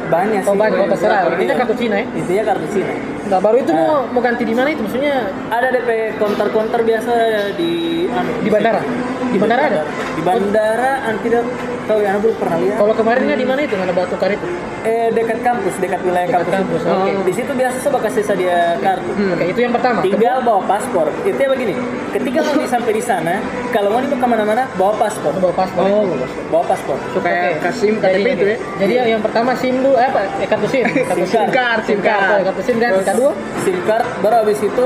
banyak 0.07 0.41
oh 0.43 0.53
sih. 0.53 0.59
Banyak 0.59 0.79
oh 0.79 0.87
terserah 0.91 1.19
intinya 1.35 1.55
kartu 1.63 1.75
Cina 1.77 1.95
ya? 1.99 2.05
Intinya 2.15 2.43
kartu 2.53 2.67
Cina. 2.73 2.93
Nah 3.27 3.39
baru 3.43 3.57
itu 3.59 3.71
mau 3.75 4.07
mau 4.11 4.21
ganti 4.23 4.43
di 4.47 4.55
mana 4.55 4.69
itu? 4.71 4.81
Maksudnya 4.83 5.15
ada 5.51 5.67
DP 5.71 6.15
counter-counter 6.15 6.81
biasa 6.83 7.13
di 7.59 7.71
anu, 8.07 8.31
di 8.39 8.49
bandara? 8.49 8.81
di 9.27 9.37
bandara 9.37 9.61
ada? 9.67 9.81
Di 10.15 10.21
bandara 10.23 10.91
an 11.03 11.15
tidak 11.19 11.43
tahu 11.87 11.99
ya 12.03 12.15
aku 12.15 12.19
belum 12.27 12.37
pernah 12.39 12.57
lihat. 12.59 12.77
Kalau 12.79 12.93
kemarinnya 12.95 13.35
di 13.35 13.47
mana 13.47 13.59
itu 13.63 13.75
mana 13.75 13.91
batu 13.91 14.15
kar 14.15 14.31
itu? 14.31 14.47
Eh 14.87 15.11
dekat 15.11 15.39
kampus 15.43 15.73
dekat 15.83 15.99
wilayah 16.03 16.27
Dekat 16.31 16.47
kampus, 16.47 16.81
kampus, 16.83 17.11
oke. 17.11 17.27
di 17.27 17.33
situ 17.35 17.51
biasa 17.51 17.75
coba 17.87 17.97
kasih 18.07 18.23
sedia 18.23 18.79
kartu. 18.79 19.11
Oke 19.11 19.45
itu 19.51 19.59
yang 19.59 19.73
pertama. 19.75 19.99
Tinggal 20.03 20.37
bawa 20.43 20.61
paspor. 20.63 21.07
Itu 21.27 21.39
ya 21.39 21.49
begini 21.51 21.75
ketika 22.15 22.39
mau 22.43 22.67
sampai 22.79 22.91
di 22.95 23.03
sana 23.03 23.35
kalau 23.75 23.91
mau 23.91 23.99
dibawa 23.99 24.19
ke 24.23 24.27
mana-mana 24.27 24.63
bawa 24.79 24.93
paspor. 24.95 25.31
Bawa 25.39 25.53
paspor. 25.55 25.83
Oh, 25.83 26.07
bawa 26.47 26.63
paspor. 26.67 26.97
Kayak 27.19 27.59
Oke. 27.59 27.63
Kasim 27.67 27.93
Jadi 27.99 28.21
KTP 28.23 28.27
itu 28.31 28.45
ya. 28.47 28.57
Jadi 28.79 28.93
yang, 28.95 29.07
yang 29.17 29.21
pertama 29.23 29.51
SIM 29.57 29.75
dulu 29.83 29.96
apa? 30.01 30.21
Eh, 30.41 30.47
kartu 30.47 30.67
SIM. 30.69 30.85
Kartu 30.85 31.25
SIM 31.25 31.49
card, 31.49 31.81
SIM 31.87 31.99
card. 31.99 32.41
Kartu 32.45 32.61
SIM 32.61 32.77
kan. 32.77 32.91
Kedua 33.01 33.31
sim 33.65 33.77
card 33.83 34.05
baru 34.21 34.35
habis 34.45 34.59
itu 34.61 34.85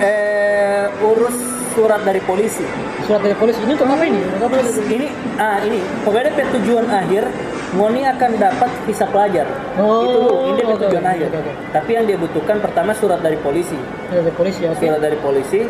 eh 0.00 0.88
urus 1.04 1.36
surat 1.76 2.00
dari 2.02 2.20
polisi 2.24 2.64
surat 3.04 3.20
dari 3.26 3.36
polisi. 3.36 3.58
Ini 3.66 3.74
untuk 3.74 3.88
apa 3.90 4.04
ini? 4.06 4.20
Untuk 4.22 4.46
apa 4.50 4.56
ini? 4.62 4.70
ini 4.94 5.06
ah 5.38 5.58
ini 5.66 5.78
pokoknya 6.06 6.46
tujuan 6.58 6.86
akhir 6.86 7.24
Ngoni 7.70 8.02
akan 8.04 8.30
dapat 8.34 8.70
visa 8.82 9.06
pelajar 9.06 9.46
Oh, 9.76 10.02
itu 10.02 10.10
dulu 10.12 10.34
ini 10.50 10.62
oke, 10.66 10.74
tujuan 10.82 11.00
oke, 11.00 11.12
akhir 11.12 11.26
oke, 11.28 11.38
oke. 11.40 11.52
tapi 11.70 11.90
yang 11.92 12.04
dia 12.04 12.18
butuhkan 12.18 12.58
pertama 12.58 12.90
surat 12.92 13.18
dari 13.18 13.38
polisi 13.38 13.78
Surat 14.04 14.20
dari 14.20 14.34
polisi 14.34 14.60
ya. 14.60 14.74
Surat 14.74 14.98
dari 14.98 15.16
polisi 15.16 15.60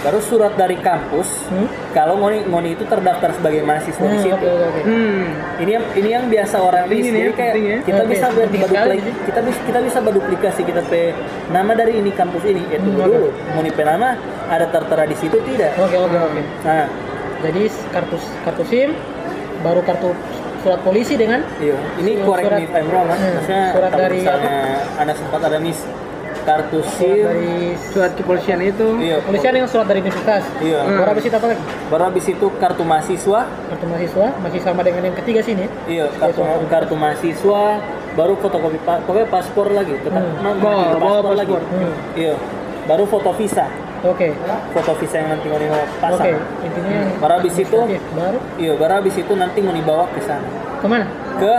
baru 0.00 0.16
surat 0.18 0.52
dari 0.54 0.76
kampus 0.78 1.28
Hmm? 1.46 1.68
kalau 1.90 2.16
Ngoni 2.16 2.46
Ngoni 2.46 2.72
itu 2.72 2.82
terdaftar 2.82 3.28
sebagai 3.30 3.60
mahasiswa 3.60 4.00
di 4.00 4.08
Hmm, 4.10 4.22
situ 4.22 4.32
Oke 4.34 4.48
oke 4.48 4.66
oke. 4.66 4.80
Hmm. 4.82 5.24
ini 5.58 5.70
yang 5.70 5.84
ini 5.92 6.08
yang 6.10 6.24
biasa 6.26 6.56
orang 6.58 6.84
list 6.86 7.06
ini 7.06 7.20
ya, 7.20 7.30
kayak 7.30 7.54
ya. 7.54 7.78
kita 7.82 8.00
Oke, 8.00 8.10
bisa 8.10 8.26
berduplikasi 8.30 8.96
kita 9.22 9.40
bisa 9.42 9.60
kita 9.60 9.78
bisa 9.82 9.98
berduplikasi 10.00 10.60
kita 10.62 10.80
pe 10.82 11.12
nama 11.48 11.72
dari 11.74 11.92
ini 11.94 12.10
kampus 12.10 12.42
ini 12.46 12.64
ya 12.66 12.78
Hmm, 12.78 12.86
tunggu 12.88 13.00
oke. 13.02 13.12
dulu 13.12 13.28
mau 13.52 13.62
pe 13.62 13.82
nama 13.82 14.08
ada 14.48 14.64
tertera 14.66 15.04
di 15.04 15.14
situ 15.14 15.36
tidak 15.44 15.76
Oke 15.76 15.96
oke 15.98 16.16
oke. 16.16 16.40
nah 16.62 16.88
Jadi 17.40 17.62
kartu 17.88 18.16
kartu 18.42 18.64
SIM, 18.64 18.92
baru 19.58 19.80
kartu 19.80 20.12
surat 20.60 20.80
polisi 20.80 21.14
dengan 21.14 21.40
Iya, 21.56 21.76
ini 21.96 22.10
Surat- 22.16 22.26
correct 22.42 22.52
me 22.52 22.62
if 22.62 22.72
I'm 22.72 22.86
wrong, 22.88 23.06
kan? 23.06 23.16
Hmm, 23.16 23.32
Maksudnya 23.34 23.64
surat 23.70 23.90
kalau 23.90 24.02
dari 24.02 24.18
misalnya 24.18 24.56
anak 24.96 25.14
sempat 25.16 25.40
ada 25.42 25.58
miss 25.58 25.80
kartu 26.40 26.78
surat 26.80 26.96
SIM, 26.96 27.20
dari 27.22 27.52
Surat 27.86 28.12
kepolisian 28.14 28.60
itu. 28.62 28.86
iya, 28.98 29.16
kepolisian 29.18 29.54
yang 29.54 29.68
surat 29.68 29.86
dari 29.86 30.00
universitas. 30.00 30.42
Iya. 30.58 30.78
Baru 30.86 31.08
habis 31.10 31.24
itu 31.24 31.34
apa 31.34 31.46
lagi? 31.46 31.62
Baru 31.86 32.02
habis 32.02 32.24
itu 32.26 32.46
kartu 32.56 32.82
mahasiswa, 32.82 33.40
Kartu 33.44 33.84
mahasiswa 33.86 34.26
masih 34.38 34.60
sama 34.60 34.80
dengan 34.80 35.02
yang 35.04 35.16
ketiga 35.16 35.40
sini. 35.40 35.68
iya, 35.84 36.08
kartu 36.14 36.40
kartu 36.66 36.94
mahasiswa, 36.94 37.62
baru 38.10 38.34
fotokopi 38.36 38.78
pa- 38.80 39.00
pokoknya 39.00 39.28
paspor 39.28 39.68
lagi, 39.68 39.94
tetap 39.96 40.16
Hmm. 40.18 40.40
mau 40.40 40.54
Bawa- 40.56 40.96
paspor, 40.96 41.22
bawa 41.22 41.34
lagi. 41.36 41.52
paspor. 41.52 41.62
Hmm. 41.76 41.92
Iya. 42.14 42.34
Baru 42.82 43.04
foto 43.04 43.30
visa, 43.32 43.66
Oke. 44.00 44.32
foto 44.72 44.92
visa 44.96 45.20
yang 45.20 45.36
nanti 45.36 45.46
mau 45.52 45.60
dibawa 45.60 45.84
pasang. 46.00 46.24
Oke, 46.24 46.32
intinya 46.64 46.92
yang 46.92 47.08
Baru 47.20 47.32
habis 47.36 47.54
itu, 47.60 47.78
baru 48.16 48.38
iya, 48.56 48.72
baru 48.72 48.92
habis 48.96 49.14
itu 49.20 49.32
nanti 49.36 49.58
mau 49.60 49.74
dibawa 49.76 50.04
ke 50.08 50.20
sana. 50.24 50.48
ke 50.80 50.86
mana? 50.88 51.04
Ke 51.36 51.52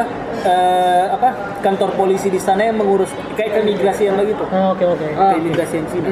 eh, 0.49 1.05
apa? 1.13 1.29
Kantor 1.61 1.93
polisi 1.93 2.33
di 2.33 2.41
sana 2.41 2.65
yang 2.65 2.81
mengurus 2.81 3.13
kayak 3.37 3.61
keimigrasian 3.61 4.17
lagi 4.17 4.33
tuh. 4.33 4.49
Oh, 4.49 4.73
Oke 4.73 4.85
oke. 4.89 5.05
Ah, 5.13 5.37
Keimigrasian 5.37 5.85
Cina. 5.93 6.09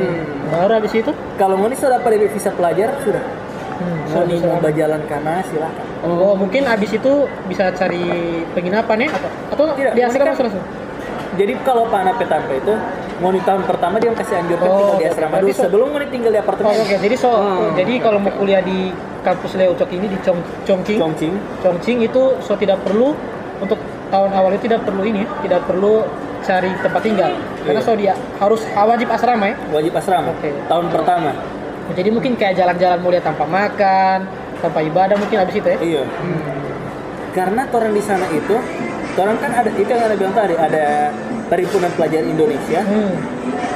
Baru 0.53 0.73
habis 0.77 0.93
itu? 0.93 1.09
Kalau 1.41 1.57
mau 1.57 1.65
nih 1.65 1.77
sudah 1.81 1.97
dapat 1.97 2.29
visa 2.29 2.53
pelajar 2.53 2.93
sudah. 3.01 3.23
Hmm, 3.79 3.97
Mau 4.11 4.23
nih 4.27 4.37
mau 4.43 4.59
berjalan 4.59 5.01
karena 5.07 5.39
silakan. 5.47 5.85
Oh, 6.03 6.35
mungkin 6.35 6.67
habis 6.67 6.91
itu 6.93 7.25
bisa 7.47 7.71
cari 7.73 8.03
penginapan 8.53 9.07
ya 9.07 9.09
atau 9.15 9.29
atau 9.55 9.63
Tidak, 9.73 9.93
di 9.95 10.01
langsung? 10.03 10.63
Jadi 11.39 11.53
kalau 11.63 11.87
Pak 11.87 12.19
Petampe 12.19 12.59
itu 12.59 12.73
mau 13.19 13.31
di 13.31 13.41
tahun 13.43 13.61
pertama 13.63 13.95
dia 13.99 14.09
kasih 14.11 14.35
anjurkan 14.39 14.65
Oh, 14.65 14.75
tinggal 14.79 14.97
di 14.97 15.05
asrama 15.07 15.33
dulu 15.37 15.51
so- 15.51 15.63
sebelum 15.63 15.87
mau 15.91 15.99
tinggal 16.01 16.31
di 16.31 16.39
Oh, 16.39 16.43
apartemen. 16.43 16.71
oke. 16.73 16.95
Jadi 16.97 17.15
so 17.15 17.29
Oh. 17.29 17.71
jadi 17.75 17.93
kalau 17.99 18.19
mau 18.19 18.31
kuliah 18.31 18.61
di 18.61 18.91
kampus 19.19 19.51
Leo 19.55 19.75
Cok 19.75 19.91
ini 19.91 20.07
di 20.07 20.17
Chong 20.23 20.39
Chongqing, 20.63 20.97
Chongqing. 20.97 21.33
Chongqing 21.59 21.97
itu 22.01 22.23
so 22.39 22.55
tidak 22.55 22.79
perlu 22.81 23.11
untuk 23.59 23.79
tahun 24.09 24.31
awal 24.31 24.55
itu 24.55 24.65
tidak 24.65 24.87
perlu 24.87 25.03
ini, 25.03 25.27
tidak 25.43 25.67
perlu 25.67 26.07
cari 26.39 26.71
tempat 26.79 27.01
tinggal. 27.03 27.31
Karena 27.61 27.81
so 27.83 27.91
dia 27.93 28.15
harus 28.39 28.63
wajib 28.65 29.07
asrama 29.11 29.45
ya. 29.51 29.55
wajib 29.69 29.93
asrama. 29.93 30.31
Oke. 30.31 30.49
Tahun 30.65 30.85
pertama. 30.87 31.31
Jadi 31.89 32.09
mungkin 32.09 32.37
kayak 32.37 32.55
jalan-jalan 32.55 32.99
mulia 33.01 33.19
tanpa 33.19 33.43
makan, 33.43 34.29
tanpa 34.61 34.79
ibadah 34.79 35.17
mungkin 35.17 35.37
habis 35.41 35.57
itu 35.57 35.67
ya. 35.67 35.77
Iya. 35.77 36.01
Karena 37.29 37.61
orang 37.65 37.93
di 37.93 38.01
sana 38.01 38.25
itu, 38.29 38.55
orang 39.15 39.37
kan 39.37 39.51
ada 39.53 39.69
itu 39.69 39.85
yang 39.85 40.01
ada 40.01 40.15
bilang 40.17 40.33
tadi 40.33 40.55
ada 40.55 41.13
perhimpunan 41.49 41.91
pelajar 41.97 42.21
Indonesia. 42.23 42.81
Hmm. 42.85 43.13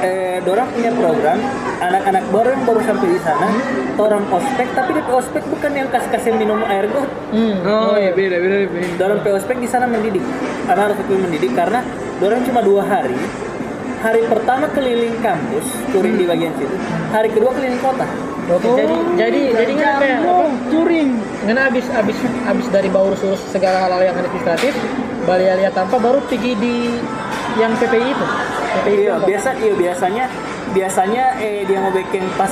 Eh, 0.04 0.38
dorang 0.44 0.68
punya 0.70 0.92
program 0.92 1.38
anak-anak 1.80 2.24
baru 2.28 2.48
yang 2.52 2.64
baru 2.68 2.80
sampai 2.84 3.08
di 3.08 3.20
sana, 3.24 3.48
orang 3.96 4.24
ospek 4.28 4.68
tapi 4.76 4.90
di 4.96 5.02
ospek 5.08 5.42
bukan 5.48 5.72
yang 5.72 5.88
kasih-kasih 5.88 6.32
minum 6.36 6.60
air 6.68 6.86
got, 6.92 7.08
Hmm. 7.34 7.56
Oh, 7.66 7.96
iya 7.98 8.14
beda 8.14 8.36
beda 8.38 8.56
beda. 8.70 8.88
Dalam 9.00 9.18
POSPEK 9.24 9.58
di 9.58 9.68
sana 9.68 9.90
mendidik. 9.90 10.22
Anak 10.70 10.92
harus 10.92 10.98
ikut 11.02 11.18
mendidik 11.18 11.52
karena 11.56 11.82
dorang 12.22 12.46
cuma 12.46 12.60
dua 12.62 12.86
hari. 12.86 13.16
Hari 14.04 14.20
pertama 14.28 14.68
keliling 14.76 15.16
kampus, 15.24 15.64
touring 15.88 16.20
di 16.20 16.28
bagian 16.28 16.52
situ. 16.60 16.76
Hari 17.08 17.32
kedua 17.32 17.50
keliling 17.56 17.80
kota. 17.80 18.04
Oke, 18.44 18.68
jadi 18.76 18.96
jadi 19.16 19.40
jadi 19.56 19.72
nggak 19.72 19.94
kayak 20.04 20.18
apa? 20.20 20.28
Oh, 20.28 20.48
touring. 20.68 21.16
Karena 21.48 21.72
habis 21.72 21.88
habis 21.88 22.18
habis 22.44 22.66
dari 22.68 22.92
bau 22.92 23.08
urus-urus 23.08 23.40
segala 23.48 23.88
hal 23.88 23.96
yang 24.04 24.12
administratif, 24.12 24.76
Bali 25.24 25.46
Alia 25.48 25.72
tanpa 25.72 25.96
baru 25.96 26.20
pergi 26.28 26.52
di 26.56 27.00
yang 27.56 27.72
PPI 27.80 28.08
itu. 28.12 28.26
PPI 28.74 28.94
Iya, 28.94 29.14
itu 29.16 29.26
biasa 29.26 29.50
iya 29.58 29.74
biasanya 29.74 30.24
biasanya 30.74 31.24
eh 31.40 31.64
dia 31.64 31.78
mau 31.80 31.92
bikin 31.94 32.24
pas 32.34 32.50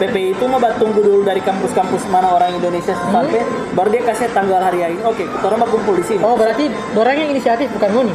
PPI 0.00 0.32
itu 0.32 0.44
mau 0.48 0.58
tunggu 0.80 1.00
dulu 1.04 1.20
dari 1.22 1.44
kampus-kampus 1.44 2.08
mana 2.08 2.32
orang 2.32 2.56
Indonesia 2.56 2.96
sampai 2.96 3.44
baru 3.76 3.88
dia 3.92 4.02
kasih 4.08 4.32
tanggal 4.32 4.58
hari 4.58 4.80
ini. 4.80 5.04
Oke, 5.04 5.28
kita 5.28 5.44
orang 5.44 5.60
mau 5.60 5.68
kumpul 5.68 5.94
di 5.94 6.04
sini. 6.04 6.24
Oh, 6.24 6.34
berarti 6.34 6.72
orang 6.96 7.14
yang 7.20 7.28
inisiatif 7.36 7.68
bukan 7.76 7.90
Ngoni. 7.92 8.14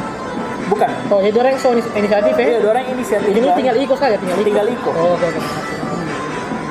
Bukan. 0.66 0.90
Oh, 1.14 1.22
jadi 1.22 1.36
orang 1.38 1.54
yang 1.54 1.62
so 1.62 1.70
inisiatif 1.72 2.34
ya. 2.34 2.44
Iya, 2.44 2.58
orang 2.66 2.84
inisiatif. 2.90 3.30
Doang. 3.30 3.54
tinggal 3.54 3.76
ikut 3.78 3.98
saja, 4.02 4.18
tinggal 4.18 4.36
ikut. 4.42 4.46
Tinggal 4.50 4.66
ikut. 4.66 4.94
Oh, 4.98 5.14
oke, 5.14 5.26
oke. 5.30 5.40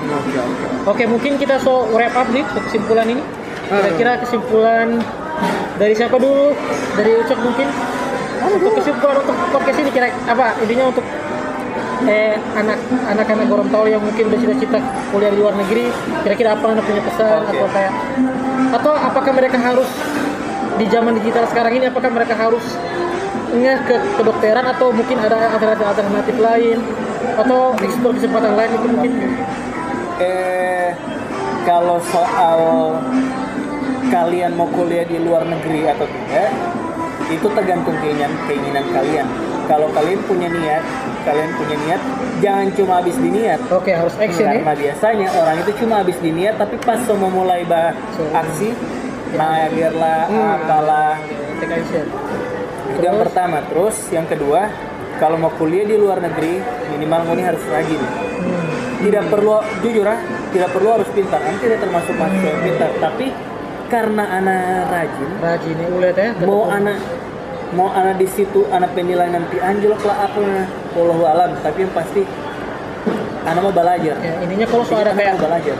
Oke 0.06 0.38
oke. 0.38 0.66
Oke, 0.86 1.04
mungkin 1.08 1.32
kita 1.40 1.56
so 1.64 1.88
wrap 1.96 2.12
up 2.14 2.28
nih 2.36 2.44
kesimpulan 2.68 3.08
ini. 3.08 3.24
Kira-kira 3.72 4.22
kesimpulan 4.22 5.00
dari 5.80 5.94
siapa 5.96 6.16
dulu? 6.18 6.56
Dari 6.96 7.12
Ucok 7.20 7.40
mungkin? 7.44 7.68
Untuk 8.46 8.72
kesimpulan 8.78 9.18
untuk 9.26 9.36
podcast 9.50 9.78
ini 9.82 9.90
kira 9.90 10.08
apa 10.30 10.54
intinya 10.62 10.86
untuk 10.94 11.06
eh 12.06 12.38
anak 12.54 12.78
anak-anak 13.10 13.46
Gorontalo 13.50 13.88
yang 13.90 14.04
mungkin 14.04 14.30
udah 14.30 14.38
cita-cita 14.38 14.78
kuliah 15.10 15.32
di 15.34 15.40
luar 15.42 15.56
negeri 15.58 15.90
kira-kira 16.22 16.54
apa 16.54 16.66
anda 16.76 16.84
punya 16.86 17.02
pesan 17.02 17.42
Oke. 17.42 17.58
atau 17.58 17.68
kayak 17.72 17.94
atau 18.76 18.94
apakah 18.94 19.32
mereka 19.34 19.58
harus 19.58 19.90
di 20.76 20.86
zaman 20.92 21.18
digital 21.18 21.48
sekarang 21.50 21.74
ini 21.82 21.90
apakah 21.90 22.12
mereka 22.14 22.38
harus 22.38 22.62
nge 23.56 23.76
ke 23.88 23.96
kedokteran 24.22 24.68
atau 24.70 24.92
mungkin 24.92 25.18
ada 25.24 25.50
alternatif 25.56 25.86
alternatif 25.88 26.36
lain 26.38 26.78
atau 27.40 27.74
eksplor 27.80 28.14
kesempatan 28.14 28.54
lain 28.54 28.70
itu 28.76 28.88
mungkin 28.92 29.14
Eh, 30.16 30.96
kalau 31.68 32.00
soal 32.08 32.60
kalian 34.26 34.58
mau 34.58 34.66
kuliah 34.74 35.06
di 35.06 35.22
luar 35.22 35.46
negeri 35.46 35.86
atau 35.86 36.10
tidak, 36.10 36.50
itu 37.30 37.46
tergantung 37.46 37.94
keinginan 38.02 38.34
keinginan 38.50 38.86
kalian. 38.90 39.28
Kalau 39.70 39.86
kalian 39.94 40.18
punya 40.26 40.50
niat, 40.50 40.82
kalian 41.30 41.54
punya 41.54 41.78
niat, 41.86 42.02
jangan 42.42 42.68
cuma 42.74 42.94
habis 43.02 43.18
di 43.22 43.30
niat. 43.30 43.62
oke 43.70 43.90
harus 43.90 44.18
action 44.18 44.50
ya 44.50 44.62
Karena 44.62 44.74
biasanya 44.74 45.28
orang 45.30 45.58
itu 45.62 45.72
cuma 45.86 45.94
habis 46.02 46.18
di 46.26 46.32
niat, 46.34 46.58
tapi 46.58 46.82
pas 46.82 46.98
mau 47.22 47.30
mulai 47.30 47.62
bah 47.70 47.94
So- 48.18 48.34
aksi, 48.34 48.74
mager 49.38 49.94
lah, 49.94 50.26
apalah. 50.30 51.22
take 51.62 51.86
action 51.86 52.06
Itu 52.98 53.06
yang 53.06 53.22
pertama. 53.22 53.62
Terus 53.70 53.96
yang 54.10 54.26
kedua, 54.26 54.70
kalau 55.22 55.38
mau 55.38 55.54
kuliah 55.54 55.86
di 55.86 56.02
luar 56.02 56.18
negeri, 56.18 56.62
minimal 56.94 57.30
ini 57.38 57.44
harus 57.46 57.62
rajin. 57.70 58.02
Hmm. 58.02 59.06
tidak 59.06 59.30
perlu 59.30 59.62
jujur 59.86 60.08
ah 60.08 60.18
tidak 60.50 60.70
perlu 60.74 60.90
harus 60.98 61.10
pintar 61.14 61.38
Anda 61.44 61.60
tidak 61.62 61.80
termasuk 61.84 62.16
mahasiswa 62.16 62.48
yang 62.48 62.62
pintar 62.64 62.90
tapi 62.98 63.28
karena 63.88 64.24
anak 64.28 64.62
rajin. 64.90 65.30
Rajin 65.40 65.76
ya 65.78 65.88
ulet 65.90 66.16
ya 66.16 66.30
mau 66.42 66.68
anak 66.68 66.98
mau 67.74 67.90
anak 67.92 68.16
di 68.18 68.28
situ 68.30 68.66
anak 68.70 68.94
penilai 68.94 69.28
nanti 69.28 69.58
anjlok 69.60 70.02
lah 70.04 70.26
apa 70.26 70.42
wallahu 70.94 71.24
alam. 71.26 71.54
Tapi 71.60 71.86
yang 71.86 71.94
pasti 71.94 72.22
anak 73.46 73.62
mau 73.62 73.74
belajar. 73.74 74.16
Ya, 74.20 74.34
intinya 74.42 74.66
kalau 74.66 74.84
so 74.84 74.96
ada 74.96 75.14
kayak 75.14 75.38
belajar. 75.38 75.78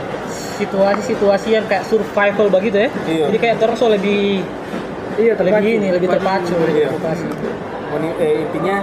situasi-situasi 0.56 1.48
yang 1.52 1.68
kayak 1.68 1.84
survival 1.84 2.48
begitu 2.48 2.88
ya. 2.88 2.90
Iya. 3.04 3.24
jadi 3.28 3.38
kayak 3.38 3.56
terus 3.60 3.76
so 3.76 3.92
lebih 3.92 4.40
Iya 5.16 5.32
lebih 5.36 5.64
ini 5.68 5.88
lebih 5.92 6.08
terpacu. 6.08 6.56
lebih 6.56 6.80
Iya. 6.80 6.88
terpacu. 6.96 7.28
Ngoni, 7.92 8.08
eh, 8.16 8.34
intinya 8.40 8.76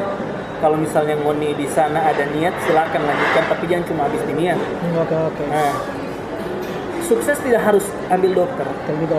kalau 0.61 0.77
misalnya 0.77 1.17
ngoni 1.17 1.57
di 1.57 1.65
sana 1.65 2.05
ada 2.05 2.29
niat 2.29 2.53
silakan 2.61 3.01
lanjutkan 3.09 3.43
tapi 3.49 3.63
jangan 3.65 3.85
cuma 3.89 4.01
habis 4.05 4.21
di 4.21 4.33
niat. 4.37 4.57
Hmm, 4.57 5.01
oke 5.01 5.15
oke. 5.33 5.43
Nah 5.49 5.73
sukses 7.13 7.37
tidak 7.39 7.61
harus 7.61 7.85
ambil 8.09 8.31
dokter. 8.35 8.65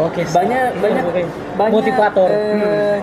Oke. 0.03 0.23
Banyak 0.27 0.83
banyak 0.83 1.05
Oke. 1.05 1.23
banyak 1.55 1.73
motivator. 1.73 2.29
eh, 2.29 2.99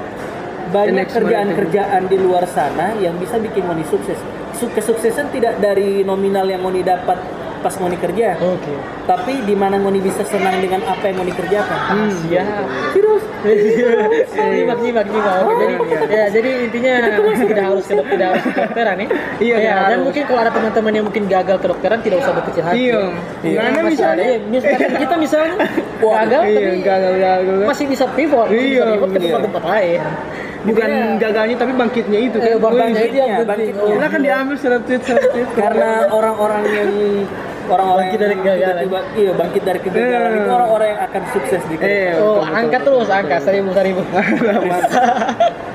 banyak 0.67 0.93
next 0.93 1.13
kerjaan-kerjaan 1.13 2.01
di 2.07 2.17
luar 2.17 2.43
sana 2.45 2.95
yang 2.95 3.15
bisa 3.15 3.35
bikin 3.37 3.63
Moni 3.63 3.83
sukses. 3.83 4.19
Su- 4.51 4.67
Kesuksesan 4.69 5.31
tidak 5.31 5.57
dari 5.57 6.03
nominal 6.03 6.45
yang 6.45 6.59
Moni 6.59 6.79
dapat 6.81 7.19
pas 7.61 7.73
Moni 7.77 7.95
kerja, 7.95 8.35
oke 8.35 8.73
tapi 9.05 9.33
di 9.43 9.53
mana 9.53 9.77
Moni 9.77 9.97
bisa 9.97 10.21
senang 10.23 10.57
dengan 10.57 10.81
apa 10.83 11.03
yang 11.05 11.17
Moni 11.17 11.31
kerjakan. 11.31 11.79
Hmm, 11.87 12.15
ya 12.27 12.43
terus 12.91 13.21
nyimak 14.51 14.79
nyimak 14.79 15.05
nyimak 15.07 15.35
oke 15.41 15.55
jadi 15.57 15.75
ya 16.07 16.23
jadi 16.29 16.49
intinya 16.63 16.93
tidak 17.41 17.63
harus 17.69 17.85
ke 17.87 18.03
tidak 18.05 18.27
harus 18.29 18.43
dokteran 18.45 18.95
ya 18.97 19.07
Iya, 19.41 19.55
ya, 19.57 19.75
dan 19.89 19.99
mungkin 20.01 20.23
kalau 20.25 20.39
ada 20.39 20.51
teman-teman 20.51 20.91
yang 20.93 21.05
mungkin 21.05 21.23
gagal 21.25 21.57
ke 21.57 21.67
dokteran 21.67 21.99
tidak 21.99 22.17
usah 22.21 22.33
berkecil 22.35 22.63
hati 22.63 22.77
Iya. 22.81 23.01
Iya. 23.41 23.57
Mana 23.59 23.79
masih 23.79 23.89
misalnya? 23.91 24.23
ya 24.23 24.37
misalnya 24.45 24.77
kita 24.95 25.15
misalnya 25.17 25.53
gagal 25.97 26.41
Iya, 26.45 26.59
tapi 26.61 26.79
gagal 26.81 27.13
gagal. 27.17 27.57
masih 27.65 27.85
bisa 27.89 28.05
pivot 28.13 28.47
masih 28.47 28.59
bisa 28.59 28.71
Iya, 28.71 28.83
pivot 28.93 29.09
ke 29.09 29.17
iya. 29.17 29.25
tempat-tempat 29.25 29.63
lain 29.65 30.01
Bukan 30.61 30.89
Iya. 30.93 31.17
gagalnya 31.17 31.55
tapi 31.57 31.71
bangkitnya 31.73 32.19
itu 32.21 32.37
Eh, 32.37 32.53
kan. 32.53 32.57
bangkitnya 32.61 32.85
Wih, 32.93 33.09
itu 33.09 33.17
yang 33.17 33.29
bangkitnya, 33.33 33.49
penting. 33.49 33.97
Kita 33.97 34.07
kan 34.07 34.21
diambil 34.21 34.55
seletip 34.61 35.01
seletip. 35.01 35.47
Karena 35.57 35.89
orang-orang 36.13 36.63
yang 36.69 36.91
orang-orang 37.63 38.01
Bangkit 38.03 38.19
dari 38.19 38.35
kegagalan. 38.35 38.83
iya 39.13 39.31
bangkit 39.31 39.63
dari 39.63 39.79
kegagalan 39.79 40.29
Eh. 40.29 40.39
itu 40.39 40.51
orang-orang 40.51 40.87
yang 40.87 41.01
akan 41.03 41.21
sukses 41.29 41.61
di 41.63 41.75
Eh, 41.75 41.77
ke 41.77 41.85
depan. 41.85 42.13
Oh, 42.17 42.39
betul, 42.39 42.55
angkat 42.55 42.81
betul. 42.81 42.93
terus, 42.93 43.07
angkat 43.11 43.39
seribu 43.41 43.69
seribu. 43.71 44.01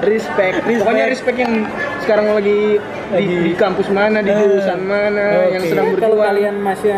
respect. 0.03 0.55
Pokoknya 0.63 1.05
respect 1.07 1.39
yang 1.39 1.55
sekarang 1.99 2.27
lagi 2.31 2.79
di, 3.11 3.25
di 3.43 3.53
kampus 3.55 3.89
mana, 3.89 4.19
di 4.21 4.29
Eh, 4.29 4.37
jurusan 4.37 4.81
mana, 4.81 5.27
yang 5.49 5.63
sedang 5.63 5.87
Kalau 5.93 6.15
berjuang. 6.15 6.27
kalian 6.29 6.55
masih 6.59 6.93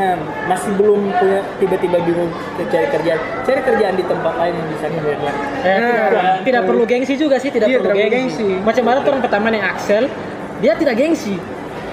masih 0.46 0.70
belum 0.74 1.00
punya 1.12 1.40
tiba-tiba 1.56 1.98
bingung 2.00 2.30
cari 2.58 2.86
kerjaan, 2.88 3.20
cari 3.42 3.60
kerjaan 3.62 3.94
di 3.94 4.04
tempat 4.04 4.34
lain 4.36 4.52
yang 4.52 4.68
bisa 4.68 4.86
kalian. 4.88 5.18
Eh, 5.64 5.78
Nah, 5.78 6.08
tidak, 6.08 6.24
tidak 6.44 6.62
perlu 6.64 6.84
gengsi 6.84 7.14
juga 7.14 7.36
sih, 7.36 7.50
tidak 7.50 7.68
Iya, 7.68 7.78
perlu 7.78 7.86
tidak 7.88 7.96
perlu 8.02 8.14
gengsi. 8.14 8.44
gengsi. 8.44 8.66
Macam 8.66 8.82
mana 8.84 8.98
tuh 8.98 9.10
orang 9.10 9.22
pertama 9.22 9.46
nih 9.48 9.62
Axel, 9.62 10.04
dia 10.58 10.72
tidak 10.74 10.94
gengsi. 10.94 11.36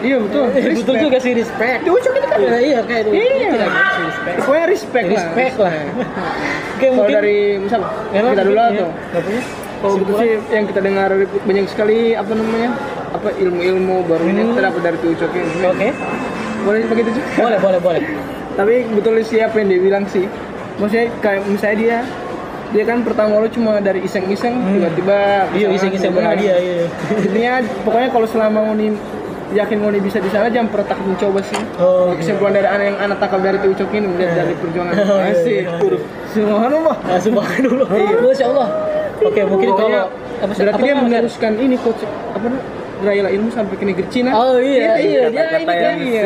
Iya 0.01 0.17
betul. 0.19 0.43
Eh, 0.51 0.63
Betul 0.75 0.95
juga 0.99 1.17
sih 1.17 1.31
respect. 1.31 1.79
Di 1.83 1.89
Ucok 1.89 2.11
ini 2.11 2.19
kan 2.21 2.37
Eh, 2.41 2.61
iya 2.65 2.79
kayak 2.81 3.01
itu. 3.05 3.11
Iya. 3.15 3.49
Tidak 3.49 3.67
ada 3.67 4.01
respect. 4.01 4.35
Pokoknya 4.39 4.65
respect, 4.67 5.05
Respect 5.07 5.55
lah. 5.57 5.73
Oke, 6.75 6.87
mungkin 6.91 7.13
dari 7.13 7.37
misal 7.57 7.79
kita 8.11 8.43
dulu 8.43 8.59
mungkin, 8.59 8.75
atau 8.75 9.21
ya, 9.23 9.41
kalau 9.75 9.93
gitu 9.95 10.11
sih 10.17 10.29
yang 10.49 10.65
kita 10.65 10.79
dengar 10.81 11.09
banyak 11.45 11.65
sekali 11.69 11.97
apa 12.11 12.31
namanya 12.31 12.69
apa 13.11 13.29
ilmu-ilmu 13.31 13.95
baru 14.03 14.23
ini 14.25 14.41
Hmm. 14.41 14.49
kita 14.51 14.61
dapat 14.67 14.81
dari 14.83 14.97
Tucok 14.99 15.31
ini. 15.31 15.53
Oke. 15.63 15.89
Boleh 16.65 16.81
begitu 16.83 17.09
juga. 17.13 17.27
Boleh, 17.37 17.57
boleh, 17.61 17.79
boleh. 17.79 18.01
Tapi 18.59 18.73
betul 18.91 19.15
sih 19.21 19.39
apa 19.39 19.55
yang 19.57 19.67
dia 19.69 19.79
bilang 19.79 20.03
sih. 20.05 20.25
Maksudnya 20.75 21.07
kayak 21.19 21.41
misalnya 21.45 21.77
dia 21.77 21.97
dia 22.73 22.83
kan 22.83 23.05
pertama 23.05 23.39
lu 23.39 23.47
cuma 23.47 23.79
dari 23.79 24.03
iseng-iseng 24.03 24.59
tiba-tiba 24.67 25.47
Iya, 25.53 25.67
iseng-iseng 25.71 26.11
berhadiah, 26.11 26.57
iya. 26.57 26.83
Intinya 27.13 27.53
pokoknya 27.87 28.09
kalau 28.09 28.27
selama 28.27 28.73
nih 28.75 28.91
yakin 29.53 29.77
mau 29.77 29.93
bisa 29.93 30.17
di 30.17 30.29
sana 30.33 30.49
pernah 30.49 30.87
takut 30.89 31.05
mencoba 31.05 31.39
sih. 31.45 31.61
Oh, 31.77 32.15
Kesimpulan 32.17 32.57
dari 32.57 32.65
anak 32.65 32.85
yang 32.89 32.97
anak 32.97 33.17
takal 33.21 33.39
dari 33.43 33.61
Tucok 33.61 33.89
ini 33.93 34.07
melihat 34.09 34.33
dari 34.41 34.53
perjuangan 34.57 34.93
Oh, 35.05 35.19
iya, 35.21 35.37
iya. 35.45 35.69
Waduh, 35.77 36.01
Subhanallah. 36.33 36.95
Nah, 37.05 37.19
subhanallah. 37.21 37.87
Masya 38.25 38.45
Allah. 38.49 38.67
Oke, 39.21 39.41
mungkin 39.45 39.69
kalau 39.77 40.03
apa 40.35 40.51
sih? 40.51 40.61
berarti 40.67 40.81
apa 40.81 40.85
dia 40.85 40.95
meneruskan 40.99 41.51
ini 41.55 41.75
coach 41.79 42.03
apa 42.35 42.47
raya 43.03 43.27
ilmu 43.27 43.49
sampai 43.51 43.75
ke 43.75 43.85
negeri 43.85 44.07
Cina. 44.07 44.31
Oh 44.31 44.57
iya, 44.59 44.95
iya, 44.97 45.21
dia 45.27 45.45
ini 45.59 45.65
kan 45.67 45.95
iya, 45.99 46.23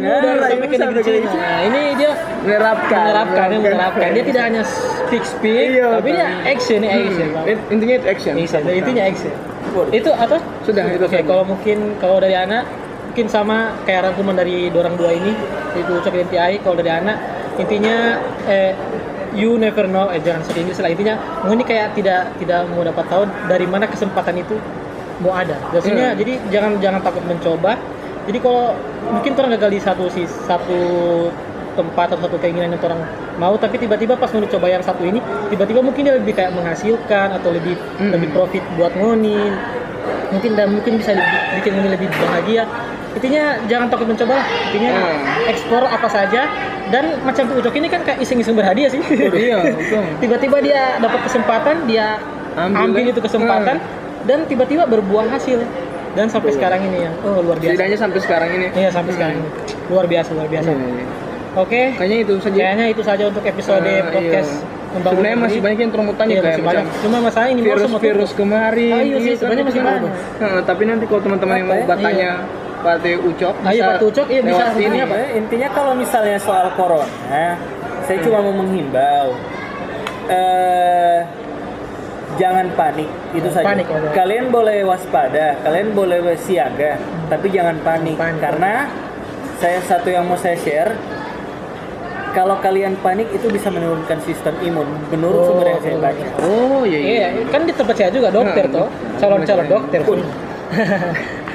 muda 0.00 0.30
sampai 0.48 0.66
ke 0.68 0.76
negeri 0.80 1.20
Cina. 1.28 1.46
Nah, 1.46 1.60
ini 1.68 1.80
dia 2.00 2.10
menerapkan. 2.44 3.04
menerapkan, 3.12 3.48
menerapkan. 3.60 4.08
Dia 4.16 4.24
tidak 4.24 4.42
hanya 4.48 4.62
speak 4.64 5.24
speak, 5.24 5.76
Iya, 5.76 6.00
tapi 6.00 6.10
dia 6.12 6.26
betul. 6.28 6.52
action, 6.52 6.80
action. 6.84 7.28
Hmm, 7.32 7.72
intinya 7.72 7.94
itu 8.00 8.06
action. 8.08 8.34
Intinya 8.36 9.04
action. 9.04 9.32
Itu 9.92 10.10
apa? 10.12 10.36
Sudah, 10.64 10.84
itu 10.90 11.04
Oke, 11.04 11.18
saja. 11.20 11.26
kalau 11.26 11.44
mungkin 11.44 11.96
kalau 11.98 12.18
dari 12.18 12.34
anak 12.34 12.64
mungkin 13.08 13.26
sama 13.26 13.74
kayak 13.82 14.10
rangkuman 14.10 14.36
dari 14.36 14.68
dorang 14.70 14.94
dua 14.94 15.12
ini. 15.14 15.32
Itu 15.74 15.98
ucap 15.98 16.14
NTI 16.14 16.62
kalau 16.62 16.76
dari 16.78 16.90
anak 16.90 17.16
intinya 17.58 18.18
eh, 18.46 18.72
you 19.34 19.58
never 19.58 19.84
know. 19.86 20.08
Eh 20.08 20.22
jangan 20.22 20.42
sedih 20.46 20.70
lah 20.70 20.90
intinya 20.90 21.14
mau 21.42 21.52
ini 21.52 21.64
kayak 21.66 21.94
tidak 21.98 22.32
tidak 22.38 22.64
mau 22.70 22.82
dapat 22.82 23.04
tahu 23.10 23.22
dari 23.50 23.66
mana 23.66 23.84
kesempatan 23.86 24.38
itu 24.38 24.54
mau 25.18 25.34
ada. 25.34 25.58
Maksudnya 25.74 26.14
Hmm. 26.14 26.18
jadi 26.18 26.32
jangan 26.48 26.72
jangan 26.78 27.00
takut 27.02 27.24
mencoba. 27.26 27.74
Jadi 28.28 28.38
kalau 28.44 28.76
mungkin 29.08 29.32
orang 29.40 29.56
gagal 29.56 29.70
di 29.72 29.80
satu 29.80 30.04
si 30.12 30.22
satu 30.28 30.80
tempat 31.78 32.10
atau 32.10 32.26
satu 32.26 32.36
keinginan 32.36 32.74
yang 32.74 32.82
orang 32.82 33.00
mau 33.36 33.54
tapi 33.54 33.78
tiba-tiba 33.78 34.12
pas 34.14 34.26
mau 34.28 34.42
dicoba 34.42 34.66
yang 34.66 34.82
satu 34.82 35.02
ini 35.02 35.22
tiba-tiba 35.46 35.78
mungkin 35.78 36.02
dia 36.02 36.14
lebih 36.14 36.34
kayak 36.34 36.50
menghasilkan 36.52 37.32
atau 37.32 37.50
lebih 37.50 37.78
Hmm. 37.96 38.10
lebih 38.10 38.28
profit 38.32 38.64
buat 38.74 38.90
ngoni 38.92 39.54
mungkin 40.28 40.50
dan 40.54 40.68
mungkin 40.70 40.92
bisa 40.96 41.14
lebih, 41.14 41.38
bikin 41.56 41.70
ngoni 41.72 41.88
lebih 41.90 42.08
bahagia. 42.12 42.64
Intinya 43.10 43.44
jangan 43.64 43.88
takut 43.88 44.06
mencoba 44.06 44.34
lah. 44.34 44.46
Intinya 44.68 44.90
Hmm. 44.92 45.48
eksplor 45.48 45.84
apa 45.86 46.08
saja. 46.08 46.42
Dan 46.88 47.20
macam 47.20 47.44
ucok 47.50 47.74
ini 47.74 47.84
kan 47.86 48.00
kayak 48.00 48.16
iseng-iseng 48.18 48.52
berhadiah 48.52 48.88
sih. 48.88 49.00
Iya, 49.28 49.60
betul. 49.70 50.04
tiba-tiba 50.22 50.56
dia 50.58 50.96
dapat 50.98 51.20
kesempatan 51.22 51.84
dia 51.84 52.16
Ambil 52.56 52.80
ambil, 52.82 53.02
ya. 53.04 53.12
itu 53.12 53.20
kesempatan 53.20 53.76
dan 54.24 54.38
tiba-tiba 54.44 54.84
berbuah 54.84 55.28
hasil. 55.28 55.60
Dan 56.08 56.26
sampai 56.26 56.50
sekarang 56.50 56.80
ini 56.82 57.04
yang 57.04 57.14
oh 57.22 57.40
luar 57.40 57.56
biasa. 57.56 57.70
Setidaknya 57.70 57.98
sampai 57.98 58.20
sekarang 58.20 58.50
ini. 58.50 58.66
iya 58.74 58.88
sampai 58.90 59.12
sekarang 59.12 59.34
ini. 59.36 59.48
Luar 59.86 60.06
biasa 60.06 60.30
luar 60.32 60.48
biasa. 60.48 60.68
Iya, 60.68 61.04
iya. 61.58 61.64
oke 61.64 61.82
Kayaknya 61.96 62.18
itu 62.20 62.32
saja. 62.38 62.56
kayaknya 62.56 62.86
itu 62.88 63.02
saja 63.02 63.24
untuk 63.26 63.42
episode 63.42 63.82
Ah, 63.82 64.06
podcast 64.08 64.52
iya. 64.54 64.66
membangun 64.88 65.12
Sebenarnya 65.12 65.36
masih 65.36 65.44
negeri. 65.50 65.66
banyak 65.66 65.78
yang 65.78 65.90
terus 65.90 66.06
tanya 66.14 66.28
Iya, 66.28 66.40
kayak 66.40 66.54
masih 66.54 66.64
banyak 66.64 66.84
cuma 67.02 67.16
masalah 67.20 67.48
ini 67.48 67.60
virus 67.60 67.82
semua 67.82 68.00
virus 68.00 68.30
kemarin. 68.32 68.92
Ah, 68.92 69.02
iya 69.02 69.16
sih, 69.18 69.28
kan, 69.28 69.38
sebenarnya 69.38 69.64
masih 69.66 69.80
itu. 69.80 69.88
banyak. 69.88 70.12
Nah, 70.38 70.52
tapi 70.62 70.82
nanti 70.84 71.04
kalau 71.04 71.20
teman-teman 71.20 71.54
yang 71.56 71.66
mau 71.66 71.76
ya? 71.76 71.84
bertanya 71.84 72.30
Pak 72.78 72.94
Ucok 73.20 73.54
Ah, 73.60 73.72
iya, 73.74 73.82
Pak 73.90 74.02
Ucok, 74.04 74.26
iya, 74.28 74.40
bisa. 74.40 74.64
lewat 74.64 74.78
ini. 74.78 74.98
Apa? 75.02 75.14
Ya, 75.14 75.26
intinya 75.34 75.68
kalau 75.68 75.92
misalnya 75.92 76.38
soal 76.38 76.66
corona, 76.72 77.58
saya 78.02 78.18
cuma 78.22 78.38
mau 78.38 78.54
menghimbau 78.54 79.28
eh 80.28 81.18
jangan 82.36 82.70
panik 82.72 83.08
itu 83.34 83.48
saja. 83.50 83.66
Panik, 83.66 83.86
oke. 83.88 84.14
Kalian 84.14 84.46
boleh 84.48 84.86
waspada, 84.86 85.58
kalian 85.58 85.90
boleh 85.90 86.38
siaga, 86.38 86.94
tapi 87.26 87.50
jangan 87.50 87.76
panik, 87.82 88.14
Panik. 88.14 88.38
karena 88.38 88.86
saya 89.58 89.82
satu 89.82 90.06
yang 90.06 90.22
mau 90.22 90.38
saya 90.38 90.54
share 90.54 90.94
kalau 92.30 92.56
kalian 92.58 92.94
panik 92.98 93.28
itu 93.30 93.48
bisa 93.48 93.68
menurunkan 93.68 94.18
sistem 94.22 94.54
imun 94.60 94.84
menurut 95.08 95.38
Oh, 95.38 95.46
sumber 95.48 95.66
yang 95.68 95.80
saya 95.80 95.96
baca. 95.98 96.24
Oh 96.40 96.82
iya 96.82 96.98
iya. 96.98 97.10
Iya, 97.34 97.48
kan 97.48 97.62
di 97.62 97.72
tempat 97.72 97.94
saya 97.94 98.10
juga 98.10 98.28
dokter 98.28 98.64
Hmm. 98.64 98.74
toh, 98.74 98.88
calon-calon 99.16 99.66
dokter. 99.66 100.00
Nah, 100.00 100.16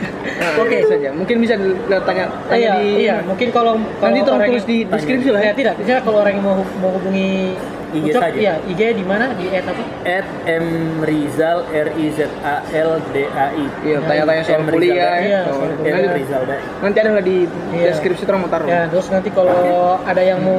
Oke 0.59 0.77
saja. 0.85 1.09
Mungkin 1.13 1.35
bisa 1.41 1.55
tanya 2.03 2.25
tanya 2.49 2.57
iya, 2.57 2.73
di 2.77 2.87
iya, 3.03 3.15
mungkin 3.25 3.49
kalau 3.49 3.77
kalau 3.99 4.11
Nanti 4.11 4.19
tolong 4.21 4.39
orang 4.41 4.49
tulis 4.53 4.65
di 4.67 4.77
deskripsi 4.85 5.29
lah 5.33 5.41
ya. 5.41 5.45
Ya, 5.49 5.53
tidak, 5.55 5.73
misalnya 5.79 6.01
kalau 6.05 6.17
orang 6.21 6.33
yang 6.37 6.43
mau 6.45 6.55
mau 6.81 6.91
hubungi 6.97 7.55
IG 7.93 8.09
Ucok, 8.09 8.21
saja. 8.25 8.37
Iya, 8.37 8.53
IG 8.65 8.81
di 8.97 9.05
mana? 9.05 9.25
Di 9.37 9.45
at 9.53 9.65
apa? 9.69 9.83
At 10.01 10.27
M 10.49 10.67
Rizal 11.05 11.59
R 11.69 11.89
I 11.93 12.07
Z 12.09 12.19
A 12.41 12.65
L 12.73 12.91
D 13.13 13.29
A 13.29 13.47
I. 13.53 13.65
Iya, 13.85 13.97
tanya-tanya 14.01 14.41
soal 14.41 14.61
M. 14.61 14.65
Rizal 14.65 14.73
kuliah 14.73 14.97
ya. 14.97 15.11
Iya, 15.21 15.39
Oh, 15.45 15.53
soal 15.61 15.71
kuliah. 15.77 15.93
nanti, 15.93 16.09
Rizal 16.17 16.41
nanti 16.81 16.97
ada 16.97 17.09
lah 17.13 17.23
di 17.23 17.37
Iya. 17.69 17.85
deskripsi 17.93 18.23
terus 18.25 18.39
mau 18.41 18.49
taruh. 18.49 18.67
Ya, 18.67 18.81
terus 18.89 19.07
nanti 19.13 19.29
kalau 19.29 20.01
ada 20.01 20.21
yang 20.25 20.41
mau 20.41 20.57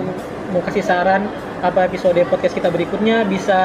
mau 0.55 0.63
kasih 0.63 0.87
saran 0.87 1.27
apa 1.65 1.89
episode 1.89 2.21
podcast 2.31 2.55
kita 2.55 2.69
berikutnya 2.71 3.27
bisa 3.27 3.59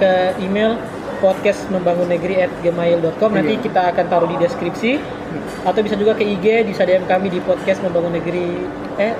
ke 0.00 0.34
email 0.42 0.74
podcast 1.16 1.64
membangun 1.68 2.06
negeri 2.06 2.40
at 2.40 2.52
gmail.com 2.58 3.30
nanti 3.30 3.54
Iya. 3.54 3.62
kita 3.62 3.80
akan 3.90 4.04
taruh 4.06 4.26
di 4.26 4.36
deskripsi 4.36 5.00
atau 5.62 5.80
bisa 5.80 5.94
juga 5.94 6.12
ke 6.12 6.24
IG 6.24 6.46
bisa 6.64 6.82
DM 6.82 7.04
kami 7.04 7.28
di 7.28 7.38
podcast 7.38 7.80
membangun 7.80 8.14
negeri 8.14 8.62
eh 8.96 9.12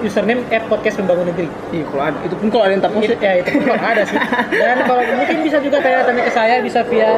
username 0.00 0.44
at 0.48 0.64
podcast 0.64 0.96
membangun 0.96 1.26
negeri 1.26 1.48
Iya, 1.70 1.84
kalau 1.86 2.02
ada 2.04 2.18
itu 2.20 2.34
pun 2.34 2.46
kalau 2.48 2.62
ada 2.62 2.72
yang 2.72 2.82
tak 2.82 2.92
post 2.92 3.10
ya 3.12 3.32
itu 3.36 3.48
pun 3.50 3.62
kalau 3.64 3.82
ada 3.82 4.02
sih 4.04 4.18
dan 4.52 4.76
kalau 4.82 5.02
mungkin 5.12 5.36
bisa 5.42 5.58
juga 5.58 5.76
tanya-tanya 5.78 6.22
ke 6.22 6.32
saya 6.32 6.54
bisa 6.60 6.80
via 6.84 7.10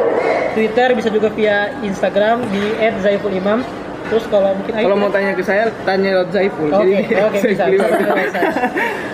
Twitter 0.53 0.89
bisa 0.93 1.09
juga 1.09 1.29
via 1.31 1.57
Instagram 1.81 2.47
di 2.49 2.63
@zaiful_imam 2.97 3.61
terus 4.07 4.23
kalau 4.25 4.55
mungkin 4.55 4.71
ayo, 4.73 4.85
Kalau 4.85 4.97
mau 4.97 5.11
tanya 5.11 5.35
ke 5.35 5.43
saya, 5.43 5.67
tanya 5.83 6.15
lewat 6.15 6.31
Zaiful. 6.31 6.71
Oke, 6.71 6.79
Jadi, 6.79 7.11
oke 7.19 7.39
bisa. 7.51 7.65
Zaiful 7.67 7.91
bisa. 7.91 8.41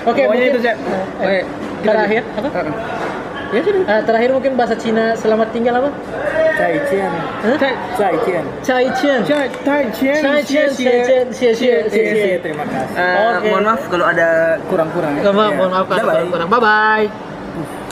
Oke, 0.04 0.20
mungkin- 0.28 0.52
itu, 0.52 0.60
Cak. 0.60 0.76
eh, 0.76 0.84
Oke, 1.16 1.38
kita 1.80 1.92
terakhir 1.96 2.22
apa? 2.30 2.48
Heeh. 2.52 2.72
Ya 3.52 3.60
sudah. 3.60 3.82
Eh, 3.84 4.02
terakhir 4.08 4.30
mungkin 4.32 4.52
bahasa 4.56 4.74
Cina 4.80 5.12
selamat 5.12 5.52
tinggal 5.52 5.76
apa? 5.76 5.90
Cai 6.56 6.76
Cian. 6.88 7.12
Cai 7.60 8.14
Cian. 8.24 8.44
Cai 8.62 8.84
Qian. 8.96 9.20
Cai 9.24 9.84
Qian, 9.92 10.20
Cai 10.22 10.40
xie, 10.40 10.64
xie 11.32 11.52
xie. 11.52 12.34
Terima 12.40 12.64
kasih. 12.64 12.96
Eh, 12.96 13.36
Oke. 13.36 13.48
Mohon 13.50 13.64
maaf 13.68 13.82
kalau 13.92 14.04
ada 14.08 14.28
kurang-kurang. 14.70 15.12
ya. 15.20 15.22
Mohon 15.32 15.70
maaf 15.74 15.86
kalau 15.90 16.12
Bye-bye. 16.12 16.30
kurang. 16.32 16.48
Bye 16.48 16.60
bye. 16.62 17.31